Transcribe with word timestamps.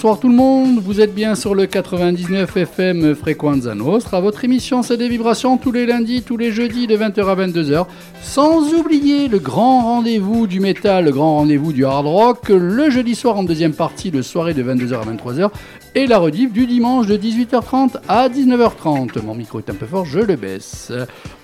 Bonsoir 0.00 0.18
tout 0.18 0.28
le 0.28 0.34
monde, 0.34 0.78
vous 0.78 1.00
êtes 1.00 1.14
bien 1.14 1.34
sur 1.34 1.54
le 1.54 1.66
99 1.66 2.56
FM 2.56 3.14
Frequenza 3.14 3.74
Nostra. 3.74 4.20
Votre 4.20 4.44
émission 4.44 4.82
c'est 4.82 4.96
des 4.96 5.08
vibrations 5.08 5.58
tous 5.58 5.72
les 5.72 5.84
lundis, 5.84 6.22
tous 6.22 6.36
les 6.36 6.52
jeudis 6.52 6.86
de 6.86 6.96
20h 6.96 7.26
à 7.26 7.36
22h. 7.36 7.86
Sans 8.22 8.72
oublier 8.72 9.28
le 9.28 9.38
grand 9.38 9.82
rendez-vous 9.82 10.46
du 10.46 10.58
métal, 10.58 11.04
le 11.04 11.12
grand 11.12 11.36
rendez-vous 11.36 11.72
du 11.72 11.84
hard 11.84 12.06
rock, 12.06 12.48
le 12.48 12.90
jeudi 12.90 13.14
soir 13.14 13.36
en 13.36 13.42
deuxième 13.42 13.74
partie 13.74 14.10
de 14.10 14.22
soirée 14.22 14.54
de 14.54 14.62
22h 14.62 14.94
à 14.94 15.04
23h 15.04 15.50
et 15.94 16.06
la 16.06 16.18
rediff 16.18 16.52
du 16.52 16.66
dimanche 16.66 17.06
de 17.06 17.16
18h30 17.16 17.96
à 18.08 18.28
19h30. 18.28 19.22
Mon 19.24 19.34
micro 19.34 19.58
est 19.58 19.68
un 19.70 19.74
peu 19.74 19.86
fort, 19.86 20.04
je 20.04 20.20
le 20.20 20.36
baisse. 20.36 20.92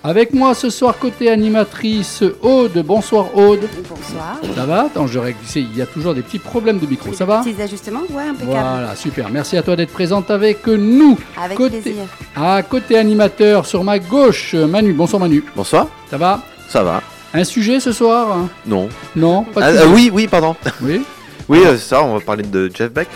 Avec 0.03 0.33
moi 0.33 0.53
ce 0.53 0.69
soir 0.69 0.97
côté 0.97 1.29
animatrice 1.29 2.23
Aude. 2.41 2.77
Bonsoir 2.85 3.35
Aude. 3.37 3.67
Bonsoir. 3.89 4.39
Ça 4.55 4.65
va 4.65 4.83
Attends, 4.85 5.07
je 5.07 5.19
règle. 5.19 5.37
Il 5.55 5.75
y 5.77 5.81
a 5.81 5.85
toujours 5.85 6.13
des 6.13 6.21
petits 6.21 6.39
problèmes 6.39 6.79
de 6.79 6.85
micro. 6.87 7.11
Ça 7.13 7.25
va 7.25 7.41
Petits 7.43 7.61
ajustements 7.61 8.01
Ouais, 8.11 8.23
impeccable. 8.23 8.51
Voilà, 8.51 8.95
super. 8.95 9.29
Merci 9.29 9.57
à 9.57 9.63
toi 9.63 9.75
d'être 9.75 9.91
présente 9.91 10.31
avec 10.31 10.65
nous. 10.67 11.17
Avec 11.41 11.57
côté, 11.57 11.81
plaisir. 11.81 12.03
À 12.35 12.61
côté 12.63 12.97
animateur, 12.97 13.65
sur 13.65 13.83
ma 13.83 13.99
gauche, 13.99 14.53
Manu. 14.53 14.93
Bonsoir 14.93 15.19
Manu. 15.19 15.43
Bonsoir, 15.55 15.87
Ça 16.09 16.17
va 16.17 16.41
ça 16.69 16.83
va 16.83 17.01
Un 17.33 17.43
sujet 17.45 17.79
ce 17.79 17.91
soir? 17.93 18.37
Non. 18.65 18.89
Non 19.15 19.43
Pas 19.43 19.61
de 19.61 19.65
Ah, 19.65 19.71
sujet 19.71 19.83
ah, 19.85 19.93
oui, 19.93 20.11
oui, 20.13 20.27
pardon. 20.27 20.55
Oui 20.81 21.01
Oui, 21.47 21.59
euh, 21.65 21.77
ça, 21.77 22.03
on 22.03 22.13
va 22.15 22.19
parler 22.19 22.43
de 22.43 22.69
Jeff 22.73 22.91
Beck. 22.91 23.07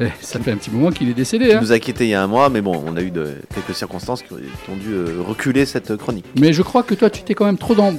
Eh, 0.00 0.06
Ça 0.20 0.38
fait 0.38 0.52
un 0.52 0.56
petit 0.56 0.70
moment 0.70 0.90
qu'il 0.90 1.08
est 1.08 1.14
décédé. 1.14 1.46
Il 1.46 1.52
Hein 1.52 1.60
nous 1.60 1.72
a 1.72 1.78
quittés 1.78 2.04
il 2.04 2.10
y 2.10 2.14
a 2.14 2.22
un 2.22 2.26
mois, 2.26 2.48
mais 2.50 2.60
bon, 2.60 2.82
on 2.86 2.96
a 2.96 3.00
eu 3.02 3.10
de, 3.10 3.34
quelques 3.54 3.74
circonstances 3.76 4.22
qui, 4.22 4.32
ont 4.32 4.76
dû 4.76 4.92
euh, 4.92 5.16
reculer 5.26 5.66
cette 5.66 5.96
chronique. 5.96 6.26
Mais 6.38 6.52
je 6.52 6.62
crois 6.62 6.82
que 6.82 6.94
toi, 6.94 7.10
tu 7.10 7.22
t'es 7.22 7.34
quand 7.34 7.46
même 7.46 7.58
trop 7.58 7.74
dans... 7.74 7.94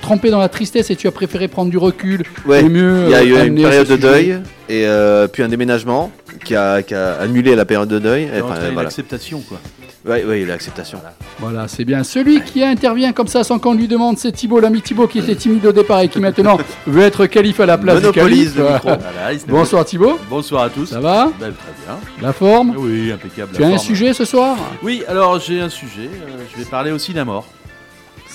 trempé 0.00 0.30
dans 0.30 0.38
la 0.38 0.48
tristesse 0.48 0.90
et 0.90 0.96
tu 0.96 1.06
as 1.06 1.12
préféré 1.12 1.48
prendre 1.48 1.70
du 1.70 1.78
recul. 1.78 2.22
Ouais, 2.46 2.60
et 2.60 2.68
mieux 2.68 3.04
il 3.06 3.10
y 3.10 3.14
a 3.14 3.18
euh, 3.18 3.24
eu 3.24 3.30
une 3.30 3.36
amener 3.38 3.62
période 3.62 3.88
de 3.88 3.96
deuil 3.96 4.38
et 4.68 4.86
euh, 4.86 5.28
puis 5.28 5.42
un 5.42 5.48
déménagement 5.48 6.10
qui 6.44 6.56
a, 6.56 6.82
qui 6.82 6.94
a 6.94 7.14
annulé 7.20 7.54
la 7.54 7.64
période 7.64 7.88
de 7.88 7.98
deuil. 7.98 8.24
Et 8.24 8.40
Enfin, 8.40 8.52
entraîner 8.52 8.70
voilà. 8.72 8.82
l'acceptation, 8.84 9.40
quoi. 9.40 9.60
Ouais, 10.06 10.22
ouais, 10.24 10.44
l'acceptation. 10.44 11.00
Voilà, 11.38 11.66
c'est 11.66 11.84
bien. 11.86 12.04
Celui 12.04 12.42
qui 12.42 12.62
intervient 12.62 13.12
comme 13.14 13.26
ça 13.26 13.42
sans 13.42 13.58
qu'on 13.58 13.72
lui 13.72 13.88
demande, 13.88 14.18
c'est 14.18 14.32
Thibaut, 14.32 14.60
l'ami 14.60 14.82
Thibaut 14.82 15.06
qui 15.06 15.18
était 15.20 15.34
timide 15.34 15.64
au 15.64 15.72
départ 15.72 16.00
et 16.00 16.08
qui 16.08 16.18
maintenant 16.20 16.58
veut 16.86 17.00
être 17.02 17.24
calife 17.26 17.58
à 17.60 17.66
la 17.66 17.78
place 17.78 18.02
Monopolise 18.02 18.52
du 18.52 18.58
le 18.60 18.64
micro. 18.72 18.88
Voilà, 18.88 19.38
Bonsoir 19.48 19.84
Thibaut, 19.86 20.18
Bonsoir 20.28 20.64
à 20.64 20.68
tous. 20.70 20.86
ça 20.86 21.00
va 21.00 21.30
Ben, 21.40 21.52
Très 21.54 21.72
bien. 21.86 21.98
La 22.20 22.32
forme 22.34 22.74
Oui, 22.76 23.12
impeccable. 23.12 23.52
Tu 23.56 23.64
as 23.64 23.68
un 23.68 23.78
sujet 23.78 24.12
ce 24.12 24.26
soir 24.26 24.56
Oui, 24.82 25.02
alors 25.08 25.40
j'ai 25.40 25.60
un 25.60 25.70
sujet. 25.70 26.10
euh, 26.12 26.42
je 26.52 26.58
vais 26.62 26.68
parler 26.68 26.92
aussi 26.92 27.12
de 27.12 27.16
la 27.16 27.24
mort. 27.24 27.46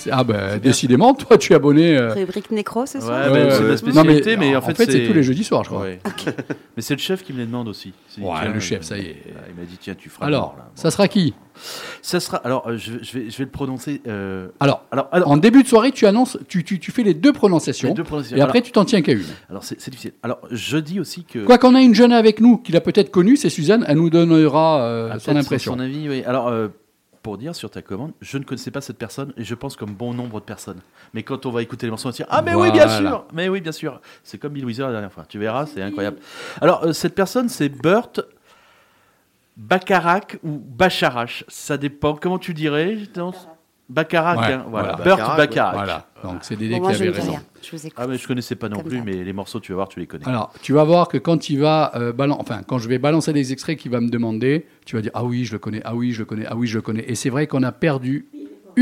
C'est- 0.00 0.10
Ah 0.12 0.24
ben 0.24 0.58
décidément, 0.58 1.14
toi 1.14 1.36
tu 1.38 1.52
es 1.52 1.56
abonné. 1.56 1.96
euh, 1.96 2.12
Rubrique 2.14 2.50
nécro 2.50 2.86
ce 2.86 3.00
soir 3.00 3.30
Ouais, 3.30 3.32
ben, 3.32 3.50
c'est 3.50 3.56
ouais. 3.58 3.62
ma 3.64 3.70
Non, 3.70 3.76
spécialité, 3.76 4.36
mais, 4.36 4.56
en 4.56 4.60
fait, 4.62 4.74
c'est 4.76 5.06
tous 5.06 5.12
les 5.12 5.22
jeudis 5.22 5.44
soirs, 5.44 5.62
je 5.64 5.68
crois. 5.68 5.82
Ouais. 5.82 6.00
mais 6.76 6.82
c'est 6.82 6.94
le 6.94 7.00
chef 7.00 7.22
qui 7.22 7.32
me 7.32 7.38
les 7.38 7.46
demande 7.46 7.68
aussi. 7.68 7.92
Ouais, 8.18 8.48
le 8.52 8.60
chef, 8.60 8.80
euh, 8.80 8.82
ça 8.82 8.98
y 8.98 9.02
est. 9.02 9.16
euh, 9.28 9.40
Il 9.50 9.60
m'a 9.60 9.66
dit 9.68 9.76
tiens, 9.80 9.94
tu 9.94 10.08
feras. 10.08 10.26
Alors, 10.26 10.40
la 10.40 10.46
mort, 10.46 10.54
là. 10.58 10.64
Bon. 10.74 10.80
ça 10.82 10.90
sera 10.90 11.06
qui 11.08 11.34
ça 12.00 12.20
sera. 12.20 12.38
Alors, 12.38 12.66
euh, 12.68 12.78
je, 12.78 12.92
je 13.02 13.18
vais, 13.18 13.28
je 13.30 13.36
vais 13.36 13.44
le 13.44 13.50
prononcer. 13.50 14.00
euh, 14.06 14.48
Alors, 14.60 14.86
Alors, 14.90 15.08
alors, 15.12 15.30
en 15.30 15.36
début 15.36 15.62
de 15.62 15.68
soirée, 15.68 15.92
tu 15.92 16.06
annonces, 16.06 16.38
tu, 16.48 16.64
tu, 16.64 16.78
tu 16.78 16.90
fais 16.90 17.02
les 17.02 17.12
deux 17.12 17.34
prononciations, 17.34 17.88
les 17.88 17.94
deux 17.94 18.02
prononciations. 18.04 18.38
et 18.38 18.40
après 18.40 18.58
Alors- 18.60 18.66
tu 18.66 18.72
t'en 18.72 18.86
tiens 18.86 19.02
qu'à 19.02 19.12
une. 19.12 19.24
alors, 19.50 19.62
c'est 19.62 19.78
c'est 19.78 19.90
difficile. 19.90 20.12
Alors, 20.22 20.40
je 20.50 20.78
dis 20.78 21.00
aussi 21.00 21.24
que. 21.24 21.40
Quoi 21.40 21.58
qu'on 21.58 21.74
a 21.74 21.82
une 21.82 21.94
jeune 21.94 22.12
avec 22.12 22.40
nous, 22.40 22.56
qui 22.56 22.72
l'a 22.72 22.80
peut-être 22.80 23.10
connue, 23.10 23.36
c'est 23.36 23.50
Suzanne, 23.50 23.84
elle 23.88 23.98
nous 23.98 24.08
donnera 24.08 24.80
euh, 24.84 25.10
Ah, 25.12 25.18
son 25.18 25.36
impression. 25.36 25.74
Son 25.74 25.80
avis, 25.80 26.08
oui. 26.08 26.22
Alors, 26.24 26.48
euh, 26.48 26.68
pour 27.22 27.36
dire 27.36 27.54
sur 27.54 27.70
ta 27.70 27.82
commande, 27.82 28.12
je 28.20 28.38
ne 28.38 28.44
connaissais 28.44 28.70
pas 28.70 28.80
cette 28.80 28.98
personne 28.98 29.32
et 29.36 29.44
je 29.44 29.54
pense 29.54 29.76
comme 29.76 29.94
bon 29.94 30.14
nombre 30.14 30.40
de 30.40 30.44
personnes. 30.44 30.80
Mais 31.12 31.22
quand 31.22 31.44
on 31.46 31.50
va 31.50 31.62
écouter 31.62 31.86
les 31.86 31.90
morceaux, 31.90 32.08
on 32.08 32.10
va 32.10 32.12
se 32.12 32.22
dire 32.22 32.26
Ah, 32.30 32.42
mais 32.42 32.54
oui, 32.54 32.70
bien 32.70 32.88
sûr 32.88 33.26
Mais 33.32 33.48
oui, 33.48 33.60
bien 33.60 33.72
sûr 33.72 34.00
C'est 34.24 34.38
comme 34.38 34.52
Bill 34.52 34.64
Wither 34.64 34.86
la 34.86 34.92
dernière 34.92 35.12
fois. 35.12 35.24
Tu 35.28 35.38
verras, 35.38 35.66
c'est 35.66 35.82
incroyable. 35.82 36.18
Alors, 36.60 36.84
euh, 36.84 36.92
cette 36.92 37.14
personne, 37.14 37.48
c'est 37.48 37.68
Burt 37.68 38.20
Bacharach 39.56 40.38
ou 40.42 40.58
Bacharach. 40.58 41.44
Ça 41.48 41.76
dépend. 41.76 42.14
Comment 42.14 42.38
tu 42.38 42.54
dirais 42.54 42.96
Non, 43.90 43.94
Bacharach, 43.94 44.38
Ouais, 44.38 44.52
hein, 44.54 44.64
voilà. 44.68 44.96
voilà. 44.96 45.04
Burt 45.04 45.18
Bacharach, 45.18 45.36
Bacharach. 45.36 45.74
Voilà, 45.74 46.06
donc 46.22 46.38
c'est 46.42 46.56
Dédé 46.56 46.74
Bon, 46.74 46.76
qui 46.76 46.82
moi, 46.82 46.92
je 46.92 47.02
avait 47.02 47.10
raison. 47.10 47.30
rien. 47.32 47.42
Je 47.62 47.76
vous. 47.76 47.88
Ah, 47.96 48.06
mais 48.06 48.16
je 48.16 48.26
connaissais 48.26 48.54
pas 48.54 48.68
non 48.68 48.76
Comme 48.76 48.86
plus, 48.86 48.98
ça. 48.98 49.04
mais 49.04 49.24
les 49.24 49.32
morceaux, 49.32 49.60
tu 49.60 49.72
vas 49.72 49.76
voir, 49.76 49.88
tu 49.88 50.00
les 50.00 50.06
connais. 50.06 50.26
Alors, 50.26 50.52
tu 50.62 50.72
vas 50.72 50.84
voir 50.84 51.08
que 51.08 51.18
quand 51.18 51.50
il 51.50 51.58
va 51.60 51.92
euh, 51.96 52.12
balan- 52.12 52.36
enfin, 52.40 52.60
quand 52.66 52.78
je 52.78 52.88
vais 52.88 52.98
balancer 52.98 53.32
les 53.32 53.52
extraits 53.52 53.78
qu'il 53.78 53.90
va 53.90 54.00
me 54.00 54.08
demander, 54.08 54.66
tu 54.86 54.96
vas 54.96 55.02
dire 55.02 55.10
ah 55.14 55.24
oui, 55.24 55.44
je 55.44 55.52
le 55.52 55.58
connais, 55.58 55.82
ah 55.84 55.94
oui, 55.94 56.12
je 56.12 56.20
le 56.20 56.24
connais, 56.24 56.46
ah 56.48 56.56
oui, 56.56 56.66
je 56.66 56.76
le 56.76 56.82
connais. 56.82 57.04
Et 57.08 57.14
c'est 57.14 57.30
vrai 57.30 57.46
qu'on 57.46 57.62
a 57.62 57.72
perdu 57.72 58.26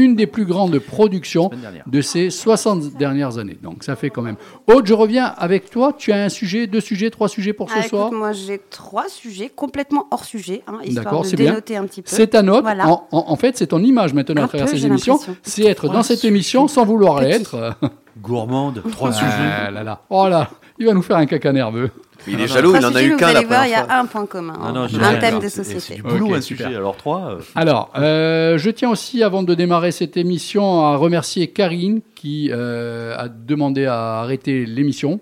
une 0.02 0.14
des 0.16 0.26
plus 0.26 0.44
grandes 0.44 0.78
productions 0.78 1.50
de 1.86 2.00
ces 2.00 2.30
60 2.30 2.94
dernières 2.96 3.38
années. 3.38 3.58
Donc 3.62 3.82
ça 3.84 3.96
fait 3.96 4.10
quand 4.10 4.22
même. 4.22 4.36
Aude, 4.66 4.86
je 4.86 4.94
reviens 4.94 5.24
avec 5.24 5.70
toi. 5.70 5.92
Tu 5.96 6.12
as 6.12 6.22
un 6.24 6.28
sujet, 6.28 6.66
deux 6.66 6.80
sujets, 6.80 7.10
trois 7.10 7.28
sujets 7.28 7.52
pour 7.52 7.68
ce 7.68 7.74
Ah, 7.76 7.78
écoute, 7.80 7.88
soir. 7.90 8.12
moi 8.12 8.32
j'ai 8.32 8.60
trois 8.70 9.08
sujets 9.08 9.50
complètement 9.54 10.06
hors 10.10 10.24
sujet, 10.24 10.62
hein, 10.66 10.78
histoire 10.84 11.04
D'accord, 11.04 11.22
de 11.22 11.26
c'est 11.28 11.36
bien. 11.36 11.50
dénoter 11.50 11.76
un 11.76 11.84
petit 11.86 12.02
peu. 12.02 12.08
C'est 12.10 12.28
ta 12.28 12.42
note. 12.42 12.62
Voilà. 12.62 12.88
En, 12.88 13.06
en- 13.12 13.24
en 13.28 13.36
fait, 13.36 13.56
c'est 13.56 13.68
ton 13.68 13.82
image 13.82 14.14
maintenant 14.14 14.42
Un 14.42 14.44
à 14.44 14.48
travers 14.48 14.66
peu, 14.66 14.76
ces 14.76 14.86
émissions. 14.86 15.18
C'est 15.42 15.64
être 15.64 15.88
dans 15.88 16.02
cette 16.02 16.24
émission 16.24 16.68
sans 16.68 16.84
vouloir 16.84 17.20
l'être. 17.20 17.74
Gourmande, 18.20 18.82
trois 18.90 19.10
Ah 19.10 19.12
sujets. 19.12 19.70
là 19.72 19.82
là. 19.84 20.00
Oh 20.10 20.28
là, 20.28 20.50
il 20.78 20.86
va 20.86 20.92
nous 20.94 21.02
faire 21.02 21.16
un 21.16 21.26
caca 21.26 21.52
nerveux. 21.52 21.90
Il 22.26 22.34
est 22.34 22.38
non. 22.38 22.46
jaloux, 22.46 22.74
il 22.76 22.84
en 22.84 22.94
a 22.94 23.02
eu 23.02 23.16
qu'un 23.16 23.32
la 23.32 23.42
voir, 23.42 23.64
il 23.66 23.70
y 23.70 23.74
a 23.74 23.98
un 24.00 24.04
point 24.06 24.26
commun, 24.26 24.54
Ah 24.60 24.66
hein. 24.68 24.72
non, 24.72 24.82
un 25.02 25.14
thème 25.18 25.36
de 25.38 25.48
C'est- 25.48 25.62
C'est 25.62 25.74
société. 25.74 26.02
du 26.02 26.08
boulot, 26.08 26.26
Ok, 26.26 26.32
un 26.36 26.40
super. 26.40 26.66
sujet. 26.66 26.76
Alors, 26.78 26.96
trois. 26.96 27.30
euh, 27.30 27.38
Alors, 27.54 27.90
euh, 27.96 28.58
je 28.58 28.70
tiens 28.70 28.90
aussi, 28.90 29.22
avant 29.22 29.42
de 29.44 29.54
démarrer 29.54 29.92
cette 29.92 30.16
émission, 30.16 30.82
à 30.84 30.96
remercier 30.96 31.46
Karine 31.48 32.00
qui 32.16 32.50
euh, 32.52 33.14
a 33.16 33.28
demandé 33.28 33.86
à 33.86 34.18
arrêter 34.20 34.66
l'émission 34.66 35.20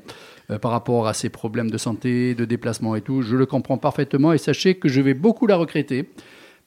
euh, 0.50 0.58
par 0.58 0.70
rapport 0.70 1.06
à 1.06 1.12
ses 1.12 1.28
problèmes 1.28 1.70
de 1.70 1.78
santé, 1.78 2.34
de 2.34 2.44
déplacement 2.46 2.96
et 2.96 3.02
tout. 3.02 3.20
Je 3.20 3.36
le 3.36 3.44
comprends 3.44 3.76
parfaitement 3.76 4.32
et 4.32 4.38
sachez 4.38 4.76
que 4.76 4.88
je 4.88 5.00
vais 5.02 5.14
beaucoup 5.14 5.46
la 5.46 5.56
regretter 5.56 6.08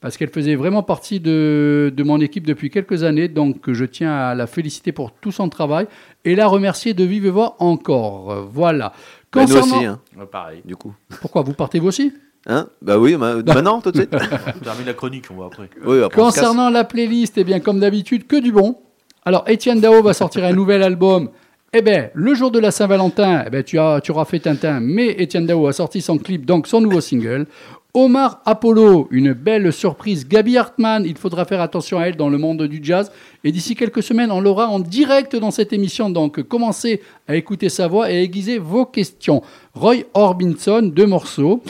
parce 0.00 0.16
qu'elle 0.16 0.30
faisait 0.30 0.54
vraiment 0.54 0.82
partie 0.82 1.20
de, 1.20 1.92
de 1.94 2.02
mon 2.02 2.20
équipe 2.20 2.46
depuis 2.46 2.70
quelques 2.70 3.02
années. 3.04 3.28
Donc, 3.28 3.70
je 3.72 3.84
tiens 3.84 4.12
à 4.14 4.34
la 4.34 4.46
féliciter 4.46 4.92
pour 4.92 5.12
tout 5.12 5.32
son 5.32 5.48
travail 5.48 5.86
et 6.24 6.34
la 6.34 6.46
remercier 6.46 6.94
de 6.94 7.04
vive 7.04 7.28
voix 7.28 7.56
encore. 7.58 8.48
Voilà. 8.50 8.92
Bah, 9.32 9.42
nous 9.42 9.46
Concernant- 9.54 9.76
aussi, 9.76 9.84
hein, 9.86 10.00
ouais, 10.18 10.26
pareil. 10.26 10.62
du 10.64 10.74
coup. 10.76 10.94
Pourquoi 11.20 11.42
vous 11.42 11.52
partez 11.52 11.78
vous 11.78 11.88
aussi? 11.88 12.12
Hein? 12.46 12.68
Bah 12.80 12.98
oui, 12.98 13.16
bah, 13.16 13.36
maintenant, 13.46 13.80
tout 13.82 13.90
de 13.92 13.98
suite. 13.98 14.14
On 14.56 14.58
termine 14.64 14.86
la 14.86 14.94
chronique, 14.94 15.26
on 15.30 15.34
va 15.38 15.46
après. 15.46 15.68
oui, 15.84 16.02
après. 16.02 16.20
Concernant 16.20 16.70
la 16.70 16.84
playlist, 16.84 17.36
eh 17.36 17.44
bien, 17.44 17.60
comme 17.60 17.78
d'habitude, 17.80 18.26
que 18.26 18.40
du 18.40 18.50
bon. 18.52 18.78
Alors, 19.26 19.44
Étienne 19.46 19.80
Dao 19.80 20.02
va 20.02 20.14
sortir 20.14 20.44
un 20.44 20.52
nouvel 20.54 20.82
album. 20.82 21.28
Eh 21.74 21.82
bien, 21.82 22.08
le 22.14 22.34
jour 22.34 22.50
de 22.50 22.58
la 22.58 22.70
Saint-Valentin, 22.70 23.44
eh 23.46 23.50
ben, 23.50 23.62
tu, 23.62 23.78
as, 23.78 24.00
tu 24.00 24.10
auras 24.10 24.24
fait 24.24 24.40
Tintin, 24.40 24.80
mais 24.80 25.08
Étienne 25.18 25.44
Dao 25.46 25.66
a 25.68 25.72
sorti 25.74 26.00
son 26.00 26.16
clip, 26.18 26.46
donc 26.46 26.66
son 26.66 26.80
nouveau 26.80 27.02
single. 27.02 27.46
Omar 27.94 28.40
Apollo, 28.46 29.08
une 29.10 29.32
belle 29.32 29.72
surprise. 29.72 30.26
Gabi 30.28 30.56
Hartmann, 30.56 31.04
il 31.04 31.18
faudra 31.18 31.44
faire 31.44 31.60
attention 31.60 31.98
à 31.98 32.04
elle 32.04 32.16
dans 32.16 32.28
le 32.28 32.38
monde 32.38 32.62
du 32.64 32.80
jazz. 32.82 33.10
Et 33.42 33.52
d'ici 33.52 33.74
quelques 33.74 34.02
semaines, 34.02 34.30
on 34.30 34.40
l'aura 34.40 34.68
en 34.68 34.78
direct 34.78 35.34
dans 35.36 35.50
cette 35.50 35.72
émission. 35.72 36.08
Donc, 36.10 36.42
commencez 36.42 37.02
à 37.26 37.34
écouter 37.34 37.68
sa 37.68 37.88
voix 37.88 38.10
et 38.10 38.22
aiguisez 38.22 38.58
vos 38.58 38.86
questions. 38.86 39.42
Roy 39.74 40.04
Orbison, 40.14 40.82
deux 40.82 41.06
morceaux. 41.06 41.62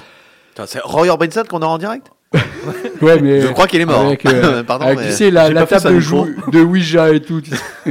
C'est 0.66 0.82
Roy 0.82 1.08
Orbison 1.08 1.44
qu'on 1.48 1.62
a 1.62 1.66
en 1.66 1.78
direct? 1.78 2.10
Ouais, 3.00 3.18
mais 3.18 3.40
Je 3.40 3.48
crois 3.48 3.66
qu'il 3.66 3.80
est 3.80 3.86
mort. 3.86 4.06
Avec, 4.06 4.26
euh, 4.26 4.62
Pardon, 4.66 4.84
avec, 4.84 4.98
mais 4.98 5.06
tu 5.06 5.12
sais, 5.12 5.30
la, 5.30 5.48
table 5.66 5.96
de, 5.96 6.50
de 6.50 6.60
Ouija 6.60 7.10
et 7.14 7.20
tout. 7.20 7.40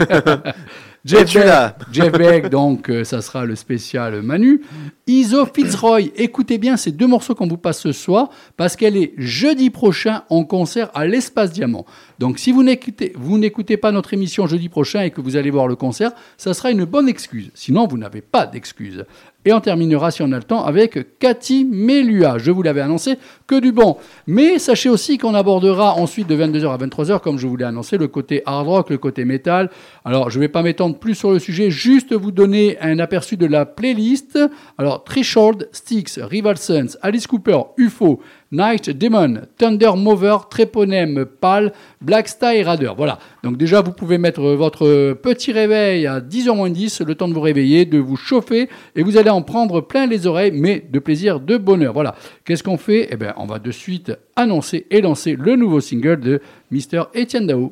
Beck, 1.05 1.27
Jeff 1.91 2.11
Beck, 2.11 2.49
donc 2.49 2.89
euh, 2.89 3.03
ça 3.03 3.21
sera 3.21 3.45
le 3.45 3.55
spécial 3.55 4.21
Manu. 4.21 4.61
Iso 5.07 5.45
Fitzroy, 5.45 6.11
écoutez 6.15 6.57
bien 6.57 6.77
ces 6.77 6.91
deux 6.91 7.07
morceaux 7.07 7.35
qu'on 7.35 7.47
vous 7.47 7.57
passe 7.57 7.79
ce 7.79 7.91
soir, 7.91 8.29
parce 8.57 8.75
qu'elle 8.75 8.97
est 8.97 9.13
jeudi 9.17 9.69
prochain 9.69 10.23
en 10.29 10.43
concert 10.43 10.91
à 10.93 11.05
l'Espace 11.05 11.51
Diamant. 11.51 11.85
Donc 12.19 12.37
si 12.37 12.51
vous 12.51 12.63
n'écoutez, 12.63 13.13
vous 13.15 13.37
n'écoutez 13.37 13.77
pas 13.77 13.91
notre 13.91 14.13
émission 14.13 14.45
jeudi 14.45 14.67
prochain 14.67 15.01
et 15.01 15.11
que 15.11 15.21
vous 15.21 15.37
allez 15.37 15.51
voir 15.51 15.67
le 15.67 15.75
concert, 15.75 16.11
ça 16.37 16.53
sera 16.53 16.69
une 16.69 16.85
bonne 16.85 17.07
excuse. 17.07 17.49
Sinon, 17.53 17.87
vous 17.87 17.97
n'avez 17.97 18.21
pas 18.21 18.45
d'excuse. 18.45 19.05
Et 19.45 19.53
on 19.53 19.61
terminera, 19.61 20.11
si 20.11 20.21
on 20.21 20.31
a 20.33 20.37
le 20.37 20.43
temps, 20.43 20.65
avec 20.65 21.17
Cathy 21.17 21.63
Melua. 21.63 22.37
Je 22.39 22.51
vous 22.51 22.61
l'avais 22.61 22.81
annoncé, 22.81 23.17
que 23.47 23.59
du 23.59 23.71
bon. 23.71 23.95
Mais 24.27 24.59
sachez 24.59 24.89
aussi 24.89 25.17
qu'on 25.17 25.33
abordera 25.33 25.93
ensuite 25.95 26.27
de 26.27 26.35
22h 26.35 26.73
à 26.73 26.77
23h, 26.77 27.21
comme 27.21 27.39
je 27.39 27.47
vous 27.47 27.55
l'ai 27.55 27.63
annoncé, 27.63 27.97
le 27.97 28.09
côté 28.09 28.43
hard 28.45 28.67
rock, 28.67 28.89
le 28.89 28.97
côté 28.97 29.23
métal. 29.23 29.69
Alors, 30.03 30.29
je 30.29 30.39
ne 30.39 30.43
vais 30.43 30.49
pas 30.49 30.61
m'étendre 30.61 30.99
plus 30.99 31.15
sur 31.15 31.31
le 31.31 31.39
sujet, 31.39 31.71
juste 31.71 32.13
vous 32.13 32.31
donner 32.31 32.77
un 32.81 32.99
aperçu 32.99 33.37
de 33.37 33.45
la 33.45 33.65
playlist. 33.65 34.37
Alors, 34.77 35.05
Threshold, 35.05 35.69
Styx, 35.71 36.19
Rival 36.19 36.57
Sons, 36.57 36.97
Alice 37.01 37.25
Cooper, 37.25 37.59
UFO, 37.77 38.19
Night 38.51 38.89
Demon, 38.89 39.41
Thunder 39.57 39.91
Mover, 39.95 40.37
Treponem, 40.49 41.25
Pal, 41.25 41.71
Black 42.01 42.27
Star 42.27 42.53
et. 42.53 42.63
Voilà. 42.95 43.19
Donc 43.43 43.57
déjà, 43.57 43.81
vous 43.81 43.91
pouvez 43.91 44.17
mettre 44.17 44.41
votre 44.41 45.13
petit 45.13 45.51
réveil 45.51 46.07
à 46.07 46.19
10h 46.19 46.55
moins 46.55 46.69
10, 46.69 47.01
le 47.01 47.15
temps 47.15 47.27
de 47.27 47.33
vous 47.33 47.41
réveiller, 47.41 47.85
de 47.85 47.99
vous 47.99 48.15
chauffer, 48.15 48.69
et 48.95 49.03
vous 49.03 49.17
allez 49.17 49.29
en 49.29 49.41
prendre 49.41 49.81
plein 49.81 50.07
les 50.07 50.27
oreilles, 50.27 50.51
mais 50.53 50.83
de 50.91 50.99
plaisir, 50.99 51.39
de 51.39 51.57
bonheur. 51.57 51.93
Voilà. 51.93 52.15
Qu'est-ce 52.45 52.63
qu'on 52.63 52.77
fait? 52.77 53.07
Eh 53.11 53.17
bien, 53.17 53.33
on 53.37 53.45
va 53.45 53.59
de 53.59 53.71
suite 53.71 54.11
annoncer 54.35 54.87
et 54.89 55.01
lancer 55.01 55.35
le 55.39 55.55
nouveau 55.55 55.79
single 55.79 56.19
de 56.19 56.41
Mr. 56.71 57.03
Etienne 57.15 57.47
Dao. 57.47 57.71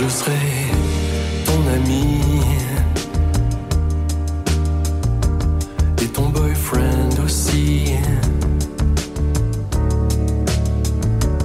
Je 0.00 0.08
serai 0.08 0.32
ton 1.44 1.60
ami 1.74 2.20
et 6.00 6.06
ton 6.06 6.28
boyfriend 6.28 7.18
aussi. 7.24 7.94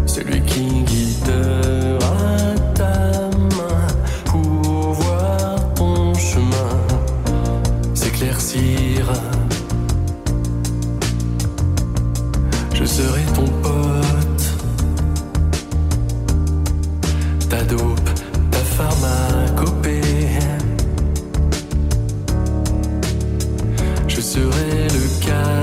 Celui 0.05 0.39
qui 0.41 0.83
guidera 0.83 2.53
ta 2.75 2.95
main 3.57 3.87
pour 4.25 4.93
voir 5.01 5.73
ton 5.73 6.13
chemin 6.13 6.77
s'éclaircir. 7.95 9.11
Je 12.75 12.85
serai 12.85 13.23
ton 13.33 13.47
pote, 13.63 14.45
ta 17.49 17.63
pharmacopée. 18.83 20.01
Je 24.07 24.21
serai 24.21 24.87
le 24.95 25.25
cachet 25.25 25.62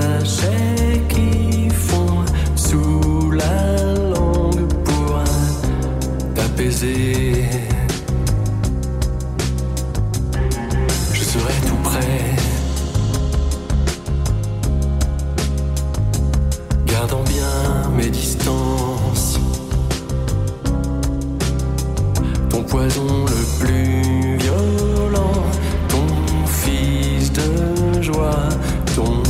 poison 22.80 23.26
le 23.26 23.42
plus 23.62 24.38
violent, 24.38 25.42
ton 25.88 26.06
fils 26.46 27.30
de 27.30 28.00
joie, 28.00 28.48
ton 28.96 29.22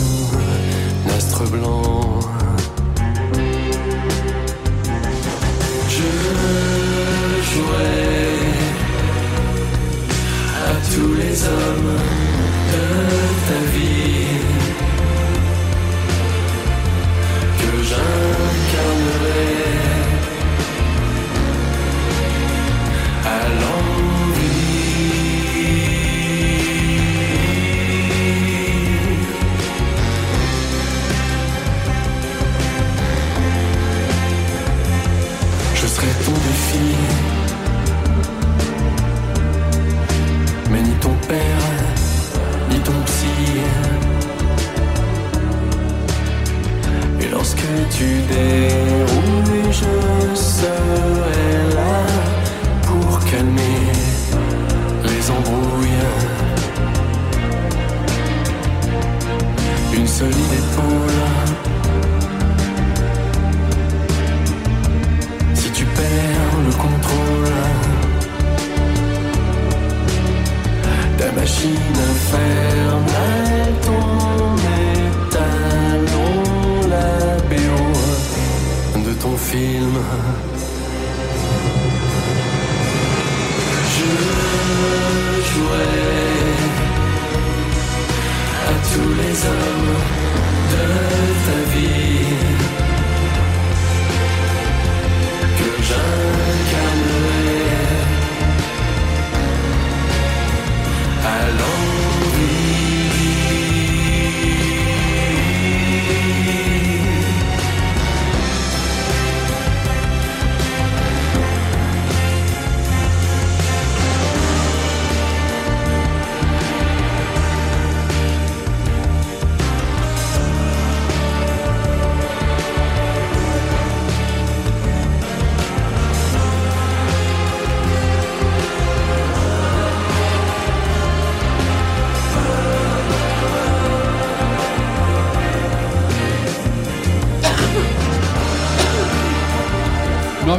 astre 1.17 1.43
blanc. 1.51 2.21
Je 5.95 6.11
jouerai 7.49 8.07
à 10.69 10.73
tous 10.93 11.13
les 11.23 11.37
hommes 11.55 11.97
de 12.73 12.85
ta 13.49 13.61
vie 13.75 14.00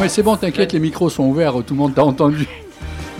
mais 0.01 0.09
c'est 0.09 0.23
bon, 0.23 0.35
t'inquiète, 0.35 0.73
les 0.73 0.79
micros 0.79 1.11
sont 1.11 1.25
ouverts, 1.25 1.53
tout 1.65 1.75
le 1.75 1.79
monde 1.79 1.93
t'a 1.93 2.03
entendu. 2.03 2.47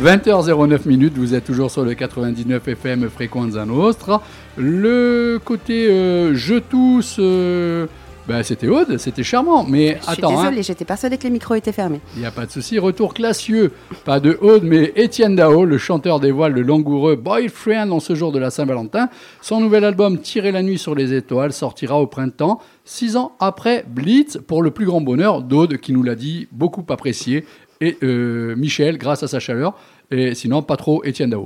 20h09 0.01 0.87
minutes, 0.87 1.13
vous 1.15 1.35
êtes 1.35 1.45
toujours 1.45 1.69
sur 1.69 1.85
le 1.85 1.93
99 1.93 2.67
FM 2.67 3.07
Frequenza 3.07 3.65
Nostra. 3.65 4.23
Le 4.57 5.39
côté 5.45 5.87
euh, 5.87 6.33
je 6.33 6.55
tousse, 6.55 7.17
euh, 7.19 7.85
ben, 8.27 8.43
c'était 8.43 8.67
Aude, 8.67 8.97
c'était 8.97 9.23
charmant. 9.23 9.63
Mais 9.63 9.97
Je 9.99 10.03
suis 10.03 10.11
attends, 10.11 10.39
hein, 10.39 10.43
désolée, 10.43 10.63
j'étais 10.63 10.85
persuadée 10.85 11.17
que 11.17 11.23
les 11.23 11.29
micros 11.29 11.55
étaient 11.55 11.71
fermés. 11.71 11.99
il 12.15 12.19
n'y 12.19 12.25
a 12.25 12.31
pas 12.31 12.45
de 12.45 12.51
souci. 12.51 12.77
Retour 12.79 13.13
classieux, 13.13 13.71
pas 14.05 14.19
de 14.19 14.37
Aude, 14.41 14.63
mais 14.63 14.93
Étienne 14.95 15.35
Dao, 15.35 15.65
le 15.65 15.77
chanteur 15.77 16.19
des 16.19 16.31
voiles, 16.31 16.53
le 16.53 16.61
langoureux 16.61 17.15
boyfriend 17.15 17.89
en 17.91 17.99
ce 17.99 18.15
jour 18.15 18.31
de 18.31 18.39
la 18.39 18.51
Saint-Valentin. 18.51 19.09
Son 19.41 19.59
nouvel 19.59 19.83
album 19.83 20.19
Tirer 20.19 20.51
la 20.51 20.61
nuit 20.61 20.77
sur 20.77 20.95
les 20.95 21.13
étoiles 21.13 21.51
sortira 21.51 21.99
au 21.99 22.07
printemps, 22.07 22.59
six 22.85 23.17
ans 23.17 23.33
après 23.39 23.85
Blitz, 23.87 24.37
pour 24.45 24.61
le 24.61 24.71
plus 24.71 24.85
grand 24.85 25.01
bonheur 25.01 25.41
d'Aude, 25.41 25.77
qui 25.77 25.91
nous 25.91 26.03
l'a 26.03 26.15
dit, 26.15 26.47
beaucoup 26.51 26.85
apprécié, 26.89 27.45
et 27.79 27.97
euh, 28.03 28.55
Michel, 28.55 28.97
grâce 28.97 29.23
à 29.23 29.27
sa 29.27 29.39
chaleur, 29.39 29.73
et 30.11 30.35
sinon 30.35 30.61
pas 30.61 30.77
trop 30.77 31.03
Étienne 31.03 31.31
Dao. 31.31 31.43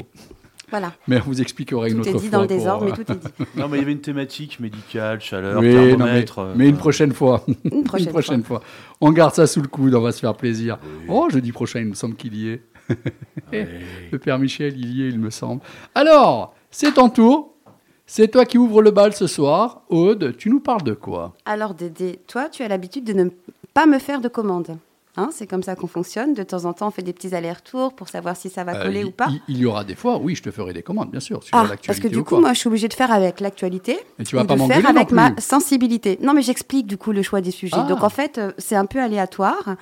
Voilà. 0.78 0.94
Mais 1.08 1.22
on 1.22 1.24
vous 1.30 1.40
expliquera 1.42 1.88
une 1.88 1.96
Tout 1.96 2.00
autre 2.02 2.10
est 2.10 2.14
dit 2.14 2.20
fois. 2.28 2.30
dans 2.30 2.42
le 2.42 2.48
désordre, 2.48 2.86
euh, 2.86 2.90
mais 2.98 3.04
tout 3.06 3.12
est 3.12 3.16
dit. 3.16 3.28
Non, 3.56 3.70
mais 3.70 3.78
il 3.78 3.80
y 3.80 3.84
avait 3.84 3.94
une 3.94 4.02
thématique 4.02 4.60
médicale, 4.60 5.22
chaleur, 5.22 5.62
Oui, 5.62 5.96
non, 5.96 6.04
mais, 6.06 6.26
euh, 6.38 6.54
mais 6.58 6.68
une 6.68 6.76
prochaine 6.76 7.14
fois. 7.14 7.46
Une 7.72 7.84
prochaine, 8.14 8.44
fois. 8.44 8.62
On 9.00 9.14
garde 9.14 9.34
ça 9.34 9.48
sous 9.48 9.62
le 9.62 9.70
coude, 9.70 9.96
on 9.96 10.02
va 10.02 10.12
se 10.12 10.20
faire 10.20 10.36
plaisir. 10.36 10.78
Oh, 11.08 11.30
jeudi 11.30 11.54
prochain, 11.54 11.80
il 11.80 11.86
me 11.88 11.94
semble 11.94 12.16
qu'il 12.16 12.36
y 12.36 12.50
est. 12.50 12.62
Le 14.12 14.18
père 14.20 14.38
Michel, 14.38 14.78
il 14.78 14.92
y 14.98 15.04
est, 15.04 15.10
il 15.10 15.20
me 15.20 15.30
semble. 15.30 15.62
Alors, 15.96 16.54
c'est 16.70 16.94
ton 16.96 17.10
tour. 17.10 17.54
C'est 18.06 18.28
toi 18.28 18.46
qui 18.46 18.58
ouvre 18.58 18.82
le 18.84 18.92
bal 18.92 19.14
ce 19.14 19.28
soir. 19.28 19.82
Aude, 19.90 20.36
tu 20.38 20.50
nous 20.50 20.60
parles 20.60 20.84
de 20.84 20.94
quoi? 20.94 21.34
Alors 21.46 21.74
Dédé, 21.74 22.20
toi, 22.28 22.50
tu 22.50 22.62
as 22.64 22.68
l'habitude 22.68 23.04
de 23.06 23.14
ne 23.14 23.30
pas 23.74 23.86
me 23.88 23.98
faire 23.98 24.22
de 24.22 24.28
commandes. 24.28 24.78
Hein, 25.18 25.30
c'est 25.32 25.48
comme 25.48 25.64
ça 25.64 25.76
qu'on 25.76 25.88
fonctionne. 25.88 26.34
De 26.34 26.44
temps 26.44 26.66
en 26.66 26.74
temps, 26.74 26.88
on 26.88 26.92
fait 26.92 27.02
des 27.02 27.14
petits 27.14 27.34
allers-retours 27.34 27.94
pour 27.94 28.10
savoir 28.10 28.36
si 28.36 28.50
ça 28.50 28.64
va 28.64 28.76
Euh, 28.76 28.84
coller 28.84 29.00
il- 29.00 29.06
ou 29.06 29.12
pas. 29.12 29.28
Il, 29.30 29.42
il 29.48 29.58
y 29.60 29.66
aura 29.66 29.84
des 29.84 29.96
fois, 29.96 30.18
oui, 30.18 30.36
je 30.36 30.44
te 30.44 30.52
ferai 30.52 30.74
des 30.74 30.84
commandes, 30.84 31.10
bien 31.12 31.20
sûr, 31.22 31.42
sur 31.44 31.56
Ah, 31.56 31.68
parce 31.86 32.00
que 32.00 32.08
du 32.10 32.18
ou 32.18 32.24
coup, 32.24 32.32
quoi. 32.32 32.42
moi, 32.42 32.54
je 32.54 32.60
suis 32.60 32.68
obligée 32.68 32.88
de 32.90 32.94
faire 32.94 33.12
avec 33.12 33.40
l'actualité 33.40 33.98
Et 34.20 34.24
tu 34.24 34.36
vas 34.36 34.44
ou 34.44 34.46
pas 34.46 34.56
de 34.56 34.62
faire 34.64 34.90
avec 34.90 35.12
ma 35.12 35.36
sensibilité. 35.40 36.20
Non, 36.22 36.34
mais 36.34 36.42
j'explique 36.42 36.88
du 36.88 36.98
coup 36.98 37.12
le 37.14 37.22
choix 37.22 37.40
des 37.42 37.52
sujets. 37.52 37.78
Ah. 37.80 37.84
Donc 37.88 38.04
en 38.04 38.10
fait, 38.10 38.38
euh, 38.38 38.52
c'est 38.58 38.76
un 38.76 38.86
peu 38.86 39.00
aléatoire. 39.02 39.76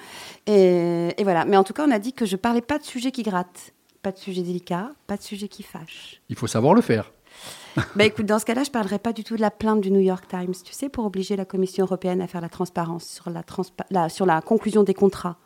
Et, 0.47 1.09
et 1.17 1.23
voilà. 1.23 1.45
Mais 1.45 1.57
en 1.57 1.63
tout 1.63 1.73
cas, 1.73 1.85
on 1.87 1.91
a 1.91 1.99
dit 1.99 2.13
que 2.13 2.25
je 2.25 2.35
parlais 2.35 2.61
pas 2.61 2.77
de 2.77 2.83
sujets 2.83 3.11
qui 3.11 3.23
grattent, 3.23 3.73
pas 4.01 4.11
de 4.11 4.17
sujets 4.17 4.41
délicats, 4.41 4.89
pas 5.07 5.17
de 5.17 5.21
sujets 5.23 5.47
qui 5.47 5.63
fâchent. 5.63 6.21
Il 6.29 6.35
faut 6.35 6.47
savoir 6.47 6.73
le 6.73 6.81
faire. 6.81 7.11
Bah 7.95 8.05
écoute, 8.05 8.25
dans 8.25 8.39
ce 8.39 8.45
cas-là, 8.45 8.63
je 8.63 8.71
parlerai 8.71 8.99
pas 8.99 9.13
du 9.13 9.23
tout 9.23 9.35
de 9.35 9.41
la 9.41 9.49
plainte 9.51 9.81
du 9.81 9.91
New 9.91 9.99
York 9.99 10.25
Times, 10.27 10.53
tu 10.63 10.73
sais, 10.73 10.89
pour 10.89 11.05
obliger 11.05 11.35
la 11.35 11.45
Commission 11.45 11.85
européenne 11.85 12.21
à 12.21 12.27
faire 12.27 12.41
la 12.41 12.49
transparence 12.49 13.05
sur 13.05 13.29
la, 13.29 13.41
transpa- 13.41 14.09
sur 14.09 14.25
la 14.25 14.41
conclusion 14.41 14.83
des 14.83 14.93
contrats. 14.93 15.37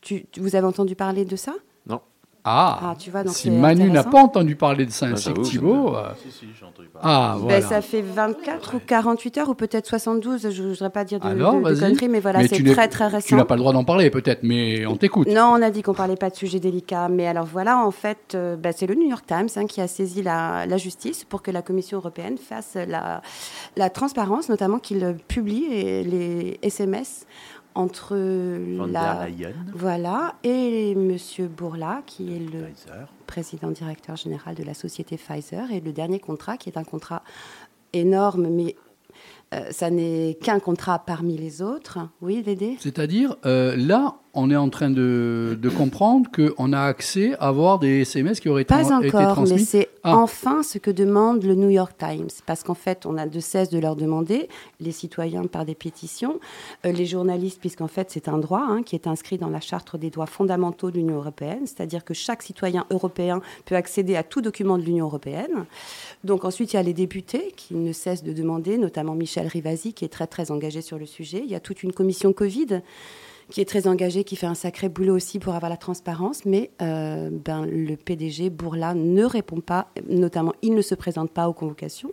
Tu- 0.00 0.26
vous 0.38 0.56
avez 0.56 0.66
entendu 0.66 0.94
parler 0.96 1.24
de 1.24 1.36
ça? 1.36 1.54
Ah, 2.50 2.78
Ah, 2.82 2.94
tu 2.98 3.10
vois, 3.10 3.24
donc 3.24 3.34
si 3.34 3.50
Manu 3.50 3.90
n'a 3.90 4.04
pas 4.04 4.20
entendu 4.22 4.56
parler 4.56 4.86
de 4.86 4.90
ça 4.90 5.06
Ah, 5.10 5.14
Thibaut, 5.42 5.94
euh, 5.96 6.08
Si, 6.22 6.30
si, 6.30 6.46
ah, 7.02 7.34
Ben, 7.36 7.42
voilà. 7.42 7.60
ça 7.60 7.80
fait 7.82 8.00
24 8.02 8.76
ou 8.76 8.80
48 8.84 9.38
heures, 9.38 9.48
ou 9.50 9.54
peut-être 9.54 9.86
72, 9.86 10.50
je 10.50 10.62
ne 10.62 10.68
voudrais 10.70 10.90
pas 10.90 11.04
dire 11.04 11.20
de, 11.20 11.26
Alors, 11.26 11.52
de- 11.54 11.58
de 11.58 11.62
vas-y. 11.64 11.80
conneries, 11.80 12.08
mais 12.08 12.20
voilà, 12.20 12.38
Mais 12.40 12.48
c'est 12.48 12.56
tu 12.56 12.64
très 12.64 12.88
très 12.88 13.08
Tu 13.08 13.14
récent. 13.16 13.36
n'as 13.36 13.44
pas 13.44 13.54
le 13.54 13.60
droit 13.60 13.72
d'en 13.72 13.84
parler, 13.84 14.08
peut-être, 14.10 14.42
mais 14.42 14.86
on 14.86 14.96
t'écoute. 14.96 15.28
Non, 15.28 15.52
on 15.54 15.62
a 15.62 15.70
dit 15.70 15.82
qu'on 15.82 15.94
parlait 15.94 16.16
pas 16.16 16.30
de 16.30 16.36
sujets 16.36 16.60
délicats, 16.60 17.08
mais 17.08 17.26
alors 17.26 17.44
voilà, 17.46 17.78
en 17.84 17.90
fait, 17.90 18.34
euh, 18.34 18.56
bah, 18.56 18.70
c'est 18.72 18.86
le 18.86 18.94
New 18.94 19.08
York 19.08 19.26
Times 19.26 19.48
hein, 19.56 19.66
qui 19.66 19.80
a 19.80 19.88
saisi 19.88 20.22
la, 20.22 20.64
la 20.66 20.76
justice 20.78 21.24
pour 21.24 21.42
que 21.42 21.50
la 21.50 21.62
Commission 21.62 21.98
européenne 21.98 22.38
fasse 22.38 22.76
la, 22.88 23.20
la 23.76 23.90
transparence, 23.90 24.48
notamment 24.48 24.78
qu'il 24.78 25.16
publie 25.28 25.66
les 25.68 26.58
SMS 26.62 27.26
entre 27.78 28.16
la, 28.90 29.28
voilà 29.72 30.34
et 30.42 30.96
Monsieur 30.96 31.46
Bourla, 31.46 32.02
qui 32.06 32.34
est 32.34 32.40
le 32.40 32.64
Pfizer. 32.64 33.08
président 33.28 33.70
directeur 33.70 34.16
général 34.16 34.56
de 34.56 34.64
la 34.64 34.74
société 34.74 35.16
Pfizer, 35.16 35.70
et 35.70 35.80
le 35.80 35.92
dernier 35.92 36.18
contrat, 36.18 36.56
qui 36.56 36.68
est 36.68 36.76
un 36.76 36.82
contrat 36.82 37.22
énorme, 37.92 38.48
mais 38.48 38.74
euh, 39.54 39.70
ça 39.70 39.90
n'est 39.90 40.36
qu'un 40.42 40.58
contrat 40.58 40.98
parmi 40.98 41.38
les 41.38 41.62
autres. 41.62 42.00
Oui, 42.20 42.42
Dédé? 42.42 42.76
C'est-à-dire, 42.80 43.36
euh, 43.46 43.76
là, 43.76 44.16
on 44.34 44.50
est 44.50 44.56
en 44.56 44.68
train 44.68 44.90
de, 44.90 45.58
de 45.60 45.68
comprendre 45.68 46.28
qu'on 46.30 46.72
a 46.72 46.80
accès 46.80 47.34
à 47.34 47.48
avoir 47.48 47.78
des 47.78 48.02
SMS 48.02 48.40
qui 48.40 48.48
auraient 48.48 48.62
été, 48.62 48.74
Pas 48.74 48.82
été 48.82 48.92
encore, 48.92 49.20
mais 49.20 49.26
transmis. 49.26 49.64
c'est 49.64 49.88
Ah. 50.02 50.16
enfin 50.16 50.62
ce 50.62 50.78
que 50.78 50.90
demande 50.90 51.42
le 51.44 51.54
New 51.54 51.70
York 51.70 51.92
Times. 51.98 52.28
Parce 52.46 52.62
qu'en 52.62 52.74
fait, 52.74 53.06
on 53.06 53.16
a 53.16 53.26
de 53.26 53.40
cesse 53.40 53.68
de 53.70 53.78
leur 53.78 53.96
demander, 53.96 54.48
les 54.80 54.92
citoyens 54.92 55.44
par 55.44 55.64
des 55.64 55.74
pétitions, 55.74 56.40
euh, 56.86 56.92
les 56.92 57.06
journalistes, 57.06 57.60
puisqu'en 57.60 57.88
fait, 57.88 58.10
c'est 58.10 58.28
un 58.28 58.38
droit 58.38 58.64
hein, 58.68 58.82
qui 58.82 58.94
est 58.94 59.06
inscrit 59.06 59.38
dans 59.38 59.48
la 59.50 59.60
Charte 59.60 59.96
des 59.96 60.10
droits 60.10 60.26
fondamentaux 60.26 60.90
de 60.90 60.96
l'Union 60.96 61.16
européenne, 61.16 61.66
c'est-à-dire 61.66 62.04
que 62.04 62.14
chaque 62.14 62.42
citoyen 62.42 62.86
européen 62.90 63.40
peut 63.64 63.76
accéder 63.76 64.16
à 64.16 64.22
tout 64.22 64.40
document 64.40 64.78
de 64.78 64.82
l'Union 64.82 65.06
européenne. 65.06 65.66
Donc 66.24 66.44
ensuite, 66.44 66.72
il 66.72 66.76
y 66.76 66.78
a 66.78 66.82
les 66.82 66.94
députés 66.94 67.52
qui 67.56 67.74
ne 67.74 67.92
cessent 67.92 68.24
de 68.24 68.32
demander, 68.32 68.78
notamment 68.78 69.14
Michel 69.14 69.46
Rivasi, 69.46 69.92
qui 69.92 70.04
est 70.04 70.08
très 70.08 70.26
très 70.26 70.50
engagé 70.50 70.82
sur 70.82 70.98
le 70.98 71.06
sujet. 71.06 71.42
Il 71.44 71.50
y 71.50 71.54
a 71.54 71.60
toute 71.60 71.82
une 71.82 71.92
commission 71.92 72.32
Covid 72.32 72.82
qui 73.50 73.60
est 73.60 73.64
très 73.64 73.86
engagée, 73.86 74.24
qui 74.24 74.36
fait 74.36 74.46
un 74.46 74.54
sacré 74.54 74.88
boulot 74.88 75.14
aussi 75.14 75.38
pour 75.38 75.54
avoir 75.54 75.70
la 75.70 75.76
transparence, 75.76 76.44
mais 76.44 76.70
euh, 76.82 77.30
ben, 77.32 77.66
le 77.66 77.96
PDG 77.96 78.50
Bourla 78.50 78.94
ne 78.94 79.24
répond 79.24 79.60
pas, 79.60 79.88
notamment 80.08 80.52
il 80.62 80.74
ne 80.74 80.82
se 80.82 80.94
présente 80.94 81.30
pas 81.30 81.48
aux 81.48 81.52
convocations, 81.52 82.12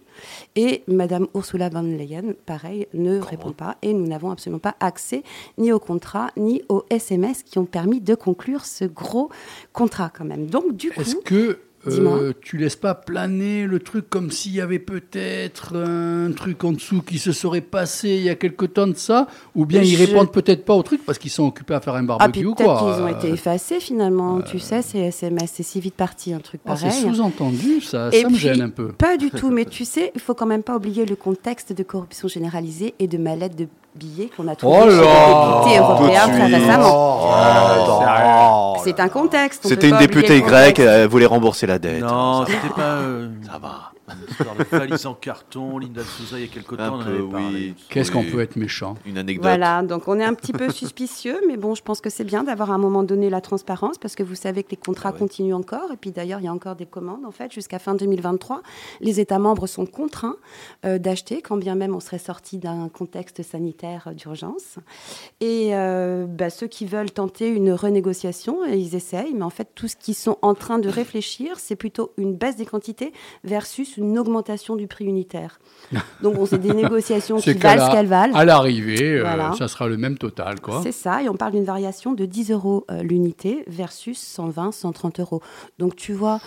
et 0.56 0.84
Madame 0.88 1.28
Ursula 1.36 1.70
von 1.70 1.84
der 1.84 1.98
Leyen, 1.98 2.34
pareil, 2.46 2.88
ne 2.94 3.20
répond 3.20 3.52
pas, 3.52 3.78
et 3.82 3.94
nous 3.94 4.08
n'avons 4.08 4.32
absolument 4.32 4.60
pas 4.60 4.76
accès 4.80 5.24
ni 5.58 5.72
au 5.72 5.80
contrat, 5.80 6.32
ni 6.38 6.62
aux 6.70 6.84
SMS 6.90 7.44
qui 7.44 7.60
ont 7.60 7.66
permis 7.66 8.02
de 8.02 8.16
conclure 8.16 8.66
ce 8.66 8.86
gros 8.86 9.30
contrat 9.74 10.12
quand 10.16 10.26
même. 10.26 10.48
Donc 10.48 10.76
du 10.76 10.92
coup, 10.92 11.02
Est-ce 11.02 11.16
que 11.18 11.60
euh, 11.88 12.34
tu 12.42 12.58
laisses 12.58 12.76
pas 12.76 12.94
planer 12.96 13.66
le 13.66 13.80
truc 13.80 14.10
comme 14.10 14.32
s'il 14.32 14.54
y 14.54 14.62
avait 14.62 14.80
peut-être 14.80 15.76
un 15.76 16.32
truc 16.32 16.64
en 16.64 16.72
dessous 16.72 17.02
qui 17.02 17.20
se 17.20 17.32
serait 17.32 17.62
passé 17.62 18.10
il 18.10 18.24
y 18.24 18.30
a 18.30 18.36
quelque 18.36 18.66
temps 18.66 18.88
de 18.88 18.96
ça 18.96 19.28
Ou 19.56 19.66
bien 19.66 19.82
ils 19.82 19.96
Je- 19.98 20.06
répondent 20.06 20.32
peut-être 20.32 20.66
pas 20.66 20.74
au 20.74 20.84
truc 20.84 21.02
parce 21.06 21.18
qu'ils 21.18 21.32
sont 21.32 21.46
occupés 21.46 21.74
à 21.76 21.80
faire 21.82 21.96
un 21.96 22.04
ah 22.04 22.18
barbecue 22.18 22.32
puis 22.40 22.46
ou 22.46 22.56
peut-être 22.56 22.80
quoi 22.80 22.94
qu'ils 22.94 23.04
ont 23.04 23.08
Euh, 23.08 23.18
été 23.18 23.30
effacés 23.30 23.80
finalement, 23.80 24.42
tu 24.42 24.60
sais, 24.60 24.82
ces 24.82 25.00
SMS, 25.00 25.52
c'est 25.54 25.64
si 25.64 25.80
vite 25.80 25.96
parti, 25.96 26.34
un 26.34 26.40
truc 26.40 26.62
ah, 26.66 26.76
C'est 26.76 26.88
pareil. 26.88 27.02
sous-entendu, 27.02 27.82
ça, 27.82 28.12
ça 28.12 28.30
me 28.30 28.36
gêne 28.38 28.62
un 28.62 28.70
peu. 28.70 28.90
Pas 28.90 29.18
du 29.18 29.30
tout, 29.30 29.50
mais 29.52 29.66
tu 29.78 29.86
sais, 29.86 30.12
il 30.16 30.22
faut 30.22 30.34
quand 30.34 30.46
même 30.46 30.64
pas 30.64 30.76
oublier 30.76 31.06
le 31.06 31.16
contexte 31.16 31.74
de 31.74 31.84
corruption 31.84 32.28
généralisée 32.28 32.94
et 33.00 33.08
de 33.08 33.18
mallette 33.18 33.56
de 33.56 33.68
billets 33.96 34.30
qu'on 34.36 34.48
a 34.48 34.56
trouvé 34.56 34.78
Oh 34.78 34.90
chez 34.90 34.98
très 36.32 36.46
récemment. 36.46 37.20
Oh, 37.24 38.78
C'est 38.84 39.00
un 39.00 39.10
contexte. 39.10 39.62
on 39.66 39.70
C'était 39.70 39.90
une 39.90 39.98
députée 39.98 40.42
grecque, 40.42 40.80
elle 40.80 41.08
voulait 41.08 41.26
rembourser 41.26 41.66
la 41.68 41.80
dette. 41.80 42.02
Non, 42.02 42.46
c'était 42.46 42.74
pas. 42.76 42.82
euh, 42.82 43.30
Ça 43.52 43.58
va. 43.58 43.92
Une 44.08 44.30
histoire 44.30 44.56
de 44.56 44.64
valise 44.64 45.06
en 45.06 45.14
carton, 45.14 45.78
Linda 45.80 46.04
Souza, 46.04 46.38
il 46.38 46.46
y 46.46 46.46
a 46.46 46.52
quelque 46.52 46.76
temps, 46.76 46.94
on 46.96 46.98
en 46.98 47.02
avait 47.02 47.24
parlé. 47.24 47.74
oui. 47.76 47.76
Qu'est-ce 47.90 48.12
qu'on 48.12 48.24
peut 48.24 48.42
être 48.42 48.56
méchant? 48.56 48.96
Une 49.06 49.18
anecdote. 49.18 49.44
Voilà, 49.44 49.82
donc 49.84 50.08
on 50.08 50.20
est 50.20 50.24
un 50.24 50.34
petit 50.34 50.54
peu 50.54 50.70
suspicieux, 50.72 51.40
mais 51.48 51.58
bon, 51.58 51.76
je 51.76 51.82
pense 51.82 52.02
que 52.02 52.10
c'est 52.10 52.24
bien 52.24 52.44
d'avoir 52.44 52.72
à 52.72 52.76
un 52.76 52.78
moment 52.78 53.04
donné 53.04 53.30
la 53.30 53.42
transparence 53.42 53.98
parce 53.98 54.16
que 54.16 54.24
vous 54.24 54.36
savez 54.36 54.64
que 54.64 54.72
les 54.72 54.78
contrats 54.78 55.10
Ah 55.10 55.14
ouais. 55.14 55.20
continuent 55.20 55.56
encore. 55.56 55.92
Et 55.92 55.98
puis 55.98 56.12
d'ailleurs, 56.12 56.40
il 56.40 56.46
y 56.46 56.48
a 56.48 56.54
encore 56.54 56.76
des 56.76 56.86
commandes 56.86 57.26
en 57.26 57.32
fait 57.32 57.52
jusqu'à 57.52 57.80
fin 57.80 57.96
2023. 57.96 58.62
Les 59.02 59.20
États 59.20 59.40
membres 59.40 59.68
sont 59.68 59.86
contraints 59.86 60.36
euh, 60.86 61.00
d'acheter, 61.00 61.42
quand 61.42 61.58
bien 61.58 61.76
même 61.76 61.96
on 61.96 62.00
serait 62.00 62.20
sorti 62.20 62.58
d'un 62.58 62.90
contexte 62.90 63.42
sanitaire 63.44 64.08
euh, 64.08 64.14
d'urgence. 64.14 64.78
Et 65.42 65.76
euh, 65.76 66.26
bah, 66.28 66.50
ceux 66.50 66.68
qui 66.68 66.86
veulent 66.86 67.12
tenter 67.12 67.50
une 67.50 67.72
renégociation, 67.72 68.64
ils 68.66 68.96
essayent, 68.96 69.34
mais 69.34 69.44
en 69.44 69.50
fait, 69.50 69.70
tout 69.76 69.88
ce 69.88 69.96
qu'ils 69.96 70.16
sont 70.16 70.38
en 70.42 70.54
train 70.54 70.80
de 70.80 70.90
réfléchir, 70.90 71.60
c'est 71.60 71.76
plutôt 71.76 72.12
une 72.18 72.36
baisse 72.36 72.56
des 72.56 72.66
quantités 72.66 73.14
versus 73.44 73.95
une 73.98 74.18
augmentation 74.18 74.76
du 74.76 74.88
prix 74.88 75.06
unitaire. 75.06 75.60
Donc, 76.22 76.36
bon, 76.36 76.46
c'est 76.46 76.58
des 76.58 76.74
négociations 76.74 77.38
qui 77.38 77.54
valent 77.54 77.88
ce 77.88 77.92
qu'elles 77.92 78.08
valent. 78.08 78.36
À 78.36 78.46
l'arrivée, 78.46 79.20
euh, 79.20 79.54
ça 79.54 79.68
sera 79.68 79.88
le 79.88 79.98
même 79.98 80.18
total, 80.18 80.60
quoi. 80.62 80.82
C'est 80.84 80.92
ça, 80.92 81.22
et 81.22 81.30
on 81.30 81.36
parle 81.36 81.54
d'une 81.54 81.66
variation 81.66 82.14
de 82.14 82.26
10 82.26 82.52
euros 82.52 82.86
euh, 82.92 83.04
l'unité 83.04 83.64
versus 83.68 84.20
120, 84.20 84.72
130 84.72 85.20
euros. 85.20 85.42
Donc 85.80 85.96
tu 85.96 86.14
vois, 86.14 86.40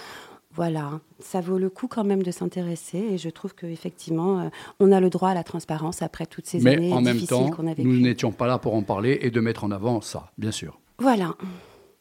voilà, 0.55 1.01
ça 1.21 1.41
vaut 1.41 1.59
le 1.59 1.71
coup 1.71 1.87
quand 1.87 2.05
même 2.05 2.23
de 2.23 2.31
s'intéresser, 2.31 2.99
et 2.99 3.19
je 3.19 3.29
trouve 3.29 3.55
qu'effectivement, 3.55 4.41
euh, 4.41 4.49
on 4.81 4.91
a 4.91 5.01
le 5.01 5.11
droit 5.11 5.31
à 5.31 5.35
la 5.35 5.45
transparence 5.45 6.03
après 6.03 6.27
toutes 6.27 6.47
ces 6.47 6.59
Mais 6.61 6.77
années 6.77 6.93
en 6.93 7.01
même 7.01 7.15
difficiles 7.17 7.51
temps, 7.51 7.63
nous 7.79 8.01
n'étions 8.01 8.33
pas 8.33 8.47
là 8.47 8.59
pour 8.59 8.75
en 8.75 8.83
parler 8.83 9.19
et 9.23 9.31
de 9.31 9.41
mettre 9.41 9.65
en 9.65 9.71
avant 9.71 10.01
ça, 10.01 10.31
bien 10.37 10.51
sûr. 10.51 10.81
Voilà. 10.99 11.37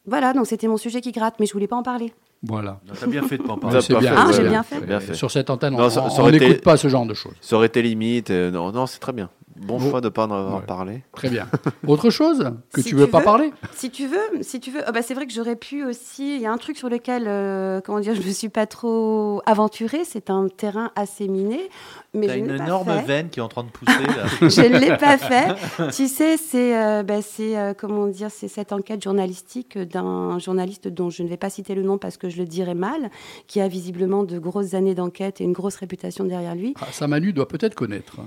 Voilà, 0.07 0.33
donc 0.33 0.47
c'était 0.47 0.67
mon 0.67 0.77
sujet 0.77 1.01
qui 1.01 1.11
gratte, 1.11 1.35
mais 1.39 1.45
je 1.45 1.53
voulais 1.53 1.67
pas 1.67 1.75
en 1.75 1.83
parler. 1.83 2.13
Voilà. 2.43 2.79
T'as 2.99 3.07
bien 3.07 3.23
fait 3.23 3.37
de 3.37 3.43
pas 3.43 3.57
parler. 3.57 3.79
pas 3.87 3.99
bien. 3.99 4.13
Ah, 4.15 4.27
ouais. 4.27 4.33
j'ai 4.33 4.43
bien 4.47 4.63
fait. 4.63 4.79
Bien 4.85 4.99
fait. 4.99 5.13
Sur 5.15 5.31
cette 5.31 5.49
antenne, 5.49 5.73
Non, 5.75 5.87
on 6.19 6.29
n'écoute 6.29 6.47
été- 6.49 6.61
pas 6.61 6.77
ce 6.77 6.87
genre 6.87 7.05
de 7.05 7.13
choses. 7.13 7.33
Ça 7.41 7.55
aurait 7.55 7.67
été 7.67 7.81
limite. 7.81 8.29
euh, 8.29 8.51
non, 8.51 8.71
non, 8.71 8.85
c'est 8.85 8.99
très 8.99 9.13
bien. 9.13 9.29
Bon 9.67 9.77
Bon. 9.77 9.89
choix 9.89 10.01
de 10.01 10.05
ne 10.07 10.09
pas 10.09 10.25
en 10.25 10.31
avoir 10.31 10.59
Ouais. 10.59 10.65
parlé. 10.65 11.03
Très 11.13 11.29
bien. 11.29 11.47
Autre 11.87 12.09
chose 12.09 12.51
que 12.73 12.81
Si 12.81 12.89
tu 12.89 12.95
veux 12.95 13.05
tu 13.05 13.11
pas 13.11 13.19
veux. 13.19 13.23
parler 13.25 13.51
Si 13.73 13.89
tu 13.91 14.07
veux, 14.07 14.17
si 14.41 14.59
tu 14.59 14.71
veux, 14.71 14.81
ah 14.87 14.91
bah 14.91 15.01
c'est 15.01 15.13
vrai 15.13 15.25
que 15.27 15.33
j'aurais 15.33 15.55
pu 15.55 15.83
aussi. 15.85 16.35
Il 16.35 16.41
y 16.41 16.45
a 16.45 16.51
un 16.51 16.57
truc 16.57 16.77
sur 16.77 16.89
lequel, 16.89 17.25
euh, 17.27 17.81
comment 17.81 17.99
dire, 17.99 18.15
je 18.15 18.21
me 18.21 18.31
suis 18.31 18.49
pas 18.49 18.65
trop 18.65 19.41
aventurée. 19.45 20.03
C'est 20.05 20.29
un 20.29 20.47
terrain 20.47 20.91
assez 20.95 21.27
miné, 21.27 21.69
mais 22.13 22.27
T'as 22.27 22.33
je 22.33 22.39
une 22.39 22.49
énorme 22.51 22.87
fait. 22.87 23.03
veine 23.05 23.29
qui 23.29 23.39
est 23.39 23.43
en 23.43 23.47
train 23.49 23.63
de 23.63 23.69
pousser 23.69 23.91
là. 24.03 24.25
je 24.41 24.61
ne 24.61 24.77
l'ai 24.79 24.97
pas 24.97 25.17
fait. 25.17 25.55
Tu 25.91 26.07
sais, 26.07 26.37
c'est 26.37 26.77
euh, 26.77 27.03
bah, 27.03 27.21
c'est, 27.21 27.57
euh, 27.57 27.73
comment 27.77 28.07
dire, 28.07 28.29
c'est 28.31 28.47
cette 28.47 28.71
enquête 28.71 29.03
journalistique 29.03 29.77
d'un 29.77 30.39
journaliste 30.39 30.87
dont 30.87 31.09
je 31.09 31.23
ne 31.23 31.27
vais 31.27 31.37
pas 31.37 31.49
citer 31.49 31.75
le 31.75 31.83
nom 31.83 31.97
parce 31.97 32.17
que 32.17 32.29
je 32.29 32.37
le 32.37 32.45
dirais 32.45 32.75
mal, 32.75 33.09
qui 33.47 33.59
a 33.61 33.67
visiblement 33.67 34.23
de 34.23 34.39
grosses 34.39 34.73
années 34.73 34.95
d'enquête 34.95 35.41
et 35.41 35.43
une 35.43 35.53
grosse 35.53 35.75
réputation 35.75 36.23
derrière 36.23 36.55
lui, 36.55 36.73
ah, 36.81 36.85
Ça, 36.91 37.07
Manu 37.07 37.33
doit 37.33 37.47
peut-être 37.47 37.75
connaître. 37.75 38.17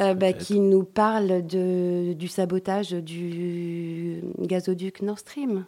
Euh, 0.00 0.14
bah, 0.14 0.32
qui 0.32 0.60
nous 0.60 0.84
parle 0.84 1.46
de, 1.46 2.12
du 2.14 2.28
sabotage 2.28 2.92
du 2.92 4.20
gazoduc 4.38 5.02
Nord 5.02 5.18
Stream. 5.18 5.64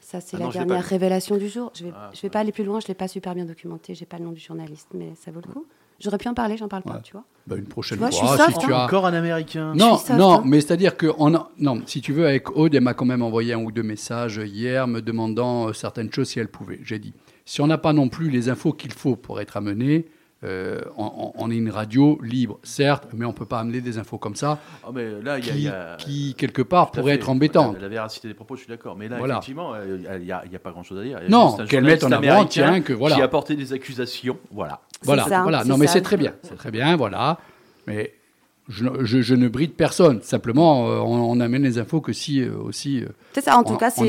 Ça, 0.00 0.20
c'est 0.20 0.36
Ah 0.36 0.40
la 0.40 0.44
non, 0.46 0.50
je 0.50 0.58
dernière 0.58 0.76
pas 0.82 0.88
révélation 0.88 1.36
du 1.36 1.48
jour. 1.48 1.70
Je 1.74 1.84
vais, 1.84 1.92
Ah, 1.94 2.10
je 2.14 2.20
vais 2.22 2.30
pas 2.30 2.40
aller 2.40 2.52
plus 2.52 2.64
loin, 2.64 2.80
je 2.80 2.88
l'ai 2.88 2.94
pas 2.94 3.08
super 3.08 3.34
bien 3.34 3.44
documenté, 3.44 3.94
j'ai 3.94 4.06
pas 4.06 4.18
le 4.18 4.24
nom 4.24 4.32
du 4.32 4.40
journaliste, 4.40 4.88
mais 4.94 5.12
ça 5.14 5.30
vaut 5.30 5.40
le 5.46 5.52
coup. 5.52 5.66
J'aurais 6.00 6.16
pu 6.16 6.28
en 6.28 6.34
parler, 6.34 6.56
j'en 6.56 6.66
parle 6.68 6.82
pas, 6.82 6.94
Ouais. 6.94 7.00
tu 7.04 7.12
vois. 7.12 7.24
Bah, 7.46 7.56
une 7.56 7.66
prochaine 7.66 7.98
Tu 7.98 8.00
vois, 8.00 8.10
je 8.10 8.16
fois, 8.16 8.28
suis 8.28 8.36
si 8.38 8.52
soft, 8.52 8.66
tu 8.66 8.72
hein. 8.72 8.76
as. 8.78 8.84
Encore 8.86 9.06
un 9.06 9.12
américain. 9.12 9.74
Non, 9.76 9.98
soft, 9.98 10.18
non, 10.18 10.32
hein. 10.38 10.42
mais 10.46 10.60
c'est-à-dire 10.62 10.96
que 10.96 11.08
on 11.18 11.34
a- 11.34 11.50
non, 11.58 11.82
si 11.86 12.00
tu 12.00 12.12
veux, 12.14 12.26
avec 12.26 12.56
Aude, 12.56 12.74
elle 12.74 12.80
m'a 12.80 12.94
quand 12.94 13.04
même 13.04 13.22
envoyé 13.22 13.52
un 13.52 13.62
ou 13.62 13.70
deux 13.70 13.82
messages 13.82 14.40
hier 14.42 14.88
me 14.88 15.00
demandant 15.02 15.68
euh, 15.68 15.72
certaines 15.74 16.10
choses 16.10 16.28
si 16.28 16.40
elle 16.40 16.48
pouvait. 16.48 16.80
J'ai 16.82 16.98
dit, 16.98 17.12
si 17.44 17.60
on 17.60 17.66
n'a 17.66 17.76
pas 17.78 17.92
non 17.92 18.08
plus 18.08 18.30
les 18.30 18.48
infos 18.48 18.72
qu'il 18.72 18.92
faut 18.94 19.14
pour 19.14 19.40
être 19.42 19.58
amené, 19.58 20.06
euh, 20.42 20.80
on, 20.96 21.50
est 21.50 21.56
une 21.56 21.70
radio 21.70 22.18
libre, 22.22 22.58
certes, 22.62 23.08
mais 23.12 23.26
on 23.26 23.32
peut 23.34 23.44
pas 23.44 23.60
amener 23.60 23.82
des 23.82 23.98
infos 23.98 24.16
comme 24.16 24.34
ça 24.36 24.58
Ah, 24.82 24.88
mais 24.94 25.20
là, 25.20 25.38
il 25.38 25.44
y 25.44 25.50
a. 25.50 25.52
qui, 25.52 25.58
il 25.58 25.64
y 25.64 25.68
a- 25.68 25.96
qui, 25.98 26.34
quelque 26.34 26.62
part, 26.62 26.92
fait. 26.94 27.06
être 27.08 27.28
embêtantes. 27.28 27.74
La, 27.74 27.82
la 27.82 27.88
véracité 27.88 28.26
des 28.28 28.34
propos, 28.34 28.56
je 28.56 28.60
suis 28.62 28.68
d'accord. 28.70 28.96
Mais 28.96 29.08
là, 29.08 29.18
Voilà. 29.18 29.34
effectivement, 29.34 29.74
euh, 29.74 29.98
il 30.18 30.24
n'y 30.24 30.32
a, 30.32 30.58
pas 30.58 30.70
grand-chose 30.70 30.98
à 30.98 31.02
dire. 31.02 31.20
Non, 31.28 31.58
qu'elle 31.66 31.84
mette 31.84 32.04
en 32.04 32.12
avant, 32.12 32.46
tiens, 32.46 32.80
que 32.80 32.94
voilà. 32.94 33.16
Qui 33.16 33.22
a 33.22 33.28
porté 33.28 33.54
des 33.54 33.72
accusations. 33.74 34.38
Voilà. 34.50 34.80
C'est 34.92 35.06
Voilà, 35.06 35.24
ça, 35.24 35.42
voilà. 35.42 35.64
Non, 35.64 35.76
mais 35.76 35.86
c'est 35.86 36.02
très 36.02 36.16
bien, 36.16 36.32
c'est 36.42 36.56
très 36.56 36.70
bien, 36.70 36.96
voilà. 36.96 37.38
Mais 37.86 38.14
je, 38.70 38.86
je- 39.02 39.20
je 39.20 39.34
ne 39.34 39.48
bride 39.48 39.72
personne. 39.74 40.22
Simplement, 40.22 40.88
euh, 40.88 40.98
on, 41.00 41.16
on 41.30 41.40
amène 41.40 41.62
les 41.64 41.78
infos 41.78 42.00
que 42.00 42.12
si 42.14 42.40
euh, 42.40 42.52
aussi. 42.62 43.02
euh, 43.02 43.08
C'est 43.34 43.42
ça, 43.44 43.58
en 43.58 43.64
tout 43.64 43.74
On- 43.74 43.76
cas, 43.76 43.90
c'est- 43.90 44.06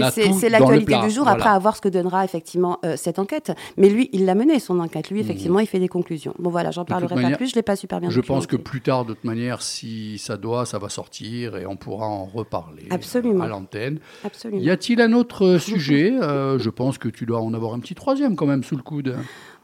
l'actualité 0.49 0.97
du 0.99 1.09
jour, 1.09 1.23
voilà. 1.25 1.31
après 1.37 1.49
à 1.49 1.59
voir 1.59 1.75
ce 1.75 1.81
que 1.81 1.89
donnera 1.89 2.23
effectivement 2.23 2.79
cette 2.95 3.19
enquête. 3.19 3.51
Mais 3.77 3.89
lui, 3.89 4.09
il 4.13 4.25
l'a 4.25 4.35
mené, 4.35 4.59
son 4.59 4.79
enquête. 4.79 5.09
Lui, 5.09 5.19
effectivement, 5.19 5.59
il 5.59 5.67
fait 5.67 5.79
des 5.79 5.87
conclusions. 5.89 6.33
Bon, 6.39 6.49
voilà, 6.49 6.71
j'en 6.71 6.85
parlerai 6.85 7.13
manière, 7.15 7.31
pas 7.31 7.37
plus, 7.37 7.47
je 7.47 7.55
l'ai 7.55 7.61
pas 7.63 7.75
super 7.75 7.99
bien 7.99 8.09
je 8.09 8.21
pense 8.21 8.47
que 8.47 8.55
plus 8.55 8.81
tard, 8.81 9.03
de 9.05 9.13
toute 9.13 9.23
manière, 9.23 9.61
si 9.61 10.17
ça 10.17 10.37
doit, 10.37 10.65
ça 10.65 10.77
va 10.79 10.89
sortir 10.89 11.57
et 11.57 11.65
on 11.65 11.75
pourra 11.75 12.07
en 12.07 12.25
reparler 12.25 12.83
Absolument. 12.89 13.43
à 13.43 13.47
l'antenne. 13.47 13.99
Absolument. 14.23 14.61
Y 14.61 14.69
a-t-il 14.69 15.01
un 15.01 15.13
autre 15.13 15.57
sujet 15.57 16.13
Je 16.21 16.69
pense 16.69 16.97
que 16.97 17.09
tu 17.09 17.25
dois 17.25 17.41
en 17.41 17.53
avoir 17.53 17.73
un 17.73 17.79
petit 17.79 17.95
troisième 17.95 18.35
quand 18.35 18.45
même 18.45 18.63
sous 18.63 18.75
le 18.75 18.83
coude. 18.83 19.15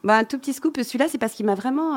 Bah, 0.04 0.18
un 0.18 0.24
tout 0.24 0.38
petit 0.38 0.54
scoop, 0.54 0.78
celui-là, 0.82 1.08
c'est 1.10 1.18
parce 1.18 1.34
qu'il 1.34 1.46
m'a 1.46 1.56
vraiment 1.56 1.96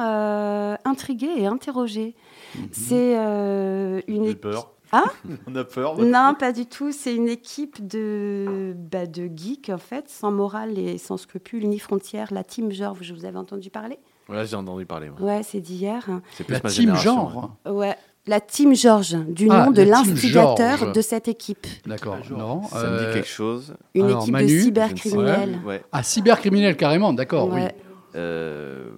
intrigué 0.84 1.28
et 1.36 1.46
interrogé. 1.46 2.14
Mhm. 2.56 2.68
C'est 2.72 3.18
euh, 3.18 4.00
une 4.08 4.22
On 4.22 4.24
a 4.24 4.26
équipe. 4.28 4.40
peur. 4.40 4.72
Ah 4.92 5.04
On 5.46 5.54
a 5.54 5.64
peur. 5.64 5.98
Non, 5.98 6.34
pas 6.38 6.52
du 6.52 6.66
tout. 6.66 6.90
C'est 6.92 7.14
une 7.14 7.28
équipe 7.28 7.86
de, 7.86 8.74
bah, 8.76 9.06
de 9.06 9.30
geeks, 9.34 9.70
en 9.72 9.78
fait, 9.78 10.08
sans 10.08 10.32
morale 10.32 10.78
et 10.78 10.98
sans 10.98 11.16
scrupules, 11.16 11.68
ni 11.68 11.78
frontières. 11.78 12.28
La 12.32 12.42
Team 12.44 12.72
George, 12.72 12.98
je 13.02 13.14
vous 13.14 13.24
avais 13.24 13.38
entendu 13.38 13.70
parler? 13.70 13.98
Voilà, 14.26 14.44
j'ai 14.44 14.56
entendu 14.56 14.86
parler. 14.86 15.10
moi. 15.10 15.20
Ouais, 15.20 15.42
c'est 15.42 15.60
d'hier. 15.60 16.08
C'est 16.32 16.44
plus 16.44 16.54
La 16.54 16.60
ma 16.62 16.70
team 16.70 16.82
génération, 16.82 17.30
genre. 17.30 17.56
Ouais. 17.66 17.96
La 18.26 18.40
Team 18.40 18.74
George, 18.74 19.16
du 19.28 19.48
Ah, 19.50 19.64
nom 19.66 19.70
de 19.72 19.82
l'instigateur 19.82 20.92
de 20.92 21.00
cette 21.00 21.26
équipe. 21.26 21.66
D'accord. 21.86 22.22
Genre. 22.22 22.38
Non. 22.38 22.62
Ça 22.64 22.82
me 22.82 22.86
euh, 22.86 23.06
dit 23.08 23.14
quelque 23.14 23.28
chose. 23.28 23.74
Une 23.94 24.06
Alors, 24.06 24.22
équipe 24.22 24.32
Manu, 24.32 24.46
de 24.56 24.60
cybercriminels. 24.62 25.58
Ouais. 25.64 25.82
Ah, 25.90 26.02
cybercriminel 26.02 26.76
carrément, 26.76 27.12
d'accord. 27.12 27.48
Oui. 27.48 27.60
Ouais. 27.62 27.74
Euh... 28.16 28.90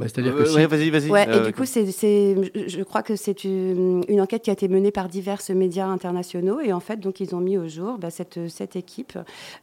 Bah, 0.00 0.06
C'est-à-dire 0.08 0.34
ouais, 0.34 0.40
que 0.44 0.48
si- 0.48 0.56
ouais, 0.56 0.66
vas-y, 0.66 0.90
vas-y. 0.90 1.10
Ouais, 1.10 1.28
Euh, 1.28 1.42
et 1.42 1.46
du 1.46 1.52
coup, 1.52 1.64
c'est, 1.66 1.84
je 1.86 2.50
je 2.66 2.82
crois 2.82 3.02
que 3.02 3.16
c'est 3.16 3.44
une, 3.44 4.02
une 4.08 4.20
enquête 4.20 4.42
qui 4.42 4.50
a 4.50 4.52
été 4.54 4.66
menée 4.68 4.90
par 4.90 5.08
divers 5.08 5.40
médias 5.54 5.86
internationaux. 5.86 6.60
Et 6.60 6.72
en 6.72 6.80
fait, 6.80 6.98
donc, 6.98 7.20
ils 7.20 7.34
ont 7.34 7.40
mis 7.40 7.58
au 7.58 7.68
jour 7.68 7.98
bah, 7.98 8.10
cette, 8.10 8.48
cette 8.48 8.76
équipe 8.76 9.18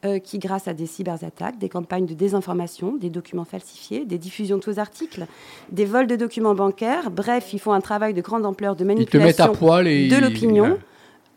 euh, 0.05 0.19
qui, 0.19 0.37
grâce 0.39 0.67
à 0.67 0.73
des 0.73 0.85
cyberattaques, 0.85 1.57
des 1.57 1.69
campagnes 1.69 2.05
de 2.05 2.13
désinformation, 2.13 2.95
des 2.95 3.09
documents 3.09 3.45
falsifiés, 3.45 4.05
des 4.05 4.17
diffusions 4.17 4.57
de 4.57 4.63
faux 4.63 4.79
articles, 4.79 5.25
des 5.71 5.85
vols 5.85 6.07
de 6.07 6.15
documents 6.15 6.55
bancaires, 6.55 7.09
bref, 7.11 7.53
ils 7.53 7.59
font 7.59 7.71
un 7.73 7.81
travail 7.81 8.13
de 8.13 8.21
grande 8.21 8.45
ampleur 8.45 8.75
de 8.75 8.83
ils 8.83 9.05
te 9.07 9.17
mettent 9.17 9.39
à 9.39 9.47
manipulation 9.47 9.53
poil 9.53 9.87
et 9.87 10.07
de 10.07 10.17
l'opinion. 10.17 10.63
Ouais. 10.73 10.77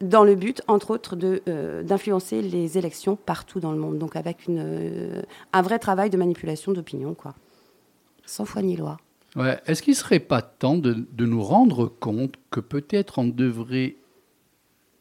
dans 0.02 0.25
le 0.25 0.35
but, 0.35 0.62
entre 0.66 0.90
autres, 0.92 1.14
de, 1.16 1.42
euh, 1.49 1.83
d'influencer 1.83 2.40
les 2.42 2.78
élections 2.78 3.16
partout 3.16 3.61
dans 3.61 3.73
le 3.73 3.78
monde. 3.78 3.99
Donc 3.99 4.16
avec 4.16 4.47
une, 4.47 4.59
euh, 4.62 5.23
un 5.52 5.62
vrai 5.62 5.78
travail 5.78 6.09
de 6.11 6.16
manipulation 6.16 6.73
d'opinion, 6.73 7.14
quoi. 7.14 7.35
Sans 8.31 8.45
foi 8.45 8.63
ni 8.63 8.77
loi. 8.77 8.97
Ouais. 9.35 9.59
Est-ce 9.67 9.83
qu'il 9.83 9.91
ne 9.91 9.97
serait 9.97 10.21
pas 10.21 10.41
temps 10.41 10.79
de, 10.79 11.05
de 11.11 11.27
nous 11.27 11.43
rendre 11.43 11.87
compte 11.87 12.35
que 12.53 12.61
peut-être 12.61 13.19
on 13.19 13.25
devrait 13.25 13.97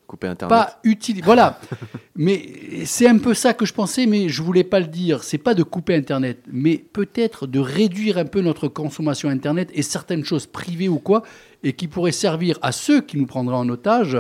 Couper 0.08 0.30
Internet. 0.30 0.50
pas 0.50 0.80
utiliser. 0.84 1.24
Voilà. 1.24 1.60
mais 2.16 2.84
c'est 2.86 3.08
un 3.08 3.20
peu 3.20 3.36
ça 3.36 3.54
que 3.54 3.68
je 3.68 3.74
pensais, 3.76 4.08
mais 4.08 4.30
je 4.30 4.42
voulais 4.42 4.64
pas 4.64 4.80
le 4.80 4.88
dire. 4.88 5.24
C'est 5.24 5.38
pas 5.38 5.54
de 5.54 5.62
couper 5.62 5.94
Internet, 5.94 6.40
mais 6.52 6.80
peut-être 6.80 7.46
de 7.46 7.60
réduire 7.60 8.18
un 8.18 8.26
peu 8.26 8.42
notre 8.42 8.68
consommation 8.68 9.30
Internet 9.30 9.70
et 9.76 9.84
certaines 9.84 10.26
choses 10.26 10.48
privées 10.48 10.90
ou 10.90 10.98
quoi, 10.98 11.22
et 11.62 11.74
qui 11.74 11.88
pourraient 11.88 12.12
servir 12.12 12.58
à 12.64 12.72
ceux 12.72 13.02
qui 13.02 13.16
nous 13.18 13.28
prendraient 13.28 13.58
en 13.58 13.70
otage. 13.70 14.18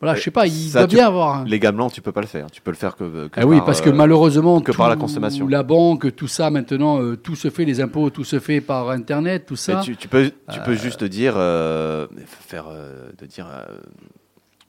Voilà, 0.00 0.14
je 0.14 0.22
sais 0.22 0.30
pas, 0.30 0.46
il 0.46 0.52
Ça, 0.70 0.80
doit 0.80 0.88
tu- 0.88 0.96
bien 0.96 1.06
avoir. 1.06 1.44
Légalement, 1.46 1.88
tu 1.88 2.02
peux 2.02 2.12
pas 2.12 2.20
le 2.20 2.26
faire. 2.26 2.50
Tu 2.50 2.60
peux 2.60 2.70
le 2.70 2.76
faire 2.76 2.96
que. 2.96 3.28
que 3.28 3.40
Ah 3.40 3.46
oui, 3.46 3.56
par, 3.56 3.64
parce 3.66 3.80
que 3.80 3.88
euh, 3.88 3.94
malheureusement, 3.94 4.60
que 4.60 4.72
par 4.72 4.88
la 4.90 4.96
consommation. 4.96 5.48
La 5.48 5.62
banque, 5.62 6.14
tout 6.14 6.28
ça, 6.28 6.50
maintenant, 6.50 7.00
euh, 7.00 7.16
tout 7.16 7.34
se 7.34 7.48
fait, 7.48 7.64
les 7.64 7.80
impôts, 7.80 8.10
tout 8.10 8.24
se 8.24 8.38
fait 8.38 8.60
par 8.60 8.90
Internet, 8.90 9.46
tout 9.46 9.56
ça. 9.56 9.80
tu, 9.82 9.96
tu 9.96 10.08
peux, 10.08 10.30
tu 10.52 10.60
peux 10.64 10.74
juste 10.74 11.02
dire, 11.04 11.34
euh, 11.36 12.06
faire, 12.46 12.66
euh, 12.68 13.10
de 13.18 13.24
dire 13.26 13.46
euh, 13.50 13.64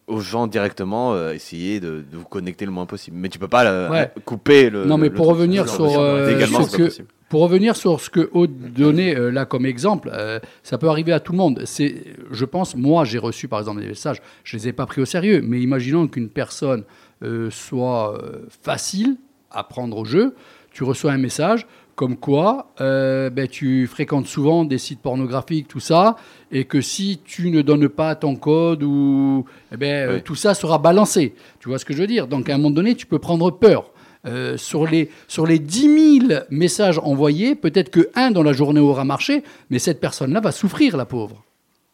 aux 0.08 0.22
gens 0.22 0.48
directement, 0.48 1.14
euh, 1.14 1.34
essayer 1.34 1.82
de, 1.82 2.06
de 2.10 2.18
vous 2.18 2.24
connecter 2.24 2.66
le 2.66 2.72
moins 2.72 2.86
possible. 2.86 3.18
Mais 3.18 3.28
tu 3.28 3.38
peux 3.40 3.50
pas 3.50 3.66
euh, 3.66 3.90
Ouais. 3.90 4.12
couper 4.24 4.70
le. 4.70 4.86
Non, 4.86 4.98
mais 4.98 5.10
le 5.10 5.14
pour 5.14 5.28
revenir 5.28 5.68
sur, 5.68 6.00
euh, 6.00 6.40
sur 6.48 6.72
que-. 6.72 6.90
Pour 7.30 7.42
revenir 7.42 7.76
sur 7.76 8.00
ce 8.00 8.10
que 8.10 8.30
Aude 8.32 8.72
donnait 8.74 9.14
euh, 9.18 9.32
là 9.32 9.46
comme 9.46 9.66
exemple, 9.66 10.10
euh, 10.14 10.40
ça 10.64 10.78
peut 10.78 10.88
arriver 10.88 11.12
à 11.12 11.20
tout 11.20 11.34
le 11.34 11.38
monde. 11.38 11.62
C'est, 11.66 12.06
je 12.32 12.46
pense, 12.46 12.76
moi 12.76 13.04
j'ai 13.04 13.18
reçu 13.18 13.50
par 13.50 13.60
exemple 13.60 13.82
des 13.82 13.88
messages, 13.88 14.22
je 14.46 14.56
les 14.56 14.70
ai 14.70 14.74
pas 14.74 14.86
pris 14.86 15.02
au 15.02 15.06
sérieux, 15.06 15.42
mais 15.44 15.60
imaginons 15.60 16.08
qu'une 16.08 16.30
personne 16.30 16.84
euh, 17.24 17.50
soit 17.52 18.18
facile 18.62 19.18
à 19.52 19.64
prendre 19.64 19.98
au 19.98 20.06
jeu, 20.06 20.36
tu 20.72 20.86
reçois 20.86 21.12
un 21.12 21.18
message 21.18 21.68
comme 21.96 22.16
quoi 22.16 22.68
ben, 22.80 23.48
tu 23.50 23.88
fréquentes 23.88 24.28
souvent 24.28 24.66
des 24.66 24.78
sites 24.78 25.02
pornographiques, 25.02 25.68
tout 25.68 25.80
ça, 25.80 26.16
et 26.52 26.66
que 26.66 26.80
si 26.80 27.20
tu 27.26 27.50
ne 27.50 27.64
donnes 27.64 27.90
pas 27.90 28.14
ton 28.16 28.36
code 28.36 28.84
ou 28.84 29.46
eh 29.74 29.78
ben, 29.78 30.12
Oui. 30.14 30.22
tout 30.22 30.36
ça 30.36 30.54
sera 30.54 30.78
balancé. 30.78 31.34
Tu 31.60 31.70
vois 31.70 31.80
ce 31.80 31.86
que 31.86 31.94
je 31.96 32.02
veux 32.02 32.08
dire? 32.08 32.28
Donc 32.28 32.50
à 32.50 32.54
un 32.54 32.58
moment 32.58 32.70
donné, 32.70 32.94
tu 32.94 33.08
peux 33.08 33.18
prendre 33.18 33.50
peur. 33.50 33.92
Euh, 34.26 34.58
sur, 34.58 34.86
les, 34.88 35.10
sur 35.28 35.46
les 35.46 35.60
10 35.60 36.22
000 36.28 36.42
messages 36.50 37.00
envoyés, 37.00 37.56
peut-être 37.56 37.90
que 37.90 38.10
un 38.16 38.32
dans 38.32 38.44
la 38.44 38.52
journée 38.52 38.80
aura 38.80 39.06
marché, 39.06 39.44
mais 39.70 39.80
cette 39.80 40.00
personne-là 40.00 40.40
va 40.42 40.52
souffrir, 40.52 40.98
la 40.98 41.06
pauvre. 41.06 41.44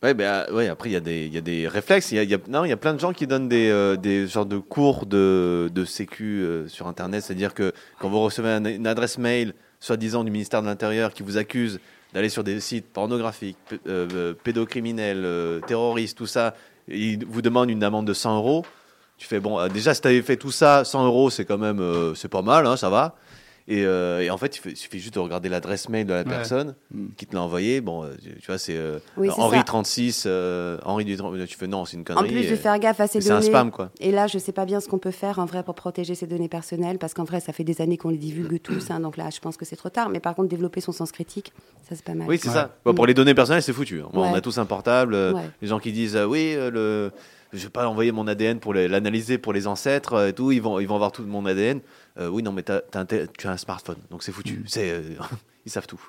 Ouais, 0.02 0.14
ben, 0.14 0.24
euh, 0.50 0.54
ouais, 0.56 0.68
après, 0.68 0.90
il 0.90 0.94
y, 0.94 0.98
a 0.98 1.00
des- 1.02 1.26
il 1.28 1.34
y 1.34 1.38
a 1.38 1.42
des 1.42 1.68
réflexes. 1.68 2.12
Il 2.12 2.16
y 2.16 2.20
a, 2.20 2.24
y 2.24 2.30
y 2.30 2.72
a 2.72 2.78
plein 2.78 2.94
de 2.94 3.00
gens 3.00 3.14
qui 3.14 3.28
donnent 3.28 3.48
des, 3.50 3.70
euh, 3.70 3.96
des 3.98 4.28
genres 4.28 4.46
de 4.46 4.58
cours 4.58 5.06
de, 5.06 5.70
de 5.74 5.86
sécu 5.86 6.46
sur 6.68 6.88
Internet. 6.88 7.24
C'est-à-dire 7.24 7.54
que 7.54 7.72
quand 8.00 8.10
vous 8.10 8.20
recevez 8.22 8.50
un- 8.50 8.66
une 8.66 8.88
adresse 8.88 9.18
mail, 9.18 9.54
soi-disant 9.80 10.24
du 10.24 10.32
ministère 10.32 10.62
de 10.62 10.68
l'Intérieur, 10.68 11.14
qui 11.14 11.24
vous 11.24 11.38
accuse 11.38 11.80
d'aller 12.14 12.30
sur 12.30 12.44
des 12.44 12.60
sites 12.60 12.86
pornographiques, 12.92 13.58
pédocriminels, 14.44 15.62
terroristes, 15.68 16.18
tout 16.18 16.26
ça, 16.28 16.56
il 16.88 17.26
vous 17.26 17.42
demande 17.42 17.70
une 17.70 17.84
amende 17.84 18.08
de 18.08 18.14
100 18.14 18.38
euros. 18.38 18.66
Tu 19.24 19.30
fais, 19.30 19.40
bon, 19.40 19.58
euh, 19.58 19.70
déjà, 19.70 19.94
si 19.94 20.02
tu 20.02 20.08
avais 20.10 20.22
fait 20.22 20.36
tout 20.36 20.52
ça, 20.52 20.84
100 20.84 21.06
euros, 21.06 21.30
c'est 21.30 21.46
quand 21.46 21.58
même, 21.58 21.80
euh, 21.80 22.14
c'est 22.14 22.28
pas 22.28 22.42
mal, 22.42 22.68
hein, 22.68 22.76
ça 22.76 22.90
va. 22.90 23.16
Et, 23.70 23.86
euh, 23.86 24.20
et 24.20 24.30
en 24.30 24.38
fait, 24.38 24.58
il 24.58 24.60
fait- 24.60 24.72
il 24.72 24.76
suffit 24.76 25.00
juste 25.00 25.14
de 25.14 25.20
regarder 25.20 25.48
l'adresse 25.48 25.88
mail 25.88 26.06
de 26.06 26.12
la 26.12 26.26
personne 26.26 26.76
Mm. 26.92 27.06
qui 27.16 27.26
te 27.26 27.34
l'a 27.34 27.42
envoyé. 27.42 27.80
Bon, 27.80 28.04
tu 28.22 28.46
vois, 28.48 28.58
c'est 28.58 28.76
euh, 28.76 29.00
Oui, 29.16 29.30
Henri 29.38 29.60
ça. 29.60 29.64
36, 29.64 30.26
euh, 30.28 30.78
Henri 30.84 31.06
du 31.06 31.16
30, 31.16 31.34
tu 31.48 31.56
fais 31.58 31.68
non, 31.68 31.86
c'est 31.86 31.96
une 31.96 32.02
En 32.02 32.16
connerie. 32.16 32.34
plus 32.34 32.50
de 32.52 32.58
faire 32.58 32.78
gaffe 32.80 33.00
à 33.00 33.08
ces 33.08 33.20
et 33.20 33.22
c'est 33.22 33.32
un 33.32 33.36
données. 33.36 33.48
spam, 33.48 33.72
quoi. 33.72 33.90
Et 34.02 34.12
là, 34.12 34.28
je 34.28 34.36
ne 34.36 34.42
sais 34.42 34.52
pas 34.52 34.66
bien 34.66 34.82
ce 34.82 34.90
qu'on 34.90 34.98
peut 34.98 35.12
faire 35.12 35.40
en 35.40 35.46
vrai 35.46 35.64
pour 35.64 35.76
protéger 35.76 36.14
ces 36.14 36.28
données 36.28 36.50
personnelles, 36.50 36.98
parce 36.98 37.14
qu'en 37.14 37.24
vrai, 37.24 37.40
ça 37.40 37.54
fait 37.54 37.64
des 37.64 37.80
années 37.80 37.96
qu'on 37.96 38.10
les 38.10 38.18
divulgue 38.18 38.62
tous, 38.62 38.92
hein, 38.92 39.00
donc 39.00 39.16
là, 39.16 39.30
je 39.34 39.40
pense 39.40 39.56
que 39.56 39.64
c'est 39.64 39.78
trop 39.78 39.88
tard. 39.90 40.10
Mais 40.10 40.20
par 40.20 40.36
contre, 40.36 40.50
développer 40.50 40.82
son 40.82 40.92
sens 40.92 41.14
critique, 41.14 41.54
ça 41.88 41.96
c'est 41.96 42.04
pas 42.04 42.16
mal. 42.16 42.28
Oui, 42.28 42.38
c'est 42.38 42.50
Ouais. 42.50 42.54
ça. 42.56 42.76
Bon, 42.84 42.94
pour 42.94 43.06
les 43.06 43.14
données 43.14 43.34
personnelles, 43.34 43.64
c'est 43.64 43.72
foutu. 43.72 44.02
hein. 44.02 44.10
On 44.12 44.34
a 44.34 44.42
tous 44.42 44.58
un 44.58 44.66
portable. 44.66 45.14
euh, 45.16 45.32
Ouais. 45.32 45.50
Les 45.62 45.70
gens 45.70 45.80
qui 45.80 45.94
disent 45.94 46.18
euh, 46.18 46.26
oui, 46.26 46.54
euh, 46.54 46.70
le... 46.70 47.12
je 47.54 47.64
vais 47.64 47.70
pas 47.70 47.88
envoyer 47.88 48.12
mon 48.12 48.28
ADN 48.28 48.60
pour 48.60 48.74
l'analyser 48.74 49.38
pour 49.38 49.54
les 49.54 49.68
ancêtres 49.68 50.14
euh, 50.14 50.28
et 50.30 50.34
tout. 50.34 50.52
Ils 50.52 50.62
vont, 50.62 50.80
ils 50.80 50.88
vont 50.88 50.96
avoir 50.96 51.12
tout 51.12 51.24
mon 51.24 51.46
ADN. 51.46 51.82
Euh, 52.20 52.28
oui, 52.28 52.44
non, 52.44 52.52
mais 52.52 52.64
t'as 52.64 52.82
un 52.96 53.06
tu 53.06 53.48
as 53.48 53.52
un 53.52 53.58
smartphone, 53.58 53.98
donc 54.10 54.24
c'est 54.24 54.32
foutu. 54.32 54.60
Mm. 54.60 54.64
C'est, 54.68 54.92
euh, 54.92 55.02
ils 55.66 55.72
savent 55.72 55.88
tout. 55.88 56.02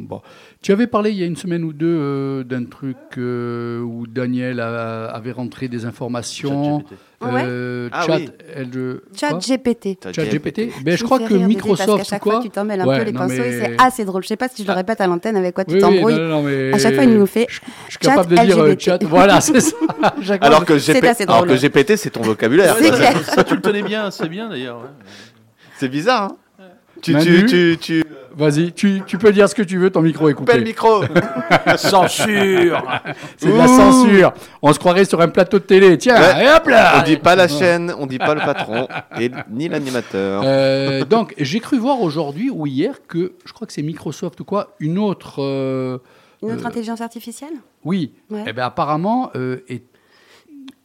Bon. 0.00 0.22
Tu 0.62 0.70
avais 0.70 0.86
parlé 0.86 1.10
il 1.10 1.16
y 1.18 1.24
a 1.24 1.26
une 1.26 1.34
semaine 1.36 1.64
ou 1.64 1.72
deux 1.72 1.86
euh, 1.88 2.44
d'un 2.44 2.64
truc 2.66 2.96
euh, 3.18 3.80
où 3.80 4.06
Daniel 4.06 4.60
a- 4.60 5.06
avait 5.06 5.32
rentré 5.32 5.66
des 5.66 5.84
informations. 5.86 6.78
ChatGPT. 6.80 6.94
Euh, 7.20 7.88
Ah 7.90 8.06
chat, 8.06 8.16
oui. 8.18 8.28
elle, 8.54 8.70
euh, 8.76 9.02
Chat 9.18 9.30
quoi 9.30 9.38
GPT. 9.40 9.98
Chat 10.14 10.24
GPT. 10.24 10.70
Ben, 10.84 10.96
je 10.96 11.02
me 11.02 11.06
crois 11.06 11.18
que 11.18 11.34
Microsoft 11.34 11.78
Parce 11.88 11.90
ou 11.90 11.96
qu'à 11.98 12.04
chaque 12.04 12.22
quoi 12.22 12.34
fois, 12.34 12.42
tu 12.42 12.50
t'en 12.50 12.64
mêles 12.64 12.80
un 12.80 12.86
Ouais, 12.86 12.98
peu 13.00 13.04
les 13.06 13.12
non, 13.12 13.18
pinceaux 13.22 13.34
et 13.34 13.38
mais- 13.50 13.60
c'est 13.60 13.76
assez 13.82 14.04
drôle. 14.04 14.22
Je 14.22 14.28
sais 14.28 14.36
pas 14.36 14.48
si 14.48 14.62
je 14.62 14.68
le 14.68 14.72
répète 14.72 15.00
à 15.00 15.08
l'antenne 15.08 15.36
avec 15.36 15.52
quoi 15.52 15.64
tu 15.64 15.72
Oui, 15.72 15.76
oui, 15.78 15.80
t'embrouilles. 15.80 16.14
non, 16.14 16.28
non, 16.28 16.42
mais 16.44 16.72
À 16.72 16.78
chaque 16.78 16.94
fois, 16.94 17.02
il 17.02 17.18
nous 17.18 17.26
fait 17.26 17.46
Je, 17.50 17.60
je 17.86 17.90
suis 17.90 17.98
capable 17.98 18.30
de 18.30 18.36
chat 18.36 18.44
dire 18.46 18.58
euh, 18.60 18.66
LGBT. 18.68 18.80
chat. 18.84 19.04
Voilà, 19.04 19.40
c'est 19.40 19.58
ça. 19.60 19.74
Chaque 20.22 20.38
fois, 20.38 20.46
Alors 20.46 20.64
que, 20.64 20.78
C'est 20.78 20.92
GP 20.94 21.04
assez 21.06 21.24
alors 21.24 21.44
drôle. 21.44 21.48
que 21.48 21.60
GPT, 21.60 21.96
c'est 21.96 22.10
ton 22.10 22.22
vocabulaire. 22.22 22.76
C'est 22.78 22.84
Ça, 22.90 22.96
clair. 22.96 23.24
Ça, 23.24 23.42
tu 23.42 23.54
le 23.56 23.60
tenais 23.62 23.82
bien, 23.82 24.12
c'est 24.12 24.28
bien 24.28 24.48
d'ailleurs. 24.48 24.78
ouais. 24.78 24.88
C'est 25.78 25.88
bizarre. 25.88 26.32
Hein 26.60 26.64
tu, 27.02 27.12
Manu 27.12 27.46
tu, 27.46 27.46
tu, 27.46 27.78
tu 27.80 28.04
Vas-y, 28.38 28.72
tu, 28.72 29.02
tu 29.06 29.18
peux 29.18 29.32
dire 29.32 29.48
ce 29.48 29.54
que 29.54 29.62
tu 29.62 29.78
veux, 29.78 29.90
ton 29.90 30.00
micro 30.00 30.28
est 30.28 30.32
le 30.32 30.36
coupé. 30.36 30.60
micro. 30.60 31.02
Censure 31.76 33.00
C'est 33.36 33.48
de 33.52 33.56
la 33.56 33.66
censure. 33.66 34.32
On 34.62 34.72
se 34.72 34.78
croirait 34.78 35.04
sur 35.04 35.20
un 35.20 35.28
plateau 35.28 35.58
de 35.58 35.64
télé. 35.64 35.98
Tiens, 35.98 36.14
Ouais. 36.20 36.44
et 36.44 36.48
hop 36.48 36.66
là 36.68 36.94
on 37.00 37.02
dit 37.02 37.16
pas 37.16 37.34
la 37.36 37.48
chaîne, 37.48 37.92
on 37.98 38.06
dit 38.06 38.18
pas 38.18 38.34
le 38.34 38.40
patron 38.40 38.88
et 39.18 39.30
ni 39.50 39.68
l'animateur. 39.68 40.42
Euh, 40.44 41.04
donc, 41.04 41.34
j'ai 41.38 41.60
cru 41.60 41.78
voir 41.78 42.00
aujourd'hui 42.00 42.50
ou 42.50 42.66
hier 42.66 42.94
que, 43.06 43.32
je 43.44 43.52
crois 43.52 43.66
que 43.66 43.72
c'est 43.72 43.82
Microsoft 43.82 44.40
ou 44.40 44.44
quoi, 44.44 44.74
une 44.80 44.98
autre. 44.98 45.36
euh, 45.42 45.98
Une 46.42 46.52
autre 46.52 46.64
Euh, 46.64 46.68
intelligence 46.68 47.00
artificielle 47.00 47.54
oui, 47.84 48.12
Ouais. 48.30 48.44
eh 48.46 48.52
ben, 48.52 48.64
apparemment, 48.64 49.30
euh, 49.36 49.58
est 49.68 49.82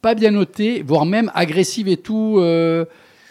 pas 0.02 0.14
bien 0.14 0.30
notée, 0.32 0.82
voire 0.86 1.06
même 1.06 1.30
agressive 1.34 1.88
et 1.88 1.96
tout, 1.96 2.36
euh, 2.38 2.84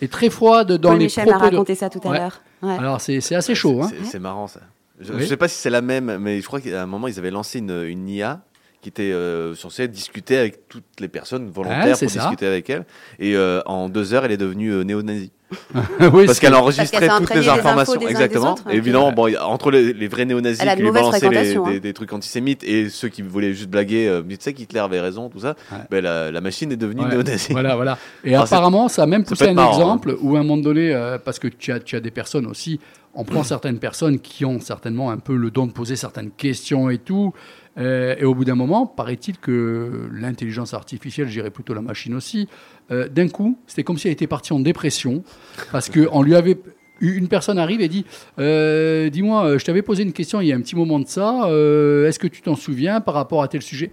et 0.03 0.07
très 0.07 0.29
froide 0.29 0.71
dans 0.73 0.89
Paul 0.89 0.99
les 0.99 1.05
Michel 1.05 1.25
m'a 1.25 1.31
propos. 1.33 1.45
de- 1.49 1.55
raconté 1.55 1.75
ça 1.75 1.89
tout 1.89 2.01
à 2.05 2.09
Ouais. 2.09 2.17
l'heure. 2.17 2.41
Ouais. 2.61 2.77
Alors, 2.77 3.01
c'est 3.01 3.21
c'est 3.21 3.35
assez 3.35 3.55
chaud. 3.55 3.81
Hein. 3.83 3.89
C'est- 4.03 4.19
marrant 4.19 4.47
ça. 4.47 4.59
Je, 4.99 5.11
Oui. 5.13 5.21
je 5.21 5.25
sais 5.25 5.37
pas 5.37 5.47
si 5.47 5.55
c'est 5.55 5.69
la 5.71 5.81
même, 5.81 6.17
mais 6.19 6.39
je 6.39 6.45
crois 6.45 6.61
qu'à 6.61 6.83
un 6.83 6.85
moment 6.85 7.07
ils 7.07 7.17
avaient 7.17 7.31
lancé 7.31 7.59
une, 7.59 7.71
une 7.87 8.07
IA 8.07 8.41
qui 8.81 8.89
était 8.89 9.11
euh, 9.11 9.55
censée 9.55 9.87
discuter 9.87 10.37
avec 10.37 10.67
toutes 10.67 10.99
les 10.99 11.07
personnes 11.07 11.49
volontaires 11.49 11.95
Ah, 11.95 11.97
pour 11.97 12.09
ça. 12.09 12.19
discuter 12.19 12.45
avec 12.45 12.69
elle. 12.69 12.85
Et 13.17 13.35
euh, 13.35 13.61
en 13.65 13.89
deux 13.89 14.13
heures, 14.13 14.23
elle 14.25 14.31
est 14.31 14.37
devenue 14.37 14.71
euh, 14.71 14.83
néo-nazie. 14.83 15.31
oui, 16.13 16.25
Parce 16.25 16.39
qu'elle 16.39 16.53
enregistrait 16.55 17.07
fait 17.07 17.17
toutes 17.17 17.33
les 17.35 17.47
informations. 17.49 17.99
Exactement. 18.01 18.53
autres, 18.53 18.63
Et 18.67 18.73
hein. 18.73 18.77
évidemment, 18.77 19.11
bon, 19.11 19.33
a- 19.35 19.45
entre 19.45 19.71
les, 19.71 19.93
les 19.93 20.07
vrais 20.07 20.25
néo-nazis 20.25 20.61
a 20.61 20.75
qui 20.75 20.81
lui 20.81 20.91
balançaient 20.91 21.29
les- 21.29 21.43
des, 21.53 21.57
hein. 21.57 21.79
des 21.81 21.93
trucs 21.93 22.13
antisémites 22.13 22.63
et 22.63 22.89
ceux 22.89 23.09
qui 23.09 23.21
voulaient 23.21 23.53
juste 23.53 23.69
blaguer, 23.69 24.07
euh, 24.07 24.21
tu 24.27 24.35
sais 24.39 24.53
qu'Hitler 24.53 24.79
avait 24.79 24.99
raison, 25.01 25.29
tout 25.29 25.39
ça, 25.39 25.55
Ouais. 25.71 25.77
ben, 25.89 26.03
la, 26.03 26.31
la 26.31 26.41
machine 26.41 26.71
est 26.71 26.77
devenue 26.77 27.01
Ouais, 27.01 27.09
néo-nazie. 27.09 27.51
Voilà, 27.53 27.75
voilà. 27.75 27.97
Et 28.23 28.33
Alors, 28.33 28.45
apparemment, 28.45 28.87
ça 28.87 29.03
a 29.03 29.05
même 29.05 29.23
poussé 29.23 29.47
un 29.49 29.53
marrant, 29.53 29.73
exemple 29.73 30.15
où 30.21 30.35
à 30.35 30.39
un 30.39 30.43
moment 30.43 30.61
donné, 30.61 30.93
euh, 30.93 31.17
parce 31.17 31.39
que 31.39 31.47
tu 31.47 31.71
as, 31.71 31.79
tu 31.79 31.95
as 31.95 31.99
des 31.99 32.11
personnes 32.11 32.45
aussi, 32.45 32.79
on 33.15 33.23
prend 33.25 33.43
certaines 33.43 33.77
personnes 33.79 34.19
qui 34.19 34.43
ont 34.45 34.59
certainement 34.59 35.11
un 35.11 35.17
peu 35.17 35.35
le 35.35 35.51
don 35.51 35.67
de 35.67 35.71
poser 35.71 35.95
certaines 35.95 36.31
questions 36.31 36.89
et 36.89 36.97
tout. 36.97 37.31
euh, 37.77 38.15
et 38.19 38.23
au 38.25 38.33
bout 38.35 38.45
d'un 38.45 38.53
moment, 38.55 38.85
paraît-il 38.87 39.37
que 39.39 40.07
l'intelligence 40.11 40.73
artificielle, 40.75 41.27
je 41.27 41.33
dirais 41.33 41.49
plutôt 41.49 41.73
la 41.73 41.81
machine 41.81 42.13
aussi, 42.15 42.47
euh, 42.93 43.07
d'un 43.09 43.27
coup, 43.27 43.57
c'était 43.67 43.83
comme 43.83 43.97
si 43.97 44.07
elle 44.07 44.13
était 44.13 44.27
partie 44.27 44.53
en 44.53 44.59
dépression 44.59 45.23
parce 45.71 45.89
qu'on 45.89 46.21
lui 46.21 46.35
avait. 46.35 46.57
Une 47.01 47.27
personne 47.27 47.57
arrive 47.57 47.81
et 47.81 47.89
dit 47.89 48.05
euh, 48.39 49.09
Dis-moi, 49.09 49.45
euh, 49.45 49.57
je 49.59 49.65
t'avais 49.65 49.81
posé 49.81 50.03
une 50.03 50.13
question 50.13 50.39
il 50.39 50.47
y 50.47 50.53
a 50.53 50.55
un 50.55 50.61
petit 50.61 50.75
moment 50.75 50.99
de 50.99 51.07
ça. 51.07 51.45
euh, 51.47 52.07
Est-ce 52.07 52.19
que 52.19 52.27
tu 52.27 52.41
t'en 52.41 52.55
souviens 52.55 53.01
par 53.01 53.15
rapport 53.15 53.41
à 53.41 53.47
tel 53.49 53.61
sujet? 53.61 53.91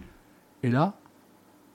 Et 0.63 0.69
là, 0.69 0.95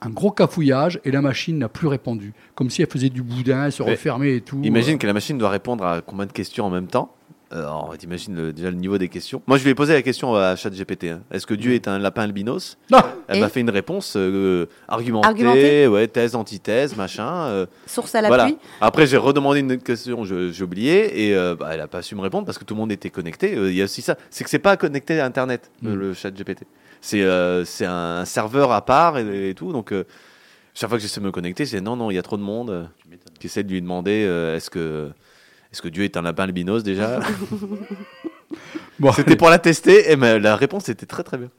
un 0.01 0.09
gros 0.11 0.31
cafouillage 0.31 1.01
et 1.03 1.11
la 1.11 1.21
machine 1.21 1.57
n'a 1.57 1.67
plus 1.67 1.87
répondu. 1.87 2.33
Comme 2.53 2.69
si 2.69 2.83
elle 2.83 2.89
faisait 2.89 3.09
du 3.09 3.23
boudin, 3.23 3.65
elle 3.65 3.71
se 3.71 3.83
Mais 3.83 3.91
refermait 3.91 4.35
et 4.37 4.41
tout. 4.41 4.61
Imagine 4.63 4.97
que 4.97 5.07
la 5.07 5.13
machine 5.13 5.37
doit 5.37 5.49
répondre 5.49 5.83
à 5.85 6.01
combien 6.01 6.25
de 6.27 6.31
questions 6.31 6.65
en 6.65 6.69
même 6.69 6.87
temps. 6.87 7.14
Euh, 7.53 7.59
Alors, 7.59 7.93
t'imagines 7.97 8.51
déjà 8.51 8.71
le 8.71 8.75
niveau 8.75 8.97
des 8.97 9.07
questions. 9.07 9.41
Moi, 9.45 9.57
je 9.57 9.63
lui 9.63 9.69
ai 9.69 9.75
posé 9.75 9.93
la 9.93 10.01
question 10.01 10.33
à 10.35 10.55
ChatGPT. 10.55 11.05
hein. 11.05 11.21
Est-ce 11.31 11.45
que 11.45 11.53
Dieu 11.53 11.73
est 11.73 11.87
un 11.87 11.99
lapin 11.99 12.23
albinos? 12.23 12.77
Non. 12.91 12.99
Elle 13.27 13.37
Et 13.37 13.39
m'a 13.41 13.49
fait 13.49 13.59
une 13.61 13.69
réponse 13.69 14.15
euh, 14.17 14.65
argumentée, 14.87 15.27
Argumentée 15.27 15.87
ouais, 15.87 16.07
thèse, 16.07 16.35
antithèse, 16.35 16.95
machin. 16.95 17.29
euh, 17.45 17.65
Source 17.85 18.15
à 18.15 18.21
voilà. 18.21 18.45
l'appui. 18.45 18.57
Après, 18.81 19.05
j'ai 19.05 19.17
redemandé 19.17 19.59
une 19.59 19.77
question, 19.77 20.25
je- 20.25 20.51
j'ai 20.51 20.63
oublié, 20.63 21.27
et 21.29 21.35
euh, 21.35 21.55
bah, 21.55 21.69
elle 21.71 21.81
a 21.81 21.87
pas 21.87 22.01
su 22.01 22.15
me 22.15 22.21
répondre 22.21 22.45
parce 22.45 22.57
que 22.57 22.63
tout 22.63 22.73
le 22.73 22.79
monde 22.79 22.91
était 22.91 23.11
connecté. 23.11 23.55
Euh, 23.55 23.69
Il 23.69 23.75
y 23.77 23.81
a 23.81 23.85
aussi 23.85 24.01
ça, 24.01 24.17
c'est 24.31 24.43
que 24.43 24.49
c'est 24.49 24.57
pas 24.59 24.75
connecté 24.75 25.19
à 25.19 25.25
Internet, 25.25 25.69
euh, 25.85 25.89
Mm. 25.91 25.93
le 25.99 26.13
chat 26.15 26.31
GPT. 26.31 26.63
C'est 27.01 27.21
euh, 27.21 27.63
c'est 27.63 27.85
un 27.85 28.25
serveur 28.25 28.71
à 28.71 28.83
part 28.83 29.19
et, 29.19 29.49
et 29.49 29.53
tout. 29.53 29.71
Donc, 29.71 29.91
euh, 29.91 30.03
chaque 30.73 30.89
fois 30.89 30.97
que 30.97 31.01
j'essaie 31.03 31.21
de 31.21 31.25
me 31.25 31.31
connecter, 31.31 31.65
c'est 31.67 31.79
non, 31.79 31.95
non, 31.95 32.09
il 32.09 32.15
y 32.15 32.17
a 32.17 32.23
trop 32.23 32.37
de 32.37 32.41
monde. 32.41 32.69
euh, 32.71 32.83
qui 33.39 33.47
essaie 33.47 33.63
de 33.63 33.69
lui 33.71 33.81
demander 33.81 34.25
euh, 34.25 34.55
est-ce 34.55 34.69
que, 34.69 35.09
est 35.75 35.81
que 35.81 35.87
Dieu 35.89 36.03
est 36.03 36.17
un 36.17 36.21
lapin 36.21 36.43
albinos 36.43 36.83
déjà 36.83 37.19
Bon, 38.99 39.11
C'était 39.11 39.35
pour 39.35 39.49
la 39.49 39.59
tester, 39.59 40.11
et 40.11 40.15
ma- 40.15 40.39
la 40.39 40.55
réponse 40.55 40.87
était 40.89 41.05
très 41.05 41.23
très 41.23 41.37
bien. 41.37 41.49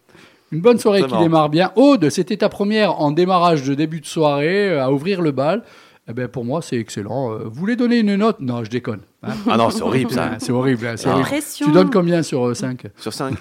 Une 0.52 0.60
bonne 0.60 0.78
soirée 0.78 1.02
qui 1.02 1.10
marrant. 1.10 1.22
démarre 1.22 1.48
bien. 1.50 1.72
Aude, 1.76 2.08
c'était 2.08 2.36
ta 2.36 2.48
première 2.48 3.00
en 3.00 3.10
démarrage 3.10 3.64
de 3.64 3.74
début 3.74 4.00
de 4.00 4.06
soirée 4.06 4.70
euh, 4.70 4.82
à 4.84 4.90
ouvrir 4.90 5.20
le 5.20 5.32
bal. 5.32 5.62
Eh 6.08 6.12
ben, 6.12 6.28
pour 6.28 6.44
moi, 6.44 6.62
c'est 6.62 6.76
excellent. 6.78 7.32
Euh, 7.32 7.38
Vous 7.44 7.50
voulez 7.60 7.74
donner 7.76 7.98
une 7.98 8.14
note? 8.14 8.36
Non, 8.40 8.62
je 8.64 8.70
déconne. 8.70 9.00
hein. 9.24 9.32
Ah 9.50 9.56
non, 9.56 9.70
c'est 9.70 9.82
horrible 9.82 10.12
ça. 10.12 10.36
C'est 10.38 10.52
horrible. 10.52 10.86
hein, 10.86 10.94
c'est 10.96 11.08
Ah. 11.08 11.16
horrible. 11.18 11.42
Tu 11.56 11.70
donnes 11.72 11.90
combien 11.90 12.22
sur 12.22 12.56
5 12.56 12.84
Sur 12.96 13.12
5. 13.12 13.34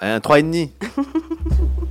Un 0.00 0.18
3,5. 0.18 0.70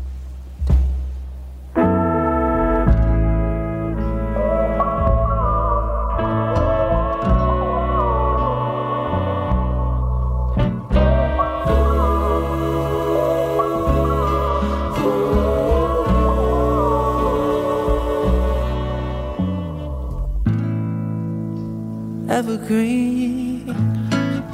evergreen. 22.32 23.68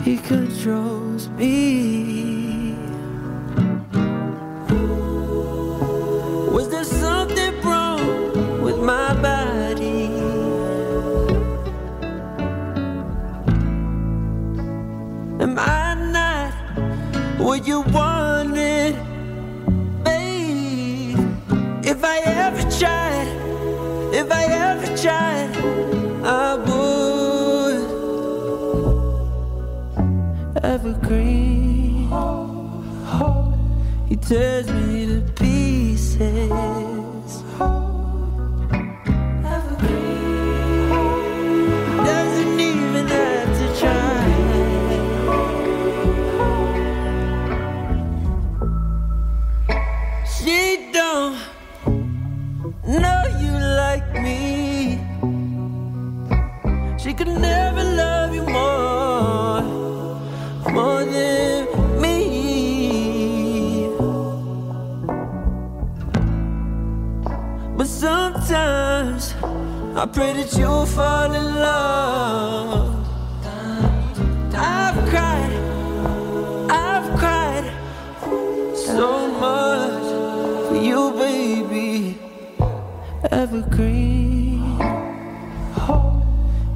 He 0.03 0.17
controls 0.17 1.29
me. 1.29 2.73
Was 6.55 6.69
there 6.69 6.83
something 6.83 7.53
wrong 7.61 8.61
with 8.65 8.79
my 8.79 9.13
body? 9.21 10.05
Am 15.43 15.53
I 15.59 15.93
not 16.17 16.53
what 17.39 17.67
you 17.67 17.81
wanted, 17.81 18.95
babe? 20.03 21.19
If 21.91 22.03
I 22.03 22.17
ever 22.25 22.63
tried, 22.79 23.16
evergreen. 31.07 32.09
He 34.09 34.15
tears 34.15 34.69
me 34.69 35.05
to 35.07 35.21
pieces. 35.33 36.86
Sometimes 68.47 69.33
I 69.97 70.05
pray 70.05 70.31
that 70.33 70.57
you'll 70.57 70.85
fall 70.85 71.33
in 71.33 71.55
love. 71.55 72.95
I've 74.53 75.09
cried, 75.09 75.51
I've 76.69 77.19
cried 77.19 77.67
so 78.73 79.27
much 79.43 80.69
for 80.69 80.79
you, 80.81 81.11
baby. 81.11 82.17
Evergreen. 83.31 84.77
Oh, 85.89 86.23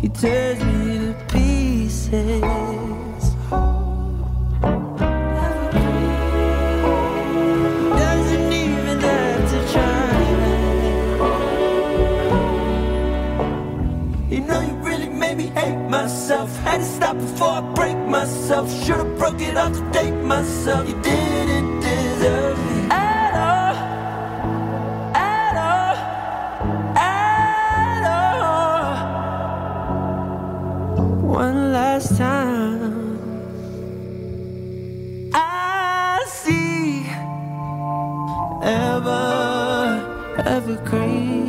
he 0.01 0.09
tears 0.09 0.61
me 0.63 0.97
to 0.97 1.15
pieces. 1.29 2.60
Stop 17.11 17.17
before 17.17 17.49
I 17.49 17.61
break 17.73 17.97
myself. 18.07 18.69
Should've 18.83 19.17
broke 19.17 19.41
it 19.41 19.57
off 19.57 19.73
to 19.73 19.91
date 19.91 20.11
myself. 20.23 20.87
You 20.87 21.01
didn't 21.01 21.79
deserve 21.81 22.57
me 22.57 22.87
at 22.91 23.33
all. 23.47 23.75
At 25.15 25.55
all. 25.69 25.95
At 26.97 28.03
all. 28.17 28.95
One 31.21 31.73
last 31.73 32.17
time. 32.17 33.19
I 35.33 36.23
see 36.27 37.05
ever, 38.63 39.23
evergreen. 40.45 41.40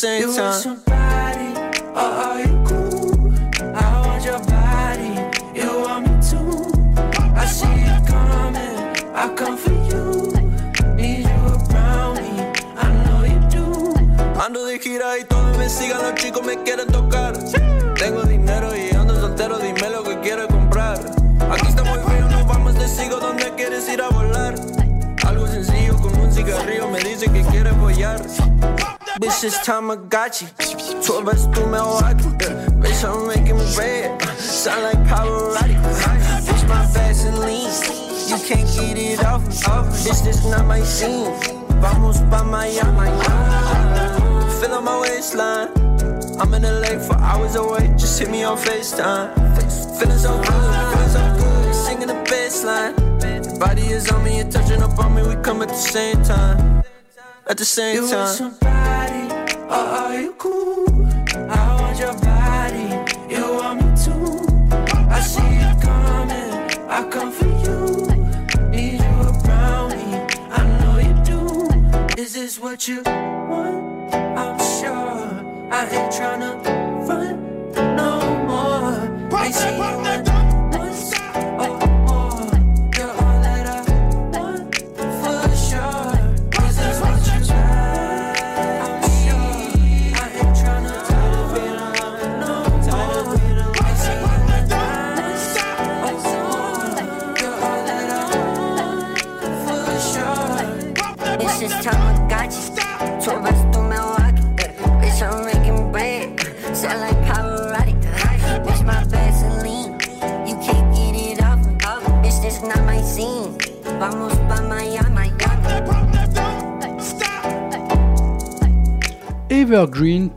Same 0.00 0.34
time. 0.34 0.89
Tamagotchi. 30.30 31.06
Tour 31.06 31.24
bus 31.24 31.46
through 31.46 31.66
Milwaukee. 31.66 32.46
Bitch, 32.80 33.04
I'm 33.04 33.26
making 33.26 33.56
bread. 33.74 34.22
Sound 34.38 34.82
like 34.82 34.98
Pavarotti. 35.08 35.74
Bitch, 36.46 36.68
my 36.68 36.86
Vaseline. 36.86 37.70
You 38.28 38.38
can't 38.46 38.68
get 38.74 38.98
it 38.98 39.24
off 39.24 39.44
me. 39.44 39.52
Bitch, 39.54 40.24
this 40.24 40.44
not 40.46 40.66
my 40.66 40.80
scene. 40.82 41.32
Vamos 41.80 42.20
pa 42.30 42.42
Miami. 42.44 43.10
Feel 44.60 44.74
on 44.74 44.84
my 44.84 45.00
waistline. 45.00 45.68
I'm 46.40 46.54
in 46.54 46.62
LA 46.62 46.98
for 46.98 47.16
hours 47.18 47.56
away. 47.56 47.88
Just 47.98 48.18
hit 48.18 48.30
me 48.30 48.44
on 48.44 48.56
FaceTime. 48.56 49.34
Feeling 49.98 50.18
so 50.18 50.36
good, 50.38 50.48
feeling 50.90 51.10
so 51.10 51.22
good. 51.38 51.74
Singing 51.74 52.08
the 52.08 52.14
bass 52.30 52.64
line. 52.64 52.94
Body 53.58 53.82
is 53.82 54.10
on 54.10 54.24
me, 54.24 54.38
you're 54.38 54.50
touching 54.50 54.82
up 54.82 54.98
on 54.98 55.14
me. 55.14 55.22
We 55.22 55.36
come 55.42 55.60
at 55.60 55.68
the 55.68 55.74
same 55.74 56.22
time. 56.22 56.82
At 57.46 57.58
the 57.58 57.64
same 57.64 58.08
time. 58.08 58.59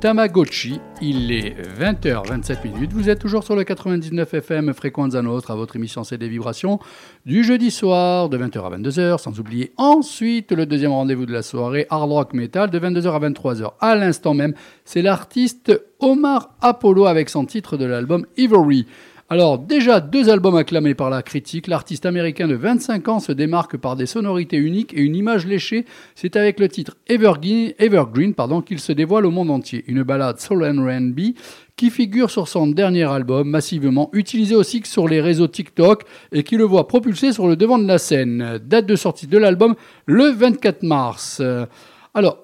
Tamagotchi. 0.04 0.82
Il 1.02 1.32
est 1.32 1.56
20h27 1.80 2.66
minutes. 2.66 2.92
Vous 2.92 3.08
êtes 3.08 3.20
toujours 3.20 3.46
sur 3.46 3.56
le 3.56 3.64
99 3.64 4.34
FM 4.34 4.74
Fréquenza 4.74 5.22
Nostre 5.22 5.52
à 5.52 5.56
votre 5.56 5.78
émission 5.78 6.04
C'est 6.04 6.18
des 6.18 6.28
vibrations 6.28 6.80
du 7.26 7.46
jeudi 7.46 7.72
soir 7.72 8.28
de 8.28 8.38
20h 8.38 8.66
à 8.66 8.78
22h. 8.78 9.18
Sans 9.18 9.40
oublier 9.40 9.72
ensuite 9.78 10.52
le 10.52 10.66
deuxième 10.66 10.92
rendez-vous 10.92 11.26
de 11.26 11.32
la 11.32 11.42
soirée 11.42 11.88
Hard 11.90 12.12
Rock 12.12 12.34
Metal 12.34 12.70
de 12.70 12.78
22h 12.78 13.14
à 13.14 13.30
23h. 13.30 13.72
À 13.80 13.96
l'instant 13.96 14.34
même, 14.34 14.54
c'est 14.84 15.02
l'artiste 15.02 15.72
Omar 16.02 16.50
Apollo 16.60 17.06
avec 17.06 17.30
son 17.30 17.46
titre 17.46 17.78
de 17.78 17.86
l'album 17.86 18.26
Ivory. 18.36 18.86
Alors, 19.34 19.58
déjà 19.58 20.00
deux 20.00 20.30
albums 20.30 20.58
acclamés 20.58 20.94
par 20.94 21.10
la 21.10 21.24
critique, 21.24 21.66
l'artiste 21.66 22.06
américain 22.06 22.48
de 22.48 22.54
25 22.54 23.08
ans 23.08 23.20
se 23.20 23.32
démarque 23.32 23.78
par 23.78 23.96
des 23.96 24.06
sonorités 24.06 24.58
uniques 24.58 24.94
et 24.94 25.02
une 25.02 25.16
image 25.16 25.48
léchée. 25.48 25.86
C'est 26.14 26.36
avec 26.36 26.60
le 26.60 26.70
titre 26.70 26.98
Evergreen, 27.08 27.74
Evergreen 27.80 28.36
pardon, 28.36 28.62
qu'il 28.62 28.78
se 28.78 28.92
dévoile 28.92 29.26
au 29.26 29.32
monde 29.32 29.50
entier. 29.50 29.86
Une 29.88 30.04
balade 30.04 30.40
soul 30.40 30.64
and 30.64 30.86
R&B 30.86 31.34
qui 31.76 31.90
figure 31.90 32.30
sur 32.30 32.48
son 32.48 32.68
dernier 32.68 33.06
album, 33.06 33.50
massivement 33.50 34.12
utilisé 34.14 34.54
aussi 34.54 34.84
sur 34.86 35.08
les 35.08 35.20
réseaux 35.20 35.48
TikTok 35.48 36.04
et 36.32 36.44
qui 36.44 36.56
le 36.56 36.66
voit 36.66 36.88
propulsé 36.88 37.34
sur 37.34 37.48
le 37.48 37.56
devant 37.56 37.80
de 37.80 37.88
la 37.88 37.98
scène. 37.98 38.60
Date 38.64 38.86
de 38.86 38.96
sortie 38.96 39.26
de 39.26 39.40
l'album 39.40 39.74
le 40.06 40.26
24 40.26 40.84
mars. 40.84 41.42
Alors, 42.14 42.38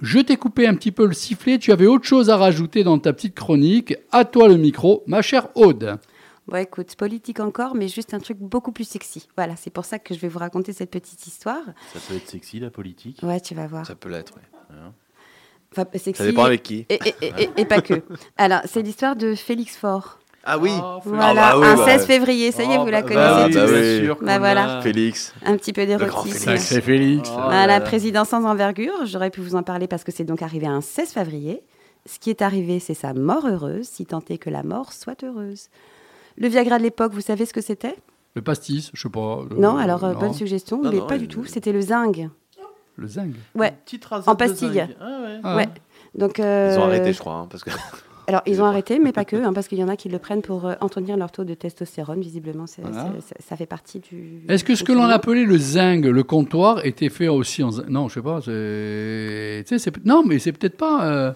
je 0.00 0.20
t'ai 0.20 0.36
coupé 0.36 0.68
un 0.68 0.74
petit 0.74 0.92
peu 0.92 1.04
le 1.04 1.14
sifflet, 1.14 1.58
tu 1.58 1.72
avais 1.72 1.86
autre 1.86 2.04
chose 2.04 2.30
à 2.30 2.36
rajouter 2.36 2.84
dans 2.84 3.00
ta 3.00 3.12
petite 3.12 3.34
chronique. 3.34 3.96
À 4.12 4.24
toi 4.24 4.46
le 4.46 4.56
micro, 4.56 5.02
ma 5.08 5.20
chère 5.20 5.48
Aude. 5.56 5.98
Bon, 6.48 6.56
écoute, 6.56 6.94
politique 6.96 7.40
encore, 7.40 7.74
mais 7.74 7.88
juste 7.88 8.14
un 8.14 8.20
truc 8.20 8.38
beaucoup 8.38 8.72
plus 8.72 8.88
sexy. 8.88 9.28
Voilà, 9.36 9.54
c'est 9.56 9.70
pour 9.70 9.84
ça 9.84 9.98
que 9.98 10.14
je 10.14 10.18
vais 10.20 10.28
vous 10.28 10.38
raconter 10.38 10.72
cette 10.72 10.90
petite 10.90 11.26
histoire. 11.26 11.60
Ça 11.92 11.98
peut 12.08 12.14
être 12.16 12.28
sexy, 12.28 12.58
la 12.58 12.70
politique? 12.70 13.20
Ouais, 13.22 13.38
tu 13.40 13.54
vas 13.54 13.66
voir. 13.66 13.84
Ça 13.86 13.94
peut 13.94 14.08
l'être, 14.08 14.34
ouais. 14.36 14.76
Enfin, 15.72 15.84
sexy. 15.98 16.14
Ça 16.22 16.24
dépend 16.24 16.44
avec 16.44 16.62
qui. 16.62 16.86
Et, 16.88 16.98
et- 17.04 17.14
et- 17.42 17.50
et 17.58 17.64
pas 17.66 17.82
que. 17.82 18.02
Alors, 18.38 18.60
c'est 18.64 18.80
l'histoire 18.82 19.14
de 19.16 19.34
Félix 19.34 19.76
Faure. 19.76 20.18
Ah 20.44 20.56
oui. 20.56 20.70
Voilà, 21.04 21.34
bah 21.52 21.58
oui, 21.58 21.66
un 21.66 21.76
bah 21.76 21.84
16 21.84 22.00
ouais. 22.00 22.06
février, 22.06 22.52
ça 22.52 22.62
y 22.64 22.72
est, 22.72 22.78
Oh, 22.78 22.84
vous 22.84 22.90
la 22.90 23.02
bah, 23.02 23.08
connaissez 23.08 23.54
bah 23.54 23.66
tous. 23.66 23.72
oui, 23.74 24.04
sûr 24.04 24.18
Bah 24.22 24.38
voilà. 24.38 24.66
l'a. 24.76 24.80
Félix. 24.82 25.34
Un 25.44 25.56
petit 25.58 25.74
peu 25.74 25.84
d'érotisme. 25.84 26.38
Félix. 26.38 26.62
Sacré 26.64 26.80
Félix. 26.80 27.28
Oh 27.30 27.34
Voilà, 27.34 27.66
là 27.66 27.78
là. 27.78 27.80
président 27.82 28.24
sans 28.24 28.44
envergure. 28.46 29.04
J'aurais 29.04 29.28
pu 29.30 29.42
vous 29.42 29.56
en 29.56 29.62
parler 29.62 29.86
parce 29.88 30.04
que 30.04 30.12
c'est 30.12 30.24
donc 30.24 30.40
arrivé 30.40 30.66
un 30.66 30.80
16 30.80 31.10
février. 31.10 31.62
Ce 32.06 32.18
qui 32.18 32.30
est 32.30 32.40
arrivé, 32.40 32.80
c'est 32.80 32.94
sa 32.94 33.12
mort 33.12 33.46
heureuse, 33.46 33.86
si 33.86 34.06
tant 34.06 34.22
est 34.30 34.38
que 34.38 34.48
la 34.48 34.62
mort 34.62 34.94
soit 34.94 35.22
heureuse. 35.22 35.68
Le 36.40 36.48
Viagra 36.48 36.78
de 36.78 36.82
l'époque, 36.84 37.12
vous 37.12 37.20
savez 37.20 37.46
ce 37.46 37.52
que 37.52 37.60
c'était? 37.60 37.96
Le 38.34 38.42
pastis, 38.42 38.90
je 38.94 39.00
sais 39.02 39.08
pas. 39.08 39.40
euh, 39.40 39.44
Non, 39.58 39.76
alors 39.76 40.04
euh, 40.04 40.12
non. 40.12 40.20
bonne 40.20 40.34
suggestion, 40.34 40.80
Non, 40.82 40.90
mais 40.90 40.98
non, 40.98 41.06
pas 41.06 41.18
du 41.18 41.26
tout. 41.28 41.44
C'était 41.44 41.72
le 41.72 41.80
zinc. 41.80 42.20
Le 42.96 43.06
zinc? 43.08 43.32
Ouais. 43.54 43.72
Petite 43.84 44.04
rasade 44.04 44.28
En 44.28 44.32
de 44.32 44.38
pastille. 44.38 44.72
zinc. 44.72 44.90
Ah 45.00 45.20
ouais. 45.22 45.40
Ah. 45.42 45.56
Ouais. 45.56 45.68
Donc, 46.14 46.38
euh, 46.40 46.72
Ils 46.74 46.78
ont 46.78 46.84
arrêté, 46.84 47.12
je 47.12 47.18
crois, 47.18 47.34
hein, 47.34 47.46
parce 47.50 47.64
que 47.64 47.70
Alors, 48.28 48.42
ils 48.46 48.60
ont 48.60 48.66
arrêté, 48.66 48.98
mais 48.98 49.12
pas 49.12 49.24
que, 49.24 49.36
hein, 49.42 49.52
parce 49.54 49.68
qu'il 49.68 49.78
y 49.78 49.84
en 49.84 49.88
a 49.88 49.96
qui 49.96 50.08
le 50.10 50.18
prennent 50.18 50.42
pour 50.42 50.66
euh, 50.66 50.74
entretenir 50.80 51.16
leur 51.16 51.30
taux 51.32 51.44
de 51.44 51.54
testostérone. 51.54 52.20
Visiblement, 52.20 52.66
Voilà. 52.82 53.14
ça- 53.20 53.34
ça 53.40 53.56
fait 53.56 53.66
partie 53.66 54.00
du. 54.00 54.42
Est-ce 54.48 54.64
que 54.64 54.74
ce 54.74 54.84
que 54.84 54.92
l'on 54.92 55.04
appelait 55.04 55.44
le 55.44 55.56
zinc, 55.58 56.04
le 56.04 56.22
comptoir, 56.22 56.84
était 56.84 57.08
fait 57.08 57.28
aussi 57.28 57.62
en 57.64 57.70
zinc 57.70 57.88
Non, 57.88 58.08
je 58.08 58.14
sais 58.14 58.22
pas. 58.22 58.40
tu 58.42 59.78
sais, 59.78 59.92
Non, 60.04 60.22
mais 60.26 60.38
c'est 60.38 60.52
peut-être 60.52 60.76
pas. 60.76 61.04
euh, 61.10 61.32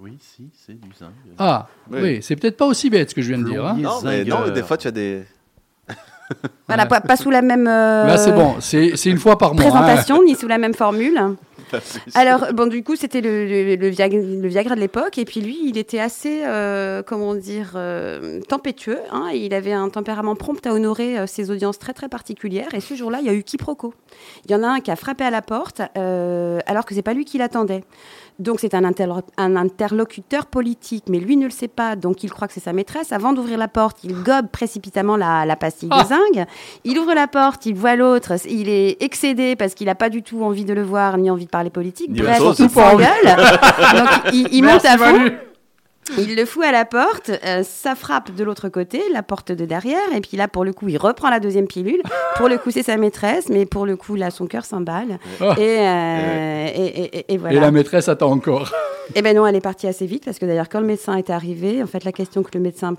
Oui, 0.00 0.16
si, 0.20 0.48
c'est 0.66 0.78
du 0.78 0.88
zinc. 0.98 1.10
Ah, 1.38 1.66
oui, 1.90 1.98
Oui. 2.02 2.18
c'est 2.22 2.36
peut-être 2.36 2.56
pas 2.56 2.66
aussi 2.66 2.88
bête 2.90 3.10
ce 3.10 3.14
que 3.14 3.22
je 3.22 3.28
viens 3.34 3.38
de 3.42 3.48
dire. 3.50 3.64
hein. 3.66 3.76
Non, 3.78 4.00
mais, 4.04 4.24
non, 4.24 4.38
mais 4.46 4.52
des 4.52 4.62
fois 4.62 4.76
tu 4.76 4.88
as 4.88 4.92
des. 4.92 5.22
Voilà, 6.68 6.84
pas, 6.84 7.00
pas 7.00 7.16
sous 7.16 7.30
la 7.30 7.40
même. 7.40 7.66
euh, 7.66 8.04
Là, 8.06 8.18
c'est 8.18 8.32
bon. 8.32 8.56
C'est 8.60 8.92
une 9.06 9.16
fois 9.18 9.38
par 9.38 9.54
mois. 9.54 9.64
hein. 9.64 9.70
Présentation, 9.70 10.22
ni 10.22 10.34
sous 10.34 10.46
la 10.46 10.58
même 10.58 10.74
formule. 10.74 11.18
Alors, 12.14 12.52
bon, 12.52 12.66
du 12.66 12.82
coup, 12.84 12.96
c'était 12.96 13.22
le, 13.22 13.46
le, 13.46 13.76
le 13.76 13.88
Viagra, 13.88 14.18
le 14.18 14.46
Viagra 14.48 14.74
de 14.74 14.80
l'époque. 14.80 15.16
Et 15.16 15.24
puis, 15.24 15.40
lui, 15.40 15.58
il 15.64 15.78
était 15.78 15.98
assez, 16.00 16.42
euh, 16.46 17.02
comment 17.02 17.34
dire, 17.34 17.72
euh, 17.76 18.40
tempétueux. 18.42 18.98
hein, 19.10 19.28
et 19.32 19.38
il 19.38 19.54
avait 19.54 19.72
un 19.72 19.88
tempérament 19.88 20.34
prompt 20.36 20.66
à 20.66 20.74
honorer 20.74 21.18
euh, 21.18 21.26
ses 21.26 21.50
audiences 21.50 21.78
très, 21.78 21.94
très 21.94 22.10
particulières. 22.10 22.74
Et 22.74 22.80
ce 22.80 22.94
jour-là, 22.94 23.20
il 23.22 23.26
y 23.26 23.30
a 23.30 23.34
eu 23.34 23.42
quiproquo. 23.42 23.94
Il 24.44 24.50
y 24.50 24.54
en 24.54 24.62
a 24.62 24.68
un 24.68 24.80
qui 24.80 24.90
a 24.90 24.96
frappé 24.96 25.24
à 25.24 25.30
la 25.30 25.40
porte, 25.40 25.80
euh, 25.96 26.58
alors 26.66 26.84
que 26.84 26.94
c'est 26.94 27.00
pas 27.02 27.14
lui 27.14 27.24
qui 27.24 27.38
l'attendait. 27.38 27.84
Donc, 28.38 28.60
c'est 28.60 28.74
un, 28.74 28.82
interlo- 28.88 29.22
un 29.36 29.56
interlocuteur 29.56 30.46
politique, 30.46 31.04
mais 31.08 31.18
lui 31.18 31.36
ne 31.36 31.44
le 31.44 31.50
sait 31.50 31.66
pas. 31.68 31.96
Donc, 31.96 32.22
il 32.22 32.30
croit 32.30 32.46
que 32.46 32.54
c'est 32.54 32.60
sa 32.60 32.72
maîtresse. 32.72 33.10
Avant 33.12 33.32
d'ouvrir 33.32 33.58
la 33.58 33.66
porte, 33.66 33.98
il 34.04 34.14
gobe 34.22 34.46
précipitamment 34.52 35.16
la, 35.16 35.44
la 35.44 35.56
pastille 35.56 35.88
Ah. 35.90 36.04
de 36.04 36.08
zinc. 36.08 36.46
Il 36.84 36.98
ouvre 37.00 37.14
la 37.14 37.26
porte, 37.26 37.66
il 37.66 37.74
voit 37.74 37.96
l'autre. 37.96 38.34
Il 38.48 38.68
est 38.68 39.02
excédé 39.02 39.56
parce 39.56 39.74
qu'il 39.74 39.86
n'a 39.86 39.96
pas 39.96 40.08
du 40.08 40.22
tout 40.22 40.42
envie 40.44 40.64
de 40.64 40.72
le 40.72 40.82
voir, 40.84 41.18
ni 41.18 41.30
envie 41.30 41.46
de 41.46 41.50
parler 41.50 41.70
politique. 41.70 42.12
Bref, 42.12 42.40
il 42.58 42.70
s'engueule. 42.70 43.06
Donc, 43.96 44.08
il, 44.32 44.48
il 44.52 44.62
monte 44.64 44.84
à 44.84 44.96
fond. 44.96 45.12
Manu. 45.18 45.32
Il 46.16 46.34
le 46.36 46.44
fout 46.46 46.64
à 46.64 46.72
la 46.72 46.84
porte, 46.84 47.30
euh, 47.44 47.62
ça 47.62 47.94
frappe 47.94 48.34
de 48.34 48.42
l'autre 48.44 48.68
côté, 48.68 49.02
la 49.12 49.22
porte 49.22 49.52
de 49.52 49.64
derrière, 49.66 49.98
et 50.14 50.20
puis 50.20 50.36
là, 50.36 50.48
pour 50.48 50.64
le 50.64 50.72
coup, 50.72 50.88
il 50.88 50.96
reprend 50.96 51.28
la 51.30 51.40
deuxième 51.40 51.66
pilule. 51.66 52.02
Pour 52.36 52.48
le 52.48 52.56
coup, 52.58 52.70
c'est 52.70 52.82
sa 52.82 52.96
maîtresse, 52.96 53.48
mais 53.48 53.66
pour 53.66 53.84
le 53.86 53.96
coup, 53.96 54.14
là, 54.14 54.30
son 54.30 54.46
cœur 54.46 54.64
s'emballe. 54.64 55.18
Ah. 55.40 55.54
Et, 55.58 55.78
euh, 55.80 56.66
et, 56.74 56.86
et- 56.86 57.18
et- 57.18 57.34
et 57.34 57.36
voilà. 57.36 57.56
Et 57.56 57.60
la 57.60 57.70
maîtresse 57.70 58.08
attend 58.08 58.30
encore. 58.30 58.72
Eh 59.14 59.22
ben 59.22 59.34
non, 59.36 59.46
elle 59.46 59.56
est 59.56 59.60
partie 59.60 59.86
assez 59.86 60.06
vite 60.06 60.24
parce 60.24 60.38
que 60.38 60.46
d'ailleurs, 60.46 60.68
quand 60.68 60.80
le 60.80 60.86
médecin 60.86 61.16
est 61.16 61.30
arrivé, 61.30 61.82
en 61.82 61.86
fait, 61.86 62.04
la 62.04 62.12
question 62.12 62.42
que 62.42 62.50
le 62.54 62.60
médecin 62.60 62.94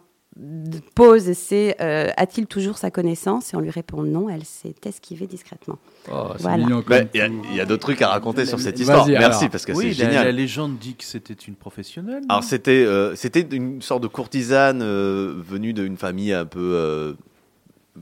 pose, 0.95 1.33
c'est 1.33 1.75
euh, 1.81 2.09
a-t-il 2.15 2.47
toujours 2.47 2.77
sa 2.77 2.91
connaissance? 2.91 3.53
Et 3.53 3.57
on 3.57 3.59
lui 3.59 3.69
répond 3.71 4.03
non. 4.03 4.29
Elle 4.29 4.45
s'est 4.45 4.75
esquivée 4.85 5.27
discrètement. 5.27 5.77
Oh, 6.11 6.29
Voilà. 6.39 6.65
Bah, 6.87 6.99
Il 7.13 7.55
y 7.55 7.59
a- 7.59 7.65
d'autres 7.65 7.81
trucs 7.81 8.01
à 8.01 8.07
raconter 8.09 8.45
sur 8.45 8.59
cette 8.59 8.79
histoire. 8.79 9.05
alors. 9.05 9.19
Merci, 9.19 9.49
parce 9.49 9.65
que 9.65 9.73
Oui, 9.73 9.93
c'est 9.93 10.03
la, 10.03 10.09
génial. 10.09 10.25
la 10.25 10.31
légende 10.31 10.77
dit 10.77 10.95
que 10.95 11.03
c'était 11.03 11.33
une 11.33 11.55
professionnelle. 11.55 12.21
Alors 12.29 12.43
c'était 12.43 12.71
euh, 12.85 13.15
c'était 13.15 13.41
une 13.51 13.81
sorte 13.81 14.03
de 14.03 14.07
courtisane 14.07 14.81
euh, 14.81 15.33
venue 15.37 15.73
d'une 15.73 15.97
famille 15.97 16.31
un 16.33 16.45
peu 16.45 16.59
euh, 16.75 17.13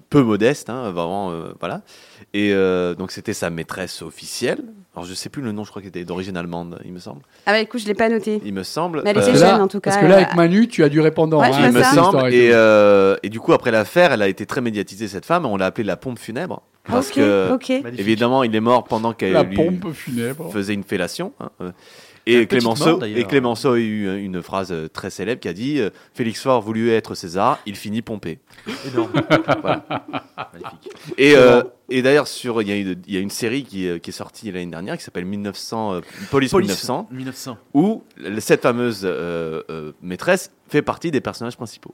peu 0.10 0.22
modeste, 0.22 0.70
hein, 0.70 0.92
vraiment 0.92 1.32
euh, 1.32 1.54
voilà. 1.60 1.82
Et 2.34 2.52
euh, 2.54 2.94
donc 2.94 3.12
c'était 3.12 3.34
sa 3.34 3.50
maîtresse 3.50 4.02
officielle. 4.02 4.64
Alors 4.98 5.06
je 5.08 5.14
sais 5.14 5.30
plus 5.30 5.44
le 5.44 5.52
nom, 5.52 5.64
je 5.64 5.70
crois 5.70 5.84
qu'elle 5.84 5.90
était 5.90 6.06
d'origine 6.06 6.36
allemande, 6.38 6.80
il 6.84 6.92
me 6.92 6.98
semble. 6.98 7.22
Ah 7.46 7.52
bah 7.52 7.60
écoute, 7.60 7.80
je 7.82 7.86
l'ai 7.86 7.94
pas 7.94 8.10
noté. 8.10 8.42
Il 8.44 8.52
me 8.52 8.64
semble. 8.64 9.04
Mais 9.04 9.12
elle 9.12 9.20
Euh, 9.20 9.22
était 9.22 9.34
jeune, 9.38 9.42
là- 9.58 9.64
en 9.64 9.68
tout 9.68 9.80
cas, 9.80 9.92
Parce 9.92 10.02
que 10.02 10.08
là, 10.08 10.18
elle 10.18 10.24
avec 10.24 10.36
Manu, 10.36 10.68
tu 10.68 10.84
as 10.84 10.90
du 10.90 11.00
répondant. 11.02 11.40
Ouais, 11.40 11.52
hein, 11.54 11.68
il 11.68 11.72
me 11.72 11.84
ça. 11.84 11.94
semble. 11.94 12.34
Et, 12.34 12.50
euh, 12.52 13.16
et 13.22 13.30
du 13.30 13.40
coup, 13.40 13.54
après 13.54 13.70
l'affaire, 13.70 14.12
elle 14.12 14.24
a 14.24 14.28
été 14.28 14.48
très 14.48 14.60
médiatisée, 14.60 15.08
cette 15.08 15.28
femme. 15.28 15.46
On 15.46 15.56
l'a 15.56 15.68
appelée 15.68 15.84
la 15.84 15.98
pompe 15.98 16.18
funèbre. 16.18 16.64
Parce 16.90 17.12
que, 17.12 17.48
évidemment, 18.00 18.42
il 18.44 18.56
est 18.56 18.60
mort 18.60 18.86
pendant 18.86 19.14
qu'elle 19.14 19.34
La 19.34 19.44
lui 19.44 19.56
pompe 19.56 19.92
funèbre. 19.94 20.52
faisait 20.52 20.74
une 20.74 20.84
fellation. 20.84 21.32
hein, 21.42 21.50
euh. 21.62 21.72
Et 22.30 22.46
Clémenceau, 22.48 22.98
mort, 22.98 23.04
et 23.06 23.24
Clémenceau 23.24 23.72
a 23.74 23.80
eu 23.80 24.04
une- 24.18 24.36
une 24.36 24.42
phrase 24.42 24.72
euh, 24.72 24.88
très 24.90 25.10
célèbre 25.10 25.40
qui 25.42 25.48
a 25.48 25.54
dit 25.54 25.80
euh, 25.80 25.90
Félix 26.14 26.42
Faure 26.42 26.62
voulut 26.62 26.90
être 26.92 27.16
César, 27.16 27.60
il 27.66 27.76
finit 27.76 28.02
pompé. 28.02 28.40
Énorme. 28.92 29.12
Voilà. 29.62 29.86
Magnifique. 30.54 30.92
Et, 31.18 31.36
euh, 31.36 31.64
et 31.90 32.02
d'ailleurs, 32.02 32.28
sur 32.28 32.62
il 32.62 32.68
y, 32.68 32.72
a 32.72 32.76
une- 32.76 33.02
il 33.08 33.14
y 33.14 33.18
a 33.18 33.20
une 33.22 33.30
série 33.30 33.64
qui, 33.64 33.88
euh, 33.88 33.98
qui 34.00 34.10
est 34.10 34.14
sortie 34.14 34.52
l'année 34.52 34.66
dernière 34.72 34.98
qui 34.98 35.04
s'appelle 35.04 35.26
1900, 35.26 35.94
euh, 35.96 36.02
Police, 36.30 36.54
1900, 36.54 37.08
1900. 37.12 37.58
où 37.74 38.04
cette 38.40 38.62
fameuse 38.62 39.02
euh, 39.06 39.64
euh, 39.70 39.92
maîtresse 40.02 40.52
fait 40.68 40.82
partie 40.82 41.12
des 41.12 41.22
personnages 41.22 41.56
principaux. 41.56 41.94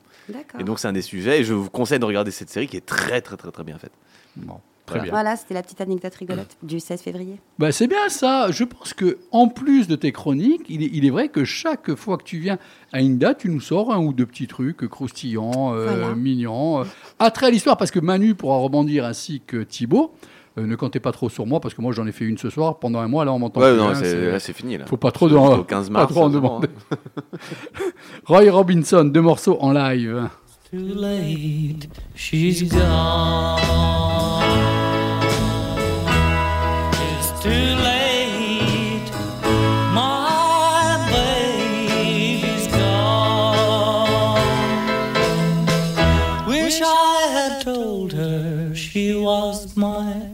Et 0.60 0.63
donc 0.63 0.80
c'est 0.80 0.88
un 0.88 0.93
des 0.93 1.02
sujets. 1.04 1.41
Et 1.41 1.43
je 1.43 1.54
vous 1.54 1.69
conseille 1.69 2.00
de 2.00 2.06
regarder 2.06 2.32
cette 2.32 2.50
série 2.50 2.67
qui 2.67 2.78
est 2.78 2.86
très 2.86 3.22
très 3.22 3.38
très 3.38 3.52
très 3.52 3.63
bien 3.63 3.78
faite. 3.78 3.91
Bon, 4.36 4.60
très 4.86 4.96
Voilà. 5.00 5.04
bien. 5.04 5.12
Voilà, 5.12 5.36
c'était 5.36 5.54
la 5.54 5.62
petite 5.62 5.82
anecdote 5.82 6.13
rigolote 6.15 6.58
du 6.62 6.80
16 6.80 7.02
février. 7.02 7.38
Bah, 7.60 7.72
c'est 7.72 7.88
bien 7.88 8.10
ça. 8.10 8.52
Je 8.52 8.63
pense 8.63 8.93
que 8.93 9.17
en 9.32 9.48
plus 9.48 9.88
de 9.88 9.96
tes 9.96 10.12
chroniques, 10.12 10.65
il 10.69 10.84
est, 10.84 10.89
il 10.93 11.06
est 11.06 11.10
vrai 11.10 11.30
que 11.30 11.46
chaque 11.46 11.96
fois 11.96 12.17
que 12.17 12.24
tu 12.24 12.38
viens 12.39 12.58
à 12.91 13.02
une 13.02 13.17
date, 13.17 13.39
tu 13.39 13.50
nous 13.50 13.62
sors 13.62 13.93
un 13.93 14.00
ou 14.00 14.13
deux 14.13 14.26
petits 14.26 14.48
trucs 14.48 14.88
croustillants, 14.88 15.74
euh, 15.74 15.86
Voilà. 15.86 16.15
mignons, 16.15 16.82
euh, 16.82 16.84
attrait 17.19 17.48
à 17.48 17.50
l'histoire. 17.52 17.78
Parce 17.78 17.91
que 17.91 18.00
Manu 18.00 18.36
pourra 18.36 18.58
rebondir 18.58 19.06
ainsi 19.06 19.41
que 19.46 19.63
Thibaut. 19.63 20.13
Euh, 20.60 20.67
ne 20.67 20.76
comptez 20.76 21.00
pas 21.00 21.12
trop 21.12 21.30
sur 21.30 21.48
moi 21.48 21.60
parce 21.60 21.74
que 21.74 21.82
moi 21.82 21.93
j'en 21.93 22.06
ai 22.06 22.12
fait 22.12 22.26
une 22.26 22.38
ce 22.38 22.52
soir 22.52 22.78
pendant 22.78 23.00
un 23.00 23.08
mois. 23.08 23.26
Là, 23.26 23.34
on 23.34 23.39
m'entend 23.39 23.60
Ouais, 23.60 23.76
non, 23.76 23.96
c'est- 23.96 24.06
c'est- 24.06 24.32
là 24.34 24.39
c'est 24.39 24.54
fini. 24.54 24.78
Là. 24.78 24.86
Faut 24.86 24.98
pas 24.98 25.10
trop, 25.10 25.28
Jusqu'au 25.28 25.58
de, 25.58 25.63
15 25.63 25.88
pas 25.89 25.93
mars, 26.02 26.12
trop 26.13 26.26
en 26.26 26.30
demander. 26.30 26.67
Roy 28.26 28.52
Robinson, 28.52 29.04
deux 29.06 29.22
morceaux 29.22 29.58
en 29.62 29.72
live. 29.72 30.30
too 30.69 30.78
late. 30.96 31.88
She's 32.15 32.63
gone. 32.72 34.30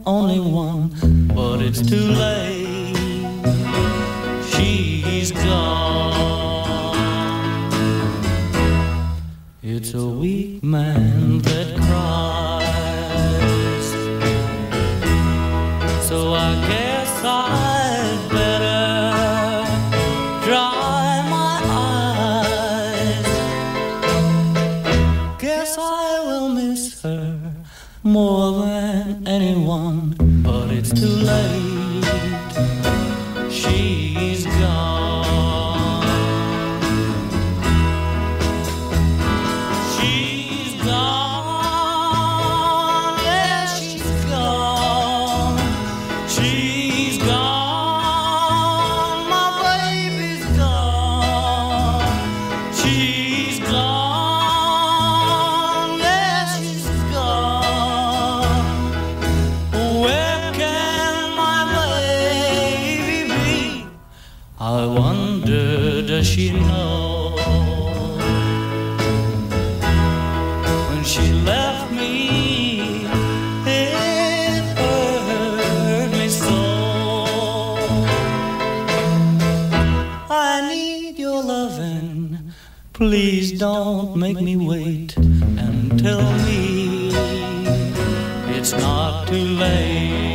Only 0.06 0.40
one, 0.40 0.90
but 1.34 1.60
it's 1.62 1.82
too 1.82 1.96
late. 1.96 2.96
She's 4.52 5.32
gone. 5.32 6.96
It's 9.62 9.94
a 9.94 10.06
weak 10.06 10.62
man 10.62 11.19
anyone, 29.30 30.16
but 30.42 30.72
it's 30.72 30.90
too 30.92 31.06
late. 31.06 31.59
Please 83.00 83.58
don't 83.58 84.14
make 84.14 84.38
me 84.42 84.56
wait 84.58 85.16
and 85.16 85.98
tell 85.98 86.20
me 86.44 87.08
it's 88.54 88.72
not 88.72 89.26
too 89.26 89.36
late. 89.36 90.29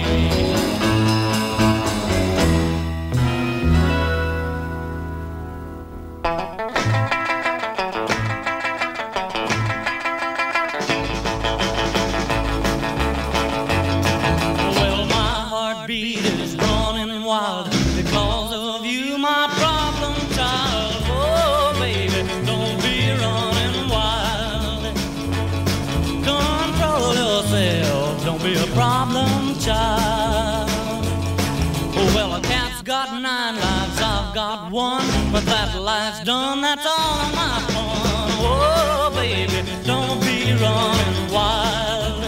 Done, 36.25 36.59
that's 36.59 36.83
all 36.83 37.19
of 37.21 37.35
my 37.35 37.59
fun. 37.67 38.29
Oh, 38.41 39.12
baby, 39.13 39.62
don't 39.83 40.19
be 40.21 40.54
running 40.58 41.31
wild. 41.31 42.23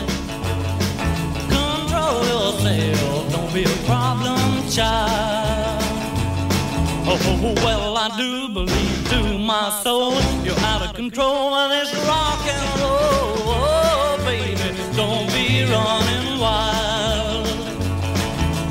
Control 1.50 2.22
yourself, 2.34 3.32
don't 3.32 3.52
be 3.52 3.64
a 3.64 3.78
problem 3.90 4.70
child. 4.70 5.82
Oh, 7.10 7.54
well, 7.66 7.98
I 7.98 8.16
do 8.18 8.50
believe 8.50 9.10
to 9.10 9.40
my 9.40 9.82
soul 9.84 10.14
you're 10.44 10.60
out 10.60 10.84
of 10.88 10.94
control 10.94 11.56
of 11.56 11.72
this 11.72 11.92
rock 12.06 12.46
and 12.46 12.80
roll. 12.80 13.50
Oh, 13.50 14.22
baby, 14.26 14.78
don't 14.96 15.28
be 15.34 15.66
running 15.74 16.40
wild. 16.40 17.48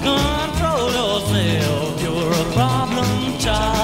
Control 0.07 0.89
yourself, 1.01 2.01
you're 2.01 2.31
a 2.31 2.53
problem 2.53 3.39
child. 3.41 3.76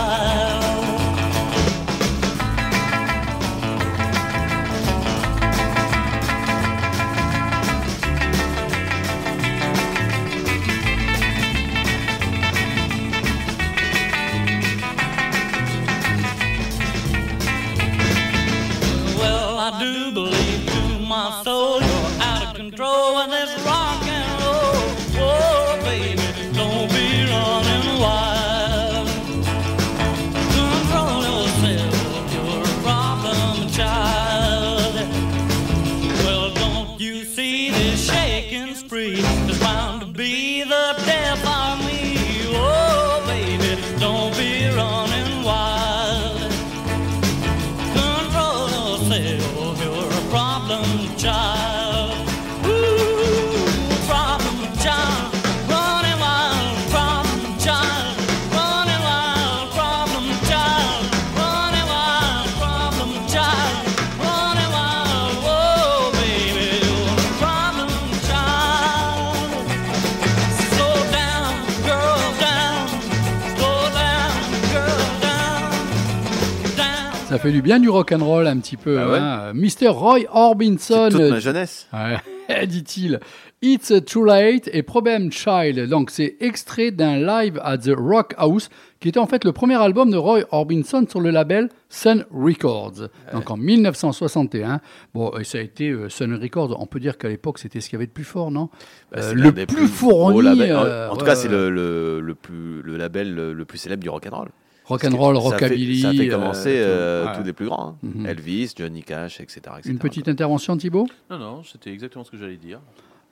Fait 77.43 77.53
du 77.53 77.63
bien 77.63 77.81
du 77.81 77.89
rock 77.89 78.13
and 78.13 78.25
roll 78.25 78.47
un 78.47 78.59
petit 78.59 78.77
peu. 78.77 78.99
Ah 78.99 79.09
ouais 79.11 79.19
hein. 79.19 79.53
Mr. 79.55 79.89
Roy 79.89 80.21
Orbison, 80.33 81.09
Toute 81.11 81.21
ma 81.31 81.39
jeunesse. 81.41 81.89
Ouais, 81.93 82.67
dit-il. 82.67 83.21
It's 83.65 83.93
Too 84.07 84.25
Late 84.25 84.69
et 84.73 84.83
Problem 84.83 85.31
Child. 85.31 85.89
Donc, 85.89 86.11
c'est 86.11 86.37
extrait 86.41 86.91
d'un 86.91 87.19
live 87.19 87.61
at 87.63 87.79
the 87.79 87.93
Rock 87.97 88.35
House, 88.37 88.69
qui 88.99 89.09
était 89.09 89.21
en 89.21 89.29
fait 89.29 89.45
le 89.45 89.53
premier 89.53 89.77
album 89.81 90.11
de 90.11 90.17
Roy 90.17 90.41
Orbison 90.51 91.05
sur 91.09 91.21
le 91.21 91.31
label 91.31 91.69
Sun 91.89 92.25
Records. 92.33 93.09
Donc, 93.33 93.51
en 93.53 93.57
1961. 93.57 94.81
Bon, 95.15 95.31
et 95.39 95.45
ça 95.45 95.59
a 95.59 95.61
été 95.61 95.91
euh, 95.91 96.09
Sun 96.09 96.35
Records. 96.43 96.77
On 96.81 96.87
peut 96.87 96.99
dire 96.99 97.19
qu'à 97.19 97.29
l'époque, 97.29 97.61
c'était 97.61 97.81
ce 97.81 97.89
qu'il 97.89 97.97
y 97.97 97.99
avait 97.99 98.07
de 98.07 98.13
plus 98.13 98.25
fort, 98.25 98.51
non? 98.51 98.69
Bah, 99.13 99.19
Euh, 99.23 99.33
Le 99.35 99.53
plus 99.53 99.87
gros 99.87 99.87
fourni. 99.87 100.49
En- 100.73 100.85
euh, 100.85 101.09
en, 101.11 101.17
tout 101.17 101.25
cas, 101.25 101.37
c'est 101.37 101.49
le, 101.49 101.71
le, 101.71 102.21
le 102.21 102.35
plus, 102.35 102.83
le 102.83 102.97
label 102.97 103.33
le, 103.33 103.53
le 103.53 103.65
plus 103.65 103.79
célèbre 103.79 104.03
du. 104.03 104.09
Rock 104.09 104.27
and 104.31 104.37
roll, 104.37 104.49
Fait- 104.85 105.09
rockabilly. 105.09 106.01
Ça 106.01 106.13
fait, 106.13 106.29
euh, 106.29 106.31
commencer 106.39 106.71
tout. 106.71 106.77
euh, 106.77 107.27
Ouais. 107.27 107.37
tous 107.39 107.43
les 107.45 107.53
plus 107.53 107.67
grands. 107.67 107.89
hein. 107.89 107.97
Mhm. 108.03 108.27
Elvis, 108.27 108.73
Johnny 108.77 109.03
Cash, 109.03 109.41
etc. 109.41 109.61
etc. 109.79 109.91
Une 109.91 109.99
petite 109.99 110.29
intervention, 110.29 110.77
Thibaut? 110.77 111.07
Non, 111.31 111.39
non, 111.39 111.63
c'était 111.63 111.91
exactement 111.93 112.25
ce 112.25 112.31
que 112.31 112.37
j'allais 112.37 112.57
dire. 112.57 112.81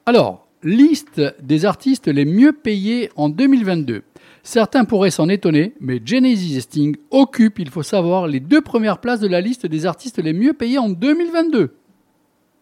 Alors, 0.06 0.46
liste 0.62 1.20
des 1.42 1.64
artistes 1.64 2.08
les 2.08 2.24
mieux 2.24 2.52
payés 2.52 3.10
en 3.16 3.28
2022. 3.28 4.02
Certains 4.42 4.84
pourraient 4.86 5.10
s'en 5.10 5.28
étonner, 5.28 5.74
mais 5.80 6.00
Genesis 6.04 6.56
et 6.56 6.60
Sting 6.60 6.96
occupent, 7.10 7.58
il 7.58 7.68
faut 7.68 7.82
savoir, 7.82 8.26
les 8.26 8.40
deux 8.40 8.62
premières 8.62 8.98
places 8.98 9.20
de 9.20 9.28
la 9.28 9.40
liste 9.42 9.66
des 9.66 9.84
artistes 9.86 10.18
les 10.22 10.32
mieux 10.32 10.54
payés 10.54 10.78
en 10.78 10.88
2022. 10.88 11.74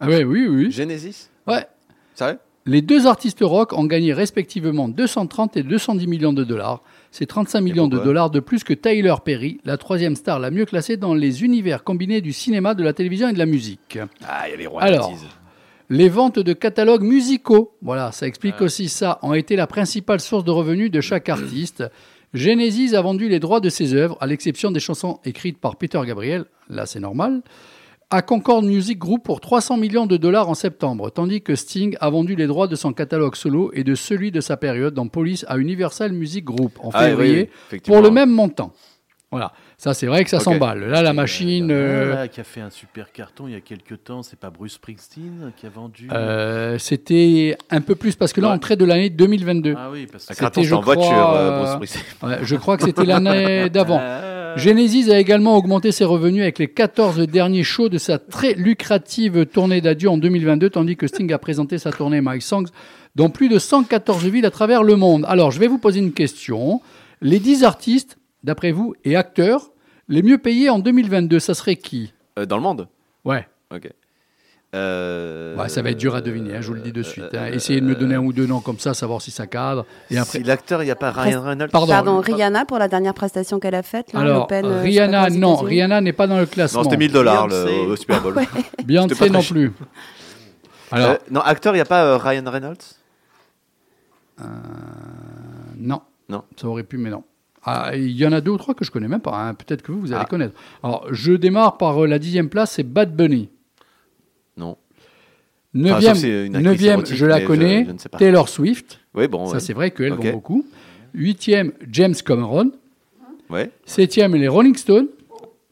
Ah 0.01 0.09
ouais, 0.09 0.25
oui, 0.25 0.47
oui. 0.49 0.71
Genesis? 0.73 1.29
Ouais. 1.47 1.67
Sérieux? 2.15 2.39
Les 2.69 2.83
deux 2.83 3.07
artistes 3.07 3.41
rock 3.41 3.73
ont 3.73 3.87
gagné 3.87 4.13
respectivement 4.13 4.91
230 4.91 5.57
et 5.57 5.63
210 5.63 6.07
millions 6.07 6.35
de 6.35 6.45
dollars. 6.45 6.83
C'est 7.11 7.25
35 7.25 7.63
millions 7.63 7.89
de 7.89 7.99
dollars 7.99 8.29
de 8.29 8.41
plus 8.41 8.63
que 8.63 8.75
Tyler 8.75 9.15
Perry, 9.25 9.59
la 9.65 9.79
troisième 9.79 10.15
star 10.15 10.39
la 10.39 10.51
mieux 10.51 10.67
classée 10.67 10.99
dans 10.99 11.15
les 11.15 11.45
univers 11.45 11.83
combinés 11.83 12.21
du 12.21 12.35
cinéma, 12.35 12.75
de 12.75 12.83
la 12.85 12.93
télévision 12.93 13.31
et 13.31 13.33
de 13.33 13.39
la 13.39 13.47
musique. 13.47 13.99
Ah, 14.23 14.49
il 14.49 14.51
y 14.51 14.55
a 14.55 14.57
les 14.59 14.67
Alors. 14.81 15.11
Les 15.89 16.11
ventes 16.11 16.41
de 16.41 16.53
catalogues 16.53 17.05
musicaux, 17.05 17.73
voilà, 17.81 18.13
ça 18.13 18.27
explique 18.27 18.57
Ah. 18.59 18.65
aussi 18.65 18.91
ça, 18.91 19.19
ont 19.23 19.33
été 19.33 19.57
la 19.57 19.67
principale 19.67 20.21
source 20.21 20.45
de 20.45 20.51
revenus 20.51 20.91
de 20.91 21.01
chaque 21.01 21.31
artiste. 21.31 21.85
Genesis 22.35 22.95
a 22.95 23.01
vendu 23.01 23.31
les 23.31 23.41
droits 23.41 23.61
de 23.61 23.71
ses 23.71 23.95
œuvres, 23.95 24.19
à 24.21 24.27
l'exception 24.27 24.71
des 24.71 24.81
chansons 24.81 25.21
écrites 25.25 25.57
par 25.57 25.77
Peter 25.77 26.03
Gabriel, 26.07 26.45
là 26.69 26.85
c'est 26.85 27.01
normal, 27.01 27.41
à 28.11 28.23
Concord 28.23 28.63
Music 28.63 28.99
Group 28.99 29.23
pour 29.25 29.41
300 29.41 29.77
millions 29.77 30.07
de 30.07 30.17
dollars 30.17 30.49
en 30.49 30.55
septembre, 30.55 31.11
tandis 31.11 31.43
que 31.43 31.55
Sting 31.55 31.95
a 32.01 32.09
vendu 32.09 32.37
les 32.37 32.47
droits 32.47 32.67
de 32.67 32.75
son 32.75 32.93
catalogue 32.95 33.35
solo 33.37 33.71
et 33.75 33.85
de 33.85 33.95
celui 33.95 34.31
de 34.31 34.41
sa 34.41 34.57
période 34.57 34.95
dans 34.95 35.09
Police 35.09 35.45
à 35.49 35.59
Universal 35.59 36.13
Music 36.13 36.45
Group 36.45 36.79
en 36.83 36.91
Ah, 36.95 37.01
oui, 37.05 37.09
février 37.11 37.51
oui, 37.73 37.81
pour 37.81 38.01
le 38.01 38.11
même 38.11 38.31
montant. 38.31 38.73
Voilà, 39.31 39.53
ça 39.77 39.93
c'est 39.93 40.07
vrai 40.07 40.25
que 40.25 40.31
ça 40.31 40.41
s'emballe. 40.41 40.85
Là 40.87 41.03
la 41.03 41.13
machine... 41.13 41.71
euh, 41.71 42.15
Là, 42.15 42.29
qui 42.29 42.41
a 42.41 42.45
fait 42.45 42.63
un 42.63 42.71
super 42.71 43.13
carton 43.13 43.47
il 43.47 43.53
y 43.53 43.57
a 43.57 43.61
quelques 43.61 44.03
temps, 44.03 44.23
c'est 44.23 44.39
pas 44.41 44.49
Bruce 44.49 44.73
Springsteen 44.77 45.53
qui 45.55 45.67
a 45.67 45.69
vendu? 45.69 46.09
Euh, 46.11 46.79
C'était 46.79 47.59
un 47.69 47.83
peu 47.83 47.95
plus 47.95 48.17
parce 48.17 48.33
que 48.33 48.41
là, 48.41 48.49
Ouais. 48.49 48.55
on 48.55 48.59
traite 48.59 48.79
de 48.81 48.87
l'année 48.87 49.11
2022. 49.11 49.75
Ah 49.77 49.91
oui, 49.93 50.07
parce 50.11 50.25
que 50.25 50.35
c'était, 50.35 50.73
en 50.73 50.81
voiture, 50.81 51.05
crois, 51.11 51.37
euh, 51.37 51.51
euh, 51.51 51.77
Bruce 51.77 51.91
Springsteen. 51.91 52.31
Ouais, 52.31 52.39
je 52.41 52.57
crois 52.57 52.79
que 52.79 52.85
c'était 52.85 53.05
l'année 53.05 53.69
d'avant. 53.69 54.01
Euh, 54.49 54.57
Genesis 54.57 55.11
a 55.11 55.19
également 55.19 55.57
augmenté 55.57 55.93
ses 55.93 56.05
revenus 56.05 56.43
avec 56.43 56.59
les 56.59 56.69
14 56.69 57.19
derniers 57.27 57.63
shows 57.63 57.89
de 57.89 57.99
sa 57.99 58.19
très 58.19 58.55
lucrative 58.55 59.47
tournée 59.47 59.81
d'adieu 59.81 60.09
en 60.09 60.19
2022, 60.19 60.71
tandis 60.71 60.97
que 60.97 61.07
Sting 61.07 61.33
a 61.33 61.39
présenté 61.39 61.79
sa 61.79 61.93
tournée 61.93 62.21
My 62.23 62.41
Songs 62.41 62.67
dans 63.15 63.31
plus 63.31 63.49
de 63.49 63.59
114 63.59 64.27
villes 64.27 64.47
à 64.47 64.51
travers 64.51 64.83
le 64.83 64.97
monde. 64.97 65.25
Alors, 65.29 65.51
je 65.51 65.61
vais 65.61 65.67
vous 65.67 65.79
poser 65.79 66.01
une 66.01 66.13
question. 66.13 66.81
Les 67.21 67.41
10 67.41 67.65
artistes, 67.65 68.19
d'après 68.45 68.73
vous, 68.73 68.95
et 69.05 69.17
acteurs, 69.17 69.71
les 70.09 70.23
mieux 70.23 70.39
payés 70.39 70.71
en 70.71 70.79
2022, 70.79 71.39
ça 71.39 71.55
serait 71.55 71.77
qui? 71.77 72.13
Euh, 72.39 72.47
dans 72.47 72.57
le 72.57 72.63
monde? 72.63 72.89
Ouais. 73.25 73.47
Ok. 73.75 73.91
Euh, 74.75 75.57
Ouais, 75.57 75.69
ça 75.71 75.81
va 75.81 75.91
être 75.91 75.97
dur 75.99 76.15
à 76.15 76.21
deviner, 76.21 76.57
hein, 76.57 76.61
je 76.61 76.69
vous 76.69 76.75
le 76.75 76.81
dis 76.83 76.93
de 76.93 77.03
suite. 77.03 77.25
hein. 77.33 77.39
euh, 77.49 77.53
Essayez 77.53 77.81
de 77.81 77.87
me 77.87 77.95
donner 77.95 78.17
un 78.17 78.21
ou 78.21 78.33
deux 78.35 78.47
noms 78.47 78.61
comme 78.61 78.79
ça, 78.79 78.93
savoir 78.93 79.23
si 79.23 79.31
ça 79.31 79.47
cadre. 79.47 79.87
Et 80.11 80.19
après, 80.19 80.39
Si 80.39 80.45
l'acteur, 80.45 80.83
il 80.83 80.85
n'y 80.87 80.91
a 80.91 80.95
pas 80.97 81.11
Ryan 81.11 81.43
Reynolds 81.43 81.71
Pardon. 81.71 81.87
Pardon, 81.93 82.21
Rihanna 82.21 82.67
pour 82.67 82.79
la 82.79 82.87
dernière 82.87 83.15
prestation 83.15 83.59
qu'elle 83.61 83.75
a 83.75 83.83
faite. 83.83 84.13
là, 84.13 84.21
Alors, 84.21 84.47
euh, 84.53 84.83
Rihanna, 84.83 85.31
non. 85.31 85.57
Rihanna 85.57 86.01
n'est 86.03 86.13
pas 86.13 86.27
dans 86.27 86.39
le 86.39 86.45
classement. 86.47 86.83
Non, 86.83 86.85
c'était 86.91 86.99
1000 86.99 87.13
dollars 87.13 87.49
Beyoncé. 87.49 87.79
au 87.87 87.97
Super 87.97 88.21
Bowl. 88.21 88.35
Beyoncé 88.85 89.15
C'était 89.15 89.31
pas 89.31 89.39
non 89.39 89.43
plus. 89.43 89.73
Alors, 90.91 91.11
Euh, 91.11 91.17
non, 91.31 91.41
acteur, 91.41 91.73
il 91.75 91.79
n'y 91.79 91.83
a 91.83 91.87
pas 91.87 92.05
euh, 92.05 92.17
Ryan 92.19 92.45
Reynolds 92.51 92.77
non. 95.79 96.01
Non. 96.29 96.43
Ça 96.61 96.69
aurait 96.69 96.83
pu, 96.85 96.99
mais 96.99 97.11
non. 97.11 97.25
Ah, 97.65 97.93
Il 97.95 98.11
y 98.13 98.27
en 98.27 98.33
a 98.33 98.41
deux 98.41 98.51
ou 98.53 98.59
trois 98.59 98.75
que 98.75 98.85
je 98.85 98.91
connais 98.91 99.09
même 99.09 99.21
pas. 99.21 99.35
hein. 99.35 99.55
Peut-être 99.55 99.83
que 99.83 99.93
vous, 99.93 100.01
vous 100.01 100.13
allez 100.13 100.23
Ah. 100.25 100.29
connaître. 100.29 100.55
Alors, 100.83 101.07
je 101.11 101.33
démarre 101.33 101.77
par 101.79 102.03
euh, 102.05 102.07
la 102.07 102.19
dixième 102.19 102.49
place, 102.49 102.73
c'est 102.73 102.83
Bad 102.83 103.15
Bunny. 103.17 103.49
Non. 104.59 104.77
Neuvième, 105.75 106.17
neuvième 106.51 107.07
je 107.07 107.25
la 107.27 107.41
je- 107.41 107.47
connais, 107.47 107.85
je. 107.87 108.09
Taylor 108.19 108.49
Swift. 108.49 109.01
Oui, 109.15 109.29
bon. 109.29 109.47
Ça, 109.47 109.55
ouais. 109.55 109.61
c'est 109.61 109.73
vrai 109.75 109.91
qu'elle 109.91 110.13
Ok. 110.15 110.25
vend 110.25 110.33
beaucoup. 110.33 110.67
Huitième, 111.15 111.73
James 111.91 112.15
Cameron. 112.15 112.73
Ouais. 113.51 113.71
Septième, 113.87 114.35
les 114.35 114.49
Rolling 114.49 114.75
Stones. 114.77 115.09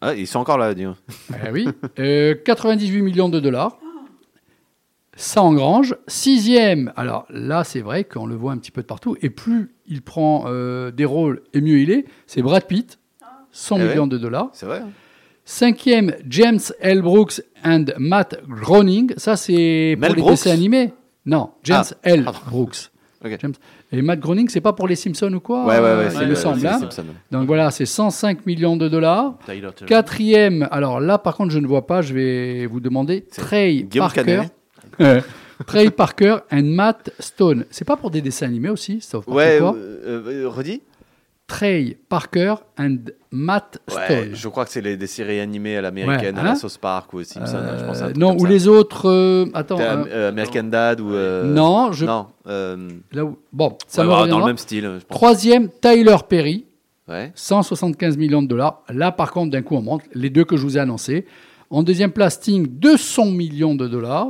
Ah, 0.01 0.15
ils 0.15 0.27
sont 0.27 0.39
encore 0.39 0.59
là, 0.59 0.73
dis 0.75 0.85
donc. 0.85 0.97
Eh 1.47 1.51
oui. 1.53 1.67
Euh, 1.99 2.35
98 2.45 3.03
millions 3.03 3.29
de 3.29 3.41
dollars. 3.41 3.79
Ça 5.17 5.43
engrange. 5.43 5.97
Sixième, 6.07 6.93
alors 6.95 7.27
là, 7.31 7.65
c'est 7.65 7.81
vrai 7.81 8.05
qu'on 8.05 8.27
le 8.27 8.35
voit 8.35 8.53
un 8.53 8.59
petit 8.59 8.71
peu 8.71 8.83
de 8.83 8.87
partout. 8.87 9.17
Et 9.23 9.31
plus 9.31 9.71
il 9.87 10.03
prend 10.03 10.45
euh, 10.47 10.91
des 10.91 11.07
rôles, 11.07 11.43
et 11.55 11.63
mieux 11.63 11.79
il 11.79 11.91
est. 11.91 12.05
C'est 12.27 12.43
Brad 12.43 12.65
Pitt, 12.67 12.99
100 13.51 13.77
Eh 13.79 13.81
ouais. 13.83 13.89
millions 13.89 14.07
de 14.07 14.19
dollars. 14.19 14.51
C'est 14.53 14.67
vrai. 14.67 14.83
Cinquième, 15.49 16.13
James 16.29 16.59
L. 16.81 17.03
Brooks 17.03 17.41
and 17.65 17.85
Matt 17.99 18.41
Groening. 18.49 19.13
Ça, 19.17 19.37
c'est 19.37 19.93
pour 19.95 20.01
Mel 20.09 20.13
les 20.17 20.21
Brooks 20.21 20.33
dessins 20.33 20.51
animés. 20.51 20.93
Non, 21.25 21.51
James 21.63 21.85
Ah, 21.89 21.97
L. 22.03 22.25
pardon. 22.25 22.39
Brooks. 22.51 22.91
Ok. 23.25 23.37
James. 23.41 23.53
Et 23.93 24.03
Matt 24.03 24.19
Groening, 24.19 24.49
c'est 24.49 24.61
pas 24.61 24.73
pour 24.73 24.89
les 24.89 24.97
Simpsons 24.97 25.33
ou 25.33 25.39
quoi 25.39 25.65
Ouais, 25.65 25.79
ouais, 25.79 25.85
euh, 25.85 25.99
ouais. 25.99 26.07
Il 26.07 26.17
c'est 26.19 26.25
me 26.25 26.29
le- 26.31 26.35
semble. 26.35 26.59
c'est 26.61 26.67
hein. 27.01 27.05
Donc 27.31 27.47
voilà, 27.47 27.71
c'est 27.71 27.87
105 27.87 28.45
millions 28.45 28.77
de 28.77 28.89
dollars. 28.89 29.39
Tyler. 29.47 29.69
Quatrième, 29.87 30.67
alors 30.73 30.99
là 30.99 31.17
par 31.19 31.37
contre 31.37 31.53
je 31.53 31.61
ne 31.61 31.67
vois 31.69 31.87
pas, 31.87 32.03
je 32.03 32.13
vais 32.13 32.67
vous 32.67 32.81
demander 32.81 33.23
Trey 33.23 33.85
Guillaume 33.89 34.09
Parker. 34.13 34.41
Euh, 35.01 35.21
Trey 35.67 35.91
Parker 35.91 36.39
and 36.53 36.65
Matt 36.65 37.11
Stone. 37.21 37.65
C'est 37.71 37.85
pas 37.87 37.97
pour 37.97 38.11
des 38.11 38.21
dessins 38.21 38.47
animés 38.47 38.69
aussi, 38.71 39.01
sauf 39.01 39.27
Ouais, 39.29 39.61
euh, 39.63 39.73
euh, 40.05 40.49
redis 40.49 40.83
Trey 41.47 41.97
Parker 42.09 42.57
and 42.79 42.97
Matt 43.37 43.79
Ouais, 43.95 44.05
Stone. 44.05 44.35
je 44.35 44.49
crois 44.49 44.65
que 44.65 44.71
c'est 44.71 44.81
les, 44.81 44.97
des 44.97 45.07
séries 45.07 45.41
animées 45.41 45.77
à 45.77 45.83
l'américaine, 45.83 46.35
Ouais, 46.35 46.41
à 46.41 46.45
la 46.45 46.51
hein 46.53 46.55
Sauce 46.57 46.79
Park 46.79 47.13
ou 47.13 47.19
aux 47.19 47.25
Simpsons. 47.25 47.57
hein, 47.57 47.77
je 47.79 47.85
pense 47.85 47.99
à 48.01 48.05
un 48.05 48.07
Euh, 48.07 48.11
truc 48.11 48.17
non, 48.19 48.29
comme 48.31 48.37
ou 48.41 48.45
ça. 48.45 48.49
les 48.49 48.69
autres. 48.69 49.09
euh, 49.11 49.47
attends. 49.55 49.79
Euh, 49.79 50.05
euh, 50.09 50.29
American 50.31 50.65
Dad 50.65 51.01
ou. 51.01 51.13
euh, 51.15 51.45
non, 51.45 51.93
je. 51.93 52.07
Non. 52.07 52.27
euh, 52.47 52.89
Là 53.13 53.25
où, 53.25 53.37
bon, 53.53 53.77
ça 53.87 54.03
ouais, 54.03 54.09
me 54.09 54.13
voilà, 54.13 54.27
dans 54.31 54.39
le 54.41 54.47
même 54.47 54.59
style, 54.59 54.85
je 54.85 55.05
pense. 55.07 55.17
Troisième, 55.19 55.69
Tyler 55.81 56.17
Perry. 56.29 56.65
Ouais. 57.09 57.31
175 57.37 58.17
millions 58.17 58.43
de 58.43 58.49
dollars. 58.49 58.83
Là, 58.93 59.13
par 59.13 59.31
contre, 59.31 59.53
d'un 59.53 59.63
coup, 59.63 59.77
on 59.77 59.83
monte. 59.83 60.03
Les 60.15 60.29
deux 60.31 60.45
que 60.45 60.57
je 60.57 60.63
vous 60.63 60.77
ai 60.77 60.81
annoncés. 60.81 61.25
En 61.71 61.83
deuxième 61.83 62.11
place, 62.13 62.35
Sting, 62.35 62.67
200 62.69 63.27
millions 63.27 63.75
de 63.75 63.87
dollars. 63.87 64.27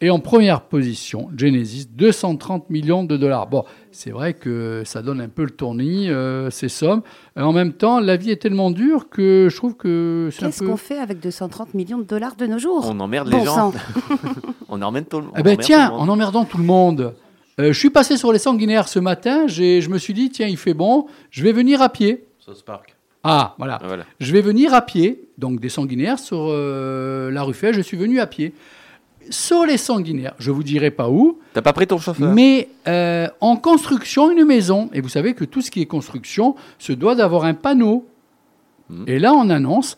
Et 0.00 0.10
en 0.10 0.18
première 0.18 0.62
position, 0.62 1.30
Genesis, 1.36 1.86
230 1.96 2.68
millions 2.68 3.04
de 3.04 3.16
dollars. 3.16 3.46
Bon, 3.46 3.64
c'est 3.94 4.10
vrai 4.10 4.34
que 4.34 4.82
ça 4.84 5.02
donne 5.02 5.20
un 5.20 5.28
peu 5.28 5.44
le 5.44 5.50
tournis, 5.50 6.10
euh, 6.10 6.50
ces 6.50 6.68
sommes. 6.68 7.02
Et 7.36 7.40
en 7.40 7.52
même 7.52 7.72
temps, 7.72 8.00
la 8.00 8.16
vie 8.16 8.30
est 8.30 8.42
tellement 8.42 8.70
dure 8.70 9.08
que 9.08 9.48
je 9.50 9.56
trouve 9.56 9.74
que 9.76 10.28
c'est 10.32 10.46
Qu'est-ce 10.46 10.60
peu... 10.60 10.66
qu'on 10.66 10.76
fait 10.76 10.98
avec 10.98 11.20
230 11.20 11.74
millions 11.74 11.98
de 11.98 12.04
dollars 12.04 12.36
de 12.36 12.46
nos 12.46 12.58
jours? 12.58 12.84
On 12.90 12.98
emmerde 13.00 13.30
Bon 13.30 13.38
les 13.38 13.44
gens. 13.44 13.72
on 14.68 14.82
emmène 14.82 15.04
tout 15.04 15.18
le 15.18 15.24
monde. 15.26 15.34
Eh 15.38 15.42
ben 15.42 15.56
tiens, 15.56 15.90
en 15.92 16.08
emmerdant 16.08 16.44
tout 16.44 16.58
le 16.58 16.64
monde, 16.64 17.14
euh, 17.60 17.72
je 17.72 17.78
suis 17.78 17.90
passé 17.90 18.16
sur 18.16 18.32
les 18.32 18.38
sanguinaires 18.38 18.88
ce 18.88 18.98
matin, 18.98 19.46
j'ai- 19.46 19.80
je 19.80 19.88
me 19.90 19.98
suis 19.98 20.12
dit, 20.14 20.30
tiens, 20.30 20.48
il 20.48 20.56
fait 20.56 20.74
bon, 20.74 21.06
je 21.30 21.42
vais 21.44 21.52
venir 21.52 21.80
à 21.80 21.88
pied. 21.88 22.24
South 22.40 22.62
Park. 22.64 22.96
Ah, 23.22 23.54
voilà. 23.58 23.80
Voilà. 23.86 24.04
Je 24.20 24.32
vais 24.32 24.42
venir 24.42 24.74
à 24.74 24.82
pied, 24.82 25.28
donc 25.38 25.58
des 25.60 25.70
sanguinaires 25.70 26.18
sur 26.18 26.46
euh, 26.50 27.30
la 27.30 27.42
rue 27.42 27.54
Fay, 27.54 27.72
je 27.72 27.80
suis 27.80 27.96
venu 27.96 28.20
à 28.20 28.26
pied. 28.26 28.52
Sur 29.30 29.66
les 29.66 29.76
sanguinaires. 29.76 30.34
Je 30.38 30.50
vous 30.50 30.62
dirai 30.62 30.90
pas 30.90 31.08
où, 31.08 31.38
T'as 31.52 31.62
pas 31.62 31.72
pris 31.72 31.86
ton 31.86 31.98
chauffeur? 31.98 32.32
Mais 32.32 32.68
euh, 32.88 33.28
en 33.40 33.56
construction, 33.56 34.30
une 34.30 34.44
maison. 34.44 34.90
Et 34.92 35.00
vous 35.00 35.08
savez 35.08 35.34
que 35.34 35.44
tout 35.44 35.60
ce 35.60 35.70
qui 35.70 35.80
est 35.80 35.86
construction 35.86 36.56
se 36.78 36.92
doit 36.92 37.14
d'avoir 37.14 37.44
un 37.44 37.54
panneau. 37.54 38.06
Mhm. 38.90 39.04
Et 39.06 39.18
là, 39.18 39.32
on 39.32 39.50
annonce 39.50 39.96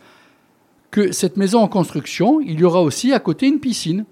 que 0.90 1.12
cette 1.12 1.36
maison 1.36 1.60
en 1.60 1.68
construction, 1.68 2.40
il 2.40 2.60
y 2.60 2.64
aura 2.64 2.82
aussi 2.82 3.12
à 3.12 3.20
côté 3.20 3.46
une 3.46 3.60
piscine. 3.60 4.04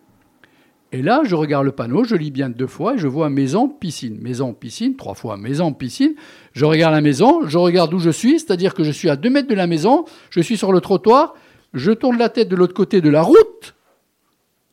Et 0.92 1.02
là, 1.02 1.22
je 1.24 1.34
regarde 1.34 1.64
le 1.64 1.72
panneau, 1.72 2.04
je 2.04 2.14
lis 2.14 2.30
bien 2.30 2.48
deux 2.48 2.68
fois 2.68 2.94
et 2.94 2.98
je 2.98 3.08
vois 3.08 3.28
maison, 3.28 3.68
piscine. 3.68 4.16
Maison, 4.20 4.54
piscine, 4.54 4.94
trois 4.94 5.14
fois 5.14 5.36
maison, 5.36 5.72
piscine. 5.72 6.14
Je 6.52 6.64
regarde 6.64 6.94
la 6.94 7.00
maison, 7.00 7.48
je 7.48 7.58
regarde 7.58 7.92
où 7.92 7.98
je 7.98 8.10
suis, 8.10 8.38
c'est-à-dire 8.38 8.74
que 8.74 8.84
je 8.84 8.92
suis 8.92 9.10
à 9.10 9.16
deux 9.16 9.28
mètres 9.28 9.48
de 9.48 9.54
la 9.54 9.66
maison, 9.66 10.04
je 10.30 10.40
suis 10.40 10.56
sur 10.56 10.72
le 10.72 10.80
trottoir, 10.80 11.34
je 11.72 11.90
tourne 11.90 12.16
la 12.16 12.28
tête 12.28 12.48
de 12.48 12.54
l'autre 12.54 12.74
côté 12.74 13.00
de 13.00 13.08
la 13.10 13.22
route, 13.22 13.74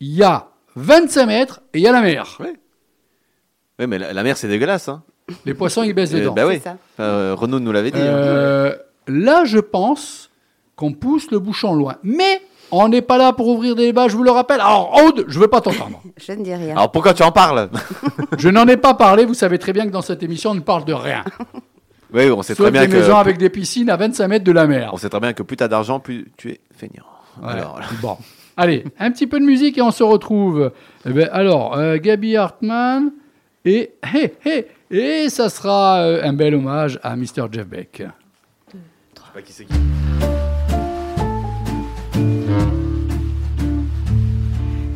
il 0.02 0.14
y 0.16 0.24
a 0.24 0.48
25 0.76 1.26
mètres 1.26 1.62
et 1.74 1.78
il 1.80 1.84
y 1.84 1.88
a 1.88 1.92
la 1.94 2.02
mer. 2.02 2.38
Oui, 3.80 3.88
mais 3.88 3.98
la, 3.98 4.12
la 4.14 4.24
mer, 4.24 4.36
c'est 4.38 4.48
dégueulasse. 4.50 4.90
Hein. 4.90 5.04
Les 5.46 5.54
poissons, 5.54 5.84
ils 5.84 5.94
baissent 5.94 6.14
Euh, 6.14 6.20
dedans. 6.20 6.34
bah 6.34 6.46
oui. 6.46 6.60
Ça. 6.60 6.76
Euh, 7.00 7.34
Renaud 7.38 7.60
nous 7.60 7.72
l'avait 7.72 7.92
dit. 7.92 8.00
hein. 8.00 8.04
Euh, 8.06 8.76
là, 9.08 9.46
je 9.46 9.60
pense 9.60 10.30
qu'on 10.76 10.92
pousse 10.94 11.32
le 11.32 11.40
bouchon 11.40 11.74
loin. 11.74 11.96
Mais 12.04 12.42
on 12.72 12.88
n'est 12.90 13.02
pas 13.02 13.18
là 13.18 13.32
pour 13.34 13.48
ouvrir 13.48 13.76
des 13.76 13.86
débats, 13.88 14.08
je 14.08 14.16
vous 14.16 14.24
le 14.24 14.32
rappelle. 14.32 14.60
Alors, 14.62 14.94
Aude, 15.06 15.26
je 15.28 15.38
ne 15.38 15.44
veux 15.44 15.48
pas 15.50 15.62
t'entendre. 15.62 16.02
Je 16.18 16.32
ne 16.34 16.44
dis 16.44 16.54
rien. 16.54 16.76
Alors 16.76 16.92
pourquoi 16.92 17.14
tu 17.14 17.24
en 17.24 17.32
parles? 17.32 17.70
Je 18.38 18.50
n'en 18.50 18.68
ai 18.68 18.78
pas 18.78 18.94
parlé. 18.94 19.26
Vous 19.26 19.34
savez 19.34 19.58
très 19.60 19.74
bien 19.74 19.86
que 19.86 19.92
dans 19.92 20.02
cette 20.02 20.22
émission, 20.24 20.52
on 20.52 20.56
ne 20.56 20.60
parle 20.62 20.86
de 20.86 20.94
rien. 20.94 21.24
Oui, 22.14 22.30
on 22.30 22.42
sait 22.42 22.56
Sauf 22.56 22.66
très 22.66 22.72
bien 22.72 22.82
des 22.82 22.90
que 22.90 22.98
maisons 22.98 23.16
avec 23.16 23.38
des 23.38 23.50
piscines 23.50 23.90
à 23.90 23.96
25 23.96 24.28
mètres 24.28 24.44
de 24.44 24.52
la 24.52 24.68
mer. 24.68 24.90
on 24.92 24.98
sait 24.98 25.08
très 25.08 25.22
bien 25.22 25.32
que 25.32 25.44
plus 25.44 25.56
t'as 25.56 25.70
d'argent, 25.70 26.02
plus 26.02 26.30
tu 26.36 26.50
es 26.52 26.60
feignant. 26.76 27.06
Ouais. 27.42 27.52
Alors. 27.54 27.80
Bon. 28.02 28.18
Allez, 28.58 28.84
un 29.00 29.12
petit 29.12 29.28
peu 29.28 29.40
de 29.40 29.46
musique 29.46 29.78
et 29.78 29.82
on 29.82 29.92
se 29.92 30.04
retrouve. 30.04 30.72
Eh 31.06 31.12
ben, 31.12 31.30
alors, 31.32 31.78
euh, 31.78 31.98
Gabi 31.98 32.36
Hartmann 32.36 33.12
et, 33.64 33.92
hé, 34.14 34.34
hé, 34.46 34.68
et 34.90 35.30
ça 35.30 35.50
sera 35.50 36.02
euh, 36.02 36.22
un 36.24 36.34
bel 36.34 36.56
hommage 36.56 37.00
à 37.02 37.16
Mr. 37.16 37.48
Jeff 37.52 37.68
Beck. 37.68 38.04
Je 38.74 38.78
sais 38.78 39.34
pas 39.34 39.42
qui 39.42 39.54
c'est 39.54 39.66
qui. 39.66 39.74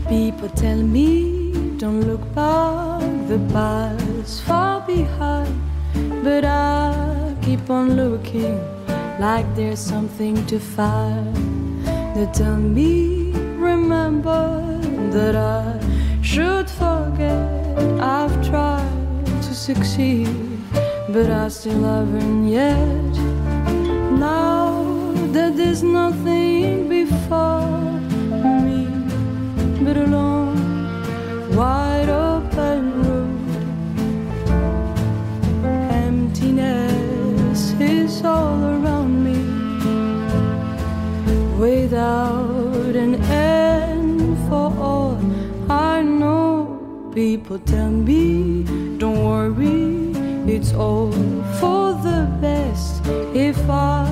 People 0.07 0.49
tell 0.55 0.83
me 0.83 1.77
don't 1.77 2.01
look 2.01 2.21
back, 2.35 3.01
the 3.27 3.39
past 3.51 4.43
far 4.43 4.85
behind. 4.85 5.49
But 6.23 6.45
I 6.45 7.35
keep 7.41 7.69
on 7.69 7.95
looking 7.95 8.59
like 9.19 9.45
there's 9.55 9.79
something 9.79 10.45
to 10.47 10.59
find. 10.59 11.35
They 12.15 12.27
tell 12.33 12.57
me 12.57 13.24
remember 13.65 14.43
that 15.09 15.35
I 15.35 15.79
should 16.21 16.69
forget. 16.69 17.49
I've 17.99 18.35
tried 18.47 19.25
to 19.45 19.53
succeed, 19.53 20.29
but 21.09 21.29
I 21.29 21.47
still 21.49 21.83
haven't 21.83 22.47
yet. 22.47 23.13
Now 24.29 24.85
that 25.33 25.51
there's 25.57 25.83
nothing 25.83 26.87
before 26.89 27.99
me 28.65 28.81
but 29.83 29.97
a 29.97 30.07
long, 30.17 30.55
wide 31.55 32.09
open 32.09 32.81
road. 33.03 33.39
Emptiness 36.07 37.61
is 37.79 38.23
all 38.23 38.59
around 38.75 39.13
me, 39.27 39.39
without 41.59 42.64
People 47.15 47.59
tell 47.59 47.89
me, 47.89 48.63
don't 48.97 49.23
worry, 49.23 50.11
it's 50.53 50.73
all 50.73 51.13
for 51.61 51.93
the 52.03 52.27
best. 52.41 53.01
If 53.33 53.57
I 53.69 54.05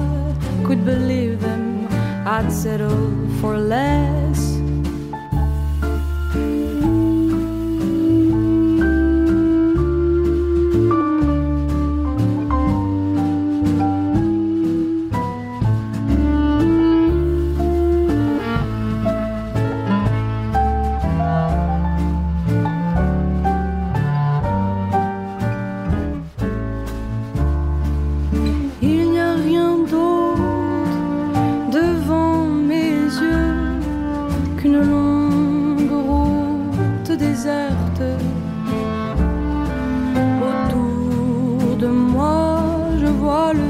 could 0.64 0.86
believe 0.86 1.42
them, 1.42 1.86
I'd 2.26 2.50
settle 2.50 3.12
for 3.42 3.58
less. 3.58 4.53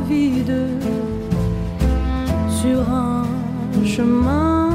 Vide 0.10 0.54
sur 2.50 2.80
un 2.90 3.24
chemin 3.86 4.70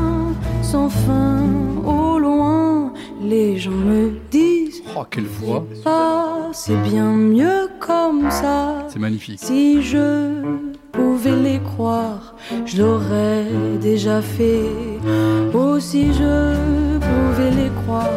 sans 0.62 0.89
fin. 0.89 1.43
Au 1.85 2.18
loin, 2.18 2.93
les 3.22 3.57
gens 3.57 3.70
me 3.70 4.12
disent 4.31 4.83
Oh, 4.97 5.05
quelle 5.11 5.26
voix 5.26 5.64
Ah, 5.87 6.49
c'est 6.53 6.76
bien 6.83 7.11
mieux 7.12 7.68
comme 7.79 8.31
ça. 8.31 8.87
C'est 8.89 8.99
magnifique. 8.99 9.39
Si 9.41 9.83
je 9.83 10.43
pouvais 10.93 11.37
les 11.37 11.61
croire, 11.61 12.35
je 12.66 12.83
l'aurais 12.83 13.47
déjà 13.81 14.20
fait. 14.20 14.64
Oh, 15.55 15.79
si 15.79 16.12
je 16.12 16.55
pouvais 16.99 17.51
les 17.51 17.70
croire, 17.83 18.11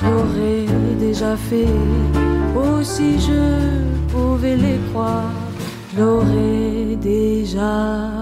je 0.00 0.06
l'aurais 0.06 0.66
déjà 0.98 1.36
fait. 1.36 1.74
Oh, 2.56 2.82
si 2.82 3.18
je 3.20 3.42
pouvais 4.12 4.56
les 4.56 4.78
croire, 4.90 5.30
l'aurais 5.98 6.96
déjà 6.96 8.16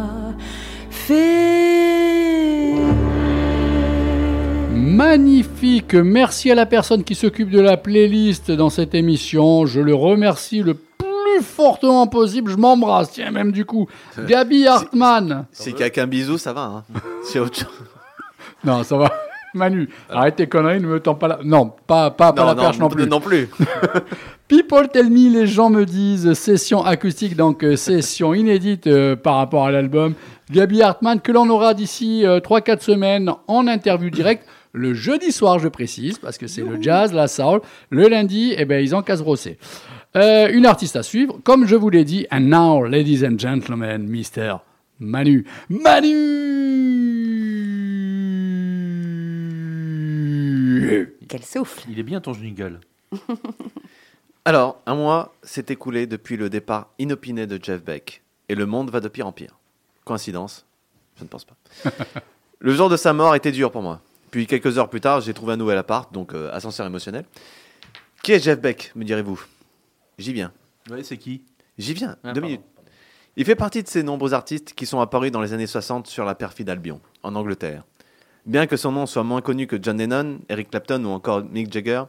fait. 0.90 2.74
Magnifique. 4.74 5.94
Merci 5.94 6.50
à 6.50 6.54
la 6.54 6.66
personne 6.66 7.04
qui 7.04 7.14
s'occupe 7.14 7.50
de 7.50 7.60
la 7.60 7.76
playlist 7.76 8.50
dans 8.50 8.70
cette 8.70 8.94
émission. 8.94 9.66
Je 9.66 9.80
le 9.80 9.94
remercie 9.94 10.62
le 10.62 10.74
plus 10.74 11.42
fortement 11.42 12.06
possible. 12.06 12.50
Je 12.50 12.56
m'embrasse, 12.56 13.12
tiens, 13.12 13.30
même 13.30 13.52
du 13.52 13.64
coup. 13.64 13.86
Gabi 14.18 14.66
Hartmann. 14.66 15.46
Si 15.52 15.74
quelqu'un 15.74 16.04
un 16.04 16.06
bisou, 16.06 16.38
ça 16.38 16.52
va. 16.52 16.62
Hein. 16.62 17.00
C'est 17.24 17.38
autre 17.38 17.58
chose. 17.58 17.68
Non, 18.64 18.82
ça 18.82 18.96
va. 18.96 19.12
Manu, 19.56 19.88
arrête 20.10 20.36
tes 20.36 20.46
conneries, 20.46 20.80
ne 20.80 20.86
me 20.86 21.00
tends 21.00 21.14
pas 21.14 21.28
la... 21.28 21.38
Non, 21.44 21.72
pas, 21.86 22.10
pas, 22.10 22.32
pas 22.32 22.44
la 22.46 22.54
perche 22.54 22.78
non 22.78 22.88
plus. 22.88 23.06
Non 23.06 23.20
plus. 23.20 23.48
People 24.48 24.88
Tell 24.92 25.10
Me, 25.10 25.30
les 25.30 25.46
gens 25.46 25.70
me 25.70 25.84
disent, 25.84 26.32
session 26.34 26.84
acoustique, 26.84 27.36
donc 27.36 27.64
euh, 27.64 27.76
session 27.76 28.34
inédite 28.34 28.86
euh, 28.86 29.16
par 29.16 29.36
rapport 29.36 29.66
à 29.66 29.72
l'album. 29.72 30.14
Gabi 30.50 30.82
Hartmann, 30.82 31.20
que 31.20 31.32
l'on 31.32 31.48
aura 31.50 31.74
d'ici 31.74 32.22
3-4 32.24 32.80
semaines 32.80 33.32
en 33.48 33.66
interview 33.66 34.10
directe. 34.10 34.46
Le 34.72 34.94
jeudi 34.94 35.32
soir, 35.32 35.58
je 35.58 35.68
précise, 35.68 36.18
parce 36.18 36.38
que 36.38 36.46
c'est 36.46 36.62
le 36.62 36.80
jazz, 36.80 37.12
la 37.12 37.26
soul. 37.28 37.62
Le 37.90 38.08
lundi, 38.08 38.54
eh 38.56 38.64
ben, 38.66 38.80
ils 38.84 38.94
en 38.94 39.02
cassent 39.02 39.22
brossé. 39.22 39.58
Euh, 40.16 40.48
une 40.50 40.66
artiste 40.66 40.96
à 40.96 41.02
suivre, 41.02 41.38
comme 41.44 41.66
je 41.66 41.76
vous 41.76 41.90
l'ai 41.90 42.04
dit. 42.04 42.26
And 42.30 42.40
now, 42.40 42.84
ladies 42.84 43.24
and 43.26 43.38
gentlemen, 43.38 44.08
Mr. 44.08 44.58
Manu. 44.98 45.44
Manu 45.68 46.75
Quel 51.28 51.44
souffle. 51.44 51.84
Il 51.88 51.98
est 51.98 52.02
bien 52.02 52.20
ton 52.20 52.32
jingle. 52.34 52.80
Alors, 54.44 54.80
un 54.86 54.94
mois 54.94 55.34
s'est 55.42 55.66
écoulé 55.68 56.06
depuis 56.06 56.36
le 56.36 56.48
départ 56.48 56.90
inopiné 56.98 57.46
de 57.46 57.58
Jeff 57.62 57.82
Beck. 57.82 58.22
Et 58.48 58.54
le 58.54 58.66
monde 58.66 58.90
va 58.90 59.00
de 59.00 59.08
pire 59.08 59.26
en 59.26 59.32
pire. 59.32 59.56
Coïncidence 60.04 60.64
Je 61.18 61.24
ne 61.24 61.28
pense 61.28 61.44
pas. 61.44 61.56
le 62.60 62.72
jour 62.74 62.88
de 62.88 62.96
sa 62.96 63.12
mort 63.12 63.34
était 63.34 63.50
dur 63.52 63.72
pour 63.72 63.82
moi. 63.82 64.00
Puis 64.30 64.46
quelques 64.46 64.78
heures 64.78 64.88
plus 64.88 65.00
tard, 65.00 65.20
j'ai 65.20 65.34
trouvé 65.34 65.54
un 65.54 65.56
nouvel 65.56 65.78
appart, 65.78 66.12
donc 66.12 66.32
euh, 66.34 66.50
ascenseur 66.52 66.86
émotionnel. 66.86 67.24
Qui 68.22 68.32
est 68.32 68.40
Jeff 68.40 68.60
Beck, 68.60 68.92
me 68.94 69.04
direz-vous? 69.04 69.42
J'y 70.18 70.32
viens. 70.32 70.52
Ouais, 70.90 71.02
c'est 71.02 71.16
qui? 71.16 71.42
J'y 71.78 71.94
viens, 71.94 72.16
Ah, 72.22 72.32
deux 72.32 72.40
pardon. 72.40 72.46
minutes. 72.46 72.62
Il 73.36 73.44
fait 73.44 73.54
partie 73.56 73.82
de 73.82 73.88
ces 73.88 74.02
nombreux 74.02 74.32
artistes 74.32 74.72
qui 74.74 74.86
sont 74.86 75.00
apparus 75.00 75.30
dans 75.30 75.40
les 75.42 75.52
années 75.52 75.66
60 75.66 76.06
sur 76.06 76.24
la 76.24 76.34
perfide 76.34 76.70
Albion, 76.70 77.00
en 77.22 77.34
Angleterre. 77.34 77.84
Bien 78.46 78.68
que 78.68 78.76
son 78.76 78.92
nom 78.92 79.06
soit 79.06 79.24
moins 79.24 79.40
connu 79.40 79.66
que 79.66 79.76
John 79.82 79.98
Lennon, 79.98 80.38
Eric 80.48 80.70
Clapton 80.70 81.04
ou 81.04 81.08
encore 81.08 81.42
Mick 81.42 81.72
Jagger, 81.72 82.04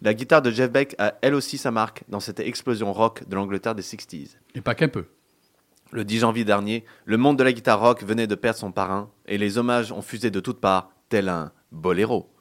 la 0.00 0.14
guitare 0.14 0.40
de 0.40 0.52
Jeff 0.52 0.70
Beck 0.70 0.94
a 0.98 1.14
elle 1.22 1.34
aussi 1.34 1.58
sa 1.58 1.72
marque 1.72 2.04
dans 2.08 2.20
cette 2.20 2.38
explosion 2.38 2.92
rock 2.92 3.28
de 3.28 3.34
l'Angleterre 3.34 3.74
des 3.74 3.82
60s. 3.82 4.36
Et 4.54 4.60
pas 4.60 4.76
qu'un 4.76 4.86
peu. 4.86 5.06
Le 5.90 6.04
10 6.04 6.20
janvier 6.20 6.44
dernier, 6.44 6.84
le 7.04 7.16
monde 7.16 7.36
de 7.36 7.42
la 7.42 7.52
guitare 7.52 7.80
rock 7.80 8.04
venait 8.04 8.28
de 8.28 8.36
perdre 8.36 8.60
son 8.60 8.70
parrain 8.70 9.10
et 9.26 9.38
les 9.38 9.58
hommages 9.58 9.90
ont 9.90 10.02
fusé 10.02 10.30
de 10.30 10.38
toutes 10.38 10.60
parts, 10.60 10.92
tel 11.08 11.28
un 11.28 11.50
boléro. 11.72 12.31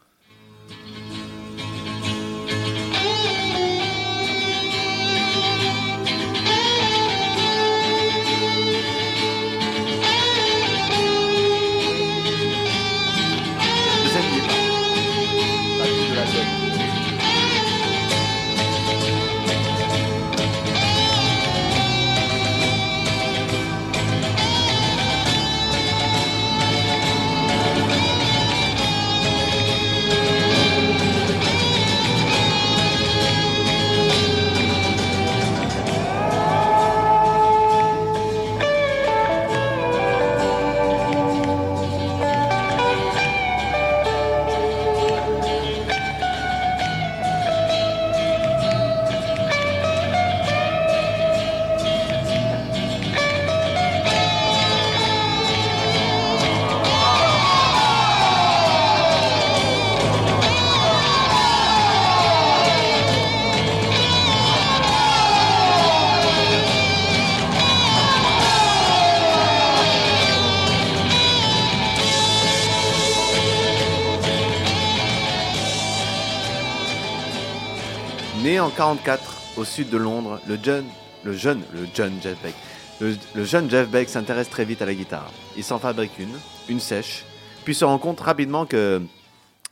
En 78.82 78.96
44 78.96 79.58
au 79.58 79.64
sud 79.64 79.90
de 79.90 79.98
Londres, 79.98 80.42
le 80.48 80.58
jeune, 80.62 80.86
le 81.24 81.34
jeune, 81.34 81.62
le 81.74 81.86
jeune 81.94 82.14
Jeff 82.22 82.42
Beck, 82.42 82.56
le, 83.00 83.16
le 83.36 83.44
jeune 83.44 83.70
Jeff 83.70 83.88
Beck 83.90 84.10
s'intéresse 84.10 84.50
très 84.50 84.66
vite 84.66 84.82
à 84.82 84.86
la 84.86 84.94
guitare. 84.94 85.32
Il 85.56 85.64
s'en 85.64 85.78
fabrique 85.78 86.18
une, 86.18 86.34
une 86.68 86.80
sèche, 86.80 87.26
puis 87.64 87.76
se 87.76 87.86
rend 87.86 88.00
compte 88.00 88.20
rapidement 88.20 88.66
que 88.66 89.02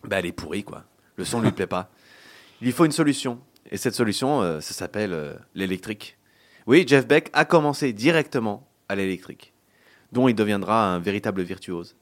bah, 0.03 0.19
elle 0.19 0.27
est 0.27 0.31
pourrie 0.31 0.63
quoi. 0.63 0.83
Le 1.15 1.25
son 1.25 1.41
lui 1.41 1.51
plaît 1.53 1.67
pas. 1.67 1.89
Il 2.61 2.65
lui 2.65 2.71
faut 2.71 2.85
une 2.85 2.91
solution. 2.91 3.39
Et 3.71 3.77
cette 3.77 3.95
solution, 3.95 4.41
euh, 4.41 4.61
ça 4.61 4.73
s'appelle 4.73 5.13
euh, 5.13 5.33
l'électrique. 5.55 6.17
Oui, 6.67 6.85
Jeff 6.87 7.07
Beck 7.07 7.29
a 7.33 7.45
commencé 7.45 7.93
directement 7.93 8.67
à 8.89 8.95
l'électrique, 8.95 9.53
dont 10.11 10.27
il 10.27 10.35
deviendra 10.35 10.93
un 10.93 10.99
véritable 10.99 11.41
virtuose. 11.41 11.95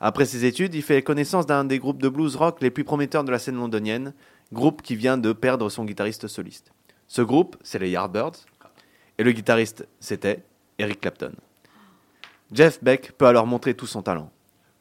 Après 0.00 0.26
ses 0.26 0.44
études, 0.44 0.74
il 0.74 0.82
fait 0.82 1.02
connaissance 1.02 1.46
d'un 1.46 1.64
des 1.64 1.78
groupes 1.78 2.02
de 2.02 2.08
blues 2.08 2.36
rock 2.36 2.58
les 2.60 2.70
plus 2.70 2.84
prometteurs 2.84 3.24
de 3.24 3.30
la 3.30 3.38
scène 3.38 3.56
londonienne, 3.56 4.12
groupe 4.54 4.80
qui 4.80 4.96
vient 4.96 5.18
de 5.18 5.32
perdre 5.32 5.68
son 5.68 5.84
guitariste 5.84 6.26
soliste. 6.28 6.72
Ce 7.06 7.20
groupe, 7.20 7.56
c'est 7.62 7.78
les 7.78 7.90
Yardbirds, 7.90 8.36
et 9.18 9.22
le 9.24 9.32
guitariste, 9.32 9.86
c'était 10.00 10.42
Eric 10.78 11.02
Clapton. 11.02 11.32
Jeff 12.52 12.82
Beck 12.82 13.12
peut 13.12 13.26
alors 13.26 13.46
montrer 13.46 13.74
tout 13.74 13.86
son 13.86 14.02
talent. 14.02 14.30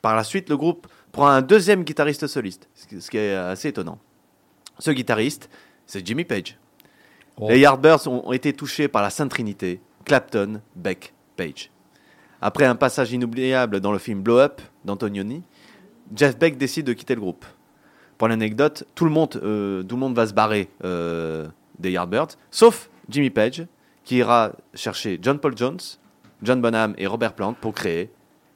Par 0.01 0.15
la 0.15 0.23
suite, 0.23 0.49
le 0.49 0.57
groupe 0.57 0.87
prend 1.11 1.27
un 1.27 1.41
deuxième 1.41 1.83
guitariste 1.83 2.27
soliste, 2.27 2.69
ce 2.73 3.09
qui- 3.09 3.17
est 3.17 3.33
assez 3.35 3.69
étonnant. 3.69 3.99
Ce 4.79 4.91
guitariste, 4.91 5.49
c'est 5.85 6.05
Jimmy 6.05 6.23
Page. 6.25 6.57
Oh. 7.37 7.47
Les 7.49 7.59
Yardbirds 7.59 8.07
ont 8.07 8.31
été 8.31 8.53
touchés 8.53 8.87
par 8.87 9.01
la 9.01 9.09
Sainte 9.09 9.29
Trinité, 9.31 9.81
Clapton, 10.05 10.61
Beck, 10.75 11.13
Page. 11.35 11.71
Après 12.41 12.65
un 12.65 12.75
passage 12.75 13.11
inoubliable 13.13 13.79
dans 13.79 13.91
le 13.91 13.97
film 13.99 14.21
Blow 14.21 14.39
Up 14.39 14.61
d'Antonioni, 14.83 15.43
Jeff 16.13 16.37
Beck 16.37 16.57
décide 16.57 16.85
de 16.85 16.93
quitter 16.93 17.15
le 17.15 17.21
groupe. 17.21 17.45
Pour 18.23 18.29
l'anecdote, 18.29 18.85
tout 18.95 19.03
le 19.03 19.11
monde, 19.11 19.37
euh, 19.43 19.83
tout 19.83 19.95
le 19.97 19.99
monde 19.99 20.15
va 20.15 20.25
se 20.25 20.33
barrer 20.33 20.69
euh, 20.85 21.49
des 21.77 21.91
Yardbirds, 21.91 22.37
sauf 22.51 22.89
Jimmy 23.09 23.29
Page, 23.29 23.67
qui 24.05 24.15
ira 24.15 24.53
chercher 24.73 25.19
John 25.21 25.39
Paul 25.39 25.57
Jones, 25.57 25.81
John 26.41 26.61
Bonham 26.61 26.93
et 26.97 27.05
Robert 27.05 27.33
Plant 27.33 27.51
pour 27.51 27.73
créer 27.73 28.13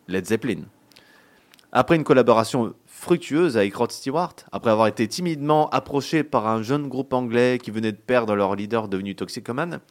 Led 0.07 0.26
Zeppelin. 0.26 0.61
Après 1.74 1.97
une 1.97 2.05
collaboration 2.05 2.76
fructueuse 2.86 3.57
avec 3.57 3.76
Rod 3.76 3.91
Stewart, 3.91 4.36
après 4.53 4.72
avoir 4.72 4.88
été 4.88 5.05
timidement 5.05 5.70
approché 5.72 6.24
par 6.24 6.47
un 6.47 6.61
jeune 6.63 6.88
groupe 6.88 7.11
anglais 7.11 7.59
qui 7.61 7.70
venait 7.70 7.91
de 7.91 7.97
perdre 7.97 8.36
leur 8.36 8.55
leader 8.55 8.88
devenu 8.88 9.15
toxicomane, 9.15 9.82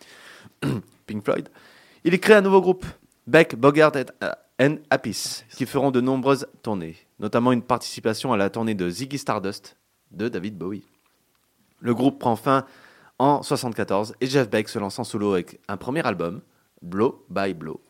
Pink 1.06 1.22
Floyd, 1.22 1.50
il 2.04 2.18
crée 2.18 2.32
un 2.32 2.40
nouveau 2.40 2.62
groupe, 2.62 2.86
Beck, 3.26 3.56
Bogart 3.56 3.92
et- 3.96 4.06
and 4.58 4.76
Appice, 4.88 5.44
qui 5.50 5.66
feront 5.66 5.90
de 5.90 6.00
nombreuses 6.00 6.46
tournées, 6.62 6.96
notamment 7.18 7.52
une 7.52 7.62
participation 7.62 8.32
à 8.32 8.36
la 8.36 8.50
tournée 8.50 8.74
de 8.74 8.88
Ziggy 8.88 9.18
Stardust 9.18 9.76
de 10.10 10.28
David 10.28 10.56
Bowie. 10.56 10.84
Le 11.80 11.94
groupe 11.94 12.18
prend 12.18 12.36
fin 12.36 12.64
en 13.18 13.42
74 13.42 14.14
et 14.20 14.26
Jeff 14.26 14.48
Beck 14.48 14.68
se 14.68 14.78
lance 14.78 14.98
en 14.98 15.04
solo 15.04 15.32
avec 15.32 15.60
un 15.68 15.76
premier 15.76 16.06
album, 16.06 16.42
Blow 16.82 17.24
by 17.30 17.54
Blow. 17.54 17.80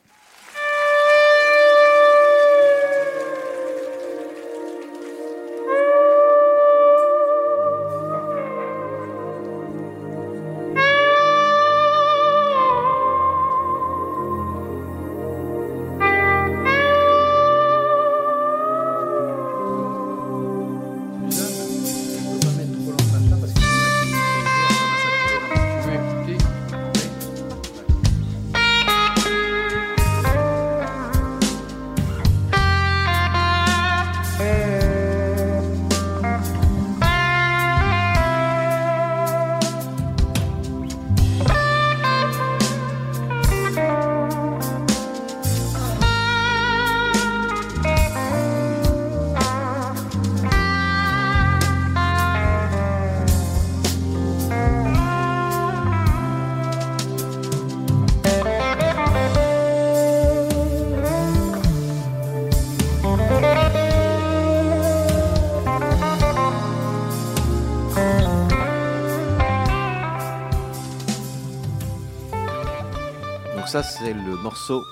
Morceau 74.46 74.84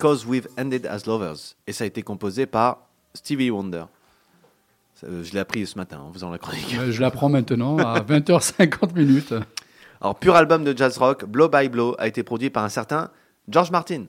Cause 0.00 0.26
We've 0.26 0.48
Ended 0.58 0.84
as 0.84 1.06
Lovers. 1.06 1.54
Et 1.68 1.72
ça 1.72 1.84
a 1.84 1.86
été 1.86 2.02
composé 2.02 2.46
par 2.46 2.88
Stevie 3.14 3.48
Wonder. 3.48 3.84
Euh, 5.04 5.22
Je 5.22 5.32
l'ai 5.34 5.38
appris 5.38 5.64
ce 5.68 5.78
matin 5.78 6.00
en 6.00 6.12
faisant 6.12 6.30
la 6.30 6.38
chronique. 6.38 6.74
Euh, 6.76 6.90
Je 6.90 7.00
l'apprends 7.00 7.28
maintenant 7.28 7.78
à 7.78 8.00
20h50 8.08 8.94
minutes. 8.96 9.34
Alors, 10.00 10.18
pur 10.18 10.34
album 10.34 10.64
de 10.64 10.76
jazz 10.76 10.98
rock, 10.98 11.24
Blow 11.26 11.48
by 11.48 11.68
Blow 11.68 11.94
a 12.00 12.08
été 12.08 12.24
produit 12.24 12.50
par 12.50 12.64
un 12.64 12.68
certain 12.68 13.12
George 13.48 13.70
Martin, 13.70 14.06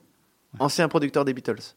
ancien 0.58 0.88
producteur 0.88 1.24
des 1.24 1.34
Beatles. 1.34 1.76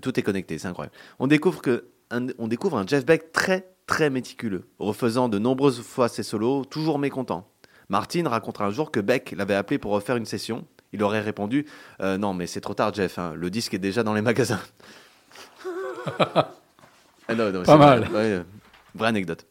Tout 0.00 0.16
est 0.20 0.22
connecté, 0.22 0.58
c'est 0.58 0.68
incroyable. 0.68 0.94
On 1.18 1.26
découvre, 1.26 1.60
que 1.60 1.86
un, 2.12 2.28
on 2.38 2.46
découvre 2.46 2.78
un 2.78 2.86
Jeff 2.86 3.04
Beck 3.04 3.32
très, 3.32 3.68
très 3.88 4.10
méticuleux, 4.10 4.68
refaisant 4.78 5.28
de 5.28 5.40
nombreuses 5.40 5.82
fois 5.82 6.06
ses 6.08 6.22
solos, 6.22 6.64
toujours 6.66 7.00
mécontent. 7.00 7.48
Martin 7.88 8.28
racontera 8.28 8.66
un 8.66 8.70
jour 8.70 8.92
que 8.92 9.00
Beck 9.00 9.32
l'avait 9.36 9.56
appelé 9.56 9.78
pour 9.78 9.90
refaire 9.90 10.14
une 10.14 10.24
session. 10.26 10.64
Il 10.92 11.02
aurait 11.02 11.20
répondu 11.20 11.66
Euh, 12.00 12.18
Non, 12.18 12.34
mais 12.34 12.46
c'est 12.46 12.60
trop 12.60 12.74
tard, 12.74 12.92
Jeff, 12.94 13.18
hein, 13.18 13.32
le 13.36 13.50
disque 13.50 13.74
est 13.74 13.78
déjà 13.78 14.02
dans 14.02 14.14
les 14.14 14.22
magasins. 14.22 14.60
Ah 17.28 17.34
non, 17.36 17.52
non, 17.52 17.62
Pas 17.62 17.76
mal. 17.76 18.00
vrai, 18.04 18.08
ouais, 18.10 18.30
euh, 18.38 18.42
vraie 18.94 19.08
anecdote. 19.08 19.46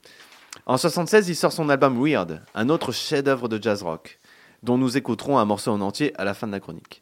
En 0.66 0.78
76, 0.78 1.30
il 1.30 1.36
sort 1.36 1.54
son 1.54 1.70
album 1.70 1.98
Weird, 2.04 2.42
un 2.54 2.68
autre 2.70 2.92
chef-d'œuvre 2.92 3.48
de 3.48 3.62
jazz 3.62 3.84
rock, 3.84 4.20
dont 4.64 4.78
nous 4.78 4.98
écouterons 4.98 5.38
un 5.40 5.46
morceau 5.46 5.72
en 5.72 5.80
entier 5.82 6.12
à 6.20 6.26
la 6.26 6.34
fin 6.34 6.46
de 6.48 6.52
la 6.52 6.60
chronique. 6.60 7.02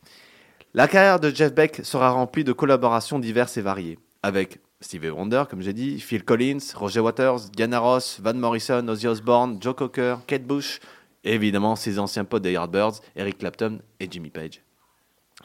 La 0.75 0.87
carrière 0.87 1.19
de 1.19 1.31
Jeff 1.33 1.53
Beck 1.53 1.81
sera 1.83 2.11
remplie 2.11 2.43
de 2.43 2.51
collaborations 2.53 3.17
diverses 3.17 3.57
et 3.57 3.61
variées, 3.61 3.97
avec 4.21 4.59
Stevie 4.81 5.09
Wonder, 5.09 5.45
comme 5.49 5.61
j'ai 5.63 5.73
dit, 5.73 5.99
Phil 5.99 6.23
Collins, 6.23 6.59
Roger 6.75 6.99
Waters, 6.99 7.49
Diana 7.51 7.79
Ross, 7.79 8.19
Van 8.21 8.35
Morrison, 8.35 8.87
Ozzy 8.87 9.07
Osbourne, 9.07 9.57
Joe 9.59 9.73
Cocker, 9.75 10.17
Kate 10.27 10.43
Bush, 10.43 10.79
évidemment 11.23 11.75
ses 11.75 11.99
anciens 11.99 12.25
potes 12.25 12.43
des 12.43 12.53
Yardbirds, 12.53 12.99
Eric 13.15 13.39
Clapton 13.39 13.79
et 13.99 14.07
Jimmy 14.09 14.29
Page. 14.29 14.61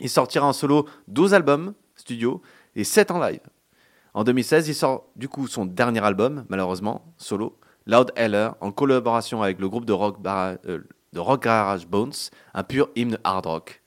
Il 0.00 0.08
sortira 0.08 0.46
en 0.46 0.52
solo 0.52 0.86
12 1.08 1.34
albums 1.34 1.74
studio 1.96 2.42
et 2.74 2.84
7 2.84 3.10
en 3.10 3.20
live. 3.20 3.40
En 4.14 4.24
2016, 4.24 4.68
il 4.68 4.74
sort 4.74 5.06
du 5.16 5.28
coup 5.28 5.46
son 5.46 5.64
dernier 5.64 6.04
album, 6.04 6.44
malheureusement, 6.48 7.14
solo, 7.16 7.58
Loud 7.86 8.12
Heller, 8.16 8.54
en 8.60 8.70
collaboration 8.70 9.42
avec 9.42 9.58
le 9.58 9.68
groupe 9.68 9.86
de 9.86 9.92
rock, 9.92 10.18
euh, 10.26 10.80
de 11.12 11.20
rock 11.20 11.42
garage 11.42 11.86
Bones, 11.86 12.12
un 12.54 12.62
pur 12.62 12.90
hymne 12.94 13.18
hard 13.24 13.46
rock. 13.46 13.82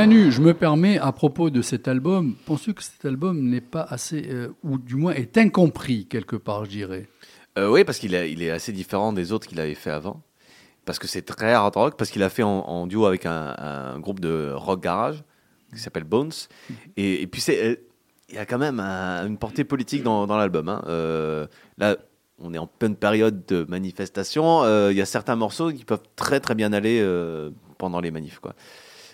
Manu, 0.00 0.32
je 0.32 0.40
me 0.40 0.54
permets, 0.54 0.96
à 0.98 1.12
propos 1.12 1.50
de 1.50 1.60
cet 1.60 1.86
album, 1.86 2.34
penses-tu 2.46 2.72
que 2.72 2.82
cet 2.82 3.04
album 3.04 3.38
n'est 3.50 3.60
pas 3.60 3.82
assez, 3.82 4.28
euh, 4.30 4.48
ou 4.64 4.78
du 4.78 4.94
moins 4.94 5.12
est 5.12 5.36
incompris 5.36 6.06
quelque 6.06 6.36
part, 6.36 6.64
je 6.64 6.70
dirais? 6.70 7.06
Euh, 7.58 7.68
oui, 7.68 7.84
parce 7.84 7.98
qu'il 7.98 8.14
est, 8.14 8.32
il 8.32 8.42
est 8.42 8.50
assez 8.50 8.72
différent 8.72 9.12
des 9.12 9.30
autres 9.30 9.46
qu'il 9.46 9.60
avait 9.60 9.74
fait 9.74 9.90
avant. 9.90 10.22
Parce 10.86 10.98
que 10.98 11.06
c'est 11.06 11.20
très 11.20 11.52
hard 11.52 11.76
rock, 11.76 11.96
parce 11.98 12.10
qu'il 12.10 12.22
a 12.22 12.30
fait 12.30 12.42
en, 12.42 12.60
en 12.60 12.86
duo 12.86 13.04
avec 13.04 13.26
un, 13.26 13.54
un 13.58 13.98
groupe 14.00 14.20
de 14.20 14.50
rock 14.54 14.82
garage 14.82 15.22
qui 15.74 15.78
s'appelle 15.78 16.04
Bones. 16.04 16.32
Et, 16.96 17.20
et 17.20 17.26
puis, 17.26 17.42
c'est, 17.42 17.62
euh, 17.62 17.76
il 18.30 18.36
y 18.36 18.38
a 18.38 18.46
quand 18.46 18.56
même 18.56 18.80
un- 18.80 19.26
une 19.26 19.36
portée 19.36 19.64
politique 19.64 20.02
dans, 20.02 20.26
dans 20.26 20.38
l'album. 20.38 20.70
hein. 20.70 20.82
Euh, 20.86 21.46
là, 21.76 21.98
on 22.38 22.54
est 22.54 22.58
en 22.58 22.66
pleine 22.66 22.96
période 22.96 23.44
de 23.44 23.66
manifestation. 23.68 24.62
Il 24.88 24.96
y 24.96 25.02
a 25.02 25.04
certains 25.06 25.36
morceaux 25.36 25.70
qui 25.70 25.84
peuvent 25.84 26.00
très 26.16 26.40
très 26.40 26.54
bien 26.54 26.72
aller 26.72 27.06
pendant 27.76 28.00
les 28.00 28.10
manifs. 28.10 28.38
Quoi. 28.38 28.54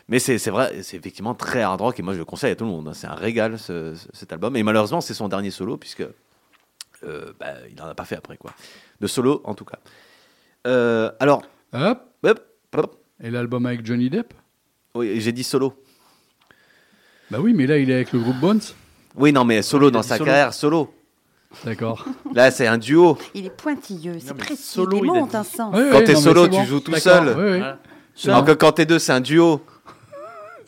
Mais 0.09 0.19
c'est 0.21 0.39
c'est 0.39 0.51
vrai, 0.51 0.83
c'est 0.83 0.97
effectivement 0.97 1.35
très 1.35 1.63
hard 1.63 1.81
rock 1.81 1.99
et 1.99 2.03
moi 2.03 2.13
je 2.15 2.19
le 2.19 2.25
conseille 2.25 2.53
à 2.53 2.57
tout 2.57 2.65
le 2.65 2.71
monde. 2.71 2.87
hein. 2.89 2.93
C'est 2.95 3.09
un 3.09 3.15
régal 3.15 3.59
ce- 3.59 3.95
ce- 3.95 4.07
cet 4.13 4.33
album. 4.33 4.57
Et 4.57 4.63
malheureusement, 4.63 5.01
c'est 5.01 5.15
son 5.15 5.29
dernier 5.29 5.51
solo 5.51 5.77
puisque 5.77 6.03
euh, 7.05 7.33
bah, 7.41 7.47
il 7.69 7.75
n'en 7.77 7.87
a 7.87 7.95
pas 7.95 8.05
fait 8.05 8.17
après. 8.17 8.37
quoi. 8.37 8.53
De 9.01 9.07
solo 9.07 9.41
en 9.45 9.55
tout 9.55 9.65
cas. 9.65 9.79
Euh, 10.67 11.11
alors, 11.21 11.43
Hop, 11.73 12.01
hop, 12.25 12.41
hop. 12.77 13.03
et 13.23 13.31
l'album 13.31 13.67
avec 13.67 13.85
Johnny 13.85 14.09
Depp? 14.09 14.33
Oui, 14.95 15.21
j'ai 15.21 15.33
dit 15.33 15.45
solo. 15.45 15.75
Bah 17.31 17.39
oui, 17.41 17.53
mais 17.55 17.67
là, 17.67 17.77
il 17.79 17.91
est 17.91 17.95
avec 17.95 18.13
le 18.13 18.21
groupe 18.21 18.37
Bones. 18.39 18.61
Oui, 19.17 19.33
non, 19.33 19.45
mais 19.45 19.63
solo 19.63 19.91
dans 19.91 20.03
sa 20.03 20.17
solo. 20.17 20.27
carrière, 20.27 20.55
solo. 20.55 20.95
D'accord. 21.65 22.05
Là, 22.35 22.51
c'est 22.51 22.67
un 22.67 22.79
duo. 22.79 23.19
Il 23.35 23.47
est 23.47 23.51
pointilleux, 23.51 24.19
c'est 24.21 24.35
précis. 24.35 24.63
solo, 24.63 25.03
il 25.05 25.11
dit. 25.29 25.37
un 25.37 25.43
sens. 25.45 25.75
Oui, 25.77 25.83
Quand 25.91 26.05
t'es 26.05 26.15
solo, 26.15 26.45
tu 26.47 26.51
bon. 26.53 26.65
joues 26.65 26.81
tout 26.81 26.95
seul. 26.97 27.29
Oui, 27.37 27.45
oui, 27.45 27.59
Voilà. 27.59 27.79
Alors 28.27 28.45
que 28.45 28.53
quand 28.53 28.73
t'es 28.73 28.87
deux, 28.87 28.99
c'est 28.99 29.13
un 29.13 29.21
duo. 29.21 29.61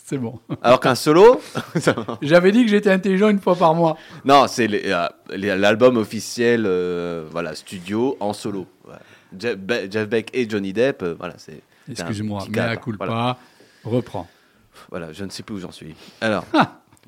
C'est 0.08 0.16
bon. 0.16 0.40
Alors 0.62 0.80
qu'un 0.80 0.94
solo, 0.94 1.38
J'avais 2.22 2.50
dit 2.50 2.64
que 2.64 2.70
j'étais 2.70 2.90
intelligent 2.90 3.28
une 3.28 3.40
fois 3.40 3.54
par 3.56 3.74
mois. 3.74 3.98
non, 4.24 4.46
c'est 4.48 4.66
euh, 4.86 5.06
l'album 5.28 5.98
officiel, 5.98 6.64
euh, 6.64 7.26
voilà, 7.30 7.54
studio 7.54 8.16
en 8.18 8.32
solo. 8.32 8.66
Voilà. 8.84 9.00
Jeff, 9.38 9.58
Be- 9.58 9.92
Jeff 9.92 10.08
Beck 10.08 10.30
et 10.32 10.48
Johnny 10.48 10.72
Depp, 10.72 11.02
euh, 11.02 11.14
voilà, 11.18 11.34
c'est. 11.36 11.60
Excuse-moi, 11.90 12.42
mais 12.48 12.58
à 12.58 12.76
culpa, 12.78 13.04
Voilà. 13.04 13.36
reprends. 13.84 14.26
Voilà, 14.90 15.12
je 15.12 15.24
ne 15.24 15.30
sais 15.30 15.42
plus 15.42 15.56
où 15.56 15.58
j'en 15.60 15.72
suis. 15.72 15.94
Alors, 16.22 16.46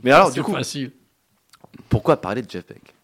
mais 0.03 0.11
alors, 0.11 0.31
du 0.31 0.43
coup, 0.43 0.53
facile. 0.53 0.93
pourquoi 1.89 2.21
parler 2.21 2.43
de 2.43 2.51
Jeff 2.51 2.67
Beck? 2.67 2.95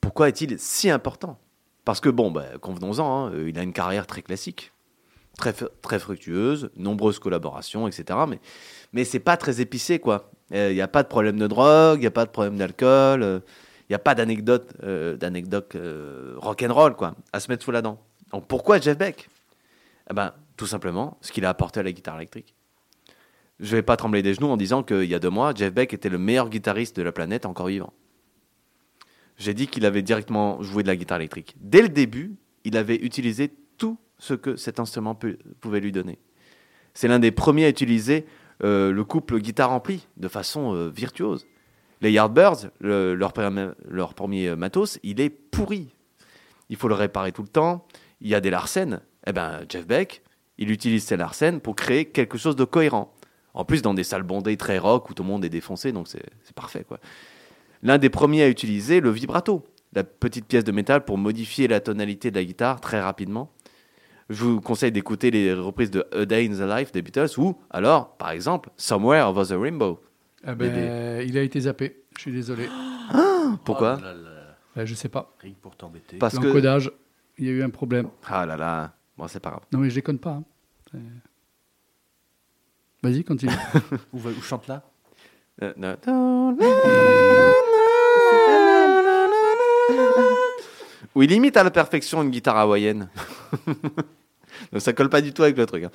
Pourquoi 0.00 0.28
est-il 0.28 0.58
si 0.58 0.88
important? 0.88 1.38
Parce 1.84 2.00
que, 2.00 2.08
bon, 2.08 2.30
bah, 2.30 2.44
convenons-en, 2.60 3.26
hein, 3.26 3.32
il 3.46 3.58
a 3.58 3.62
une 3.62 3.72
carrière 3.74 4.06
très 4.06 4.22
classique, 4.22 4.72
très, 5.36 5.52
très 5.52 5.98
fructueuse, 5.98 6.70
nombreuses 6.76 7.18
collaborations, 7.18 7.88
etc. 7.88 8.18
Mais, 8.28 8.40
mais 8.92 9.04
c'est 9.04 9.20
pas 9.20 9.36
très 9.36 9.60
épicé, 9.60 9.98
quoi. 9.98 10.30
Il 10.50 10.74
n'y 10.74 10.82
a 10.82 10.88
pas 10.88 11.02
de 11.02 11.08
problème 11.08 11.38
de 11.38 11.46
drogue, 11.46 11.98
il 11.98 12.02
n'y 12.02 12.06
a 12.06 12.10
pas 12.10 12.26
de 12.26 12.30
problème 12.30 12.58
d'alcool, 12.58 13.42
il 13.88 13.92
n'y 13.92 13.96
a 13.96 13.98
pas 13.98 14.14
d'anecdote 14.14 14.74
euh, 14.82 15.16
d'anecdote 15.16 15.74
euh, 15.76 16.34
rock'n'roll, 16.36 16.94
quoi, 16.94 17.14
à 17.32 17.40
se 17.40 17.50
mettre 17.50 17.64
sous 17.64 17.70
la 17.70 17.82
dent. 17.82 17.98
Donc 18.32 18.46
pourquoi 18.46 18.78
Jeff 18.78 18.98
Beck? 18.98 19.28
Eh 20.10 20.14
ben, 20.14 20.32
tout 20.56 20.66
simplement, 20.66 21.16
ce 21.20 21.32
qu'il 21.32 21.44
a 21.44 21.48
apporté 21.48 21.80
à 21.80 21.82
la 21.82 21.92
guitare 21.92 22.16
électrique. 22.16 22.54
Je 23.60 23.76
vais 23.76 23.82
pas 23.82 23.96
trembler 23.96 24.22
des 24.22 24.34
genoux 24.34 24.48
en 24.48 24.56
disant 24.56 24.82
qu'il 24.82 25.04
y 25.04 25.14
a 25.14 25.18
deux 25.18 25.30
mois, 25.30 25.54
Jeff 25.54 25.72
Beck 25.72 25.94
était 25.94 26.08
le 26.08 26.18
meilleur 26.18 26.48
guitariste 26.48 26.96
de 26.96 27.02
la 27.02 27.12
planète 27.12 27.46
encore 27.46 27.68
vivant. 27.68 27.92
J'ai 29.38 29.54
dit 29.54 29.66
qu'il 29.66 29.86
avait 29.86 30.02
directement 30.02 30.62
joué 30.62 30.82
de 30.82 30.88
la 30.88 30.96
guitare 30.96 31.18
électrique. 31.18 31.54
Dès 31.60 31.82
le 31.82 31.88
début, 31.88 32.34
il 32.64 32.76
avait 32.76 32.96
utilisé 32.96 33.52
tout 33.78 33.98
ce 34.22 34.34
que 34.34 34.54
cet 34.54 34.78
instrument 34.78 35.18
pouvait 35.60 35.80
lui 35.80 35.90
donner. 35.90 36.16
C'est 36.94 37.08
l'un 37.08 37.18
des 37.18 37.32
premiers 37.32 37.64
à 37.64 37.68
utiliser 37.68 38.24
euh, 38.62 38.92
le 38.92 39.04
couple 39.04 39.40
guitare-ampli 39.40 40.06
de 40.16 40.28
façon 40.28 40.76
euh, 40.76 40.88
virtuose. 40.88 41.44
Les 42.00 42.12
Yardbirds, 42.12 42.70
le- 42.78 43.14
leur, 43.14 43.32
premier- 43.32 44.54
matos, 44.56 45.00
il 45.02 45.20
est 45.20 45.28
pourri. 45.30 45.88
Il 46.68 46.76
faut 46.76 46.86
le 46.86 46.94
réparer 46.94 47.32
tout 47.32 47.42
le 47.42 47.48
temps. 47.48 47.84
Il 48.20 48.28
y 48.28 48.36
a 48.36 48.40
des 48.40 48.50
Larsen. 48.50 49.00
Eh 49.26 49.32
ben, 49.32 49.64
Jeff 49.68 49.88
Beck, 49.88 50.22
il 50.56 50.70
utilise 50.70 51.02
ces 51.04 51.16
Larsen 51.16 51.60
pour 51.60 51.74
créer 51.74 52.04
quelque 52.04 52.38
chose 52.38 52.54
de 52.54 52.64
cohérent. 52.64 53.12
En 53.54 53.64
plus, 53.64 53.82
dans 53.82 53.92
des 53.94 54.04
salles 54.04 54.22
bondées 54.22 54.56
très 54.56 54.78
rock 54.78 55.10
où 55.10 55.14
tout 55.14 55.24
le 55.24 55.28
monde 55.30 55.44
est 55.44 55.48
défoncé, 55.50 55.90
donc 55.90 56.06
c'est 56.06 56.22
parfait. 56.54 56.86
L'un 57.82 57.98
des 57.98 58.08
premiers 58.08 58.44
à 58.44 58.48
utiliser 58.48 59.00
le 59.00 59.10
vibrato, 59.10 59.64
la 59.94 60.04
petite 60.04 60.46
pièce 60.46 60.64
de 60.64 60.70
métal 60.72 61.04
pour 61.04 61.18
modifier 61.18 61.66
la 61.66 61.80
tonalité 61.80 62.30
de 62.30 62.36
la 62.36 62.44
guitare 62.44 62.80
très 62.80 63.00
rapidement. 63.00 63.50
Je 64.32 64.44
vous 64.44 64.60
conseille 64.62 64.92
d'écouter 64.92 65.30
les 65.30 65.52
reprises 65.52 65.90
de 65.90 66.06
A 66.12 66.24
Day 66.24 66.48
in 66.48 66.54
the 66.54 66.68
Life 66.78 66.90
des 66.92 67.02
Beatles 67.02 67.28
ou 67.38 67.58
alors, 67.70 68.16
par 68.16 68.30
exemple, 68.30 68.70
Somewhere 68.76 69.28
Over 69.28 69.44
the 69.46 69.58
Rainbow. 69.60 70.00
Eh 70.46 70.54
ben, 70.54 71.20
il 71.26 71.36
a 71.36 71.42
été 71.42 71.60
zappé. 71.60 72.02
Je 72.16 72.22
suis 72.22 72.32
désolé. 72.32 72.68
Pourquoi 73.64 73.98
Oh 74.00 74.04
là 74.04 74.14
là, 74.14 74.30
Ben, 74.74 74.84
je 74.86 74.94
sais 74.94 75.08
pas. 75.10 75.34
rien 75.40 75.52
que 75.52 75.58
pour 75.60 75.76
t'embêter. 75.76 76.16
Parce 76.16 76.38
que 76.38 76.46
L'encodage, 76.46 76.90
il 77.38 77.46
y 77.46 77.48
a 77.50 77.52
eu 77.52 77.62
un 77.62 77.70
problème. 77.70 78.08
ah 78.26 78.46
là 78.46 78.56
là, 78.56 78.94
bon 79.18 79.28
c'est 79.28 79.40
pas 79.40 79.50
grave. 79.50 79.62
Non, 79.72 79.80
mais 79.80 79.90
je 79.90 79.94
déconne 79.96 80.18
pas. 80.18 80.40
hein. 80.94 80.98
Vas-y, 83.02 83.24
continue. 83.24 83.52
Où, 84.12 84.18
va- 84.18 84.30
où 84.30 84.40
chante 84.42 84.66
là 84.68 84.82
Euh, 85.62 85.72
non. 85.76 85.96
Où 91.14 91.22
il 91.22 91.32
imite 91.32 91.56
à 91.58 91.64
la 91.64 91.70
perfection 91.70 92.22
une 92.22 92.30
guitare 92.30 92.56
hawaïenne. 92.56 93.08
Donc 94.70 94.82
ça 94.82 94.92
colle 94.92 95.08
pas 95.08 95.20
du 95.20 95.32
tout 95.32 95.42
avec 95.42 95.56
le 95.56 95.66
truc. 95.66 95.84
hein. 95.84 95.90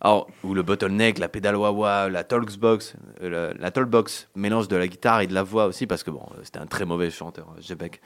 Alors, 0.00 0.28
ou 0.44 0.54
le 0.54 0.62
bottleneck, 0.62 1.18
la 1.18 1.28
pédale 1.28 1.56
wah 1.56 2.08
la 2.08 2.22
Talksbox, 2.22 2.96
euh, 3.22 3.28
la, 3.28 3.54
la 3.54 3.70
Talkbox, 3.70 4.28
mélange 4.34 4.68
de 4.68 4.76
la 4.76 4.86
guitare 4.88 5.22
et 5.22 5.26
de 5.26 5.34
la 5.34 5.42
voix 5.42 5.66
aussi, 5.66 5.86
parce 5.86 6.02
que 6.02 6.10
bon, 6.10 6.22
euh, 6.32 6.40
c'était 6.42 6.58
un 6.58 6.66
très 6.66 6.84
mauvais 6.84 7.10
chanteur, 7.10 7.48
euh, 7.56 7.60
Jeff 7.60 7.78
Beck. 7.78 8.00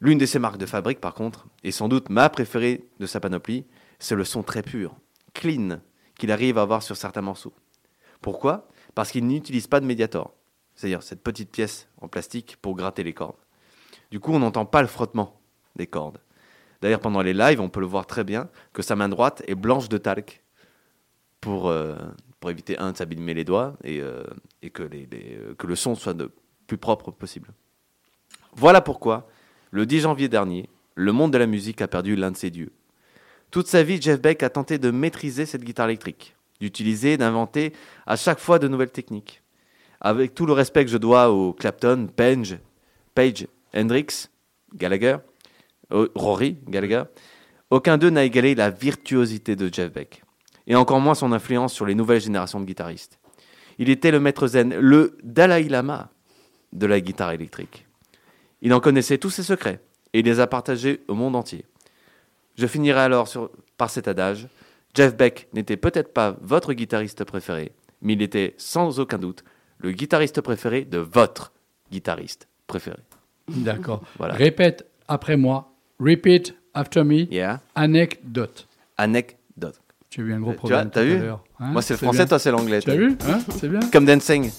L'une 0.00 0.18
de 0.18 0.26
ses 0.26 0.38
marques 0.38 0.56
de 0.58 0.66
fabrique, 0.66 1.00
par 1.00 1.14
contre, 1.14 1.46
et 1.64 1.72
sans 1.72 1.88
doute 1.88 2.08
ma 2.10 2.30
préférée 2.30 2.88
de 3.00 3.06
sa 3.06 3.20
panoplie, 3.20 3.66
c'est 3.98 4.14
le 4.14 4.24
son 4.24 4.42
très 4.42 4.62
pur, 4.62 4.94
clean, 5.34 5.80
qu'il 6.16 6.30
arrive 6.30 6.58
à 6.58 6.62
avoir 6.62 6.82
sur 6.82 6.96
certains 6.96 7.22
morceaux. 7.22 7.52
Pourquoi? 8.22 8.68
Parce 8.94 9.10
qu'il 9.10 9.26
n'utilise 9.26 9.66
pas 9.66 9.80
de 9.80 9.86
médiator, 9.86 10.32
c'est-à-dire 10.74 11.02
cette 11.02 11.22
petite 11.22 11.50
pièce 11.50 11.88
en 12.00 12.08
plastique 12.08 12.56
pour 12.62 12.76
gratter 12.76 13.02
les 13.02 13.12
cordes. 13.12 13.36
Du 14.10 14.20
coup, 14.20 14.32
on 14.32 14.38
n'entend 14.38 14.64
pas 14.64 14.80
le 14.80 14.88
frottement 14.88 15.40
des 15.76 15.86
cordes. 15.86 16.18
D'ailleurs, 16.80 17.00
pendant 17.00 17.22
les 17.22 17.34
lives, 17.34 17.60
on 17.60 17.68
peut 17.68 17.80
le 17.80 17.86
voir 17.86 18.06
très 18.06 18.24
bien 18.24 18.48
que 18.72 18.82
sa 18.82 18.96
main 18.96 19.08
droite 19.08 19.42
est 19.46 19.54
blanche 19.54 19.88
de 19.88 19.98
talc 19.98 20.42
pour, 21.40 21.68
euh, 21.68 21.94
éviter, 22.48 22.78
un, 22.78 22.92
de 22.92 22.96
s'abîmer 22.96 23.34
les 23.34 23.44
doigts 23.44 23.76
et, 23.84 24.00
euh, 24.00 24.24
euh, 24.64 25.54
que 25.56 25.66
le 25.66 25.76
son 25.76 25.94
soit 25.94 26.16
le 26.16 26.30
plus 26.66 26.78
propre 26.78 27.10
possible. 27.10 27.50
Voilà 28.54 28.80
pourquoi, 28.80 29.28
le 29.70 29.86
10 29.86 30.00
janvier 30.00 30.28
dernier, 30.28 30.68
le 30.94 31.12
monde 31.12 31.32
de 31.32 31.38
la 31.38 31.46
musique 31.46 31.82
a 31.82 31.88
perdu 31.88 32.16
l'un 32.16 32.30
de 32.30 32.36
ses 32.36 32.50
dieux. 32.50 32.72
Toute 33.50 33.66
sa 33.66 33.82
vie, 33.82 34.00
Jeff 34.00 34.20
Beck 34.20 34.42
a 34.42 34.50
tenté 34.50 34.78
de 34.78 34.90
maîtriser 34.90 35.44
cette 35.44 35.64
guitare 35.64 35.86
électrique, 35.86 36.34
d'utiliser, 36.60 37.16
d'inventer 37.16 37.72
à 38.06 38.16
chaque 38.16 38.38
fois 38.38 38.58
de 38.58 38.68
nouvelles 38.68 38.90
techniques. 38.90 39.42
Avec 40.00 40.34
tout 40.34 40.46
le 40.46 40.52
respect 40.52 40.84
que 40.84 40.90
je 40.90 40.96
dois 40.96 41.30
aux 41.30 41.52
Clapton, 41.52 42.08
Page, 42.14 42.58
Hendrix, 43.74 44.28
Gallagher, 44.74 45.18
Rory, 45.90 46.58
Gallagher, 46.68 47.02
aucun 47.70 47.98
d'eux 47.98 48.10
n'a 48.10 48.24
égalé 48.24 48.54
la 48.54 48.70
virtuosité 48.70 49.56
de 49.56 49.72
Jeff 49.72 49.92
Beck, 49.92 50.22
et 50.66 50.74
encore 50.74 51.00
moins 51.00 51.14
son 51.14 51.32
influence 51.32 51.72
sur 51.72 51.86
les 51.86 51.94
nouvelles 51.94 52.20
générations 52.20 52.60
de 52.60 52.64
guitaristes. 52.64 53.18
Il 53.78 53.88
était 53.88 54.10
le 54.10 54.20
maître 54.20 54.46
zen, 54.46 54.74
le 54.78 55.16
Dalai 55.22 55.64
Lama 55.68 56.10
de 56.72 56.86
la 56.86 57.00
guitare 57.00 57.32
électrique. 57.32 57.86
Il 58.62 58.74
en 58.74 58.80
connaissait 58.80 59.18
tous 59.18 59.30
ses 59.30 59.42
secrets, 59.42 59.80
et 60.12 60.20
il 60.20 60.24
les 60.26 60.40
a 60.40 60.46
partagés 60.46 61.02
au 61.08 61.14
monde 61.14 61.34
entier. 61.36 61.64
Je 62.56 62.66
finirai 62.66 63.00
alors 63.00 63.26
sur- 63.28 63.50
par 63.76 63.88
cet 63.90 64.06
adage. 64.08 64.48
Jeff 64.94 65.16
Beck 65.16 65.48
n'était 65.54 65.76
peut-être 65.76 66.12
pas 66.12 66.36
votre 66.42 66.72
guitariste 66.74 67.24
préféré, 67.24 67.72
mais 68.02 68.12
il 68.14 68.22
était 68.22 68.54
sans 68.58 68.98
aucun 69.00 69.18
doute 69.18 69.44
le 69.78 69.92
guitariste 69.92 70.40
préféré 70.42 70.84
de 70.84 70.98
votre 70.98 71.52
guitariste 71.90 72.48
préféré. 72.66 72.98
D'accord. 73.48 74.02
Voilà. 74.18 74.34
Répète 74.34 74.86
après 75.08 75.36
moi. 75.38 75.69
Repeat 76.00 76.54
after 76.74 77.04
me. 77.04 77.26
Yeah. 77.30 77.60
Anecdote. 77.74 78.66
Anecdote. 78.96 79.80
Tu 80.08 80.22
as 80.22 80.24
eu 80.24 80.32
un 80.32 80.40
gros 80.40 80.52
Tu 80.52 80.56
problème. 80.56 80.90
vu 80.96 81.18
l'heure, 81.18 81.44
hein 81.60 81.70
Moi, 81.72 81.82
c'est 81.82 81.94
le 81.94 81.98
français, 81.98 82.18
bien. 82.18 82.26
toi, 82.26 82.38
c'est 82.38 82.50
l'anglais. 82.50 82.80
Tu 82.80 82.90
as 82.90 82.96
vu 82.96 83.16
hein 83.28 83.38
C'est 83.56 83.68
bien. 83.68 83.80
Comme 83.92 84.06
dancing. 84.06 84.50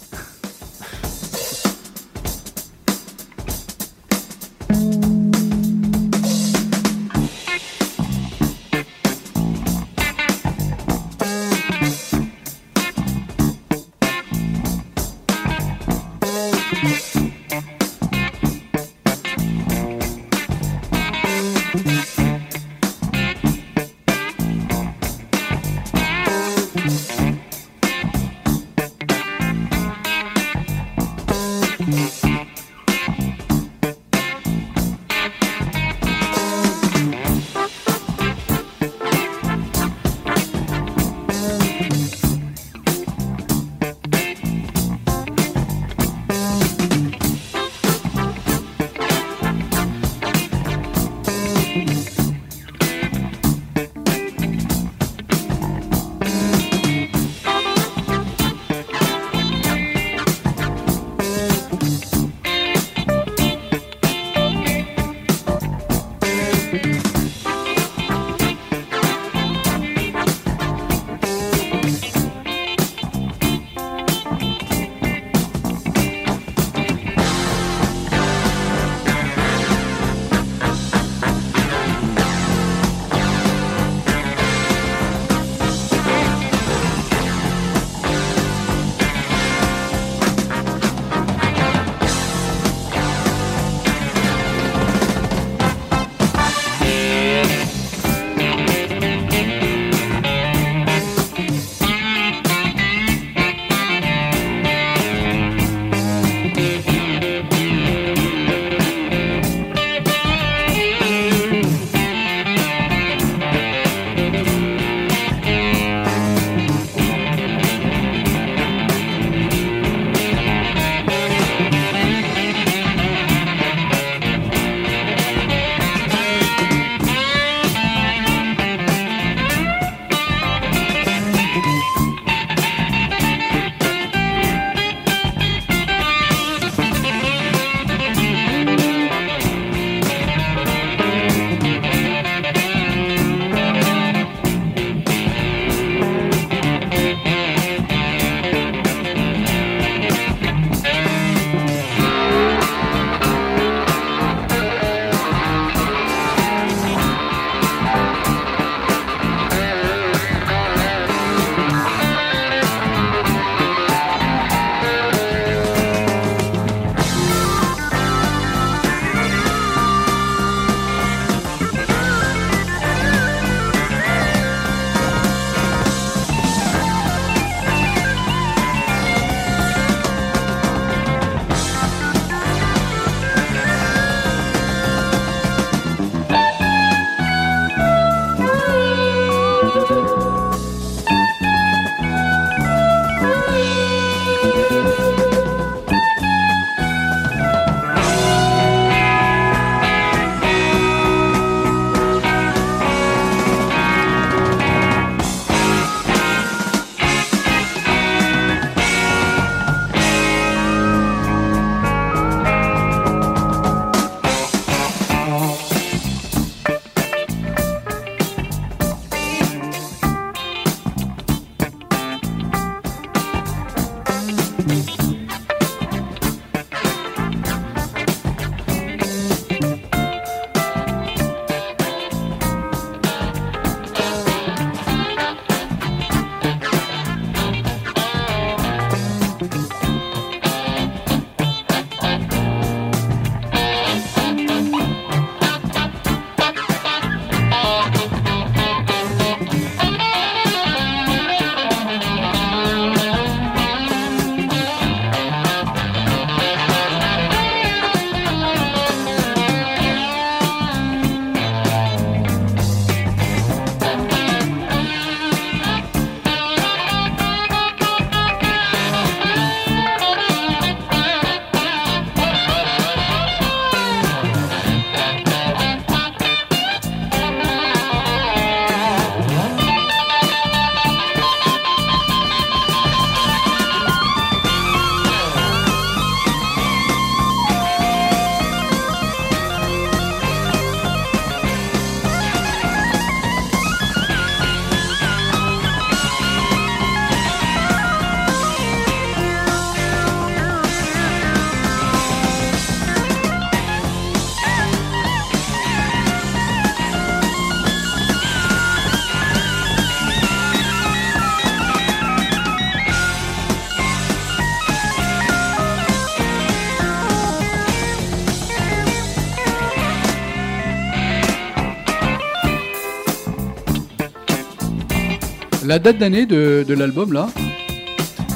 La 325.71 325.79
date 325.79 325.99
d'année 325.99 326.25
de, 326.25 326.65
de 326.67 326.73
l'album 326.73 327.13
là 327.13 327.29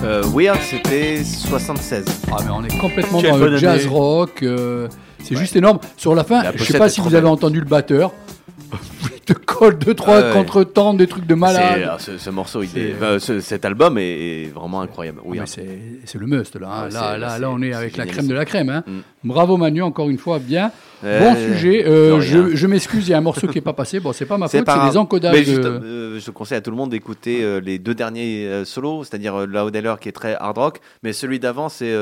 Euh, 0.06 0.24
Weird, 0.34 0.58
c'était 0.62 1.22
76. 1.22 2.06
Ah 2.32 2.38
mais 2.46 2.52
on 2.52 2.64
est 2.64 2.78
complètement 2.78 3.20
Quelle 3.20 3.32
dans 3.32 3.38
le 3.40 3.58
jazz 3.58 3.82
année. 3.82 3.94
rock. 3.94 4.42
euh, 4.44 4.88
c'est 5.22 5.36
juste 5.36 5.54
énorme. 5.58 5.80
Sur 5.98 6.16
la 6.16 6.24
fin, 6.24 6.44
La 6.44 6.52
je 6.54 6.60
sais 6.60 6.60
pochette 6.60 6.78
pas 6.78 6.86
est 6.86 6.90
si 6.92 7.02
trop 7.02 7.10
vous 7.10 7.14
avez 7.16 7.24
belle. 7.24 7.32
entendu 7.34 7.60
le 7.60 7.66
batteur. 7.66 8.14
Il 9.14 9.20
te 9.20 9.34
colle 9.34 9.78
deux 9.80 9.94
trois 9.96 10.20
Ah 10.20 10.28
ouais. 10.28 10.34
contre-temps, 10.34 10.94
des 10.94 11.08
trucs 11.08 11.26
de 11.26 11.34
C'est- 11.34 11.40
malade. 11.42 11.82
alors, 11.84 12.00
ce, 12.00 12.18
ce 12.18 12.30
morceau, 12.30 12.64
il 12.64 12.70
C'est- 12.70 12.80
est, 12.80 12.94
enfin, 12.96 13.20
ce- 13.20 13.42
cet 13.42 13.66
album 13.66 13.98
est, 13.98 14.44
est 14.44 14.54
vraiment 14.56 14.80
incroyable. 14.80 15.20
Ah, 15.22 15.28
Weird. 15.28 15.42
mais 15.42 15.46
c'est 15.48 15.80
c'est 16.06 16.18
le 16.20 16.28
must 16.28 16.56
là. 16.58 16.70
hein. 16.72 16.86
Ouais, 16.86 16.94
là, 16.94 17.12
c'est- 17.14 17.20
là, 17.20 17.30
c'est- 17.32 17.40
là, 17.42 17.50
on 17.52 17.62
est 17.62 17.72
c'est 17.72 17.78
avec 17.78 17.98
la 17.98 18.04
génial, 18.06 18.16
crème 18.16 18.28
de 18.30 18.34
la 18.34 18.46
crème. 18.46 18.70
hein. 18.70 18.84
Mm. 18.88 19.00
Bravo 19.26 19.58
Manu, 19.58 19.82
encore 19.82 20.10
une 20.10 20.20
fois, 20.20 20.40
bien. 20.40 20.72
Euh, 21.04 21.20
bon 21.20 21.36
sujet. 21.36 21.86
Euh, 21.86 22.20
je 22.20 22.68
m'excuse, 22.68 23.08
il 23.08 23.12
y 23.12 23.14
a 23.14 23.18
un 23.18 23.22
morceau 23.22 23.48
qui 23.48 23.58
est 23.58 23.62
pas 23.62 23.74
passé. 23.74 24.00
Bon, 24.00 24.14
c'est 24.14 24.26
pas 24.26 24.38
ma 24.38 24.48
faute, 24.48 24.64
c'est 24.66 24.90
des 24.92 24.98
encodages. 24.98 25.34
Mais 25.36 25.44
juste, 25.44 25.66
euh, 25.66 26.20
je 26.20 26.32
conseille 26.32 26.58
à 26.58 26.62
tout 26.62 26.72
le 26.72 26.78
monde 26.78 26.92
d'écouter 26.92 27.44
euh, 27.44 27.60
les 27.60 27.80
deux 27.80 27.94
derniers 27.94 28.64
solos, 28.66 29.04
c'est-à-dire 29.04 29.46
Loud 29.46 29.76
Eller 29.76 29.96
qui 30.00 30.10
est 30.10 30.14
très 30.14 30.36
hard 30.36 30.58
rock, 30.58 30.80
mais 31.04 31.14
celui 31.14 31.40
d'avant 31.40 31.70
c'est 31.70 31.94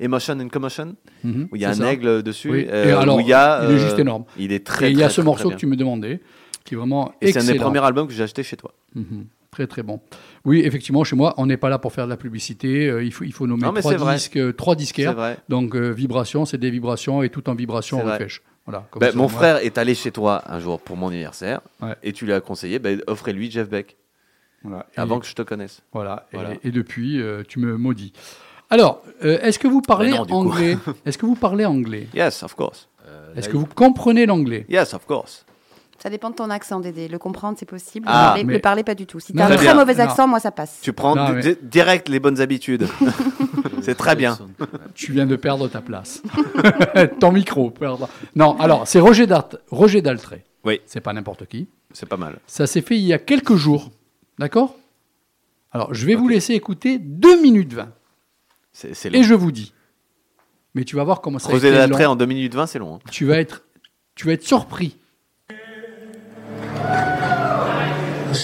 Emotion 0.00 0.38
and 0.40 0.48
Commotion, 0.48 0.94
Mhm, 1.24 1.48
où 1.50 1.56
il 1.56 1.62
y 1.62 1.64
a 1.64 1.70
un 1.70 1.74
ça. 1.74 1.92
aigle 1.92 2.22
dessus. 2.22 2.50
Oui. 2.50 2.66
Et 2.70 2.90
alors, 2.92 3.16
où 3.16 3.20
il, 3.20 3.26
y 3.26 3.32
a, 3.32 3.64
il 3.68 3.74
est 3.74 3.78
juste 3.78 3.98
énorme. 3.98 4.24
Il 4.38 4.52
est 4.52 4.64
très 4.64 4.88
Et 4.88 4.90
il 4.92 4.98
y 4.98 5.02
a 5.02 5.08
ce 5.10 5.20
morceau 5.20 5.50
que 5.50 5.56
tu 5.56 5.66
me 5.66 5.76
demandais, 5.76 6.20
qui 6.64 6.74
est 6.74 6.76
vraiment. 6.76 7.12
Et 7.20 7.32
c'est 7.32 7.40
un 7.40 7.44
des 7.52 7.54
premiers 7.58 7.84
albums 7.84 8.06
que 8.06 8.12
j'ai 8.12 8.22
acheté 8.22 8.42
chez 8.42 8.56
toi. 8.56 8.72
Mhm. 8.94 9.26
Très 9.50 9.66
très 9.66 9.82
bon. 9.82 10.00
Oui, 10.46 10.62
effectivement, 10.64 11.02
chez 11.04 11.16
moi, 11.16 11.34
on 11.38 11.44
n'est 11.46 11.56
pas 11.58 11.68
là 11.68 11.78
pour 11.78 11.92
faire 11.92 12.04
de 12.06 12.10
la 12.10 12.16
publicité. 12.16 12.88
euh, 12.88 13.02
il, 13.04 13.12
faut, 13.12 13.24
il 13.24 13.32
faut 13.32 13.46
nommer 13.46 13.64
Non, 13.66 13.72
trois 13.74 14.14
disques, 14.14 14.36
euh, 14.36 14.52
trois 14.52 14.76
disquaires. 14.76 15.36
Donc 15.48 15.74
euh, 15.76 15.90
vibration, 15.90 16.44
c'est 16.46 16.56
des 16.56 16.70
vibrations 16.70 17.22
et 17.22 17.28
tout 17.30 17.48
en 17.50 17.54
vibration 17.54 17.98
refresh. 18.02 18.42
Voilà. 18.64 18.86
Ben, 18.98 19.12
mon 19.14 19.24
moi. 19.24 19.28
frère 19.28 19.56
est 19.58 19.76
allé 19.78 19.94
chez 19.94 20.10
toi 20.10 20.42
un 20.46 20.58
jour 20.58 20.80
pour 20.80 20.96
mon 20.96 21.08
anniversaire 21.08 21.60
Ouais. 21.80 21.94
et 22.02 22.12
tu 22.12 22.24
lui 22.26 22.32
as 22.32 22.40
conseillé, 22.40 22.80
ben, 22.80 23.00
offrez-lui 23.06 23.48
Jeff 23.50 23.68
Beck 23.68 23.96
Voilà. 24.64 24.86
Et- 24.96 25.00
avant 25.00 25.20
que 25.20 25.26
je 25.26 25.34
te 25.34 25.42
connaisse. 25.42 25.82
Voilà. 25.92 26.26
Et- 26.32 26.36
Voilà. 26.36 26.50
Et, 26.64 26.70
depuis, 26.72 27.20
euh, 27.20 27.44
tu 27.46 27.60
me 27.60 27.76
maudis. 27.76 28.12
Alors, 28.68 29.02
euh, 29.24 29.38
est-ce 29.42 29.60
que 29.60 29.68
vous 29.68 29.82
parlez 29.82 30.10
non, 30.10 30.26
anglais? 30.30 30.76
Est-ce 31.06 31.16
que 31.18 31.26
vous 31.26 31.36
parlez 31.36 31.64
anglais? 31.64 32.08
Yes, 32.12 32.42
of 32.42 32.54
course. 32.56 32.88
Est-ce 33.36 33.48
que 33.48 33.56
vous 33.56 33.66
comprenez 33.66 34.26
l'anglais? 34.26 34.66
Yes, 34.68 34.94
of 34.94 35.06
course. 35.06 35.45
Ça 36.06 36.10
dépend 36.10 36.30
de 36.30 36.36
ton 36.36 36.50
accent, 36.50 36.78
Dédé. 36.78 37.08
Le 37.08 37.18
comprendre, 37.18 37.56
c'est 37.58 37.66
possible. 37.66 38.06
Le, 38.06 38.12
Ah, 38.14 38.26
parler, 38.28 38.44
mais- 38.44 38.52
le 38.52 38.58
parler, 38.60 38.84
pas 38.84 38.94
du 38.94 39.06
tout. 39.06 39.18
Si 39.18 39.32
t'as 39.32 39.46
un 39.46 39.48
très 39.48 39.58
bien. 39.64 39.74
mauvais 39.74 39.94
Non. 39.94 40.04
accent, 40.04 40.28
moi, 40.28 40.38
ça 40.38 40.52
passe. 40.52 40.78
Tu 40.80 40.92
prends 40.92 41.16
Non, 41.16 41.32
mais- 41.32 41.58
direct 41.62 42.08
les 42.08 42.20
bonnes 42.20 42.40
habitudes. 42.40 42.86
c'est 43.82 43.96
très 43.96 44.14
bien. 44.14 44.38
Tu 44.94 45.10
viens 45.10 45.26
de 45.26 45.34
perdre 45.34 45.66
ta 45.66 45.80
place. 45.80 46.22
Ton 47.18 47.32
micro, 47.32 47.70
perdre. 47.70 48.08
Non, 48.36 48.56
alors, 48.60 48.86
c'est 48.86 49.00
Roger, 49.00 49.26
Dart- 49.26 49.48
Roger 49.72 50.00
Daltrey. 50.00 50.44
Oui. 50.64 50.80
C'est 50.86 51.00
pas 51.00 51.12
n'importe 51.12 51.46
qui. 51.46 51.66
C'est 51.92 52.06
pas 52.08 52.16
mal. 52.16 52.38
Ça 52.46 52.68
s'est 52.68 52.82
fait 52.82 52.94
il 52.96 53.02
y 53.04 53.12
a 53.12 53.18
quelques 53.18 53.56
jours. 53.56 53.90
D'accord? 54.38 54.76
Alors, 55.72 55.92
je 55.92 56.06
vais 56.06 56.14
vous 56.14 56.28
laisser 56.28 56.52
écouter 56.52 57.00
2 57.00 57.42
minutes 57.42 57.72
20. 57.72 57.88
C'est 58.72 58.94
c'est 58.94 59.08
Et 59.08 59.16
long. 59.16 59.22
je 59.24 59.34
vous 59.34 59.50
dis. 59.50 59.72
Mais 60.76 60.84
tu 60.84 60.94
vas 60.94 61.02
voir 61.02 61.20
comment 61.20 61.40
ça 61.40 61.48
trait 61.48 61.88
long. 61.88 62.10
en 62.12 62.14
2 62.14 62.26
minutes 62.26 62.54
20, 62.54 62.66
c'est 62.66 62.78
long. 62.78 62.94
hein. 62.94 62.98
Tu 63.10 63.24
vas 63.24 63.38
être, 63.40 63.64
tu 64.14 64.28
vas 64.28 64.34
être 64.34 64.44
surpris. 64.44 64.98
The 68.36 68.42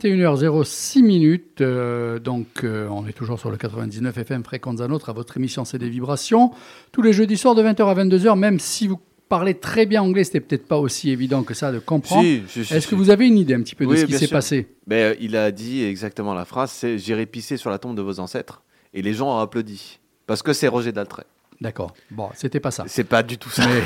21h06 0.00 1.02
minutes, 1.02 1.60
euh, 1.60 2.18
donc 2.18 2.64
euh, 2.64 2.88
on 2.90 3.06
est 3.06 3.12
toujours 3.12 3.38
sur 3.38 3.50
le 3.50 3.56
99 3.56 4.16
FM 4.16 4.44
Fréquence 4.44 4.80
à 4.80 4.88
notre 4.88 5.10
à 5.10 5.12
votre 5.12 5.36
émission 5.36 5.64
C'est 5.64 5.78
des 5.78 5.90
vibrations. 5.90 6.52
Tous 6.90 7.02
les 7.02 7.12
jeudis 7.12 7.36
soirs 7.36 7.54
de 7.54 7.62
20h 7.62 7.86
à 7.86 7.94
22h, 7.94 8.38
même 8.38 8.58
si 8.58 8.86
vous 8.86 8.98
parlez 9.28 9.54
très 9.54 9.84
bien 9.84 10.02
anglais, 10.02 10.24
c'était 10.24 10.40
peut-être 10.40 10.66
pas 10.66 10.78
aussi 10.78 11.10
évident 11.10 11.42
que 11.42 11.52
ça 11.52 11.70
de 11.70 11.78
comprendre. 11.78 12.22
Si, 12.22 12.42
si, 12.48 12.64
si, 12.64 12.74
Est-ce 12.74 12.88
que 12.88 12.94
vous 12.94 13.10
avez 13.10 13.26
une 13.26 13.36
idée 13.36 13.54
un 13.54 13.60
petit 13.60 13.74
peu 13.74 13.86
de 13.86 13.94
ce 13.94 14.06
qui 14.06 14.12
s'est 14.12 14.26
sûr. 14.26 14.30
passé? 14.30 14.68
Mais 14.86 15.02
euh, 15.02 15.14
il 15.20 15.36
a 15.36 15.50
dit 15.50 15.84
exactement 15.84 16.32
la 16.32 16.46
phrase 16.46 16.70
c'est 16.70 16.98
J'irai 16.98 17.26
pisser 17.26 17.56
sur 17.58 17.68
la 17.70 17.78
tombe 17.78 17.96
de 17.96 18.02
vos 18.02 18.20
ancêtres. 18.20 18.62
Et 18.94 19.02
les 19.02 19.12
gens 19.12 19.36
ont 19.36 19.38
applaudi. 19.38 20.00
Parce 20.26 20.42
que 20.42 20.52
c'est 20.52 20.68
Roger 20.68 20.92
Daltrey. 20.92 21.24
D'accord. 21.60 21.92
Bon, 22.10 22.30
c'était 22.34 22.58
pas 22.58 22.70
ça. 22.70 22.84
C'est 22.86 23.04
pas 23.04 23.22
du 23.22 23.36
tout 23.36 23.50
ça. 23.50 23.66
Mais 23.68 23.82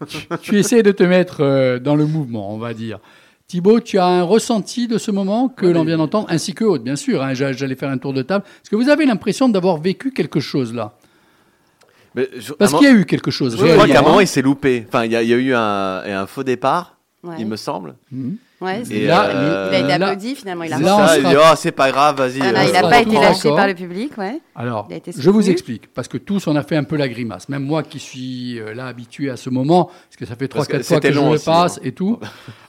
tu, 0.06 0.18
tu 0.40 0.58
essaies 0.58 0.84
de 0.84 0.92
te 0.92 1.02
mettre 1.02 1.78
dans 1.78 1.96
le 1.96 2.06
mouvement, 2.06 2.54
on 2.54 2.58
va 2.58 2.74
dire. 2.74 3.00
Thibaut, 3.48 3.80
tu 3.80 3.98
as 3.98 4.04
un 4.04 4.22
ressenti 4.24 4.88
de 4.88 4.98
ce 4.98 5.10
moment 5.10 5.48
que 5.48 5.64
Ouais, 5.64 5.72
l'on 5.72 5.82
vient 5.82 5.96
d'entendre, 5.96 6.26
ainsi 6.28 6.52
que 6.52 6.64
Aude, 6.64 6.82
bien 6.84 6.96
sûr. 6.96 7.22
hein, 7.22 7.32
j'a- 7.32 7.52
J'allais 7.52 7.76
faire 7.76 7.88
un 7.88 7.96
tour 7.96 8.12
de 8.12 8.20
table. 8.20 8.44
Est-ce 8.62 8.68
que 8.68 8.76
vous 8.76 8.90
avez 8.90 9.06
l'impression 9.06 9.48
d'avoir 9.48 9.78
vécu 9.78 10.10
quelque 10.12 10.38
chose 10.38 10.74
là? 10.74 10.92
Mais 12.14 12.28
je- 12.36 12.52
Parce 12.52 12.74
qu'il 12.74 12.82
y 12.82 12.90
a 12.90 12.92
eu 12.92 13.06
quelque 13.06 13.30
chose. 13.30 13.52
Je 13.52 13.56
crois 13.56 13.68
qu'à 13.68 13.74
un 13.74 13.84
réellement, 13.86 14.02
moment, 14.08 14.18
hein. 14.18 14.22
il 14.22 14.26
s'est 14.28 14.42
loupé. 14.42 14.84
Enfin, 14.86 15.06
il 15.06 15.12
y, 15.12 15.16
a- 15.16 15.22
il 15.22 15.28
y 15.30 15.32
a 15.32 15.36
eu 15.38 15.54
un, 15.54 16.02
un 16.22 16.26
faux 16.26 16.44
départ. 16.44 16.94
Ouais. 17.24 17.34
il 17.40 17.46
me 17.46 17.56
semble. 17.56 17.96
Ouais, 18.60 18.82
Et, 18.90 19.04
il, 19.04 19.10
euh, 19.10 19.68
il 19.70 19.74
a 19.76 19.78
été 19.78 19.86
là- 19.98 20.06
applaudi 20.08 20.34
finalement, 20.34 20.64
il 20.64 20.72
a 20.72 20.78
là, 20.80 21.16
il 21.16 21.24
dit, 21.24 21.34
oh, 21.38 21.54
c'est 21.56 21.70
pas 21.70 21.92
grave, 21.92 22.16
vas-y. 22.16 22.40
Ah 22.42 22.46
euh, 22.46 22.48
il 22.48 22.72
n'a 22.72 22.78
sera 22.80 22.90
pas 22.90 23.00
été 23.02 23.14
lâché 23.14 23.48
par 23.50 23.68
le 23.68 23.74
public, 23.74 24.18
ouais. 24.18 24.40
Alors, 24.56 24.88
je 25.16 25.30
vous 25.30 25.48
explique, 25.48 25.92
parce 25.94 26.08
que 26.08 26.18
tous, 26.18 26.46
on 26.48 26.56
a 26.56 26.62
fait 26.64 26.74
un 26.76 26.82
peu 26.82 26.96
la 26.96 27.08
grimace. 27.08 27.48
Même 27.48 27.62
moi 27.62 27.84
qui 27.84 28.00
suis 28.00 28.58
euh, 28.58 28.74
là 28.74 28.86
habitué 28.86 29.30
à 29.30 29.36
ce 29.36 29.48
moment, 29.48 29.84
parce 29.86 30.16
que 30.18 30.26
ça 30.26 30.34
fait 30.34 30.48
Parce 30.48 30.66
3-4 30.66 30.70
que 30.78 30.82
fois 30.82 31.00
que 31.00 31.12
je 31.12 31.20
le 31.20 31.38
passe 31.38 31.76
hein. 31.78 31.82
et 31.84 31.92
tout. 31.92 32.18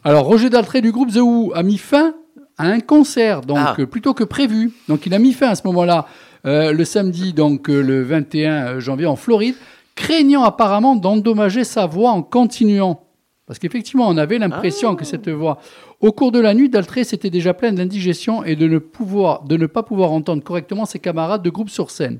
Alors, 0.03 0.25
Roger 0.25 0.49
Daltrey 0.51 0.81
du 0.81 0.91
groupe 0.91 1.11
The 1.11 1.17
Who 1.21 1.53
a 1.55 1.63
mis 1.63 1.79
fin 1.79 2.13
à 2.59 2.65
un 2.67 2.81
concert, 2.81 3.41
donc 3.41 3.57
Ah. 3.59 3.75
euh, 3.79 3.87
plutôt 3.87 4.13
que 4.13 4.23
prévu. 4.23 4.71
Donc, 4.89 5.07
il 5.07 5.13
a 5.15 5.19
mis 5.19 5.33
fin 5.33 5.47
à 5.49 5.55
ce 5.55 5.65
moment-là, 5.65 6.05
euh, 6.45 6.71
le 6.71 6.85
samedi, 6.85 7.33
donc 7.33 7.67
euh, 7.69 7.81
le 7.81 8.03
21 8.03 8.79
janvier 8.79 9.07
en 9.07 9.15
Floride, 9.15 9.55
craignant 9.95 10.43
apparemment 10.43 10.95
d'endommager 10.95 11.63
sa 11.63 11.87
voix 11.87 12.11
en 12.11 12.21
continuant. 12.21 13.01
Parce 13.49 13.57
qu'effectivement, 13.57 14.07
on 14.07 14.17
avait 14.17 14.37
l'impression 14.37 14.95
que 14.95 15.03
cette 15.03 15.27
voix. 15.27 15.57
Au 16.01 16.11
cours 16.11 16.31
de 16.31 16.39
la 16.39 16.53
nuit, 16.53 16.69
Daltrey 16.69 17.03
s'était 17.03 17.31
déjà 17.31 17.55
plein 17.55 17.73
d'indigestion 17.73 18.43
et 18.43 18.55
de 18.55 18.67
ne, 18.67 18.77
de 18.77 19.57
ne 19.57 19.65
pas 19.65 19.81
pouvoir 19.81 20.11
entendre 20.11 20.43
correctement 20.43 20.85
ses 20.85 20.99
camarades 20.99 21.41
de 21.41 21.49
groupe 21.49 21.71
sur 21.71 21.89
scène. 21.89 22.19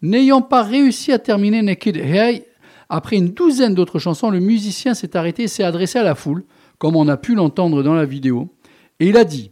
N'ayant 0.00 0.40
pas 0.40 0.62
réussi 0.62 1.12
à 1.12 1.18
terminer 1.18 1.60
Naked 1.60 1.98
Hey, 1.98 2.44
après 2.88 3.16
une 3.16 3.28
douzaine 3.28 3.74
d'autres 3.74 3.98
chansons, 3.98 4.30
le 4.30 4.40
musicien 4.40 4.94
s'est 4.94 5.14
arrêté 5.14 5.42
et 5.42 5.48
s'est 5.48 5.62
adressé 5.62 5.98
à 5.98 6.04
la 6.04 6.14
foule, 6.14 6.42
comme 6.78 6.96
on 6.96 7.06
a 7.06 7.18
pu 7.18 7.34
l'entendre 7.34 7.82
dans 7.82 7.92
la 7.92 8.06
vidéo. 8.06 8.48
Et 8.98 9.08
il 9.08 9.18
a 9.18 9.24
dit 9.24 9.50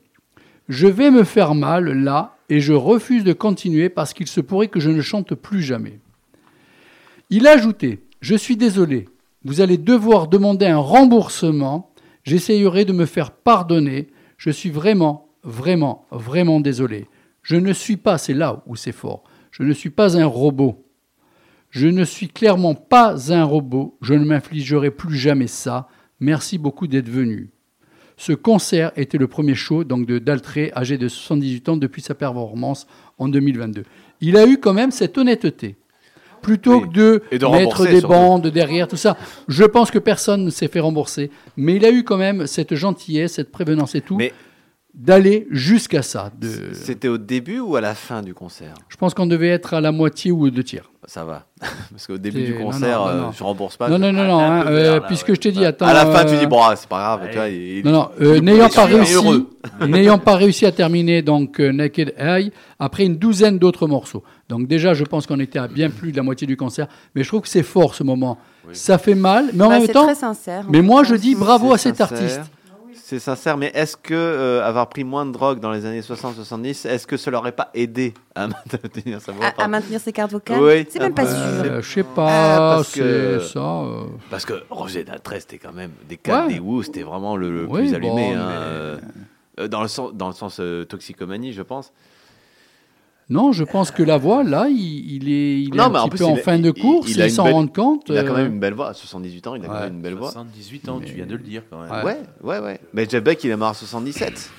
Je 0.70 0.86
vais 0.86 1.10
me 1.10 1.24
faire 1.24 1.54
mal 1.54 1.84
là 2.02 2.34
et 2.48 2.60
je 2.60 2.72
refuse 2.72 3.24
de 3.24 3.34
continuer 3.34 3.90
parce 3.90 4.14
qu'il 4.14 4.26
se 4.26 4.40
pourrait 4.40 4.68
que 4.68 4.80
je 4.80 4.88
ne 4.88 5.02
chante 5.02 5.34
plus 5.34 5.60
jamais. 5.60 6.00
Il 7.28 7.46
a 7.46 7.50
ajouté 7.50 8.00
Je 8.22 8.36
suis 8.36 8.56
désolé, 8.56 9.06
vous 9.44 9.60
allez 9.60 9.78
devoir 9.78 10.28
demander 10.28 10.66
un 10.66 10.78
remboursement. 10.78 11.92
J'essayerai 12.24 12.84
de 12.84 12.92
me 12.92 13.06
faire 13.06 13.30
pardonner. 13.30 14.08
Je 14.36 14.50
suis 14.50 14.70
vraiment, 14.70 15.28
vraiment, 15.42 16.06
vraiment 16.10 16.60
désolé. 16.60 17.08
Je 17.42 17.56
ne 17.56 17.72
suis 17.72 17.96
pas, 17.96 18.18
c'est 18.18 18.34
là 18.34 18.62
où 18.66 18.76
c'est 18.76 18.92
fort, 18.92 19.24
je 19.50 19.62
ne 19.62 19.72
suis 19.72 19.90
pas 19.90 20.18
un 20.18 20.26
robot. 20.26 20.84
Je 21.70 21.86
ne 21.86 22.04
suis 22.04 22.28
clairement 22.28 22.74
pas 22.74 23.32
un 23.32 23.44
robot. 23.44 23.96
Je 24.02 24.14
ne 24.14 24.24
m'infligerai 24.24 24.90
plus 24.90 25.16
jamais 25.16 25.46
ça. 25.46 25.88
Merci 26.18 26.58
beaucoup 26.58 26.88
d'être 26.88 27.08
venu. 27.08 27.50
Ce 28.16 28.32
concert 28.32 28.92
était 28.96 29.16
le 29.18 29.28
premier 29.28 29.54
show 29.54 29.84
donc 29.84 30.04
de 30.04 30.18
Daltrey, 30.18 30.72
âgé 30.76 30.98
de 30.98 31.08
78 31.08 31.68
ans 31.70 31.76
depuis 31.76 32.02
sa 32.02 32.14
performance 32.14 32.86
en 33.18 33.28
2022. 33.28 33.84
Il 34.20 34.36
a 34.36 34.46
eu 34.46 34.58
quand 34.58 34.74
même 34.74 34.90
cette 34.90 35.16
honnêteté. 35.16 35.76
Plutôt 36.42 36.80
Oui. 36.80 36.88
que 36.88 36.92
de, 36.94 37.22
Et 37.30 37.38
de 37.38 37.46
mettre 37.46 37.86
des 37.86 38.00
bandes 38.00 38.46
derrière, 38.48 38.88
tout 38.88 38.96
ça. 38.96 39.16
Je 39.48 39.64
pense 39.64 39.90
que 39.90 39.98
personne 39.98 40.44
ne 40.44 40.50
s'est 40.50 40.68
fait 40.68 40.80
rembourser. 40.80 41.30
Mais 41.56 41.76
il 41.76 41.84
a 41.84 41.90
eu 41.90 42.02
quand 42.04 42.16
même 42.16 42.46
cette 42.46 42.74
gentillesse, 42.74 43.34
cette 43.34 43.50
prévenance 43.52 43.94
et 43.94 44.00
tout, 44.00 44.16
Mais 44.16 44.32
d'aller 44.94 45.46
jusqu'à 45.50 46.02
ça. 46.02 46.30
De... 46.38 46.48
c'était 46.72 47.08
au 47.08 47.18
début 47.18 47.60
ou 47.60 47.76
à 47.76 47.80
la 47.80 47.94
fin 47.94 48.22
du 48.22 48.34
concert? 48.34 48.74
Je 48.88 48.96
pense 48.96 49.14
qu'on 49.14 49.26
devait 49.26 49.48
être 49.48 49.74
à 49.74 49.80
la 49.80 49.92
moitié 49.92 50.32
ou 50.32 50.50
deux 50.50 50.64
tiers. 50.64 50.90
Ça 51.06 51.24
va. 51.24 51.46
Parce 51.90 52.06
qu'au 52.06 52.18
début 52.18 52.42
du 52.44 52.54
concert, 52.54 52.98
non, 53.00 53.04
non, 53.06 53.10
euh, 53.10 53.20
non. 53.22 53.32
je 53.32 53.42
rembourse 53.42 53.76
pas. 53.76 53.88
non, 53.88 53.98
non, 53.98 54.12
non, 54.12 54.24
non, 54.26 54.38
hein, 54.40 54.66
euh, 54.66 54.94
là, 54.96 55.00
puisque 55.00 55.28
ouais. 55.28 55.34
je 55.34 55.40
t'ai 55.40 55.52
dit, 55.52 55.64
attends. 55.64 55.86
à 55.86 55.94
la 55.94 56.06
fin, 56.06 56.24
tu 56.24 56.34
euh, 56.34 56.38
dis, 56.40 56.46
bon, 56.46 56.60
ah, 56.62 56.76
c'est 56.76 56.88
pas 56.88 56.98
grave. 56.98 57.28
Tu 57.30 57.36
vois, 57.36 57.48
il- 57.48 57.84
Non, 57.84 57.92
non, 57.92 58.08
euh, 58.20 58.40
n'ayant 58.40 58.68
pas 58.68 58.84
réussi, 58.84 59.14
heureux. 59.14 59.50
n'ayant 59.88 60.18
pas 60.18 60.36
réussi 60.36 60.66
à 60.66 60.72
terminer 60.72 61.22
donc 61.22 61.58
euh, 61.60 61.72
Naked 61.72 62.14
Eye 62.18 62.52
après 62.78 63.04
une 63.04 63.16
douzaine 63.16 63.58
d'autres 63.58 63.86
morceaux. 63.86 64.22
Donc 64.48 64.68
déjà, 64.68 64.92
je 64.94 65.04
pense 65.04 65.26
qu'on 65.26 65.40
était 65.40 65.58
à 65.58 65.68
bien 65.68 65.90
plus 65.90 66.12
de 66.12 66.16
la 66.16 66.22
moitié 66.22 66.46
du 66.46 66.56
concert, 66.56 66.86
mais 67.14 67.22
je 67.22 67.28
trouve 67.28 67.40
que 67.42 67.48
c'est 67.48 67.62
fort 67.62 67.94
ce 67.94 68.02
moment. 68.02 68.38
Ça 68.72 68.98
fait 68.98 69.14
mal, 69.14 69.46
mais 69.54 69.64
en 69.64 69.68
Bah, 69.68 69.78
même 69.78 69.86
c'est 69.86 69.92
temps, 69.92 70.04
très 70.04 70.14
sincère. 70.14 70.64
mais 70.68 70.82
moi 70.82 71.02
fait. 71.02 71.10
je 71.10 71.14
dis 71.16 71.34
bravo 71.34 71.72
à 71.72 71.78
cet 71.78 71.96
sincère. 71.96 72.18
artiste. 72.18 72.40
C'est 73.10 73.18
sincère, 73.18 73.56
mais 73.56 73.72
est-ce 73.74 73.96
que 73.96 74.14
euh, 74.14 74.64
avoir 74.64 74.88
pris 74.88 75.02
moins 75.02 75.26
de 75.26 75.32
drogue 75.32 75.58
dans 75.58 75.72
les 75.72 75.84
années 75.84 76.00
60-70, 76.00 76.86
est-ce 76.86 77.08
que 77.08 77.16
ça 77.16 77.32
l'aurait 77.32 77.50
pas 77.50 77.68
aidé 77.74 78.14
à 78.36 78.46
maintenir 78.72 79.20
sa 79.20 79.32
voix 79.32 79.46
À, 79.46 79.64
à 79.64 79.66
maintenir 79.66 79.98
ses 80.00 80.12
cartes 80.12 80.30
vocales 80.30 80.60
Oui, 80.62 80.86
C'est 80.88 81.00
même 81.00 81.12
pas 81.12 81.24
euh, 81.24 81.62
sûr. 81.64 81.72
Euh, 81.72 81.82
je 81.82 81.90
sais 81.92 82.04
Ah, 82.08 82.14
pas, 82.14 82.76
parce 82.76 82.88
c'est 82.90 83.00
que- 83.00 83.40
ça. 83.40 83.58
euh, 83.58 84.04
Parce 84.30 84.44
que 84.44 84.62
Roger 84.70 85.02
Daltrey, 85.02 85.40
c'était 85.40 85.58
quand 85.58 85.72
même 85.72 85.90
des 86.08 86.18
cas 86.18 86.46
Ouais. 86.46 86.54
des 86.54 86.60
Who, 86.60 86.84
c'était 86.84 87.02
vraiment 87.02 87.36
le, 87.36 87.50
le 87.50 87.66
Oui, 87.66 87.80
plus 87.80 87.94
allumé. 87.94 88.10
bon, 88.10 88.40
hein, 88.40 88.46
mais- 88.48 88.54
euh, 88.62 88.96
euh, 89.58 89.66
dans 89.66 89.82
le 89.82 89.88
sens, 89.88 90.14
dans 90.14 90.28
le 90.28 90.32
sens 90.34 90.58
euh, 90.60 90.84
toxicomanie, 90.84 91.52
je 91.52 91.62
pense. 91.62 91.92
Non, 93.30 93.52
je 93.52 93.62
pense 93.64 93.90
que 93.92 94.02
la 94.02 94.16
voix 94.18 94.42
là, 94.42 94.66
il, 94.68 94.76
il 95.22 95.32
est, 95.32 95.60
il 95.62 95.72
est 95.74 95.76
Non, 95.76 95.84
un 95.84 95.88
mais 95.90 95.98
en 96.00 96.08
petit 96.08 96.10
plus, 96.10 96.18
peu 96.18 96.24
en 96.24 96.34
il 96.34 96.38
a- 96.40 96.42
fin 96.42 96.58
de 96.58 96.72
il- 96.74 96.82
course, 96.82 97.08
il 97.10 97.30
s'en 97.30 97.44
belle- 97.44 97.52
rend 97.54 97.66
compte. 97.68 98.02
Il 98.08 98.18
a 98.18 98.24
quand 98.24 98.34
euh, 98.34 98.38
même 98.42 98.52
une 98.54 98.58
belle 98.60 98.74
voix. 98.74 98.88
À 98.90 98.94
78 98.94 99.46
ans, 99.46 99.54
il 99.54 99.64
a 99.64 99.68
quand 99.68 99.80
même 99.80 99.94
une 99.94 100.02
belle 100.02 100.14
voix. 100.14 100.30
78 100.32 100.88
ans, 100.88 101.00
tu 101.04 101.14
viens 101.14 101.26
de 101.26 101.32
le 101.36 101.42
dire 101.42 101.62
quand 101.70 101.80
même. 101.80 101.90
Ouais. 102.04 102.16
Ouais, 102.42 102.58
ouais, 102.58 102.58
ouais. 102.58 102.80
Mais 102.92 103.08
Jeff 103.08 103.22
Beck, 103.22 103.42
il 103.44 103.50
est 103.50 103.56
mort 103.56 103.68
à 103.68 103.74
77. 103.74 104.50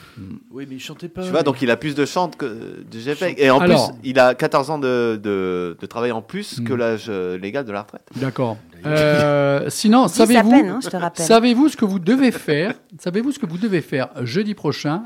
Oui, 0.52 0.66
mais 0.70 0.76
il 0.76 0.80
chantait 0.80 1.08
pas. 1.10 1.24
Tu 1.24 1.30
vois, 1.32 1.44
donc 1.44 1.62
il 1.62 1.70
a 1.72 1.78
plus 1.78 1.96
de 1.96 2.06
chante 2.06 2.36
que 2.38 2.46
de 2.46 3.00
Jeff 3.00 3.20
Beck. 3.20 3.36
Et 3.40 3.50
en 3.50 3.60
Alors- 3.60 3.92
plus, 3.92 4.00
il 4.10 4.20
a 4.20 4.36
14 4.36 4.70
ans 4.70 4.78
de, 4.80 5.20
de, 5.22 5.76
de 5.80 5.86
travail 5.86 6.12
en 6.12 6.22
plus 6.22 6.62
que 6.66 6.74
Mm. 6.74 6.78
l'âge 6.78 7.06
euh, 7.10 7.38
légal 7.38 7.66
de 7.66 7.72
la 7.72 7.82
retraite. 7.82 8.04
D'accord. 8.18 8.58
Euh, 8.86 9.66
sinon, 9.70 10.08
savez-vous, 10.08 10.50
peine, 10.50 10.70
hein, 10.70 10.80
je 10.84 10.90
te 10.90 10.98
rappelle. 10.98 11.26
savez-vous 11.26 11.70
ce 11.70 11.78
que 11.78 11.86
vous 11.86 12.00
devez 12.00 12.32
faire 12.32 12.74
Savez-vous 13.00 13.32
ce 13.32 13.40
que 13.40 13.46
vous 13.46 13.58
devez 13.58 13.82
faire 13.82 14.10
jeudi 14.24 14.54
prochain 14.54 15.04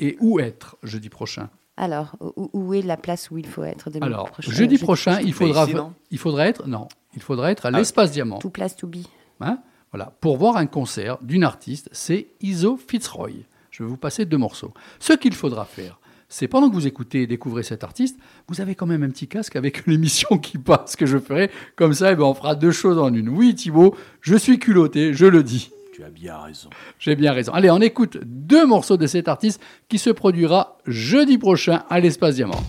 et 0.00 0.16
où 0.20 0.40
être 0.40 0.76
jeudi 0.82 1.08
prochain? 1.08 1.48
Alors, 1.76 2.16
où, 2.20 2.50
où 2.52 2.74
est 2.74 2.82
la 2.82 2.96
place 2.96 3.30
où 3.30 3.38
il 3.38 3.46
faut 3.46 3.64
être 3.64 3.90
demain 3.90 4.06
Alors, 4.06 4.30
prochain? 4.30 4.52
jeudi 4.52 4.78
prochain, 4.78 5.20
il 5.20 5.32
faudra, 5.32 5.64
ici, 5.64 5.76
il 6.12 6.18
faudra 6.18 6.46
être, 6.46 6.66
non, 6.68 6.86
il 7.16 7.22
faudra 7.22 7.50
être 7.50 7.66
à 7.66 7.70
Ah. 7.72 7.78
l'espace 7.78 8.12
Diamant. 8.12 8.38
Tout 8.38 8.50
place 8.50 8.76
to 8.76 8.86
be. 8.86 8.98
Hein? 9.40 9.58
Voilà, 9.92 10.12
pour 10.20 10.36
voir 10.36 10.56
un 10.56 10.66
concert 10.66 11.18
d'une 11.22 11.42
artiste, 11.44 11.88
c'est 11.92 12.28
Iso 12.40 12.76
Fitzroy. 12.76 13.30
Je 13.70 13.82
vais 13.82 13.88
vous 13.88 13.96
passer 13.96 14.24
deux 14.24 14.36
morceaux. 14.38 14.72
Ce 15.00 15.12
qu'il 15.12 15.34
faudra 15.34 15.64
faire, 15.64 15.98
c'est 16.28 16.46
pendant 16.48 16.68
que 16.68 16.74
vous 16.74 16.86
écoutez 16.86 17.22
et 17.22 17.26
découvrez 17.26 17.62
cet 17.64 17.82
artiste, 17.84 18.18
vous 18.48 18.60
avez 18.60 18.74
quand 18.76 18.86
même 18.86 19.02
un 19.02 19.10
petit 19.10 19.26
casque 19.28 19.56
avec 19.56 19.86
l'émission 19.88 20.38
qui 20.38 20.58
passe 20.58 20.94
que 20.96 21.06
je 21.06 21.18
ferai. 21.18 21.50
Comme 21.76 21.92
ça, 21.94 22.12
eh 22.12 22.14
ben, 22.16 22.22
on 22.24 22.34
fera 22.34 22.54
deux 22.54 22.70
choses 22.72 22.98
en 22.98 23.12
une. 23.12 23.28
Oui, 23.28 23.54
Thibaut, 23.54 23.96
je 24.20 24.36
suis 24.36 24.58
culotté, 24.60 25.12
je 25.12 25.26
le 25.26 25.42
dis. 25.42 25.70
Tu 25.94 26.02
as 26.02 26.10
bien 26.10 26.36
raison. 26.38 26.70
J'ai 26.98 27.14
bien 27.14 27.32
raison. 27.32 27.52
Allez, 27.52 27.70
on 27.70 27.80
écoute 27.80 28.18
deux 28.24 28.66
morceaux 28.66 28.96
de 28.96 29.06
cet 29.06 29.28
artiste 29.28 29.60
qui 29.88 29.98
se 29.98 30.10
produira 30.10 30.78
jeudi 30.88 31.38
prochain 31.38 31.84
à 31.88 32.00
l'Espace 32.00 32.34
Diamant. 32.34 32.64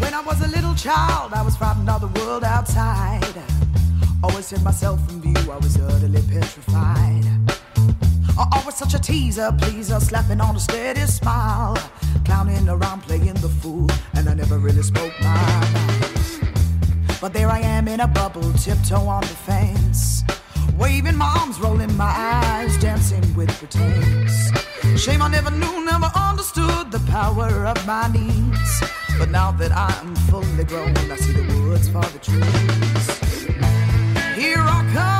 When 0.00 0.14
I 0.14 0.22
was 0.26 0.40
a 0.42 0.46
little 0.46 0.74
child, 0.74 1.34
I 1.34 1.44
was 1.44 1.58
frightened 1.58 1.90
of 1.90 2.00
the 2.00 2.18
world 2.18 2.42
outside. 2.42 3.20
Always 4.22 4.48
hid 4.48 4.62
myself 4.62 4.98
from 5.06 5.20
view, 5.20 5.34
I 5.36 5.58
was 5.62 5.76
utterly 5.76 6.22
petrified. 6.22 7.26
I 8.38 8.48
I 8.50 8.62
was 8.64 8.76
such 8.76 8.94
a 8.94 8.98
teaser, 8.98 9.52
pleaser, 9.58 10.00
slapping 10.00 10.40
on 10.40 10.56
a 10.56 10.60
steady 10.60 11.00
smile. 11.00 11.76
Clowning 12.24 12.66
around, 12.70 13.02
playing 13.02 13.34
the 13.34 13.50
fool, 13.60 13.90
and 14.14 14.26
I 14.26 14.32
never 14.32 14.58
really 14.58 14.82
spoke 14.82 15.12
my 15.20 15.34
mind. 15.34 16.03
But 17.24 17.32
there 17.32 17.48
I 17.48 17.60
am 17.60 17.88
in 17.88 18.00
a 18.00 18.06
bubble, 18.06 18.52
tiptoe 18.52 19.08
on 19.08 19.22
the 19.22 19.28
fence. 19.28 20.24
Waving 20.76 21.16
my 21.16 21.34
arms, 21.40 21.58
rolling 21.58 21.96
my 21.96 22.12
eyes, 22.14 22.76
dancing 22.76 23.24
with 23.34 23.48
pretense. 23.58 24.52
Shame 25.02 25.22
I 25.22 25.28
never 25.28 25.50
knew, 25.50 25.86
never 25.86 26.10
understood 26.14 26.90
the 26.90 27.00
power 27.10 27.64
of 27.64 27.86
my 27.86 28.08
needs. 28.08 28.82
But 29.18 29.30
now 29.30 29.52
that 29.52 29.72
I'm 29.72 30.14
fully 30.28 30.64
grown, 30.64 30.94
I 30.98 31.16
see 31.16 31.32
the 31.32 31.60
woods 31.62 31.88
for 31.88 32.02
the 32.02 32.18
trees. 32.18 33.06
Here 34.36 34.58
I 34.60 34.82
come, 34.92 35.13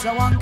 so 0.00 0.08
I 0.08 0.16
want 0.16 0.39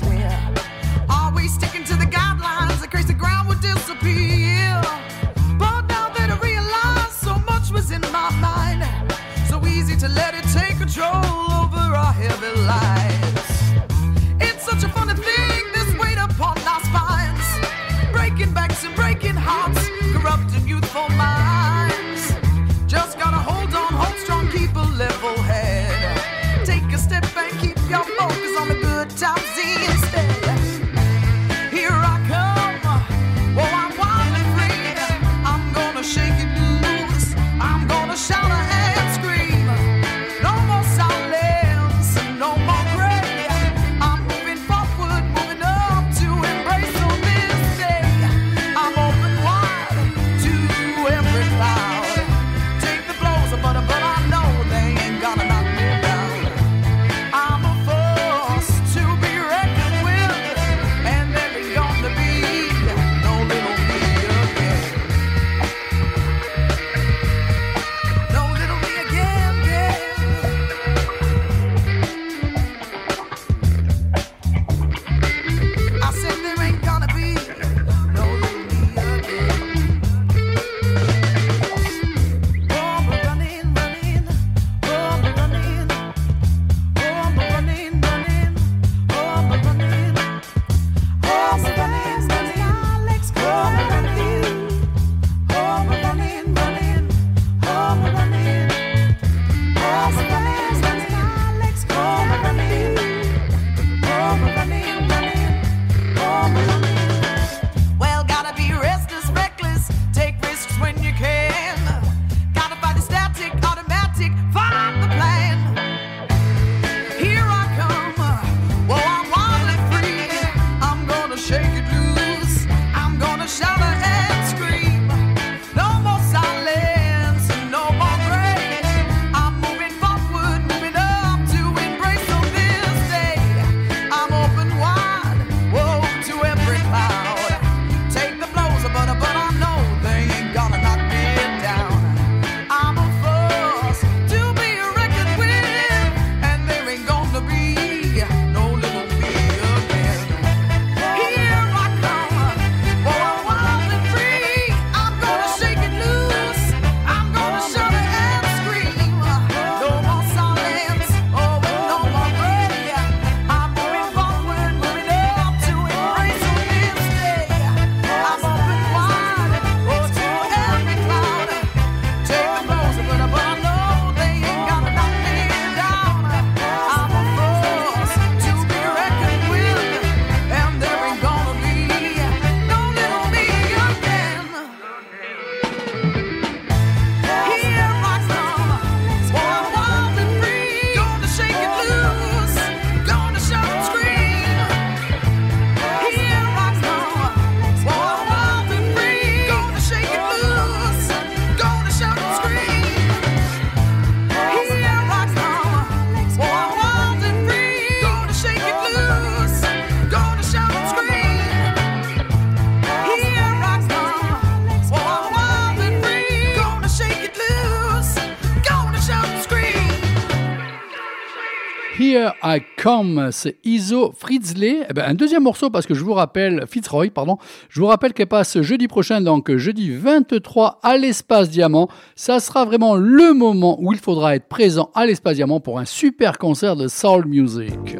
Come, 222.88 223.28
c'est 223.32 223.58
Iso 223.64 224.14
Fritzley. 224.16 224.86
Eh 224.88 224.94
ben, 224.94 225.04
un 225.06 225.12
deuxième 225.12 225.42
morceau 225.42 225.68
parce 225.68 225.86
que 225.86 225.92
je 225.92 226.02
vous 226.02 226.14
rappelle, 226.14 226.64
Fitzroy, 226.66 227.10
pardon, 227.10 227.36
je 227.68 227.80
vous 227.80 227.86
rappelle 227.86 228.14
qu'elle 228.14 228.28
passe 228.28 228.62
jeudi 228.62 228.88
prochain, 228.88 229.20
donc 229.20 229.54
jeudi 229.54 229.90
23 229.90 230.80
à 230.82 230.96
l'Espace 230.96 231.50
Diamant. 231.50 231.90
Ça 232.16 232.40
sera 232.40 232.64
vraiment 232.64 232.94
le 232.96 233.34
moment 233.34 233.76
où 233.78 233.92
il 233.92 233.98
faudra 233.98 234.36
être 234.36 234.48
présent 234.48 234.88
à 234.94 235.04
l'Espace 235.04 235.34
Diamant 235.34 235.60
pour 235.60 235.78
un 235.78 235.84
super 235.84 236.38
concert 236.38 236.76
de 236.76 236.88
soul 236.88 237.26
music. 237.26 237.98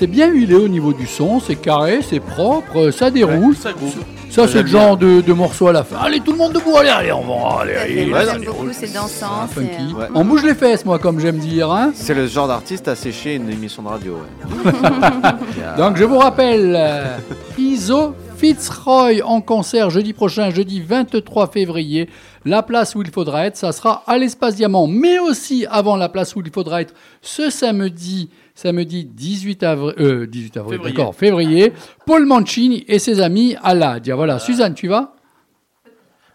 C'est 0.00 0.06
bien 0.06 0.28
huilé 0.28 0.54
au 0.54 0.66
niveau 0.66 0.94
du 0.94 1.06
son, 1.06 1.40
c'est 1.40 1.56
carré, 1.56 2.00
c'est 2.02 2.20
propre, 2.20 2.90
ça 2.90 3.10
déroule. 3.10 3.54
ça 3.54 4.48
c'est 4.48 4.62
le 4.62 4.66
genre 4.66 4.96
de, 4.96 5.20
de 5.20 5.32
morceau 5.34 5.68
à 5.68 5.72
la 5.74 5.84
fin. 5.84 5.96
Allez, 6.02 6.20
tout 6.20 6.32
le 6.32 6.38
monde 6.38 6.54
debout, 6.54 6.74
allez, 6.74 6.88
allez, 6.88 7.12
on 7.12 7.20
va, 7.20 7.60
allez, 7.60 7.74
allez. 7.74 8.06
Moi, 8.06 8.18
Ouais, 8.20 8.24
j'aime 8.24 8.42
non, 8.42 8.50
beaucoup, 8.52 8.68
c'est 8.72 8.94
dansant. 8.94 9.46
C'est, 9.52 9.60
funky. 9.60 9.92
euh, 9.94 9.98
Ouais. 10.00 10.06
On 10.14 10.24
bouge 10.24 10.42
les 10.42 10.54
fesses, 10.54 10.86
moi, 10.86 10.98
comme 10.98 11.20
j'aime 11.20 11.36
dire. 11.36 11.70
Hein 11.70 11.90
C'est 11.94 12.14
le 12.14 12.26
genre 12.28 12.48
d'artiste 12.48 12.88
à 12.88 12.96
sécher 12.96 13.34
une 13.34 13.50
émission 13.50 13.82
de 13.82 13.88
radio. 13.88 14.14
ouais. 14.14 14.72
Donc, 15.76 15.98
je 15.98 16.04
vous 16.04 16.16
rappelle, 16.16 16.74
euh, 16.78 17.18
Iso 17.58 18.14
Fitzroy 18.40 19.20
en 19.22 19.42
concert 19.42 19.90
jeudi 19.90 20.14
prochain, 20.14 20.48
jeudi 20.48 20.80
23 20.80 21.48
février. 21.48 22.08
La 22.46 22.62
place 22.62 22.94
où 22.94 23.02
il 23.02 23.10
faudra 23.10 23.44
être, 23.44 23.58
ça 23.58 23.70
sera 23.70 24.02
à 24.06 24.16
l'Espace 24.16 24.56
Diamant, 24.56 24.86
mais 24.86 25.18
aussi 25.18 25.66
avant 25.68 25.94
la 25.94 26.08
place 26.08 26.34
où 26.34 26.40
il 26.40 26.50
faudra 26.50 26.80
être 26.80 26.94
ce 27.20 27.50
samedi, 27.50 28.30
samedi 28.54 29.04
18 29.04 29.62
avril, 29.62 29.94
euh, 29.98 30.26
18 30.26 30.56
avril, 30.56 30.78
Février. 30.78 30.96
d'accord, 30.96 31.14
février. 31.14 31.72
Paul 32.06 32.24
Mancini 32.24 32.82
et 32.88 32.98
ses 32.98 33.20
amis 33.20 33.56
à 33.62 33.74
l'Adia. 33.74 34.16
Voilà, 34.16 34.38
Suzanne, 34.38 34.72
tu 34.72 34.88
vas? 34.88 35.16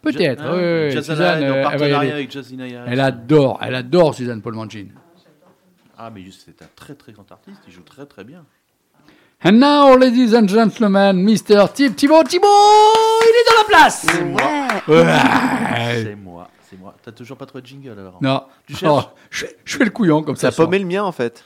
Peut-être. 0.04 0.44
Oui, 0.44 1.02
Suzanne, 1.02 1.42
euh, 1.42 1.52
en 1.52 1.56
elle 1.56 1.64
partenariat 1.64 2.14
avec 2.14 2.30
Jazzinaya. 2.30 2.86
Elle 2.88 3.00
adore, 3.00 3.58
elle 3.64 3.74
adore 3.74 4.14
Suzanne 4.14 4.44
Paul 4.44 4.54
Mancini. 4.54 4.92
Ah, 5.98 6.12
mais 6.14 6.22
c'est 6.30 6.62
un 6.62 6.70
très 6.76 6.94
très 6.94 7.14
grand 7.14 7.32
artiste, 7.32 7.62
il 7.68 7.74
joue 7.74 7.82
très 7.82 8.06
très 8.06 8.24
bien. 8.24 8.46
And 9.48 9.60
now, 9.60 9.96
ladies 9.96 10.34
and 10.34 10.48
gentlemen, 10.48 11.24
Mr. 11.24 11.72
Tib 11.72 11.96
Thibaut 11.96 12.24
Thibaut, 12.24 12.48
il 13.22 13.30
est 13.30 13.46
dans 13.52 13.58
la 13.60 13.64
place 13.68 14.06
Ouais. 14.88 14.96
Ouais. 14.96 16.04
C'est 16.04 16.16
moi, 16.16 16.48
c'est 16.68 16.80
moi. 16.80 16.96
T'as 17.04 17.12
toujours 17.12 17.38
pas 17.38 17.46
trouvé 17.46 17.62
de 17.62 17.68
jingle 17.68 17.92
alors 18.00 18.18
Non, 18.22 18.42
Tu 18.66 18.76
cherches 18.76 18.92
Oh, 19.06 19.10
je, 19.30 19.46
je 19.64 19.78
fais 19.78 19.84
le 19.86 19.92
couillon 19.92 20.24
comme 20.24 20.36
ça. 20.36 20.50
Ça 20.52 20.64
a 20.64 20.66
paumé 20.66 20.80
le 20.80 20.86
mien 20.86 21.04
en 21.04 21.12
fait. 21.12 21.44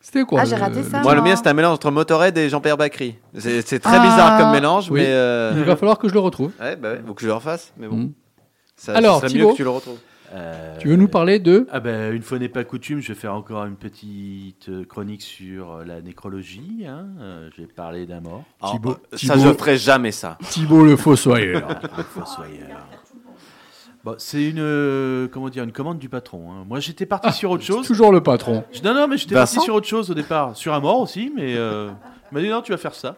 C'était 0.00 0.22
quoi 0.24 0.40
Ah, 0.42 0.44
j'ai 0.46 0.56
le- 0.56 0.62
raté 0.62 0.82
ça. 0.82 1.00
Moi, 1.00 1.14
le 1.14 1.20
mien, 1.22 1.34
c'est 1.36 1.46
un 1.46 1.52
mélange 1.54 1.74
entre 1.74 1.90
Motorhead 1.90 2.36
et 2.38 2.48
Jean-Pierre 2.48 2.76
Bacry. 2.78 3.16
C'est 3.38 3.60
c'est 3.66 3.78
très 3.78 3.96
Ah, 3.96 4.00
bizarre 4.00 4.38
comme 4.38 4.50
mélange, 4.52 4.90
oui. 4.90 5.00
mais. 5.00 5.06
euh, 5.08 5.52
Il 5.56 5.64
va 5.64 5.76
falloir 5.76 5.98
que 5.98 6.08
je 6.08 6.14
le 6.14 6.20
retrouve. 6.20 6.50
Ouais, 6.60 6.76
bah 6.76 6.92
ouais, 6.92 7.00
faut 7.06 7.12
que 7.14 7.22
je 7.22 7.26
le 7.26 7.34
refasse, 7.34 7.72
mais 7.76 7.88
bon. 7.88 7.96
Mm. 7.96 8.12
Ça, 8.76 8.92
Alors, 8.94 9.20
ça 9.20 9.28
serait 9.28 9.38
mieux 9.38 9.48
que 9.50 9.56
tu 9.56 9.64
le 9.64 9.70
retrouves. 9.70 9.98
Euh, 10.34 10.76
Tu 10.80 10.88
veux 10.88 10.96
nous 10.96 11.06
parler 11.08 11.38
de 11.38 11.66
Ah 11.70 11.78
ben, 11.80 12.12
une 12.12 12.22
fois 12.22 12.38
n'est 12.40 12.48
pas 12.48 12.64
coutume, 12.64 13.00
je 13.00 13.08
vais 13.08 13.14
faire 13.18 13.34
encore 13.34 13.64
une 13.66 13.76
petite 13.76 14.68
euh, 14.68 14.84
chronique 14.84 15.22
sur 15.22 15.72
euh, 15.72 15.84
la 15.84 16.00
nécrologie. 16.00 16.84
hein. 16.88 17.06
Euh, 17.20 17.48
je 17.56 17.62
vais 17.62 17.68
parler 17.68 18.04
d'un 18.06 18.20
mort. 18.20 18.42
Thibaut- 18.64 18.96
ça, 19.12 19.16
Thibaut- 19.34 19.38
je 19.38 19.52
ferai 19.54 19.76
jamais 19.76 20.10
ça. 20.12 20.36
Thibaut 20.48 20.84
le 20.84 20.96
Fossoyeur 20.96 21.68
fossoyeur. 22.14 22.78
Bon, 24.02 24.16
c'est 24.18 24.50
une 24.50 24.58
euh, 24.58 25.28
comment 25.28 25.48
dire 25.48 25.64
une 25.64 25.72
commande 25.72 25.98
du 25.98 26.08
patron. 26.10 26.52
hein. 26.52 26.64
Moi, 26.68 26.78
j'étais 26.80 27.06
parti 27.06 27.32
sur 27.32 27.50
autre 27.50 27.64
chose. 27.64 27.86
Toujours 27.86 28.12
le 28.12 28.22
patron. 28.22 28.64
Je- 28.72 28.82
Non, 28.82 28.92
non, 28.92 29.08
mais 29.08 29.16
j'étais 29.16 29.34
parti 29.34 29.60
sur 29.60 29.74
autre 29.74 29.86
chose 29.86 30.10
au 30.10 30.14
départ, 30.14 30.56
sur 30.56 30.74
un 30.74 30.80
mort 30.80 31.00
aussi, 31.00 31.32
mais 31.34 31.54
euh, 31.56 31.90
il 32.30 32.34
m'a 32.34 32.40
dit 32.42 32.48
non, 32.48 32.60
tu 32.60 32.72
vas 32.72 32.78
faire 32.78 32.94
ça. 32.94 33.16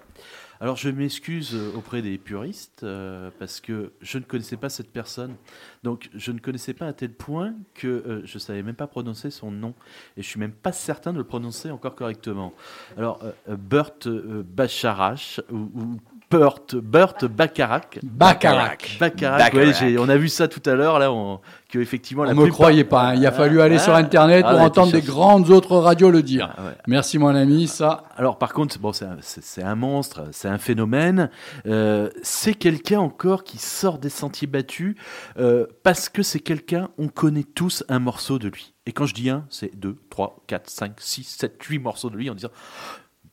Alors 0.60 0.76
je 0.76 0.88
m'excuse 0.88 1.54
euh, 1.54 1.76
auprès 1.76 2.00
des 2.00 2.16
puristes 2.16 2.82
euh, 2.82 3.30
parce 3.38 3.60
que 3.60 3.92
je 4.00 4.18
ne 4.18 4.24
connaissais 4.24 4.56
pas 4.56 4.68
cette 4.68 4.90
personne. 4.90 5.34
Donc 5.82 6.08
je 6.14 6.32
ne 6.32 6.38
connaissais 6.38 6.72
pas 6.72 6.86
à 6.86 6.92
tel 6.92 7.12
point 7.12 7.54
que 7.74 7.86
euh, 7.86 8.22
je 8.24 8.38
savais 8.38 8.62
même 8.62 8.74
pas 8.74 8.86
prononcer 8.86 9.30
son 9.30 9.50
nom 9.50 9.74
et 10.16 10.22
je 10.22 10.28
suis 10.28 10.40
même 10.40 10.52
pas 10.52 10.72
certain 10.72 11.12
de 11.12 11.18
le 11.18 11.24
prononcer 11.24 11.70
encore 11.70 11.94
correctement. 11.94 12.54
Alors 12.96 13.22
euh, 13.48 13.56
Burt 13.56 14.06
ou 14.06 16.00
Burt 16.28 16.74
Burt 16.74 17.24
Bacharach. 17.26 18.00
Bacharach. 18.02 18.98
Bacharach. 18.98 19.54
ouais, 19.54 19.60
Bacharach. 19.66 19.78
j'ai- 19.78 19.98
on 19.98 20.08
a 20.08 20.16
vu 20.16 20.28
ça 20.28 20.48
tout 20.48 20.62
à 20.68 20.74
l'heure 20.74 20.98
là, 20.98 21.12
on, 21.12 21.40
que 21.70 21.78
effectivement 21.78 22.22
On 22.22 22.26
la 22.26 22.32
ne 22.32 22.36
me 22.36 22.42
plupart- 22.42 22.54
croyait 22.58 22.82
pas. 22.84 23.10
hein. 23.10 23.14
Il 23.14 23.24
a 23.26 23.30
fallu 23.30 23.60
aller 23.60 23.76
Ah, 23.76 23.80
sur 23.84 23.94
Internet 23.94 24.44
ah, 24.46 24.50
pour 24.50 24.58
ouais, 24.58 24.64
entendre 24.66 24.90
des 24.92 25.02
grandes 25.02 25.50
autres 25.50 25.76
radios 25.76 26.10
le 26.10 26.22
dire. 26.24 26.52
Ah, 26.56 26.64
ouais. 26.64 26.70
Merci 26.88 27.18
mon 27.18 27.28
ami, 27.28 27.68
ça. 27.68 28.04
Alors 28.16 28.38
par 28.38 28.52
contre, 28.52 28.76
bon, 28.80 28.92
c'est 28.92 29.04
un, 29.04 29.18
c'est- 29.20 29.42
c'est 29.44 29.62
un 29.62 29.76
monstre, 29.76 30.24
c'est 30.32 30.48
un 30.48 30.58
phénomène. 30.58 31.30
Euh, 31.66 32.10
c'est 32.22 32.54
quelqu'un 32.54 32.98
encore 33.00 33.44
qui 33.44 33.58
sort 33.58 33.98
des 33.98 34.10
sentiers 34.10 34.48
battus 34.48 34.96
euh, 35.38 35.66
parce 35.84 36.08
que 36.08 36.22
c'est 36.24 36.40
quelqu'un, 36.40 36.88
on 36.98 37.06
connaît 37.06 37.44
tous 37.44 37.84
un 37.88 38.00
morceau 38.00 38.38
de 38.40 38.48
lui. 38.48 38.74
Et 38.86 38.92
quand 38.92 39.06
je 39.06 39.14
dis 39.14 39.30
un, 39.30 39.44
c'est 39.48 39.76
deux, 39.78 39.96
trois, 40.10 40.42
quatre, 40.48 40.68
cinq, 40.70 40.94
six, 40.98 41.22
sept, 41.22 41.62
huit 41.62 41.78
morceaux 41.78 42.10
de 42.10 42.16
lui 42.16 42.30
en 42.30 42.34
disant, 42.34 42.50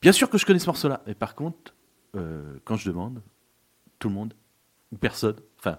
bien 0.02 0.11
sûr 0.11 0.30
que 0.30 0.38
je 0.38 0.45
connais 0.45 0.60
ce 0.60 0.68
morceau-là. 0.68 1.02
Mais 1.07 1.15
par 1.15 1.34
contre, 1.34 1.74
euh, 2.15 2.56
quand 2.65 2.77
je 2.77 2.90
demande, 2.90 3.22
tout 3.99 4.10
le 4.10 4.15
monde 4.15 4.34
ou 4.91 4.98
personne, 4.98 5.35
enfin 5.60 5.77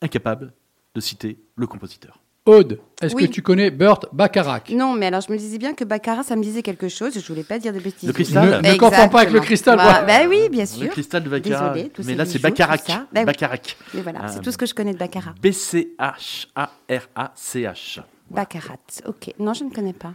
incapable 0.00 0.52
de 0.94 1.00
citer 1.00 1.38
le 1.56 1.66
compositeur. 1.66 2.18
Aude, 2.44 2.80
est-ce 3.00 3.14
Oui. 3.14 3.28
que 3.28 3.32
tu 3.32 3.40
connais 3.40 3.70
Burt 3.70 4.06
Bacharach? 4.12 4.68
Non, 4.70 4.94
mais 4.94 5.06
alors 5.06 5.20
je 5.20 5.30
me 5.30 5.38
disais 5.38 5.58
bien 5.58 5.74
que 5.74 5.84
Baccarat, 5.84 6.24
ça 6.24 6.34
me 6.34 6.42
disait 6.42 6.62
quelque 6.62 6.88
chose. 6.88 7.14
Je 7.16 7.24
voulais 7.28 7.44
pas 7.44 7.60
dire 7.60 7.72
de 7.72 7.78
bêtises. 7.78 8.08
Le 8.08 8.12
cristal 8.12 8.60
Ne, 8.64 8.72
ne 8.72 8.76
confonds 8.76 9.08
pas 9.08 9.20
avec 9.20 9.32
le 9.32 9.38
cristal. 9.38 9.76
Bah, 9.76 9.84
voilà. 9.84 10.02
bah 10.24 10.28
oui, 10.28 10.48
bien 10.50 10.62
Le 10.64 10.66
sûr. 10.66 10.88
cristal 10.90 11.22
de 11.22 11.28
Baccarat. 11.30 11.72
Désolée, 11.72 11.92
Mais 12.04 12.16
là, 12.16 12.26
c'est 12.26 12.40
Bacharach. 12.40 12.88
Bah 12.88 13.06
oui. 13.14 13.24
Bacharach. 13.26 13.76
Mais 13.94 14.02
voilà, 14.02 14.26
c'est 14.26 14.40
tout 14.40 14.50
ce 14.50 14.58
que 14.58 14.66
je 14.66 14.74
connais 14.74 14.92
de 14.92 14.98
Baccarat. 14.98 15.36
B-C-H-A-R-A-C-H. 15.40 18.00
Baccarat, 18.30 18.76
ok. 19.06 19.34
Non, 19.38 19.52
je 19.54 19.64
ne 19.64 19.70
connais 19.70 19.92
pas. 19.92 20.14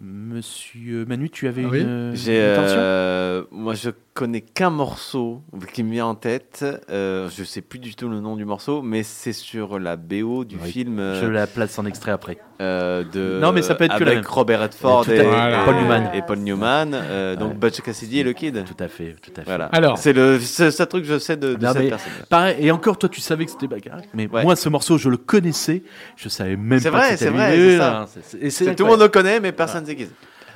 Monsieur 0.00 1.04
Manu, 1.06 1.28
tu 1.28 1.48
avais 1.48 1.64
Ah 1.64 1.68
oui 1.68 1.80
une, 1.80 2.12
J'ai, 2.14 2.38
une 2.38 2.52
intention? 2.52 2.76
euh, 2.78 3.44
moi, 3.50 3.74
je 3.74 3.90
connais 4.18 4.40
qu'un 4.40 4.70
morceau 4.70 5.42
qui 5.72 5.84
me 5.84 5.92
vient 5.92 6.06
en 6.06 6.16
tête. 6.16 6.64
Euh, 6.90 7.28
je 7.36 7.44
sais 7.44 7.60
plus 7.60 7.78
du 7.78 7.94
tout 7.94 8.08
le 8.08 8.18
nom 8.18 8.34
du 8.34 8.44
morceau, 8.44 8.82
mais 8.82 9.04
c'est 9.04 9.32
sur 9.32 9.78
la 9.78 9.94
BO 9.96 10.44
du 10.44 10.56
Oui. 10.60 10.70
film 10.72 10.96
Je 10.98 11.24
euh, 11.26 11.30
la 11.30 11.46
place 11.46 11.78
en 11.78 11.86
extrait 11.86 12.10
après. 12.10 12.38
euh, 12.60 13.04
de. 13.04 13.38
Non, 13.40 13.52
mais 13.52 13.62
ça 13.62 13.76
peut 13.76 13.84
être 13.84 13.96
que 13.96 14.02
la 14.02 14.10
avec 14.12 14.24
même. 14.24 14.32
Robert 14.32 14.60
Redford 14.62 15.08
et, 15.08 15.16
fait. 15.18 15.22
Voilà. 15.22 15.62
et 15.62 15.64
Paul 15.64 15.74
Newman. 15.76 16.10
et 16.14 16.22
Paul 16.22 16.38
Newman. 16.38 16.90
euh, 16.94 17.36
donc 17.36 17.50
Ouais. 17.52 17.58
Butch 17.58 17.80
Cassidy 17.80 18.18
et 18.18 18.22
le 18.24 18.32
Kid. 18.32 18.64
Tout 18.64 18.82
à 18.82 18.88
fait, 18.88 19.14
tout 19.22 19.30
à 19.36 19.42
fait. 19.42 19.44
Voilà. 19.46 19.66
Alors. 19.66 19.98
c'est 19.98 20.12
le 20.12 20.40
ce 20.40 20.82
truc 20.82 21.04
que 21.04 21.08
je 21.12 21.18
sais 21.20 21.36
de, 21.36 21.54
de 21.54 21.64
Non, 21.64 21.72
cette 21.72 21.82
mais 21.82 21.88
personne. 21.90 22.12
pareil, 22.28 22.56
et 22.58 22.70
encore, 22.72 22.98
toi, 22.98 23.08
tu 23.08 23.20
savais 23.20 23.44
que 23.44 23.52
c'était 23.52 23.68
Baccarat, 23.68 24.02
mais 24.14 24.28
Ouais. 24.28 24.42
moi, 24.42 24.56
ce 24.56 24.68
morceau, 24.68 24.98
je 24.98 25.08
le 25.08 25.16
connaissais, 25.16 25.84
je 26.16 26.28
savais 26.28 26.56
même 26.56 26.80
C'est 26.80 26.90
pas 26.90 26.98
vrai, 26.98 27.16
c'est 27.16 27.30
vrai, 27.30 28.06
c'est 28.22 28.38
et 28.42 28.50
C'est- 28.50 28.74
Tout 28.74 28.82
le 28.84 28.90
monde 28.90 29.00
le 29.00 29.08
connaît, 29.08 29.38
mais 29.38 29.52
personne 29.52 29.82
ne 29.82 29.86
sait 29.86 29.94
qui 29.96 30.06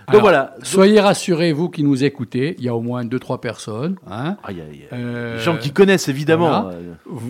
Donc 0.08 0.16
Alors, 0.16 0.20
voilà. 0.22 0.54
Soyez 0.62 1.00
rassurés, 1.00 1.52
vous 1.52 1.68
qui 1.70 1.84
nous 1.84 2.02
écoutez, 2.04 2.54
il 2.58 2.64
y 2.64 2.68
a 2.68 2.74
au 2.74 2.80
moins 2.80 3.04
deux, 3.04 3.18
trois 3.18 3.40
personnes. 3.40 3.96
hein. 4.06 4.36
Ah, 4.42 4.52
y 4.52 4.60
a- 4.60 4.64
il 4.72 4.80
y 4.80 4.84
a 4.84 4.94
Euh, 4.94 5.36
des 5.36 5.42
gens 5.42 5.56
qui 5.56 5.70
connaissent, 5.72 6.08
évidemment. 6.08 6.62
voilà. 6.62 6.78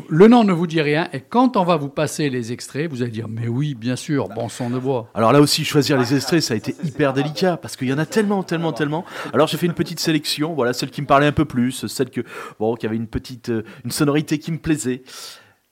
Le 0.09 0.29
nom 0.29 0.43
ne 0.45 0.53
vous 0.53 0.67
dit 0.67 0.81
rien, 0.81 1.09
et 1.13 1.21
quand 1.21 1.57
on 1.57 1.65
va 1.65 1.77
vous 1.77 1.89
passer 1.91 2.31
les 2.31 2.51
extraits, 2.53 2.91
vous 2.91 3.03
allez 3.03 3.11
dire 3.11 3.29
Mais 3.29 3.47
oui, 3.49 3.75
bien 3.75 3.95
sûr, 3.97 4.29
bon 4.29 4.49
sang 4.49 4.71
de 4.71 4.79
bois. 4.79 5.09
Alors 5.15 5.33
là 5.33 5.41
aussi, 5.41 5.65
choisir 5.65 5.99
les 5.99 6.15
extraits, 6.15 6.41
ça 6.43 6.55
a 6.55 6.57
été 6.57 6.75
hyper 6.85 7.13
délicat 7.13 7.57
parce 7.57 7.77
qu'il 7.77 7.89
y 7.89 7.93
en 7.93 7.99
a 7.99 8.07
tellement, 8.07 8.43
tellement, 8.43 8.73
tellement. 8.73 9.05
Alors 9.33 9.47
j'ai 9.49 9.59
fait 9.59 9.67
une 9.67 9.75
petite 9.75 10.01
sélection, 10.01 10.55
voilà, 10.55 10.73
celle 10.73 10.91
qui 10.91 11.03
me 11.03 11.07
parlait 11.07 11.27
un 11.27 11.33
peu 11.33 11.45
plus, 11.45 11.87
celle 11.87 12.11
que, 12.11 12.23
bon, 12.59 12.75
qui 12.77 12.87
avait 12.87 12.97
une 12.97 13.07
petite, 13.07 13.51
euh, 13.51 13.63
une 13.85 13.91
sonorité 13.91 14.39
qui 14.39 14.51
me 14.51 14.59
plaisait. 14.59 15.03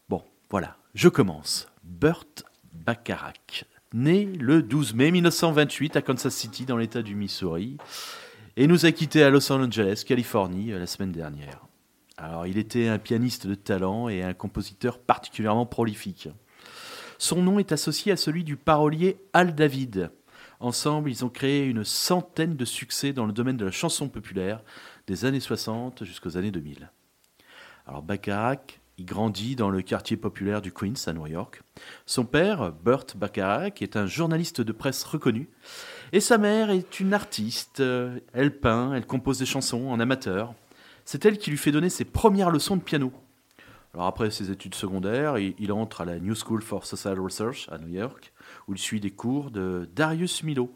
Bon, 0.08 0.22
voilà, 0.50 0.76
je 0.94 1.08
commence. 1.08 1.66
Burt 1.82 2.44
Bacharach, 2.72 3.64
né 3.92 4.24
le 4.24 4.62
12 4.62 4.94
mai 4.94 5.10
1928 5.10 5.96
à 5.96 6.02
Kansas 6.02 6.34
City 6.34 6.64
dans 6.64 6.76
l'État 6.76 7.02
du 7.02 7.14
Missouri, 7.14 7.76
et 8.56 8.66
nous 8.66 8.86
a 8.86 8.92
quittés 8.92 9.22
à 9.22 9.30
Los 9.30 9.50
Angeles, 9.52 10.04
Californie, 10.06 10.72
euh, 10.72 10.78
la 10.78 10.86
semaine 10.86 11.12
dernière. 11.12 11.66
Alors, 12.16 12.46
il 12.46 12.58
était 12.58 12.88
un 12.88 12.98
pianiste 12.98 13.46
de 13.46 13.54
talent 13.54 14.08
et 14.08 14.22
un 14.22 14.34
compositeur 14.34 14.98
particulièrement 14.98 15.66
prolifique. 15.66 16.28
Son 17.18 17.42
nom 17.42 17.58
est 17.58 17.72
associé 17.72 18.12
à 18.12 18.16
celui 18.16 18.44
du 18.44 18.56
parolier 18.56 19.16
Al 19.32 19.54
David. 19.54 20.10
Ensemble, 20.60 21.10
ils 21.10 21.24
ont 21.24 21.30
créé 21.30 21.64
une 21.64 21.84
centaine 21.84 22.56
de 22.56 22.64
succès 22.66 23.12
dans 23.12 23.24
le 23.24 23.32
domaine 23.32 23.56
de 23.56 23.64
la 23.64 23.70
chanson 23.70 24.08
populaire 24.08 24.62
des 25.06 25.24
années 25.24 25.40
60 25.40 26.04
jusqu'aux 26.04 26.36
années 26.36 26.50
2000. 26.50 26.90
Alors 27.86 28.02
Bacharach, 28.02 28.80
il 29.00 29.06
grandit 29.06 29.56
dans 29.56 29.70
le 29.70 29.80
quartier 29.80 30.18
populaire 30.18 30.60
du 30.60 30.72
Queens 30.72 31.06
à 31.06 31.14
New 31.14 31.26
York. 31.26 31.62
Son 32.04 32.26
père, 32.26 32.70
Burt 32.70 33.16
Bacharach, 33.16 33.80
est 33.80 33.96
un 33.96 34.04
journaliste 34.04 34.60
de 34.60 34.72
presse 34.72 35.02
reconnu. 35.04 35.48
Et 36.12 36.20
sa 36.20 36.36
mère 36.36 36.68
est 36.68 37.00
une 37.00 37.14
artiste. 37.14 37.82
Elle 38.34 38.60
peint, 38.60 38.92
elle 38.92 39.06
compose 39.06 39.38
des 39.38 39.46
chansons 39.46 39.88
en 39.88 40.00
amateur. 40.00 40.52
C'est 41.06 41.24
elle 41.24 41.38
qui 41.38 41.50
lui 41.50 41.56
fait 41.56 41.72
donner 41.72 41.88
ses 41.88 42.04
premières 42.04 42.50
leçons 42.50 42.76
de 42.76 42.82
piano. 42.82 43.10
Alors 43.94 44.06
après 44.06 44.30
ses 44.30 44.50
études 44.50 44.74
secondaires, 44.74 45.38
il 45.38 45.72
entre 45.72 46.02
à 46.02 46.04
la 46.04 46.18
New 46.18 46.34
School 46.34 46.60
for 46.60 46.84
Social 46.84 47.18
Research 47.18 47.70
à 47.72 47.78
New 47.78 47.88
York, 47.88 48.34
où 48.68 48.74
il 48.74 48.78
suit 48.78 49.00
des 49.00 49.10
cours 49.10 49.50
de 49.50 49.88
Darius 49.96 50.42
Milhaud, 50.42 50.74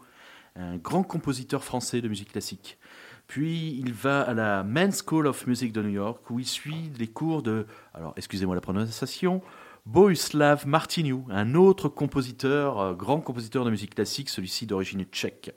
un 0.55 0.77
grand 0.77 1.03
compositeur 1.03 1.63
français 1.63 2.01
de 2.01 2.07
musique 2.07 2.31
classique. 2.31 2.79
Puis 3.27 3.75
il 3.79 3.93
va 3.93 4.21
à 4.21 4.33
la 4.33 4.63
Men's 4.63 5.03
School 5.05 5.27
of 5.27 5.47
Music 5.47 5.71
de 5.71 5.81
New 5.81 5.89
York, 5.89 6.29
où 6.29 6.39
il 6.39 6.45
suit 6.45 6.91
les 6.99 7.07
cours 7.07 7.41
de, 7.41 7.65
alors 7.93 8.13
excusez-moi 8.17 8.55
la 8.55 8.61
prononciation, 8.61 9.41
Bohuslav 9.85 10.67
Martiniu, 10.67 11.23
un 11.29 11.53
autre 11.53 11.89
compositeur, 11.89 12.79
euh, 12.79 12.93
grand 12.93 13.19
compositeur 13.21 13.65
de 13.65 13.69
musique 13.69 13.93
classique, 13.93 14.29
celui-ci 14.29 14.65
d'origine 14.65 15.03
tchèque. 15.05 15.53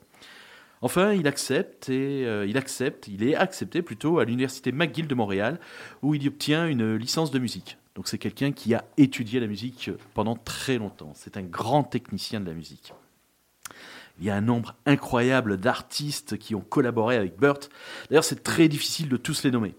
Enfin, 0.80 1.12
il 1.12 1.26
accepte 1.26 1.88
et 1.88 2.26
euh, 2.26 2.46
il 2.46 2.56
accepte, 2.56 3.08
il 3.08 3.24
est 3.24 3.34
accepté 3.34 3.82
plutôt 3.82 4.18
à 4.18 4.24
l'université 4.24 4.70
McGill 4.70 5.08
de 5.08 5.14
Montréal, 5.14 5.58
où 6.02 6.14
il 6.14 6.26
obtient 6.28 6.66
une 6.68 6.94
licence 6.94 7.30
de 7.30 7.38
musique. 7.38 7.78
Donc 7.94 8.06
c'est 8.06 8.18
quelqu'un 8.18 8.52
qui 8.52 8.74
a 8.74 8.84
étudié 8.96 9.40
la 9.40 9.46
musique 9.46 9.90
pendant 10.14 10.36
très 10.36 10.78
longtemps. 10.78 11.12
C'est 11.14 11.36
un 11.36 11.42
grand 11.42 11.82
technicien 11.82 12.38
de 12.40 12.46
la 12.46 12.54
musique. 12.54 12.92
Il 14.20 14.26
y 14.26 14.30
a 14.30 14.34
un 14.34 14.40
nombre 14.40 14.74
incroyable 14.86 15.56
d'artistes 15.58 16.38
qui 16.38 16.54
ont 16.54 16.60
collaboré 16.60 17.16
avec 17.16 17.38
Burt. 17.38 17.70
D'ailleurs, 18.10 18.24
c'est 18.24 18.42
très 18.42 18.68
difficile 18.68 19.08
de 19.08 19.16
tous 19.16 19.44
les 19.44 19.50
nommer. 19.50 19.74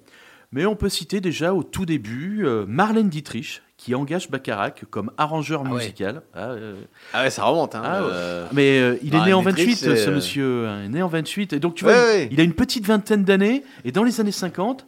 Mais 0.52 0.66
on 0.66 0.76
peut 0.76 0.90
citer 0.90 1.22
déjà 1.22 1.54
au 1.54 1.62
tout 1.64 1.86
début 1.86 2.46
euh, 2.46 2.66
Marlène 2.68 3.10
Dietrich, 3.10 3.62
qui 3.78 3.94
engage 3.96 4.30
Bacharach 4.32 4.84
comme 4.90 5.12
arrangeur 5.18 5.62
Ah 5.66 5.70
ouais. 5.70 5.76
musical. 5.76 6.22
Ah, 6.34 6.50
euh, 6.50 6.76
Ah 7.14 7.24
ouais, 7.24 7.30
ça 7.30 7.44
remonte. 7.44 7.76
Hein, 7.76 7.82
ah 7.86 8.02
euh, 8.02 8.48
mais 8.52 8.80
euh, 8.80 8.98
il 9.04 9.14
est 9.14 9.26
né 9.26 9.34
en 9.34 9.42
Dietrich, 9.44 9.68
28, 9.68 9.76
c'est, 9.76 9.96
ce 9.98 10.10
monsieur. 10.10 10.68
hein, 10.68 10.80
Il 10.82 10.86
est 10.86 10.90
né 10.90 11.02
en 11.04 11.08
28. 11.08 11.54
Et 11.54 11.60
donc, 11.60 11.76
tu 11.76 11.86
Ouais, 11.86 11.94
vois, 11.94 12.02
ouais. 12.04 12.30
il 12.32 12.40
a 12.40 12.44
une 12.44 12.54
petite 12.56 12.86
vingtaine 12.86 13.24
d'années. 13.24 13.64
Et 13.86 13.92
dans 13.92 14.04
les 14.04 14.20
années 14.22 14.32
50, 14.32 14.86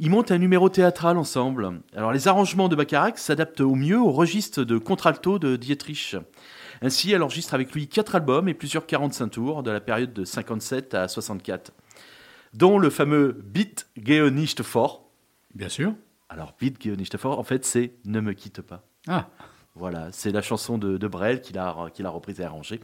ils 0.00 0.10
montent 0.10 0.32
un 0.32 0.38
numéro 0.38 0.68
théâtral 0.68 1.16
ensemble. 1.16 1.80
Alors, 1.96 2.12
les 2.12 2.26
arrangements 2.26 2.68
de 2.68 2.74
Bacharach 2.74 3.18
s'adaptent 3.18 3.60
au 3.60 3.74
mieux 3.76 4.00
au 4.00 4.10
registre 4.10 4.64
de 4.64 4.78
contralto 4.78 5.38
de 5.38 5.54
Dietrich. 5.56 6.16
Ainsi, 6.82 7.12
elle 7.12 7.22
enregistre 7.22 7.54
avec 7.54 7.72
lui 7.72 7.86
quatre 7.86 8.16
albums 8.16 8.48
et 8.48 8.54
plusieurs 8.54 8.86
45 8.86 9.28
tours 9.28 9.62
de 9.62 9.70
la 9.70 9.80
période 9.80 10.12
de 10.12 10.24
57 10.24 10.94
à 10.94 11.06
64, 11.08 11.72
dont 12.54 12.78
le 12.78 12.90
fameux 12.90 13.40
Beat 13.44 13.86
Gehe 13.96 14.30
nicht 14.30 14.60
vor. 14.62 15.08
Bien 15.54 15.68
sûr. 15.68 15.94
Alors, 16.28 16.54
Beat 16.60 16.82
Gehe 16.82 16.96
nicht 16.96 17.16
vor, 17.16 17.38
en 17.38 17.44
fait, 17.44 17.64
c'est 17.64 17.92
Ne 18.04 18.20
me 18.20 18.32
quitte 18.32 18.62
pas. 18.62 18.82
Ah, 19.06 19.28
Voilà, 19.74 20.08
c'est 20.10 20.32
la 20.32 20.42
chanson 20.42 20.76
de, 20.76 20.98
de 20.98 21.06
Brel 21.06 21.40
qu'il 21.40 21.56
a, 21.56 21.88
qu'il 21.94 22.04
a 22.04 22.10
reprise 22.10 22.40
et 22.40 22.44
arrangée. 22.44 22.80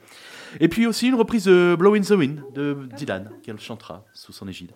Et 0.61 0.69
puis 0.69 0.87
aussi 0.87 1.09
une 1.09 1.17
reprise 1.17 1.45
de 1.45 1.77
Blow 1.79 1.95
in 1.95 2.01
the 2.01 2.11
Wind 2.11 2.43
de 2.55 2.89
Dylan, 2.97 3.31
qu'elle 3.43 3.59
chantera 3.59 4.05
sous 4.15 4.33
son 4.33 4.47
égide. 4.49 4.73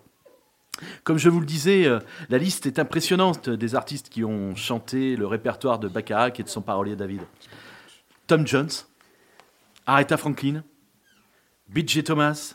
Comme 1.05 1.19
je 1.19 1.29
vous 1.29 1.39
le 1.41 1.47
disais, 1.47 1.87
euh, 1.87 2.01
la 2.29 2.39
liste 2.39 2.67
est 2.67 2.79
impressionnante 2.79 3.49
des 3.49 3.75
artistes 3.75 4.09
qui 4.09 4.25
ont 4.25 4.55
chanté 4.57 5.17
le 5.17 5.27
répertoire 5.27 5.79
de 5.79 5.87
Bacharach 5.87 6.41
et 6.41 6.43
de 6.43 6.49
son 6.49 6.61
parolier 6.63 6.97
David. 6.97 7.23
Tom 8.27 8.47
Jones, 8.47 8.71
Aretha 9.87 10.17
Franklin, 10.17 10.63
B.J. 11.69 12.05
Thomas, 12.05 12.55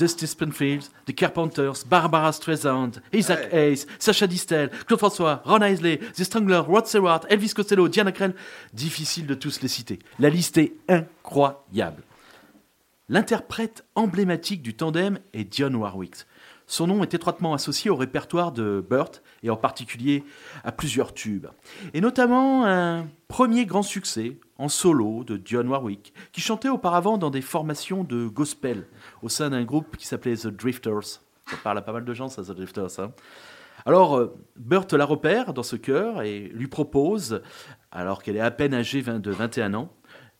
Dusty 0.00 0.26
Springfield, 0.26 0.88
The 1.04 1.14
Carpenters, 1.14 1.84
Barbara 1.84 2.32
Streisand, 2.32 3.02
Isaac 3.12 3.52
Hayes, 3.52 3.86
Sacha 3.98 4.26
Distel, 4.26 4.70
Claude 4.86 5.00
François, 5.00 5.42
Ron 5.44 5.62
Isley, 5.62 5.98
The 5.98 6.24
Strangler, 6.24 6.60
Rod 6.60 6.86
Stewart, 6.86 7.26
Elvis 7.28 7.52
Costello, 7.52 7.88
Diana 7.88 8.12
Krell. 8.12 8.34
Difficile 8.72 9.26
de 9.26 9.34
tous 9.34 9.60
les 9.60 9.68
citer. 9.68 9.98
La 10.18 10.30
liste 10.30 10.56
est 10.56 10.72
incroyable. 10.88 12.02
L'interprète 13.10 13.84
emblématique 13.94 14.62
du 14.62 14.74
tandem 14.74 15.18
est 15.34 15.44
Dionne 15.44 15.76
Warwick. 15.76 16.14
Son 16.70 16.86
nom 16.86 17.02
est 17.02 17.14
étroitement 17.14 17.52
associé 17.52 17.90
au 17.90 17.96
répertoire 17.96 18.52
de 18.52 18.80
Burt 18.88 19.24
et 19.42 19.50
en 19.50 19.56
particulier 19.56 20.22
à 20.62 20.70
plusieurs 20.70 21.12
tubes. 21.12 21.48
Et 21.94 22.00
notamment 22.00 22.64
un 22.64 23.08
premier 23.26 23.66
grand 23.66 23.82
succès 23.82 24.38
en 24.56 24.68
solo 24.68 25.24
de 25.24 25.36
Dionne 25.36 25.66
Warwick, 25.66 26.14
qui 26.30 26.40
chantait 26.40 26.68
auparavant 26.68 27.18
dans 27.18 27.30
des 27.30 27.40
formations 27.42 28.04
de 28.04 28.28
gospel 28.28 28.86
au 29.20 29.28
sein 29.28 29.50
d'un 29.50 29.64
groupe 29.64 29.96
qui 29.96 30.06
s'appelait 30.06 30.36
The 30.36 30.46
Drifters. 30.46 31.02
Ça 31.46 31.56
parle 31.64 31.78
à 31.78 31.82
pas 31.82 31.92
mal 31.92 32.04
de 32.04 32.14
gens, 32.14 32.28
ça, 32.28 32.44
The 32.44 32.52
Drifters. 32.52 33.00
hein. 33.00 33.10
Alors, 33.84 34.16
euh, 34.16 34.38
Burt 34.54 34.92
la 34.92 35.06
repère 35.06 35.52
dans 35.52 35.64
ce 35.64 35.74
chœur 35.74 36.22
et 36.22 36.52
lui 36.54 36.68
propose, 36.68 37.42
alors 37.90 38.22
qu'elle 38.22 38.36
est 38.36 38.40
à 38.40 38.52
peine 38.52 38.74
âgée 38.74 39.02
de 39.02 39.30
21 39.32 39.74
ans, 39.74 39.92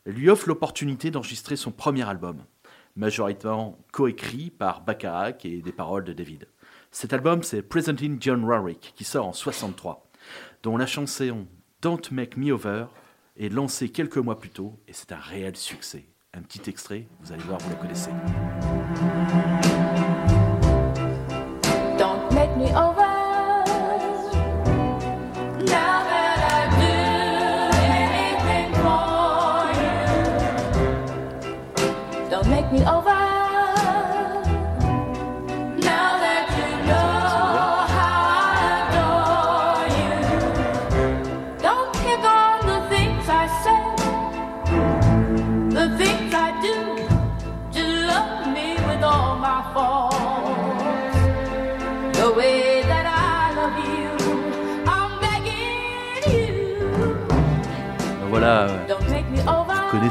lui 0.06 0.30
offre 0.30 0.48
l'opportunité 0.48 1.10
d'enregistrer 1.10 1.56
son 1.56 1.72
premier 1.72 2.08
album, 2.08 2.44
majoritairement 2.96 3.78
coécrit 3.92 4.50
par 4.50 4.82
Bacharach 4.82 5.44
et 5.44 5.62
des 5.62 5.72
paroles 5.72 6.04
de 6.04 6.12
David. 6.12 6.46
Cet 6.90 7.12
album, 7.12 7.42
c'est 7.42 7.62
Presenting 7.62 8.18
John 8.20 8.44
Warwick, 8.44 8.92
qui 8.96 9.04
sort 9.04 9.26
en 9.26 9.32
63, 9.32 10.10
dont 10.62 10.76
la 10.76 10.86
chanson 10.86 11.46
Don't 11.82 12.02
Make 12.10 12.36
Me 12.36 12.52
Over 12.52 12.86
est 13.38 13.48
lancée 13.48 13.90
quelques 13.90 14.18
mois 14.18 14.38
plus 14.38 14.50
tôt, 14.50 14.78
et 14.88 14.92
c'est 14.92 15.12
un 15.12 15.18
réel 15.18 15.56
succès. 15.56 16.04
Un 16.34 16.42
petit 16.42 16.68
extrait, 16.68 17.06
vous 17.20 17.32
allez 17.32 17.42
voir, 17.42 17.58
vous 17.60 17.70
la 17.70 17.76
connaissez. 17.76 18.10
Don't 21.98 22.32
make 22.32 22.56
me 22.56 22.66
over. 22.76 22.89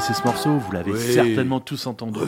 Connaissez 0.00 0.18
ce 0.18 0.26
morceau, 0.26 0.56
vous 0.56 0.72
l'avez 0.72 0.92
Oui. 0.92 0.98
certainement 0.98 1.60
tous 1.60 1.86
entendu. 1.86 2.20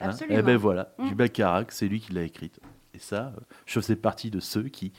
Hein 0.00 0.08
Absolument. 0.08 0.38
Et 0.38 0.42
ben 0.42 0.56
voilà, 0.56 0.92
Mm. 0.98 1.08
du 1.08 1.14
Bacharach, 1.14 1.66
c'est 1.70 1.86
lui 1.86 2.00
qui 2.00 2.12
l'a 2.12 2.22
écrite. 2.22 2.58
Et 2.94 2.98
ça, 2.98 3.32
euh, 3.36 3.40
je 3.64 3.78
faisais 3.80 3.94
partie 3.94 4.28
de 4.30 4.40
ceux 4.40 4.64
qui 4.64 4.92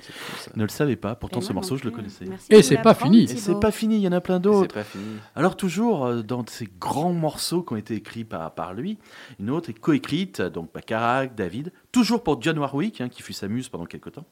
ne 0.55 0.63
le 0.63 0.69
savaient 0.69 0.95
pas. 0.95 1.15
Pourtant, 1.15 1.41
Et 1.41 1.43
ce 1.43 1.51
morceau, 1.51 1.75
je 1.75 1.83
le 1.83 1.91
connaissais. 1.91 2.23
Merci 2.25 2.47
Et 2.49 2.63
c'est 2.63 2.77
pas 2.81 2.93
fini. 2.93 3.23
Et 3.23 3.27
c'est 3.27 3.59
pas 3.59 3.71
fini, 3.71 3.95
il 3.97 4.01
y 4.01 4.07
en 4.07 4.13
a 4.13 4.21
plein 4.21 4.39
d'autres. 4.39 4.73
Alors 5.35 5.57
toujours 5.57 6.05
euh, 6.05 6.21
dans 6.23 6.45
ces 6.47 6.69
grands 6.79 7.11
morceaux 7.13 7.61
qui 7.61 7.73
ont 7.73 7.77
été 7.77 7.93
écrits 7.95 8.23
par, 8.23 8.53
par 8.55 8.73
lui, 8.73 8.97
une 9.39 9.49
autre 9.49 9.69
est 9.69 9.73
coécrite, 9.73 10.41
donc 10.41 10.71
Bacharach, 10.73 11.35
David, 11.35 11.73
toujours 11.91 12.23
pour 12.23 12.41
John 12.41 12.57
Warwick, 12.57 13.01
hein, 13.01 13.09
qui 13.09 13.21
fut 13.21 13.33
sa 13.33 13.49
muse 13.49 13.67
pendant 13.67 13.85
quelque 13.85 14.09
temps. 14.09 14.25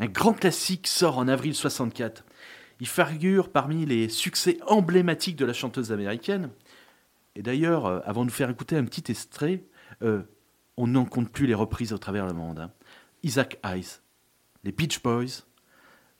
Un 0.00 0.06
grand 0.06 0.32
classique 0.32 0.88
sort 0.88 1.18
en 1.18 1.28
avril 1.28 1.54
64. 1.54 2.24
Il 2.80 2.86
figure 2.86 3.48
parmi 3.50 3.86
les 3.86 4.08
succès 4.08 4.58
emblématiques 4.66 5.36
de 5.36 5.44
la 5.44 5.52
chanteuse 5.52 5.90
américaine. 5.90 6.50
Et 7.38 7.42
d'ailleurs, 7.42 7.86
euh, 7.86 8.00
avant 8.04 8.22
de 8.22 8.26
nous 8.26 8.32
faire 8.34 8.50
écouter 8.50 8.76
un 8.76 8.84
petit 8.84 9.12
extrait, 9.12 9.62
euh, 10.02 10.22
on 10.76 10.88
n'en 10.88 11.04
compte 11.04 11.30
plus 11.30 11.46
les 11.46 11.54
reprises 11.54 11.92
au 11.92 11.98
travers 11.98 12.26
le 12.26 12.32
monde. 12.32 12.58
hein. 12.58 12.72
Isaac 13.22 13.58
Hayes, 13.64 14.00
les 14.64 14.72
Beach 14.72 15.00
Boys 15.00 15.44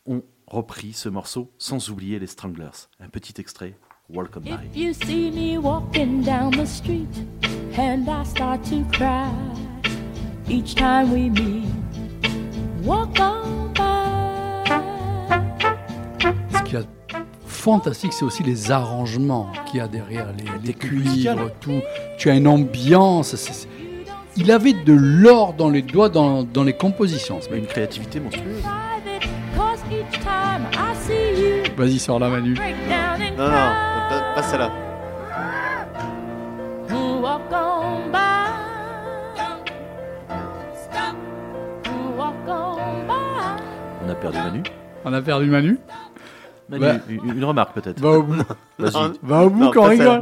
ont 0.06 0.22
repris 0.46 0.92
ce 0.92 1.08
morceau, 1.08 1.50
sans 1.58 1.90
oublier 1.90 2.20
les 2.20 2.28
Stranglers. 2.28 2.86
Un 3.00 3.08
petit 3.08 3.34
extrait, 3.40 3.74
Welcome 4.08 4.44
By. 4.44 4.50
If 4.72 4.76
you 4.76 4.92
see 4.94 5.30
me 5.32 5.58
walking 5.58 6.22
down 6.22 6.52
the 6.52 6.64
street 6.64 7.08
and 7.76 8.06
I 8.08 8.24
start 8.24 8.62
to 8.70 8.84
cry 8.92 9.28
each 10.48 10.76
time 10.76 11.12
we 11.12 11.30
meet, 11.30 11.66
walk 12.84 13.18
on 13.18 13.37
fantastique, 17.68 18.14
c'est 18.14 18.24
aussi 18.24 18.42
les 18.42 18.70
arrangements 18.70 19.52
qu'il 19.66 19.78
y 19.78 19.82
a 19.82 19.88
derrière, 19.88 20.28
les, 20.38 20.68
les 20.68 20.72
cuivres, 20.72 21.50
tout. 21.60 21.82
Tu 22.16 22.30
as 22.30 22.34
une 22.34 22.48
ambiance. 22.48 23.66
Il 24.38 24.50
avait 24.50 24.72
de 24.72 24.94
l'or 24.94 25.52
dans 25.52 25.68
les 25.68 25.82
doigts, 25.82 26.08
dans, 26.08 26.44
dans 26.44 26.64
les 26.64 26.72
compositions. 26.72 27.40
mec. 27.50 27.60
Une 27.60 27.66
créativité 27.66 28.20
monstrueuse. 28.20 28.62
Vas-y, 31.76 31.98
sors 31.98 32.18
la 32.18 32.30
Manu. 32.30 32.54
Non, 33.36 33.44
non, 33.44 33.50
pas, 33.50 34.22
pas 34.34 34.42
celle-là. 34.42 34.70
On 44.04 44.08
a 44.10 44.14
perdu 44.14 44.38
Manu? 44.38 44.62
On 45.04 45.12
a 45.12 45.20
perdu 45.20 45.46
Manu? 45.50 45.78
Manu, 46.68 46.84
Bah. 46.84 47.00
une, 47.08 47.36
une 47.36 47.44
remarque 47.44 47.74
peut-être. 47.74 48.00
Va 48.00 48.10
au 48.10 48.22
bout. 48.22 48.34
Vas-y. 48.78 49.18
Va 49.22 49.44
au 49.44 49.50
bout 49.50 49.72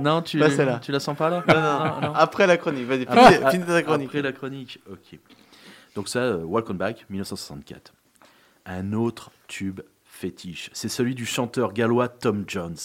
Non, 0.01 0.23
tu, 0.23 0.39
Pas 0.39 0.79
tu 0.79 0.93
la 0.93 1.01
sens 1.01 1.17
pas 1.17 1.31
là 1.31 1.45
Non, 1.49 1.55
non, 1.55 2.09
non. 2.09 2.15
Après 2.15 2.47
la 2.47 2.57
chronique, 2.57 2.87
vas-y, 2.87 3.07
finis, 3.07 3.51
finis 3.51 3.65
ta 3.67 3.83
chronique. 3.83 4.07
Après 4.09 4.23
la 4.23 4.33
chronique, 4.33 4.81
ok. 4.91 5.19
Donc 5.95 6.09
ça, 6.09 6.21
euh, 6.21 6.45
Welcome 6.49 6.77
Back, 6.77 7.07
1964. 7.11 7.93
Un 8.67 8.93
autre 8.93 9.31
tube 9.49 9.81
fétiche, 10.05 10.71
c'est 10.73 10.89
celui 10.89 11.15
du 11.15 11.27
chanteur 11.27 11.73
gallois 11.73 12.09
Tom 12.09 12.45
Jones. 12.47 12.77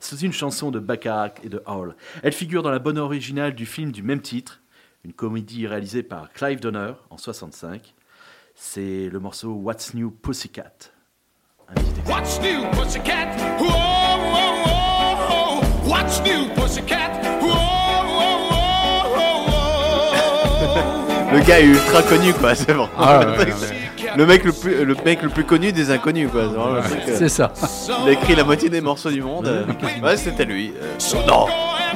C'est 0.00 0.14
aussi 0.14 0.26
une 0.26 0.32
chanson 0.32 0.70
de 0.70 0.78
Bacharach 0.78 1.34
et 1.42 1.48
de 1.48 1.62
Hall. 1.66 1.96
Elle 2.22 2.32
figure 2.32 2.62
dans 2.62 2.70
la 2.70 2.78
bonne 2.78 2.98
originale 2.98 3.54
du 3.54 3.66
film 3.66 3.92
du 3.92 4.02
même 4.02 4.20
titre, 4.20 4.60
une 5.04 5.12
comédie 5.12 5.66
réalisée 5.66 6.02
par 6.02 6.32
Clive 6.32 6.60
Donner 6.60 6.92
en 7.10 7.16
65. 7.16 7.94
C'est 8.54 9.08
le 9.10 9.18
morceau 9.20 9.52
What's 9.52 9.94
New 9.94 10.10
Pussycat. 10.10 10.72
What's 11.74 12.38
new, 12.40 12.64
pussycat? 12.72 13.34
Whoa, 13.60 13.66
whoa, 13.66 14.62
whoa, 14.66 15.16
whoa. 15.28 15.90
What's 15.90 16.20
new, 16.20 16.48
pussycat? 16.54 17.10
Whoa, 17.42 17.48
whoa, 18.18 18.38
whoa, 19.16 19.46
whoa. 21.26 21.32
Le 21.32 21.40
gars 21.44 21.60
est 21.60 21.66
ultra 21.66 22.02
connu, 22.02 22.32
quoi, 22.34 22.54
c'est 22.54 22.72
bon. 22.72 22.88
Ah, 22.96 23.18
ouais, 23.20 23.38
ouais, 23.38 23.52
le 24.16 24.26
mec 24.26 24.44
le 24.44 24.52
plus, 24.52 24.84
le 24.84 24.94
mec 25.04 25.22
le 25.22 25.28
plus 25.28 25.44
connu 25.44 25.72
des 25.72 25.90
inconnus, 25.90 26.28
quoi. 26.30 26.42
C'est 26.42 26.54
vraiment 26.56 26.74
le 26.74 26.82
truc, 26.82 26.98
euh, 27.08 27.16
C'est 27.18 27.28
ça. 27.28 27.52
Il 28.04 28.08
a 28.08 28.12
écrit 28.12 28.34
la 28.34 28.44
moitié 28.44 28.68
des 28.68 28.80
morceaux 28.80 29.10
du 29.10 29.22
monde. 29.22 29.46
euh, 29.46 29.64
Ouais, 30.02 30.16
c'était 30.16 30.44
lui. 30.44 30.72
euh, 30.80 30.96
non. 31.26 31.46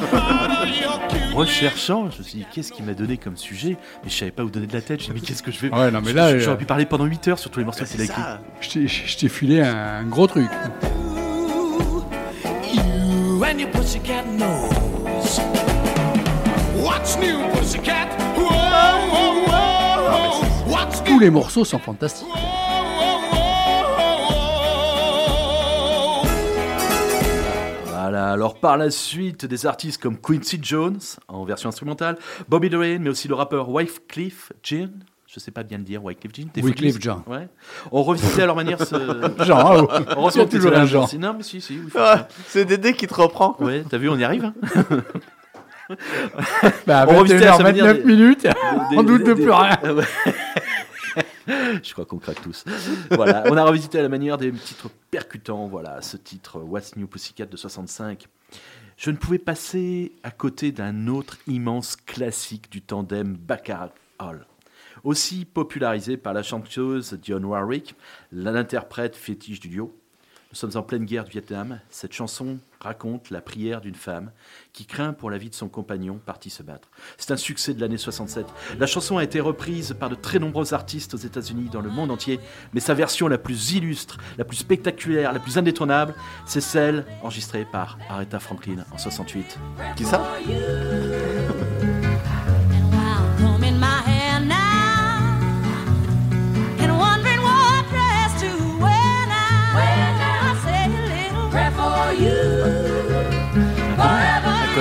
Recherchant, 1.34 2.10
je 2.10 2.18
me 2.18 2.22
suis 2.22 2.38
dit, 2.40 2.46
qu'est-ce 2.52 2.72
qu'il 2.72 2.84
m'a 2.84 2.94
donné 2.94 3.16
comme 3.16 3.36
sujet? 3.36 3.76
Mais 4.04 4.10
je 4.10 4.16
savais 4.16 4.30
pas 4.30 4.42
où 4.42 4.50
donner 4.50 4.66
de 4.66 4.72
la 4.72 4.80
tête. 4.82 5.00
Je 5.02 5.10
me 5.10 5.12
suis 5.12 5.14
dit, 5.14 5.20
mais 5.22 5.26
qu'est-ce 5.26 5.42
que 5.42 5.50
je 5.52 5.60
vais 5.60 5.70
Ouais, 5.74 5.90
non, 5.90 6.00
mais 6.04 6.12
là, 6.12 6.38
J'aurais 6.38 6.58
pu 6.58 6.64
parler 6.64 6.86
pendant 6.86 7.04
8 7.04 7.28
heures 7.28 7.38
sur 7.38 7.50
tous 7.50 7.60
les 7.60 7.64
morceaux 7.64 7.84
qu'il 7.84 8.00
a 8.02 8.06
ça. 8.06 8.40
Je 8.60 8.68
t'ai- 8.68 8.88
je 8.88 9.16
t'ai 9.16 9.28
filé 9.28 9.60
un 9.62 10.02
gros 10.04 10.26
truc. 10.26 10.48
You 12.74 13.42
and 13.44 13.58
your 13.58 13.70
pussycat 13.70 14.24
knows. 14.36 15.40
What's 16.82 17.16
new, 17.18 17.38
pussycat? 17.58 18.08
Tous 21.20 21.24
les 21.24 21.30
morceaux 21.30 21.66
sont 21.66 21.78
fantastiques. 21.78 22.26
Voilà, 27.86 28.30
alors 28.32 28.58
par 28.58 28.76
la 28.76 28.90
suite, 28.90 29.44
des 29.44 29.66
artistes 29.66 30.00
comme 30.02 30.16
Quincy 30.18 30.58
Jones, 30.62 30.98
en 31.28 31.44
version 31.44 31.68
instrumentale, 31.68 32.16
Bobby 32.48 32.70
Darin, 32.70 32.98
mais 33.00 33.10
aussi 33.10 33.28
le 33.28 33.34
rappeur 33.34 33.68
Wycliffe 33.68 34.52
Jean, 34.62 34.88
je 35.26 35.38
sais 35.38 35.50
pas 35.50 35.62
bien 35.62 35.78
le 35.78 35.84
dire, 35.84 36.02
Wycliffe 36.02 36.32
Jean. 36.34 36.48
t'es 36.52 36.62
Wycliffe 36.62 37.00
Jean. 37.00 37.22
Ouais. 37.26 37.48
On 37.92 38.02
revisitait 38.02 38.42
à 38.42 38.46
leur 38.46 38.56
manière 38.56 38.80
ce... 38.84 38.94
Jean, 39.44 39.58
ah, 39.90 40.00
oh. 40.16 40.30
C'est 40.30 40.46
que 40.48 40.56
toujours 40.56 40.72
un 40.72 40.86
Jean. 40.86 41.06
Non, 41.18 41.34
mais 41.36 41.42
si, 41.42 41.60
si. 41.60 41.78
oui, 41.78 41.90
Ah, 41.96 42.26
c'est 42.48 42.64
Dédé 42.64 42.94
qui 42.94 43.06
te 43.06 43.14
reprend. 43.14 43.54
Ouais, 43.60 43.84
t'as 43.88 43.98
vu, 43.98 44.08
on 44.08 44.16
y 44.16 44.24
arrive. 44.24 44.44
hein. 44.46 44.54
Bah, 46.86 47.04
On 47.08 47.16
revisitait 47.18 47.46
à 47.46 47.54
sa 47.56 47.62
manière 47.64 47.86
21h29 47.86 47.94
des- 47.96 48.04
minutes, 48.04 48.42
Des- 48.44 48.96
on 48.96 49.02
doute 49.02 49.24
de 49.24 49.32
des- 49.34 49.42
plus 49.42 49.50
rien. 49.50 49.78
Je 51.82 51.92
crois 51.92 52.04
qu'on 52.04 52.18
craque 52.18 52.42
tous. 52.42 52.64
Voilà, 53.10 53.44
on 53.46 53.56
a 53.56 53.64
revisité 53.64 53.98
à 53.98 54.02
la 54.02 54.08
manière 54.08 54.38
des 54.38 54.52
titres 54.52 54.90
percutants. 55.10 55.66
Voilà, 55.66 56.02
ce 56.02 56.16
titre 56.16 56.60
What's 56.60 56.96
New 56.96 57.06
Pussycat 57.06 57.46
de 57.46 57.56
65. 57.56 58.26
Je 58.96 59.10
ne 59.10 59.16
pouvais 59.16 59.38
passer 59.38 60.12
à 60.22 60.30
côté 60.30 60.72
d'un 60.72 61.08
autre 61.08 61.38
immense 61.46 61.96
classique 61.96 62.70
du 62.70 62.82
tandem 62.82 63.36
Baccarat 63.36 63.94
Hall. 64.18 64.46
aussi 65.02 65.46
popularisé 65.46 66.18
par 66.18 66.34
la 66.34 66.42
chanteuse 66.42 67.14
Dionne 67.14 67.46
Warwick, 67.46 67.94
l'interprète 68.32 69.16
fétiche 69.16 69.60
du 69.60 69.68
duo. 69.68 69.96
Nous 70.50 70.56
sommes 70.56 70.76
en 70.76 70.82
pleine 70.82 71.04
guerre 71.04 71.24
du 71.24 71.30
Vietnam. 71.30 71.80
Cette 71.88 72.12
chanson 72.12 72.58
raconte 72.80 73.30
la 73.30 73.40
prière 73.40 73.80
d'une 73.80 73.94
femme 73.94 74.32
qui 74.72 74.86
craint 74.86 75.12
pour 75.12 75.30
la 75.30 75.38
vie 75.38 75.50
de 75.50 75.54
son 75.54 75.68
compagnon 75.68 76.18
parti 76.24 76.50
se 76.50 76.62
battre. 76.62 76.88
C'est 77.18 77.30
un 77.30 77.36
succès 77.36 77.74
de 77.74 77.80
l'année 77.80 77.98
67. 77.98 78.46
La 78.78 78.86
chanson 78.86 79.18
a 79.18 79.24
été 79.24 79.40
reprise 79.40 79.94
par 79.98 80.08
de 80.08 80.14
très 80.14 80.38
nombreux 80.38 80.74
artistes 80.74 81.14
aux 81.14 81.18
États-Unis, 81.18 81.68
dans 81.70 81.80
le 81.80 81.90
monde 81.90 82.10
entier, 82.10 82.40
mais 82.72 82.80
sa 82.80 82.94
version 82.94 83.28
la 83.28 83.38
plus 83.38 83.72
illustre, 83.72 84.18
la 84.38 84.44
plus 84.44 84.56
spectaculaire, 84.56 85.32
la 85.32 85.40
plus 85.40 85.58
indétrônable, 85.58 86.14
c'est 86.46 86.60
celle 86.60 87.04
enregistrée 87.22 87.66
par 87.70 87.98
Aretha 88.08 88.38
Franklin 88.38 88.84
en 88.92 88.98
68. 88.98 89.58
Qui 89.96 90.04
ça? 90.04 90.22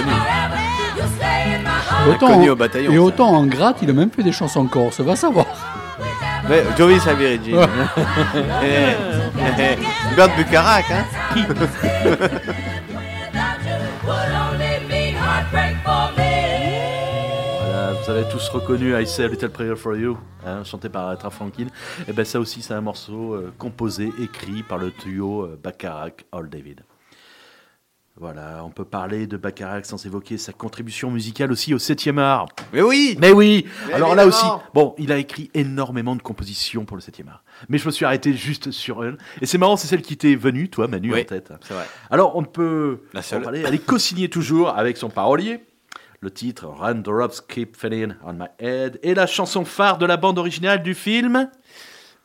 Forever, 0.03 0.15
forever, 0.19 0.57
you 0.97 1.03
stay 1.15 1.55
in 1.55 1.63
my 1.63 1.69
heart. 1.69 2.09
Autant, 2.09 2.27
connu 2.27 2.49
au 2.49 2.55
bataillon, 2.55 2.91
et 2.91 2.95
ça. 2.95 3.01
autant 3.01 3.29
en 3.29 3.45
gratte, 3.45 3.77
il 3.81 3.89
a 3.89 3.93
même 3.93 4.11
fait 4.11 4.23
des 4.23 4.31
chansons 4.31 4.65
corse, 4.65 4.99
va 5.01 5.15
savoir. 5.15 5.45
Ouais, 6.49 6.63
Joey 6.77 6.99
Savirigi. 6.99 7.53
Ouais. 7.53 7.67
Bert 10.15 10.35
Bucarac, 10.35 10.85
hein 10.89 11.05
Would 14.05 14.31
only 14.33 14.79
mean 14.87 15.15
heartbreak 15.15 15.75
for 15.83 16.11
me. 16.17 16.23
Voilà, 17.61 17.93
vous 17.93 18.09
avez 18.09 18.23
tous 18.31 18.49
reconnu 18.49 18.99
I 18.99 19.05
Say 19.05 19.25
a 19.25 19.27
Little 19.27 19.49
Prayer 19.49 19.75
for 19.75 19.95
You, 19.95 20.17
hein, 20.45 20.63
chanté 20.63 20.89
par 20.89 21.07
Aretha 21.07 21.29
Franklin. 21.29 21.67
Et 22.07 22.13
ben 22.13 22.25
ça 22.25 22.39
aussi, 22.39 22.61
c'est 22.63 22.73
un 22.73 22.81
morceau 22.81 23.33
euh, 23.35 23.53
composé, 23.57 24.11
écrit 24.19 24.63
par 24.63 24.79
le 24.79 24.91
duo 25.03 25.43
euh, 25.43 25.59
Bacharach 25.61 26.25
Hall 26.31 26.49
David. 26.49 26.81
Voilà, 28.19 28.63
on 28.65 28.69
peut 28.69 28.83
parler 28.83 29.27
de 29.27 29.37
Bacharach 29.37 29.85
sans 29.85 30.05
évoquer 30.05 30.37
sa 30.37 30.51
contribution 30.51 31.09
musicale 31.09 31.53
aussi 31.53 31.73
au 31.73 31.77
7e 31.77 32.19
art. 32.19 32.47
Mais 32.73 32.81
oui 32.81 33.17
Mais 33.21 33.31
oui 33.31 33.65
Mais 33.87 33.93
Alors 33.93 34.13
là 34.13 34.27
aussi, 34.27 34.45
bon, 34.73 34.93
il 34.97 35.13
a 35.13 35.17
écrit 35.17 35.49
énormément 35.53 36.17
de 36.17 36.21
compositions 36.21 36.83
pour 36.83 36.97
le 36.97 37.01
7e 37.01 37.29
art. 37.29 37.43
Mais 37.69 37.77
je 37.77 37.85
me 37.85 37.91
suis 37.91 38.03
arrêté 38.03 38.33
juste 38.33 38.71
sur 38.71 39.05
elle. 39.05 39.17
Et 39.39 39.45
c'est 39.45 39.57
marrant, 39.57 39.77
c'est 39.77 39.87
celle 39.87 40.01
qui 40.01 40.17
t'est 40.17 40.35
venue, 40.35 40.69
toi, 40.69 40.89
Manu, 40.89 41.13
Oui, 41.13 41.21
en 41.21 41.23
tête. 41.23 41.53
c'est 41.65 41.73
vrai. 41.73 41.85
Alors, 42.11 42.35
on 42.35 42.41
ne 42.41 42.45
peut 42.47 43.03
La 43.13 43.21
seule. 43.21 43.39
en 43.39 43.43
parler. 43.43 43.63
Elle 43.65 43.73
est 43.75 43.85
co-signée 43.85 44.27
toujours 44.29 44.69
avec 44.77 44.97
son 44.97 45.09
parolier. 45.09 45.61
Le 46.19 46.29
titre 46.29 46.67
Raindrops 46.67 47.39
Keep 47.47 47.77
Falling 47.77 48.15
on 48.25 48.33
My 48.33 48.47
Head 48.59 48.99
et 49.01 49.13
la 49.13 49.27
chanson 49.27 49.63
phare 49.63 49.97
de 49.97 50.05
la 50.05 50.17
bande 50.17 50.37
originale 50.37 50.83
du 50.83 50.93
film. 50.93 51.49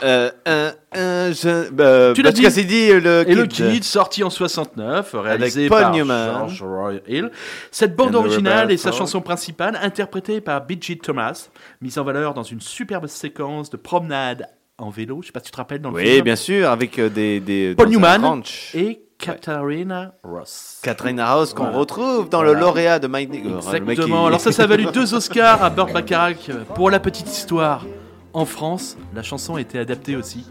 Euh, 0.03 0.31
un, 0.45 0.73
un, 0.93 1.33
je, 1.33 1.71
bah, 1.71 2.13
Tu 2.15 2.23
l'as 2.23 2.33
dit. 2.33 2.43
Cassidy, 2.43 2.93
le 3.01 3.25
Et 3.29 3.35
le 3.35 3.47
Kid. 3.47 3.85
Sorti 3.85 4.25
en 4.25 4.31
69, 4.31 5.15
réalisé 5.15 5.69
Paul 5.69 5.83
par 5.83 5.93
Newman. 5.93 6.33
George 6.49 6.63
Roy 6.63 6.95
Hill. 7.07 7.31
Cette 7.71 7.95
bande 7.95 8.15
And 8.17 8.19
originale 8.19 8.73
et 8.73 8.77
sa 8.77 8.91
chanson 8.93 9.21
principale, 9.21 9.79
interprétée 9.81 10.41
par 10.41 10.65
Bridget 10.67 10.97
Thomas, 11.03 11.49
mise 11.81 11.97
en 11.99 12.05
valeur 12.05 12.35
dans 12.35 12.43
une 12.43 12.61
superbe 12.61 13.07
séquence 13.07 13.71
de 13.71 13.77
promenade 13.77 14.49
en 14.79 14.91
vélo. 14.91 15.21
Je 15.23 15.27
sais 15.29 15.33
pas 15.33 15.39
si 15.39 15.47
tu 15.47 15.53
te 15.53 15.57
rappelles 15.57 15.81
dans 15.81 15.91
le 15.91 15.97
Oui, 15.97 16.05
film. 16.07 16.25
bien 16.25 16.37
sûr, 16.37 16.69
avec 16.71 16.99
euh, 16.99 17.09
des, 17.09 17.39
des 17.39 17.75
Paul 17.77 17.89
Newman 17.89 18.43
et 18.75 19.01
Katharina 19.17 20.13
Ross. 20.25 20.81
Catherine 20.83 21.21
House 21.21 21.55
qu'on 21.55 21.63
Voilà. 21.65 21.79
retrouve 21.79 22.29
dans 22.29 22.39
Voilà. 22.39 22.55
le 22.55 22.59
lauréat 22.61 22.99
de 22.99 23.07
Mike 23.07 23.31
Nichols. 23.31 23.59
Exactement. 23.77 24.27
Alors 24.27 24.41
ça, 24.41 24.51
ça 24.51 24.65
a 24.65 24.67
valu 24.67 24.87
deux 24.93 25.15
Oscars 25.15 25.63
à 25.63 25.71
Burt 25.71 25.93
Bacharach. 25.95 26.51
Pour 26.75 26.91
la 26.91 26.99
petite 26.99 27.29
histoire, 27.31 27.87
en 28.35 28.45
France, 28.45 28.97
la 29.15 29.23
chanson 29.23 29.55
a 29.55 29.61
été 29.61 29.79
adaptée 29.79 30.17
aussi 30.17 30.45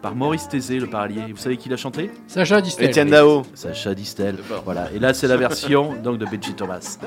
par 0.00 0.14
Maurice 0.14 0.48
Thésée, 0.48 0.78
le 0.78 0.86
parolier. 0.86 1.22
Vous 1.30 1.36
savez 1.36 1.56
qui 1.56 1.68
l'a 1.68 1.76
chanté 1.76 2.10
Sacha 2.28 2.60
Distel. 2.60 2.90
Étienne 2.90 3.10
Dao. 3.10 3.42
Sacha 3.54 3.94
Distel. 3.94 4.36
Voilà. 4.64 4.90
Et 4.92 4.98
là, 4.98 5.12
c'est 5.12 5.26
la 5.26 5.36
version 5.36 5.94
donc 6.02 6.18
de 6.18 6.24
Benji 6.24 6.54
Thomas. 6.54 6.98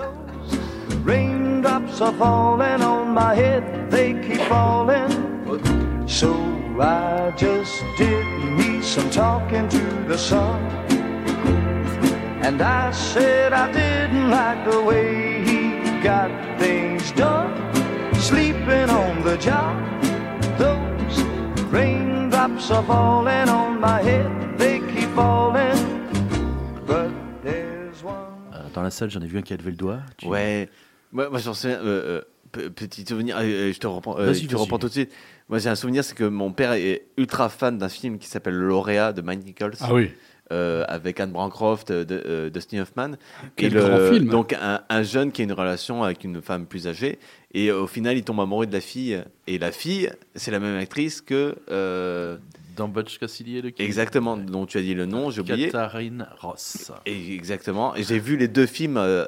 Raindrops 1.06 2.02
are 2.02 2.14
falling 2.20 2.84
on 2.84 3.14
my 3.14 3.34
head, 3.34 3.64
they 3.90 4.14
keep 4.22 4.42
falling. 4.50 5.08
So 6.06 6.36
I 6.80 7.32
just 7.38 7.84
did 7.98 8.26
me 8.58 8.82
some 8.82 9.10
talking 9.10 9.70
to 9.70 9.80
the 10.08 10.18
sun. 10.18 10.60
And 12.42 12.62
I 12.62 12.92
said 12.92 13.54
I 13.54 13.72
didn't 13.72 14.30
like 14.30 14.70
the 14.70 14.82
way 14.82 15.44
he 15.46 16.02
got 16.04 16.30
things 16.60 17.12
done. 17.14 17.54
Sleeping 18.16 18.90
on 18.90 19.24
the 19.24 19.38
job, 19.38 19.78
raindrops 21.72 22.72
are 22.72 22.84
falling 22.86 23.50
on 23.50 23.80
my 23.80 24.02
head, 24.04 24.30
they 24.58 24.80
keep 24.94 25.10
falling. 25.16 25.78
But 26.86 27.10
there's 27.44 28.04
one. 28.04 28.14
Euh, 28.54 28.70
Dans 28.74 28.82
la 28.82 28.92
salle, 28.92 29.10
j'en 29.10 29.22
ai 29.22 29.28
vu 29.28 29.38
un 29.38 29.42
qui 29.42 29.54
a 29.54 29.58
levé 29.58 29.72
le 29.72 29.78
doigt. 29.78 30.00
Tu- 30.18 30.28
Ouais. 30.28 30.70
Moi, 31.12 31.30
moi 31.30 31.40
j'en 31.40 31.54
sais. 31.54 31.74
Euh, 31.74 31.82
euh, 31.84 32.22
pe- 32.52 32.70
petit 32.70 33.06
souvenir. 33.08 33.38
euh, 33.38 33.42
euh, 33.44 33.74
je 33.74 33.80
te 33.80 33.88
reprends. 33.88 34.18
euh, 34.20 34.26
Vas-y, 34.28 34.44
je 34.44 34.48
te 34.48 34.54
vas-y. 34.54 34.62
reprends 34.62 34.80
tout 34.80 34.88
de 34.88 34.92
suite. 34.94 35.12
Moi, 35.50 35.60
j'ai 35.60 35.70
un 35.70 35.76
souvenir, 35.76 36.04
c'est 36.04 36.16
que 36.16 36.26
mon 36.26 36.52
père 36.52 36.74
est 36.74 37.06
ultra 37.18 37.48
fan 37.50 37.78
d'un 37.78 37.88
film 37.90 38.18
qui 38.18 38.28
s'appelle 38.28 38.56
Le 38.56 38.68
Lauréat 38.68 39.14
de 39.14 39.22
Mike 39.22 39.46
Nichols. 39.46 39.74
Ah 39.82 39.94
oui. 39.94 40.12
Euh, 40.52 40.86
avec 40.88 41.20
Anne 41.20 41.32
Bancroft, 41.32 41.92
euh, 41.92 42.06
de, 42.06 42.22
euh, 42.26 42.50
Dustin 42.50 42.80
Hoffman. 42.82 43.12
Quel 43.56 43.74
le- 43.74 43.82
grand 43.82 44.00
film. 44.14 44.30
Donc 44.30 44.54
un, 44.54 44.82
un 44.90 45.04
jeune 45.04 45.32
qui 45.32 45.42
a 45.42 45.46
une 45.46 45.52
relation 45.54 46.04
avec 46.04 46.24
une 46.24 46.42
femme 46.42 46.66
plus 46.66 46.88
âgée 46.88 47.20
et 47.54 47.72
au 47.72 47.88
final 47.88 48.18
il 48.18 48.24
tombe 48.24 48.40
amoureux 48.42 48.66
de 48.68 48.74
la 48.74 48.82
fille 48.82 49.22
et 49.48 49.58
la 49.58 49.72
fille 49.72 50.10
c'est 50.36 50.52
la 50.52 50.60
même 50.60 50.78
actrice 50.78 51.22
que 51.22 51.56
euh, 51.72 52.38
Dans 52.76 52.88
Butch 52.88 53.18
Cassidy 53.20 53.58
et 53.58 53.62
le 53.62 53.70
Kid. 53.72 53.86
exactement 53.86 54.36
dont 54.38 54.66
tu 54.66 54.78
as 54.78 54.82
dit 54.82 54.94
le 54.94 55.06
nom 55.06 55.30
j'ai 55.32 55.42
oublié 55.42 55.66
Katharine 55.68 56.28
Ross. 56.40 56.92
et 57.06 57.34
exactement 57.34 57.96
et 57.96 58.04
j'ai 58.04 58.20
vu 58.20 58.38
les 58.38 58.48
deux 58.48 58.66
films 58.68 58.98
euh, 58.98 59.26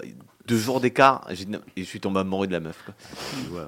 deux 0.49 0.57
jours 0.57 0.81
d'écart 0.81 1.25
j'ai- 1.29 1.45
et 1.77 1.83
je 1.83 1.87
suis 1.87 1.99
tombé 1.99 2.19
amoureux 2.19 2.47
de 2.47 2.51
la 2.51 2.59
meuf 2.59 2.81
quoi. 2.85 2.93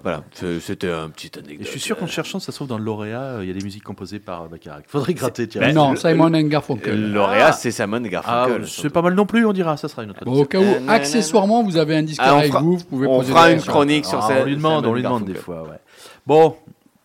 voilà 0.04 0.24
c'est- 0.34 0.60
c'était 0.60 0.92
un 0.92 1.10
petit 1.10 1.28
Et 1.36 1.40
anecdote 1.40 1.66
je 1.68 1.72
suis 1.72 1.80
sûr 1.80 1.98
qu'en 1.98 2.08
cherchant, 2.08 2.40
ça 2.40 2.48
se 2.52 2.58
trouve 2.58 2.68
dans 2.68 2.78
le 2.78 2.84
lauréat, 2.84 3.22
euh, 3.22 3.44
il 3.44 3.48
y 3.48 3.52
a 3.52 3.54
des 3.54 3.64
musiques 3.64 3.84
composées 3.84 4.20
par 4.20 4.44
euh, 4.44 4.48
Bacharach. 4.48 4.84
Faudrait 4.88 5.14
gratter, 5.14 5.48
tiens. 5.48 5.62
Ben, 5.62 5.74
non, 5.76 5.92
le- 5.92 5.98
Simon 5.98 6.26
and 6.26 6.42
le 6.42 6.42
Garfunkel. 6.50 7.14
lauréat 7.14 7.52
c'est 7.54 7.72
Simon 7.72 8.02
Ah, 8.06 8.10
Garfunkel 8.10 8.68
c'est 8.68 8.90
pas 8.90 9.02
mal 9.02 9.14
non 9.14 9.26
plus, 9.26 9.46
on 9.46 9.54
dira. 9.54 9.78
Ça 9.78 9.88
sera 9.88 10.04
une 10.04 10.10
autre. 10.12 10.26
Bon, 10.26 10.34
au 10.42 10.46
cas 10.46 10.60
où, 10.60 10.64
Euh, 10.64 10.80
non, 10.80 10.90
accessoirement, 10.90 11.64
vous 11.64 11.78
avez 11.78 11.96
un 11.96 12.04
disque 12.04 12.20
Ah, 12.24 12.36
on 12.36 12.40
avec 12.40 12.52
fera- 12.52 12.62
vous, 12.62 12.78
vous 12.78 12.84
pouvez 12.84 13.08
on 13.08 13.20
poser 13.20 13.32
fera 13.32 13.46
des 13.46 13.52
une 13.52 13.58
questions. 13.58 13.74
chronique 13.74 14.06
sur 14.06 14.20
Ah, 14.24 14.28
ça 14.28 14.36
on 14.42 14.46
lui 14.46 14.56
demande, 14.56 14.86
on 14.86 14.94
lui 14.94 15.04
demande 15.04 15.26
des 15.26 15.36
fois, 15.36 15.64
ouais. 15.64 15.80
Bon, 16.28 16.56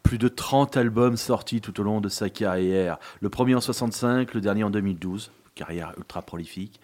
plus 0.02 0.18
de 0.18 0.28
30 0.28 0.76
albums 0.76 1.16
sortis 1.16 1.60
tout 1.60 1.78
au 1.80 1.82
long 1.84 2.00
de 2.00 2.08
sa 2.08 2.30
carrière. 2.30 2.98
Le 3.20 3.28
premier 3.28 3.54
en 3.54 3.60
65, 3.60 4.34
le 4.34 4.40
dernier 4.40 4.64
en 4.64 4.70
2012. 4.70 5.30
Carrière 5.54 5.92
ultra 5.96 6.20
prolifique. 6.22 6.80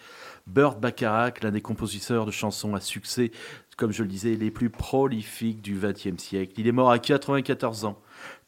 Burt 0.47 0.79
Bacharach, 0.81 1.43
l'un 1.43 1.51
des 1.53 1.61
compositeurs 1.61 2.27
de 2.27 2.31
chansons 2.31 2.75
à 2.75 2.81
succès, 2.81 3.31
comme 3.77 3.93
je 3.93 4.03
le 4.03 4.09
disais, 4.09 4.35
les 4.37 4.51
plus 4.51 4.71
prolifiques 4.71 5.63
du 5.63 5.77
XXe 5.81 6.23
siècle. 6.23 6.53
Il 6.59 6.67
est 6.67 6.73
mort 6.73 6.91
à 6.91 6.99
94 6.99 7.85
ans. 7.85 7.99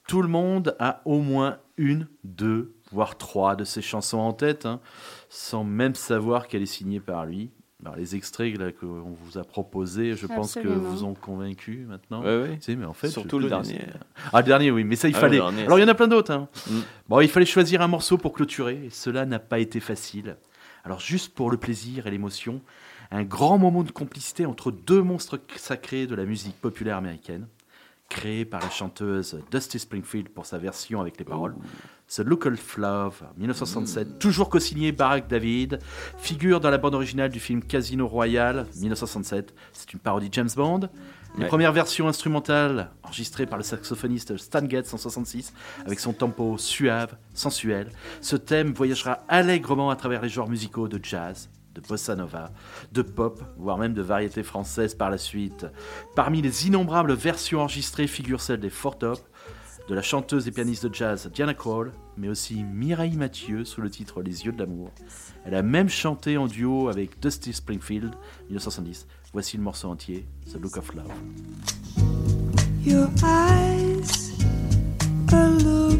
Tout 0.06 0.20
le 0.22 0.28
monde 0.28 0.76
a 0.78 1.00
au 1.06 1.20
moins 1.20 1.58
une, 1.76 2.06
deux, 2.24 2.74
voire 2.92 3.16
trois 3.16 3.56
de 3.56 3.64
ses 3.64 3.80
chansons 3.82 4.18
en 4.18 4.32
tête, 4.32 4.66
hein, 4.66 4.80
sans 5.30 5.64
même 5.64 5.94
savoir 5.94 6.46
qu'elle 6.46 6.62
est 6.62 6.66
signée 6.66 7.00
par 7.00 7.24
lui. 7.24 7.50
Alors, 7.82 7.96
les 7.96 8.14
extraits 8.16 8.56
là, 8.58 8.72
qu'on 8.72 9.14
vous 9.20 9.36
a 9.38 9.44
proposés, 9.44 10.14
je 10.14 10.26
pense 10.26 10.54
que 10.54 10.68
vous 10.68 11.04
ont 11.04 11.12
convaincu 11.14 11.84
maintenant. 11.88 12.22
Tu 12.22 12.56
sais, 12.60 12.76
mais 12.76 12.86
en 12.86 12.94
fait, 12.94 13.08
Surtout 13.08 13.38
le 13.38 13.48
dernier. 13.48 13.80
Ah, 14.32 14.40
le 14.40 14.46
dernier, 14.46 14.70
oui, 14.70 14.84
mais 14.84 14.96
ça, 14.96 15.06
il 15.08 15.14
Ah, 15.16 15.20
fallait. 15.20 15.36
dernier, 15.36 15.64
Alors, 15.64 15.78
il 15.78 15.82
y 15.82 15.84
en 15.84 15.88
a 15.88 15.94
plein 15.94 16.08
d'autres. 16.08 16.32
hein. 16.32 16.48
Mm. 16.70 16.78
Bon, 17.08 17.20
il 17.20 17.28
fallait 17.28 17.44
choisir 17.46 17.82
un 17.82 17.88
morceau 17.88 18.16
pour 18.16 18.32
clôturer, 18.32 18.84
et 18.86 18.90
cela 18.90 19.26
n'a 19.26 19.38
pas 19.38 19.58
été 19.58 19.80
facile. 19.80 20.36
Alors, 20.84 21.00
juste 21.00 21.34
pour 21.34 21.50
le 21.50 21.56
plaisir 21.56 22.06
et 22.06 22.10
l'émotion, 22.10 22.60
un 23.10 23.24
grand 23.24 23.56
moment 23.56 23.82
de 23.82 23.90
complicité 23.90 24.44
entre 24.44 24.70
deux 24.70 25.02
monstres 25.02 25.40
sacrés 25.56 26.06
de 26.06 26.14
la 26.14 26.26
musique 26.26 26.60
populaire 26.60 26.98
américaine, 26.98 27.46
créé 28.10 28.44
par 28.44 28.60
la 28.60 28.68
chanteuse 28.68 29.40
Dusty 29.50 29.78
Springfield 29.78 30.28
pour 30.28 30.44
sa 30.44 30.58
version 30.58 31.00
avec 31.00 31.18
les 31.18 31.24
paroles. 31.24 31.54
The 32.08 32.18
Look 32.18 32.44
of 32.44 32.76
Love, 32.76 33.22
1967, 33.38 34.18
toujours 34.18 34.50
co-signé 34.50 34.92
Barack 34.92 35.26
David, 35.26 35.78
figure 36.18 36.60
dans 36.60 36.70
la 36.70 36.76
bande 36.76 36.94
originale 36.94 37.30
du 37.30 37.40
film 37.40 37.62
Casino 37.62 38.06
Royale, 38.06 38.66
1967. 38.76 39.54
C'est 39.72 39.94
une 39.94 40.00
parodie 40.00 40.28
James 40.32 40.50
Bond. 40.54 40.90
Les 41.36 41.42
Ouais. 41.42 41.48
premières 41.48 41.72
versions 41.72 42.06
instrumentales 42.06 42.90
enregistrées 43.02 43.46
par 43.46 43.58
le 43.58 43.64
saxophoniste 43.64 44.36
Stan 44.36 44.68
Getz 44.68 44.94
en 44.94 44.98
66, 44.98 45.52
avec 45.84 45.98
son 45.98 46.12
tempo 46.12 46.56
suave, 46.58 47.16
sensuel. 47.34 47.88
Ce 48.20 48.36
thème 48.36 48.72
voyagera 48.72 49.18
allègrement 49.28 49.90
à 49.90 49.96
travers 49.96 50.22
les 50.22 50.28
genres 50.28 50.48
musicaux 50.48 50.86
de 50.86 51.00
jazz, 51.02 51.50
de 51.74 51.80
bossa 51.80 52.14
nova, 52.14 52.52
de 52.92 53.02
pop, 53.02 53.42
voire 53.58 53.78
même 53.78 53.94
de 53.94 54.02
variété 54.02 54.44
française 54.44 54.94
par 54.94 55.10
la 55.10 55.18
suite. 55.18 55.66
Parmi 56.14 56.40
les 56.40 56.68
innombrables 56.68 57.14
versions 57.14 57.60
enregistrées 57.62 58.06
figurent 58.06 58.40
celles 58.40 58.60
des 58.60 58.70
Four 58.70 58.98
Top, 58.98 59.18
de 59.88 59.94
la 59.94 60.02
chanteuse 60.02 60.46
et 60.46 60.52
pianiste 60.52 60.86
de 60.86 60.94
jazz 60.94 61.28
Diana 61.34 61.52
Krall, 61.52 61.92
mais 62.16 62.28
aussi 62.28 62.62
Mireille 62.62 63.16
Mathieu 63.16 63.64
sous 63.64 63.80
le 63.82 63.90
titre 63.90 64.22
Les 64.22 64.46
yeux 64.46 64.52
de 64.52 64.60
l'amour. 64.60 64.92
Elle 65.44 65.56
a 65.56 65.62
même 65.62 65.88
chanté 65.90 66.36
en 66.38 66.46
duo 66.46 66.88
avec 66.88 67.18
Dusty 67.20 67.52
Springfield, 67.52 68.12
1970. 68.46 69.06
Voici 69.34 69.56
le 69.56 69.64
morceau 69.64 69.90
entier, 69.90 70.24
The 70.46 70.58
Look 70.58 70.76
of 70.76 70.94
Love. 70.94 71.10
Your 72.84 73.10
eyes 73.20 74.32
a 75.32 75.48
look 75.50 75.98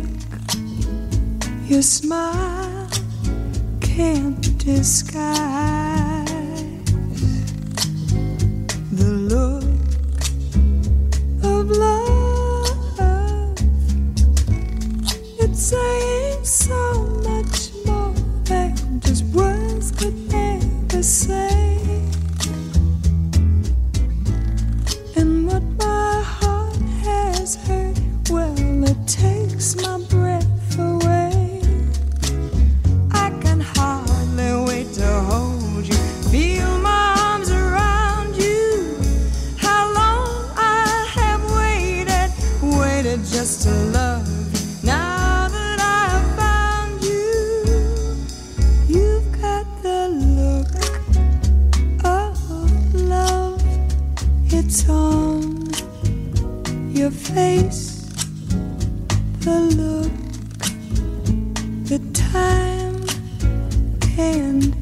your 1.66 1.82
smile 1.82 2.88
can't 3.80 4.56
disguise. 4.58 6.30
The 8.92 9.10
look 9.32 9.64
of 11.42 11.70
love, 11.70 13.58
it's 15.40 15.60
saying 15.60 16.44
so 16.44 17.02
much 17.24 17.72
more 17.84 18.14
than 18.44 19.00
just 19.00 19.24
words 19.34 19.90
could 19.90 20.14
ever 20.32 21.02
say. 21.02 22.03
Well, 28.30 28.84
it 28.84 29.06
takes 29.06 29.76
my 29.76 29.98
breath 30.08 30.78
away. 30.78 31.60
I 33.10 33.28
can 33.42 33.60
hardly 33.60 34.64
wait 34.64 34.94
to 34.94 35.06
hold 35.28 35.86
you, 35.86 35.94
feel 36.32 36.78
my 36.78 37.14
arms 37.18 37.50
around 37.50 38.34
you. 38.34 38.96
How 39.58 39.92
long 39.92 40.52
I 40.56 41.06
have 41.16 41.44
waited, 41.60 42.32
waited 42.78 43.22
just 43.26 43.64
to 43.64 43.74
love 43.92 44.33
face, 57.34 58.06
the 59.40 59.58
look 59.76 60.12
that 61.88 62.14
time 62.14 63.04
can't 64.00 64.73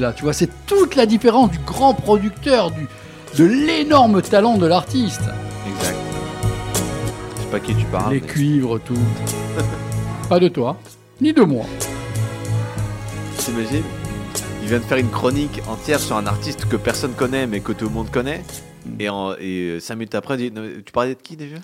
là, 0.00 0.12
tu 0.12 0.22
vois, 0.24 0.32
c'est 0.32 0.50
toute 0.66 0.94
la 0.96 1.06
différence 1.06 1.50
du 1.50 1.58
grand 1.58 1.94
producteur, 1.94 2.70
du, 2.70 2.86
de 3.36 3.44
l'énorme 3.44 4.22
talent 4.22 4.56
de 4.58 4.66
l'artiste. 4.66 5.22
Exact. 5.66 5.96
Je 7.36 7.40
sais 7.42 7.48
pas 7.50 7.60
qui 7.60 7.74
tu 7.74 7.84
parles. 7.86 8.14
Les 8.14 8.20
mais- 8.20 8.26
cuivres, 8.26 8.78
tout. 8.80 8.94
Pas 10.28 10.38
de 10.40 10.48
toi, 10.48 10.76
ni 11.20 11.32
de 11.32 11.42
moi. 11.42 11.64
T'imagines 13.38 13.82
Il 14.62 14.68
vient 14.68 14.78
de 14.78 14.84
faire 14.84 14.98
une 14.98 15.10
chronique 15.10 15.60
entière 15.68 15.98
sur 16.00 16.16
un 16.16 16.26
artiste 16.26 16.66
que 16.66 16.76
personne 16.76 17.12
connaît 17.12 17.46
mais 17.46 17.60
que 17.60 17.72
tout 17.72 17.86
le 17.86 17.90
monde 17.90 18.10
connaît. 18.10 18.42
Et, 19.02 19.08
en, 19.08 19.32
et 19.32 19.38
euh, 19.40 19.80
cinq 19.80 19.96
minutes 19.96 20.14
après, 20.14 20.36
tu 20.36 20.52
parlais 20.92 21.16
de 21.16 21.20
qui 21.20 21.36
déjà 21.36 21.56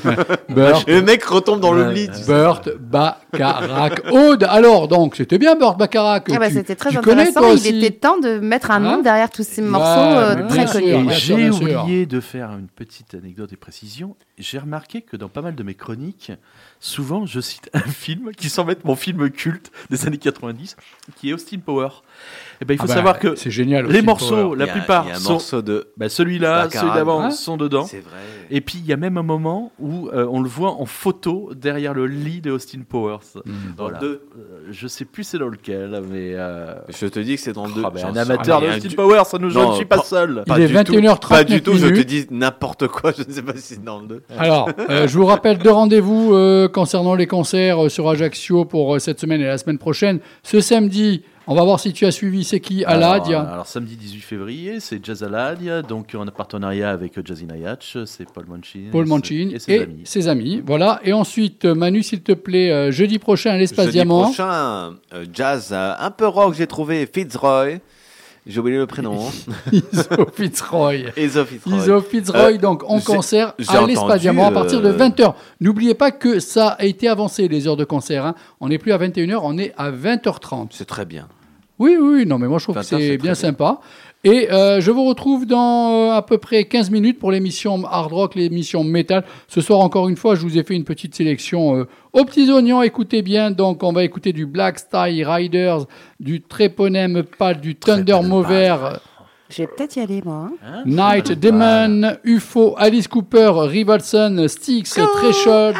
Burt. 0.48 0.88
Et 0.88 0.94
le 0.94 1.02
mec 1.02 1.24
retombe 1.24 1.58
dans 1.58 1.72
l'oubli. 1.72 2.06
tu 2.06 2.14
sais. 2.14 2.24
Burt 2.32 2.68
Bacharach. 2.78 4.00
Aude, 4.12 4.44
alors 4.44 4.86
donc, 4.86 5.16
c'était 5.16 5.38
bien 5.38 5.56
Burt 5.56 5.76
Bacharach. 5.76 6.26
Ah 6.30 6.38
bah, 6.38 6.50
C'était 6.50 6.76
très 6.76 6.90
tu 6.90 6.98
connais, 6.98 7.22
intéressant. 7.22 7.40
toi 7.40 7.48
Il 7.50 7.54
aussi 7.54 7.68
était 7.76 7.90
temps 7.90 8.18
de 8.18 8.38
mettre 8.38 8.70
un 8.70 8.78
nom 8.78 8.90
Hein 8.90 9.02
derrière 9.02 9.28
tous 9.28 9.42
ces 9.44 9.60
morceaux 9.60 9.88
euh, 9.88 10.46
très 10.48 10.66
connus. 10.66 11.10
J'ai 11.10 11.50
oublié 11.50 12.06
de 12.06 12.20
faire 12.20 12.50
une 12.52 12.68
petite 12.68 13.14
anecdote 13.14 13.52
et 13.52 13.56
précision. 13.56 14.14
J'ai 14.38 14.58
remarqué 14.58 15.02
que 15.02 15.16
dans 15.16 15.28
pas 15.28 15.42
mal 15.42 15.56
de 15.56 15.62
mes 15.64 15.74
chroniques, 15.74 16.30
souvent 16.78 17.26
je 17.26 17.40
cite 17.40 17.70
un 17.72 17.80
film 17.90 18.30
qui 18.36 18.48
semble 18.48 18.70
être 18.70 18.84
mon 18.84 18.94
film 18.94 19.30
culte 19.30 19.72
des 19.90 20.06
années 20.06 20.18
90, 20.18 20.76
qui 21.16 21.30
est 21.30 21.32
Austin 21.32 21.58
Power. 21.58 21.88
Et 22.64 22.66
ben, 22.66 22.74
il 22.74 22.78
faut 22.78 22.84
Ah 22.84 22.88
bah, 22.88 22.94
savoir 22.94 23.18
que 23.18 23.34
c'est 23.34 23.50
génial, 23.50 23.86
les 23.86 24.00
morceaux, 24.02 24.54
la 24.54 24.66
plupart 24.66 25.06
un 25.08 25.14
sont 25.14 25.60
de 25.60 25.88
bah, 25.98 26.08
celui-là, 26.08 26.68
celui 26.70 26.90
d'avant 26.92 27.20
Ah, 27.24 27.30
sont 27.30 27.56
dedans. 27.58 27.84
C'est 27.84 27.98
vrai. 28.00 28.16
Et 28.50 28.60
puis 28.60 28.78
il 28.78 28.86
y 28.86 28.92
a 28.92 28.96
même 28.96 29.16
un 29.18 29.22
moment 29.22 29.72
où 29.78 30.08
euh, 30.08 30.26
on 30.30 30.40
le 30.40 30.48
voit 30.48 30.72
en 30.72 30.84
photo 30.86 31.50
derrière 31.54 31.94
le 31.94 32.06
lit 32.06 32.40
de 32.40 32.50
Austin 32.50 32.80
Powers. 32.88 33.18
Dans 33.34 33.42
Voilà. 33.84 33.98
le 34.00 34.06
deux. 34.06 34.20
Euh, 34.38 34.68
je 34.70 34.86
sais 34.86 35.04
plus 35.04 35.24
c'est 35.24 35.38
dans 35.38 35.48
lequel, 35.48 36.02
mais 36.10 36.32
euh, 36.34 36.74
Je 36.88 37.06
te 37.06 37.18
dis 37.20 37.36
que 37.36 37.40
c'est 37.40 37.52
dans 37.52 37.66
le 37.66 37.72
2. 37.74 37.82
ah, 37.84 38.06
un 38.08 38.16
amateur 38.16 38.60
de 38.60 38.66
Austin 38.68 38.88
Powers, 38.96 39.24
ça 39.26 39.38
nous 39.38 39.50
je 39.50 39.58
Non, 39.58 39.70
ne 39.70 39.76
suis 39.76 39.84
pas 39.84 39.96
pas- 39.98 40.02
seul. 40.04 40.42
Il 40.46 40.60
est 40.60 40.66
21h39 40.66 41.28
Pas 41.28 41.44
du 41.44 41.62
tout, 41.62 41.74
je 41.74 41.86
te 41.88 42.00
dis 42.02 42.26
n'importe 42.30 42.88
quoi, 42.88 43.12
je 43.16 43.22
ne 43.26 43.32
sais 43.32 43.42
pas 43.42 43.52
si 43.56 43.74
c'est 43.74 43.84
dans 43.84 44.00
le 44.00 44.06
2. 44.06 44.22
Alors, 44.38 44.70
euh, 44.90 45.06
je 45.08 45.18
vous 45.18 45.26
rappelle 45.26 45.58
deux 45.58 45.70
rendez-vous 45.70 46.34
euh, 46.34 46.68
concernant 46.68 47.14
les 47.14 47.26
concerts 47.26 47.84
euh, 47.84 47.88
sur 47.88 48.08
Ajaccio 48.08 48.64
pour 48.64 48.94
euh, 48.94 48.98
cette 48.98 49.20
semaine 49.20 49.40
et 49.40 49.46
la 49.46 49.58
semaine 49.58 49.78
prochaine. 49.78 50.20
Ce 50.42 50.60
samedi 50.60 51.22
On 51.46 51.54
va 51.54 51.62
voir 51.62 51.78
si 51.78 51.92
tu 51.92 52.06
as 52.06 52.10
suivi. 52.10 52.42
C'est 52.42 52.60
qui? 52.60 52.84
Aladia 52.84 53.40
Alors, 53.40 53.52
alors, 53.52 53.66
samedi 53.66 53.96
18 53.96 54.20
février, 54.20 54.80
c'est 54.80 55.04
Jazz 55.04 55.22
Aladia, 55.22 55.82
donc 55.82 56.14
en 56.14 56.24
partenariat 56.26 56.90
avec 56.90 57.24
Jazzy 57.24 57.44
Nayach, 57.44 57.98
c'est 58.06 58.30
Paul 58.32 58.46
Manchin. 58.46 58.88
Paul 58.90 59.06
Manchin 59.06 59.50
et 59.52 59.58
ses 59.58 59.80
amis. 59.82 60.00
ses 60.04 60.28
amis. 60.28 60.62
Voilà. 60.64 61.00
Et 61.04 61.12
ensuite, 61.12 61.66
Manu, 61.66 62.02
s'il 62.02 62.22
te 62.22 62.32
plaît, 62.32 62.70
euh, 62.70 62.90
jeudi 62.90 63.18
prochain 63.18 63.50
à 63.50 63.58
l'espace 63.58 63.86
Jeudi 63.86 63.98
Diamant. 63.98 64.24
prochain, 64.24 64.94
euh, 65.12 65.26
jazz 65.32 65.68
euh, 65.72 65.92
un 65.98 66.10
peu 66.10 66.26
rock, 66.26 66.54
j'ai 66.54 66.66
trouvé 66.66 67.06
Fitzroy. 67.12 67.80
J'ai 68.46 68.60
oublié 68.60 68.76
le 68.76 68.86
prénom. 68.86 69.18
Iso 69.72 70.26
Fitzroy. 70.34 71.06
Iso 71.16 71.44
Fitzroy. 71.44 71.78
Iso 71.78 72.00
Fitzroy, 72.02 72.54
Euh, 72.54 72.58
donc 72.58 72.82
en 72.84 73.00
concert 73.00 73.54
à 73.68 73.86
l'espace 73.86 74.20
Diamant 74.20 74.46
à 74.46 74.50
partir 74.50 74.82
de 74.82 74.88
euh, 74.88 74.96
20h. 74.98 75.34
N'oubliez 75.60 75.94
pas 75.94 76.10
que 76.10 76.40
ça 76.40 76.68
a 76.68 76.84
été 76.84 77.08
avancé, 77.08 77.48
les 77.48 77.66
heures 77.66 77.76
de 77.78 77.84
concert. 77.84 78.26
hein. 78.26 78.34
On 78.60 78.68
n'est 78.68 78.78
plus 78.78 78.92
à 78.92 78.98
21h, 78.98 79.38
on 79.42 79.56
est 79.56 79.72
à 79.78 79.90
20h30. 79.90 80.68
C'est 80.72 80.84
très 80.84 81.06
bien. 81.06 81.26
Oui, 81.78 81.96
oui, 82.00 82.26
non, 82.26 82.38
mais 82.38 82.46
moi 82.46 82.58
je 82.58 82.64
trouve 82.64 82.76
que 82.76 82.80
20 82.82 82.92
heures, 82.92 83.00
c'est 83.00 83.16
bien 83.18 83.34
sympa. 83.34 83.80
Et 84.26 84.50
euh, 84.50 84.80
je 84.80 84.90
vous 84.90 85.04
retrouve 85.04 85.44
dans 85.44 85.90
euh, 85.92 86.12
à 86.16 86.22
peu 86.22 86.38
près 86.38 86.64
15 86.64 86.90
minutes 86.90 87.18
pour 87.18 87.30
l'émission 87.30 87.84
hard 87.84 88.10
rock, 88.12 88.34
l'émission 88.34 88.82
metal. 88.82 89.22
Ce 89.48 89.60
soir, 89.60 89.80
encore 89.80 90.08
une 90.08 90.16
fois, 90.16 90.34
je 90.34 90.40
vous 90.40 90.56
ai 90.58 90.62
fait 90.64 90.74
une 90.74 90.84
petite 90.84 91.14
sélection 91.14 91.76
euh, 91.76 91.86
aux 92.14 92.24
petits 92.24 92.50
oignons. 92.50 92.80
Écoutez 92.82 93.20
bien, 93.20 93.50
donc 93.50 93.82
on 93.82 93.92
va 93.92 94.02
écouter 94.02 94.32
du 94.32 94.46
Black 94.46 94.78
Style 94.78 95.26
Riders, 95.26 95.84
du 96.20 96.40
Treponem 96.40 97.22
Pal, 97.38 97.60
du 97.60 97.74
Thunder 97.76 98.20
Mover. 98.22 98.76
Je 99.50 99.62
vais 99.62 99.68
peut-être 99.68 99.96
y 99.96 100.00
aller, 100.00 100.22
moi. 100.24 100.50
hein. 100.66 100.82
Night 100.86 101.32
Demon, 101.38 102.16
UFO, 102.24 102.74
Alice 102.78 103.06
Cooper, 103.08 103.52
Rivalson, 103.56 104.46
Styx, 104.48 104.94
Threshold. 104.94 105.76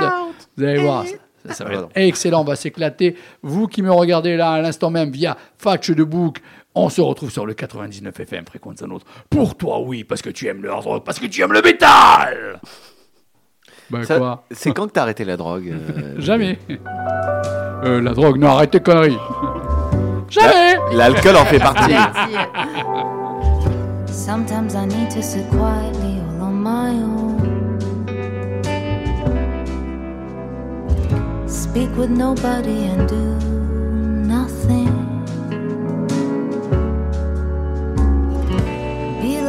Vous 0.56 0.64
allez 0.64 0.82
voir, 0.82 1.04
ça, 1.46 1.54
ça 1.54 1.64
va 1.64 1.72
être 1.72 1.88
excellent, 1.94 2.42
on 2.42 2.44
va 2.44 2.56
s'éclater. 2.56 3.16
Vous 3.42 3.66
qui 3.66 3.80
me 3.80 3.90
regardez 3.90 4.36
là 4.36 4.52
à 4.52 4.60
l'instant 4.60 4.90
même 4.90 5.10
via 5.10 5.36
Fatch 5.56 5.90
de 5.90 6.04
Book, 6.04 6.40
on 6.74 6.88
se 6.88 7.00
retrouve 7.00 7.30
sur 7.30 7.46
le 7.46 7.54
99 7.54 8.18
FM 8.20 8.44
Fréquence 8.46 8.82
un 8.82 8.90
autre. 8.90 9.06
Pour 9.30 9.56
toi, 9.56 9.80
oui, 9.80 10.04
parce 10.04 10.22
que 10.22 10.30
tu 10.30 10.46
aimes 10.48 10.62
le 10.62 10.70
hard 10.70 10.84
rock, 10.84 11.04
parce 11.04 11.18
que 11.18 11.26
tu 11.26 11.40
aimes 11.42 11.52
le 11.52 11.62
métal. 11.62 12.60
Ça- 14.04 14.18
quoi 14.18 14.44
C'est 14.50 14.72
quand 14.72 14.86
que 14.86 14.92
t'as 14.92 15.02
arrêté 15.02 15.24
la 15.24 15.36
drogue 15.36 15.68
euh, 15.70 16.14
Jamais. 16.18 16.58
Euh, 17.84 18.00
la 18.00 18.12
drogue, 18.12 18.38
non, 18.38 18.48
arrête 18.48 18.70
tes 18.70 18.80
conneries. 18.80 19.18
Jamais. 20.30 20.76
L'alcool 20.92 21.36
en 21.36 21.44
fait 21.44 21.58
partie. 21.60 21.94
Sometimes 24.06 24.74
I 24.74 24.86
need 24.86 25.10
to 25.10 25.22
sit 25.22 25.46
quietly 25.50 26.18
all 26.40 26.46
on 26.46 26.54
my 26.62 26.90
own. 26.90 27.78
Speak 31.46 31.90
with 31.96 32.10
nobody 32.10 32.86
and 32.86 33.06
do 33.06 33.38
nothing. 34.26 35.13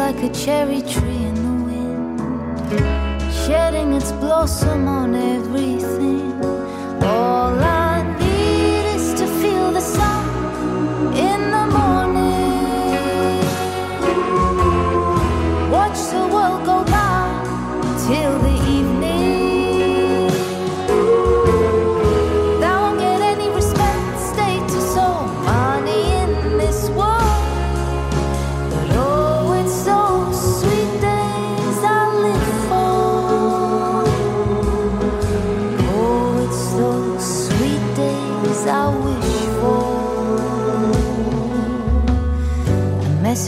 Like 0.05 0.21
a 0.21 0.33
cherry 0.35 0.81
tree 0.83 1.23
in 1.29 1.33
the 1.33 1.55
wind, 1.65 2.21
shedding 3.33 3.91
its 3.93 4.11
blossom 4.11 4.87
on 4.87 5.15
everything. 5.15 6.31
All 7.01 7.57
I 7.59 7.74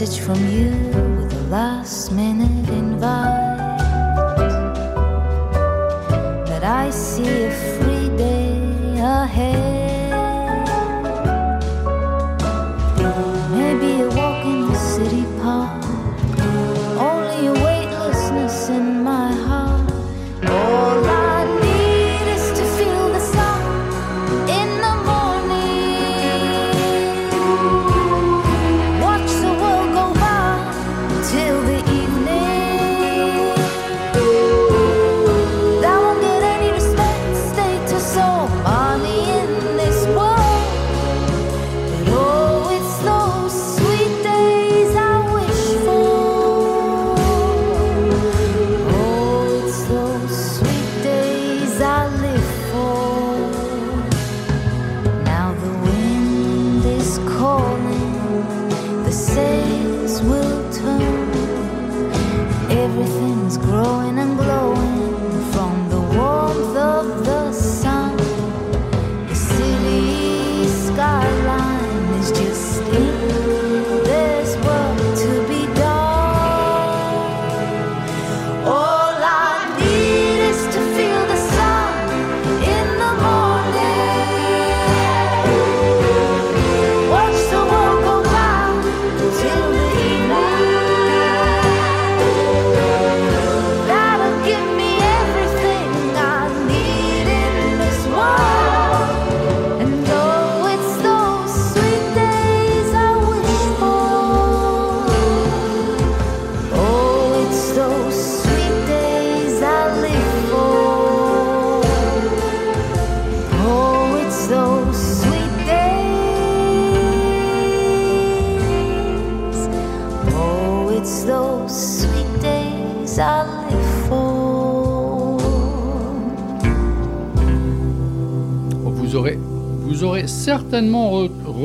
message 0.00 0.20
from 0.20 0.38
you 0.48 0.87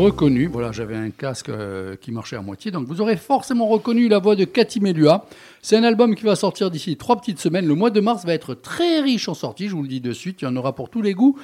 reconnu, 0.04 0.48
voilà, 0.48 0.72
j'avais 0.72 0.96
un 0.96 1.10
casque 1.10 1.50
euh, 1.50 1.96
qui 1.96 2.12
marchait 2.12 2.36
à 2.36 2.42
moitié, 2.42 2.72
donc 2.72 2.88
vous 2.88 3.02
aurez 3.02 3.18
forcément 3.18 3.68
reconnu 3.68 4.08
la 4.10 4.20
voix 4.20 4.36
de 4.36 4.44
Cathy 4.46 4.80
Melua. 4.80 5.26
C'est 5.62 5.78
un 5.78 5.84
album 5.84 6.16
qui 6.16 6.24
va 6.26 6.36
sortir 6.36 6.70
d'ici 6.72 6.98
trois 6.98 7.16
petites 7.16 7.40
semaines. 7.40 7.66
Le 7.68 7.76
mois 7.76 7.90
de 7.90 8.00
mars 8.02 8.26
va 8.26 8.34
être 8.34 8.54
très 8.54 9.00
riche 9.02 9.30
en 9.30 9.34
sorties, 9.34 9.70
je 9.70 9.76
vous 9.76 9.82
le 9.84 9.88
dis 9.88 10.02
de 10.02 10.12
suite. 10.12 10.42
Il 10.42 10.46
y 10.46 10.48
en 10.48 10.56
aura 10.56 10.76
pour 10.76 10.90
tous 10.90 11.02
les 11.02 11.14
goûts, 11.14 11.38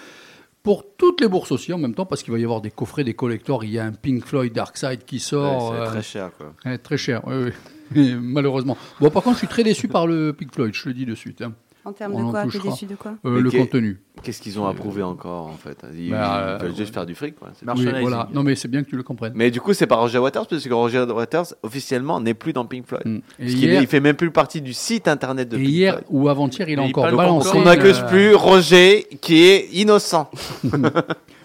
pour 0.61 0.83
toutes 0.97 1.21
les 1.21 1.27
bourses 1.27 1.51
aussi 1.51 1.71
en 1.71 1.77
même 1.77 1.93
temps, 1.93 2.05
parce 2.05 2.21
qu'il 2.21 2.33
va 2.33 2.39
y 2.39 2.43
avoir 2.43 2.59
des 2.61 2.71
coffrets, 2.71 3.03
des 3.03 3.13
collectors. 3.13 3.63
Il 3.63 3.71
y 3.71 3.79
a 3.79 3.85
un 3.85 3.93
Pink 3.93 4.25
Floyd 4.25 4.51
Dark 4.53 4.77
Side 4.77 5.05
qui 5.05 5.19
sort. 5.19 5.71
Ouais, 5.71 5.77
c'est 5.77 5.81
euh, 5.83 5.87
très 5.87 6.01
cher, 6.03 6.31
quoi. 6.37 6.77
très 6.79 6.97
cher, 6.97 7.21
oui, 7.27 8.13
malheureusement. 8.19 8.77
Bon, 8.99 9.09
par 9.09 9.23
contre, 9.23 9.35
je 9.35 9.39
suis 9.39 9.47
très 9.47 9.63
déçu 9.63 9.87
par 9.87 10.05
le 10.05 10.33
Pink 10.33 10.53
Floyd, 10.53 10.73
je 10.73 10.89
le 10.89 10.93
dis 10.93 11.05
de 11.05 11.15
suite. 11.15 11.41
hein. 11.41 11.53
En 11.85 11.93
termes 11.93 12.15
de 12.15 12.29
quoi? 12.29 12.45
T'es 12.45 12.59
déçu 12.59 12.85
de 12.85 12.95
quoi? 12.95 13.13
Euh, 13.25 13.39
Le 13.41 13.49
contenu. 13.49 13.99
Qu'est-ce 14.21 14.41
qu'ils 14.41 14.59
ont 14.59 14.67
approuvé 14.67 15.01
encore 15.01 15.47
en 15.47 15.55
fait? 15.57 15.77
Ils, 15.95 16.11
Bah, 16.11 16.57
ils 16.59 16.61
veulent 16.63 16.71
euh, 16.71 16.75
juste 16.75 16.93
faire 16.93 17.05
du 17.05 17.15
fric. 17.15 17.35
Quoi. 17.39 17.49
c'est 17.57 17.65
Oui, 17.71 17.87
voilà. 18.01 18.27
Non, 18.33 18.43
mais 18.43 18.55
c'est 18.55 18.67
bien 18.67 18.83
que 18.83 18.89
tu 18.89 18.97
le 18.97 19.03
comprennes. 19.03 19.31
Mais 19.35 19.49
du 19.49 19.61
coup, 19.61 19.73
c'est 19.73 19.87
pas 19.87 19.95
Roger 19.95 20.17
Waters 20.19 20.45
parce 20.45 20.63
que 20.67 20.73
Roger 20.73 21.03
Waters 21.03 21.45
officiellement 21.63 22.19
n'est 22.19 22.33
plus 22.33 22.51
dans 22.51 22.65
Pink 22.65 22.85
Floyd. 22.85 23.03
Mm. 23.05 23.19
Parce 23.39 23.51
hier- 23.53 23.79
est- 23.79 23.83
il 23.83 23.87
fait 23.87 24.01
même 24.01 24.15
plus 24.17 24.29
partie 24.29 24.61
du 24.61 24.73
site 24.73 25.07
internet 25.07 25.47
de 25.47 25.55
Et 25.57 25.61
Pink 25.61 25.69
hier 25.71 25.93
Floyd. 25.93 26.05
ou 26.09 26.27
avant-hier, 26.29 26.67
il 26.69 26.79
a 26.79 26.83
il 26.83 26.89
encore 26.89 27.03
parle 27.05 27.15
balancé. 27.15 27.51
On 27.55 27.61
n'accuse 27.63 28.01
euh, 28.03 28.07
plus 28.09 28.35
Roger 28.35 29.07
qui 29.21 29.41
est 29.43 29.69
innocent. 29.73 30.29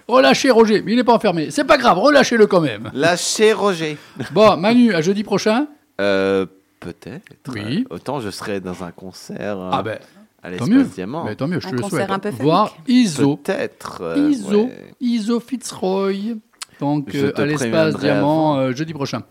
Relâchez 0.08 0.50
Roger, 0.50 0.82
mais 0.82 0.92
il 0.92 0.96
n'est 0.96 1.04
pas 1.04 1.14
enfermé. 1.14 1.50
C'est 1.50 1.64
pas 1.64 1.78
grave, 1.78 1.98
relâchez-le 1.98 2.46
quand 2.46 2.60
même. 2.60 2.90
Lâchez 2.92 3.52
Roger. 3.52 3.96
Bon, 4.32 4.56
Manu, 4.56 4.92
à 4.92 5.00
jeudi 5.00 5.22
prochain. 5.24 5.66
Euh, 6.00 6.44
Peut-être. 6.80 7.32
Oui. 7.48 7.86
Autant 7.88 8.20
je 8.20 8.28
serai 8.28 8.60
dans 8.60 8.84
un 8.84 8.90
concert 8.90 9.58
euh, 9.58 9.70
Ah 9.72 9.82
ben, 9.82 9.98
à 10.44 10.56
tant 10.56 10.66
mieux. 10.66 10.78
l'espace 10.78 10.94
diamant. 10.94 11.24
Mais 11.24 11.34
tant 11.34 11.48
mieux, 11.48 11.58
je 11.60 11.66
Un 11.66 11.70
te 11.70 11.76
le 11.76 11.82
concert 11.82 11.98
souhaite. 12.06 12.10
un 12.10 12.18
peu. 12.18 12.28
Voir 12.42 12.76
Iso. 12.86 13.36
Peut-être. 13.38 14.02
euh, 14.02 14.28
Iso, 14.30 14.64
ouais. 14.66 14.94
Iso 15.00 15.40
Fitzroy. 15.40 16.36
Donc 16.80 17.14
euh, 17.14 17.32
à 17.36 17.46
l'espace 17.46 17.96
diamant 17.98 18.56
euh, 18.58 18.72
jeudi 18.72 18.92
prochain. 18.92 19.22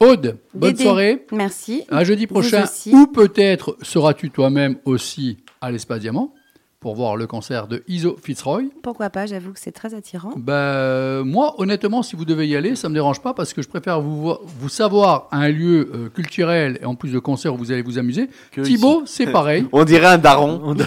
Aude, 0.00 0.38
bonne 0.54 0.72
Dédé, 0.72 0.82
soirée. 0.84 1.26
Merci. 1.32 1.84
À 1.90 2.04
jeudi 2.04 2.26
prochain. 2.26 2.64
Ou 2.92 3.06
peut-être 3.06 3.76
seras-tu 3.82 4.30
toi-même 4.30 4.76
aussi 4.84 5.38
à 5.60 5.70
l'espace 5.70 6.00
diamant 6.00 6.32
pour 6.80 6.94
voir 6.96 7.14
le 7.16 7.26
concert 7.26 7.66
de 7.68 7.82
Iso 7.88 8.16
Fitzroy. 8.22 8.62
Pourquoi 8.82 9.10
pas 9.10 9.26
J'avoue 9.26 9.52
que 9.52 9.60
c'est 9.60 9.70
très 9.70 9.94
attirant. 9.94 10.32
Ben, 10.36 11.22
moi, 11.24 11.54
honnêtement, 11.58 12.02
si 12.02 12.16
vous 12.16 12.24
devez 12.24 12.48
y 12.48 12.56
aller, 12.56 12.74
ça 12.74 12.88
me 12.88 12.94
dérange 12.94 13.20
pas 13.20 13.34
parce 13.34 13.52
que 13.52 13.60
je 13.60 13.68
préfère 13.68 14.00
vous, 14.00 14.34
vous 14.58 14.68
savoir 14.70 15.28
un 15.30 15.48
lieu 15.50 15.90
euh, 15.94 16.08
culturel 16.08 16.78
et 16.80 16.86
en 16.86 16.94
plus 16.94 17.12
de 17.12 17.18
concert 17.18 17.52
où 17.52 17.58
vous 17.58 17.70
allez 17.70 17.82
vous 17.82 17.98
amuser. 17.98 18.30
Que 18.50 18.62
Thibaut, 18.62 19.02
c'est 19.04 19.26
pareil. 19.30 19.66
On 19.72 19.84
dirait 19.84 20.06
un 20.06 20.16
daron. 20.18 20.74
Non. 20.74 20.84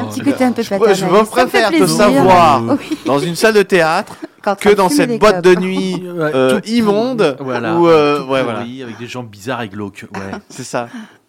Un 0.00 0.04
petit 0.06 0.20
côté 0.20 0.42
un 0.42 0.50
peu 0.52 0.64
paternel. 0.64 0.96
je 0.96 1.04
me 1.04 1.24
préfère 1.24 1.70
te 1.70 1.86
savoir 1.86 2.62
Oui. 2.68 2.98
dans 3.06 3.20
une 3.20 3.36
salle 3.36 3.54
de 3.54 3.62
théâtre 3.62 4.16
que 4.60 4.74
dans 4.74 4.88
cette 4.88 5.16
boîte 5.20 5.44
de 5.44 5.54
nuit 5.54 6.02
euh, 6.04 6.58
tout- 6.58 6.66
immonde. 6.68 7.36
Voilà. 7.38 7.76
Où, 7.76 7.86
euh, 7.86 8.18
ouais, 8.26 8.42
voilà. 8.42 8.60
Avec 8.60 8.98
des 8.98 9.06
gens 9.06 9.22
bizarres 9.22 9.62
et 9.62 9.68
glauques. 9.68 10.06
Ouais. 10.14 10.38
C'est 10.48 10.64
ça. 10.64 10.88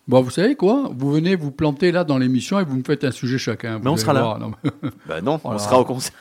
Bon, 0.10 0.22
vous 0.22 0.32
savez 0.32 0.56
quoi? 0.56 0.90
Vous 0.98 1.12
venez 1.12 1.36
vous 1.36 1.52
planter 1.52 1.92
là 1.92 2.04
dans 2.04 2.18
l'émission 2.18 2.60
et 2.60 2.64
vous 2.64 2.76
me 2.76 2.84
faites 2.84 3.04
un 3.04 3.12
sujet 3.12 3.38
chacun. 3.38 3.78
Mais 3.78 3.92
on 3.92 3.96
sera 3.96 4.12
là. 4.12 4.40
Non, 4.40 4.54
ben 5.08 5.22
non 5.22 5.40
on 5.44 5.60
sera 5.60 5.80
au 5.80 5.86
concert. 5.86 6.16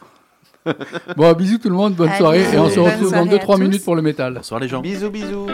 bon, 1.16 1.32
bisous 1.32 1.56
tout 1.56 1.70
le 1.70 1.74
monde, 1.74 1.94
bonne 1.94 2.12
soirée 2.12 2.42
et 2.52 2.58
on 2.58 2.68
se 2.68 2.78
retrouve 2.78 3.12
dans 3.12 3.24
2-3 3.24 3.58
minutes 3.58 3.82
pour 3.82 3.96
le 3.96 4.02
métal. 4.02 4.34
Bonsoir 4.34 4.60
les 4.60 4.68
gens. 4.68 4.82
Bisous, 4.82 5.08
bisous. 5.08 5.46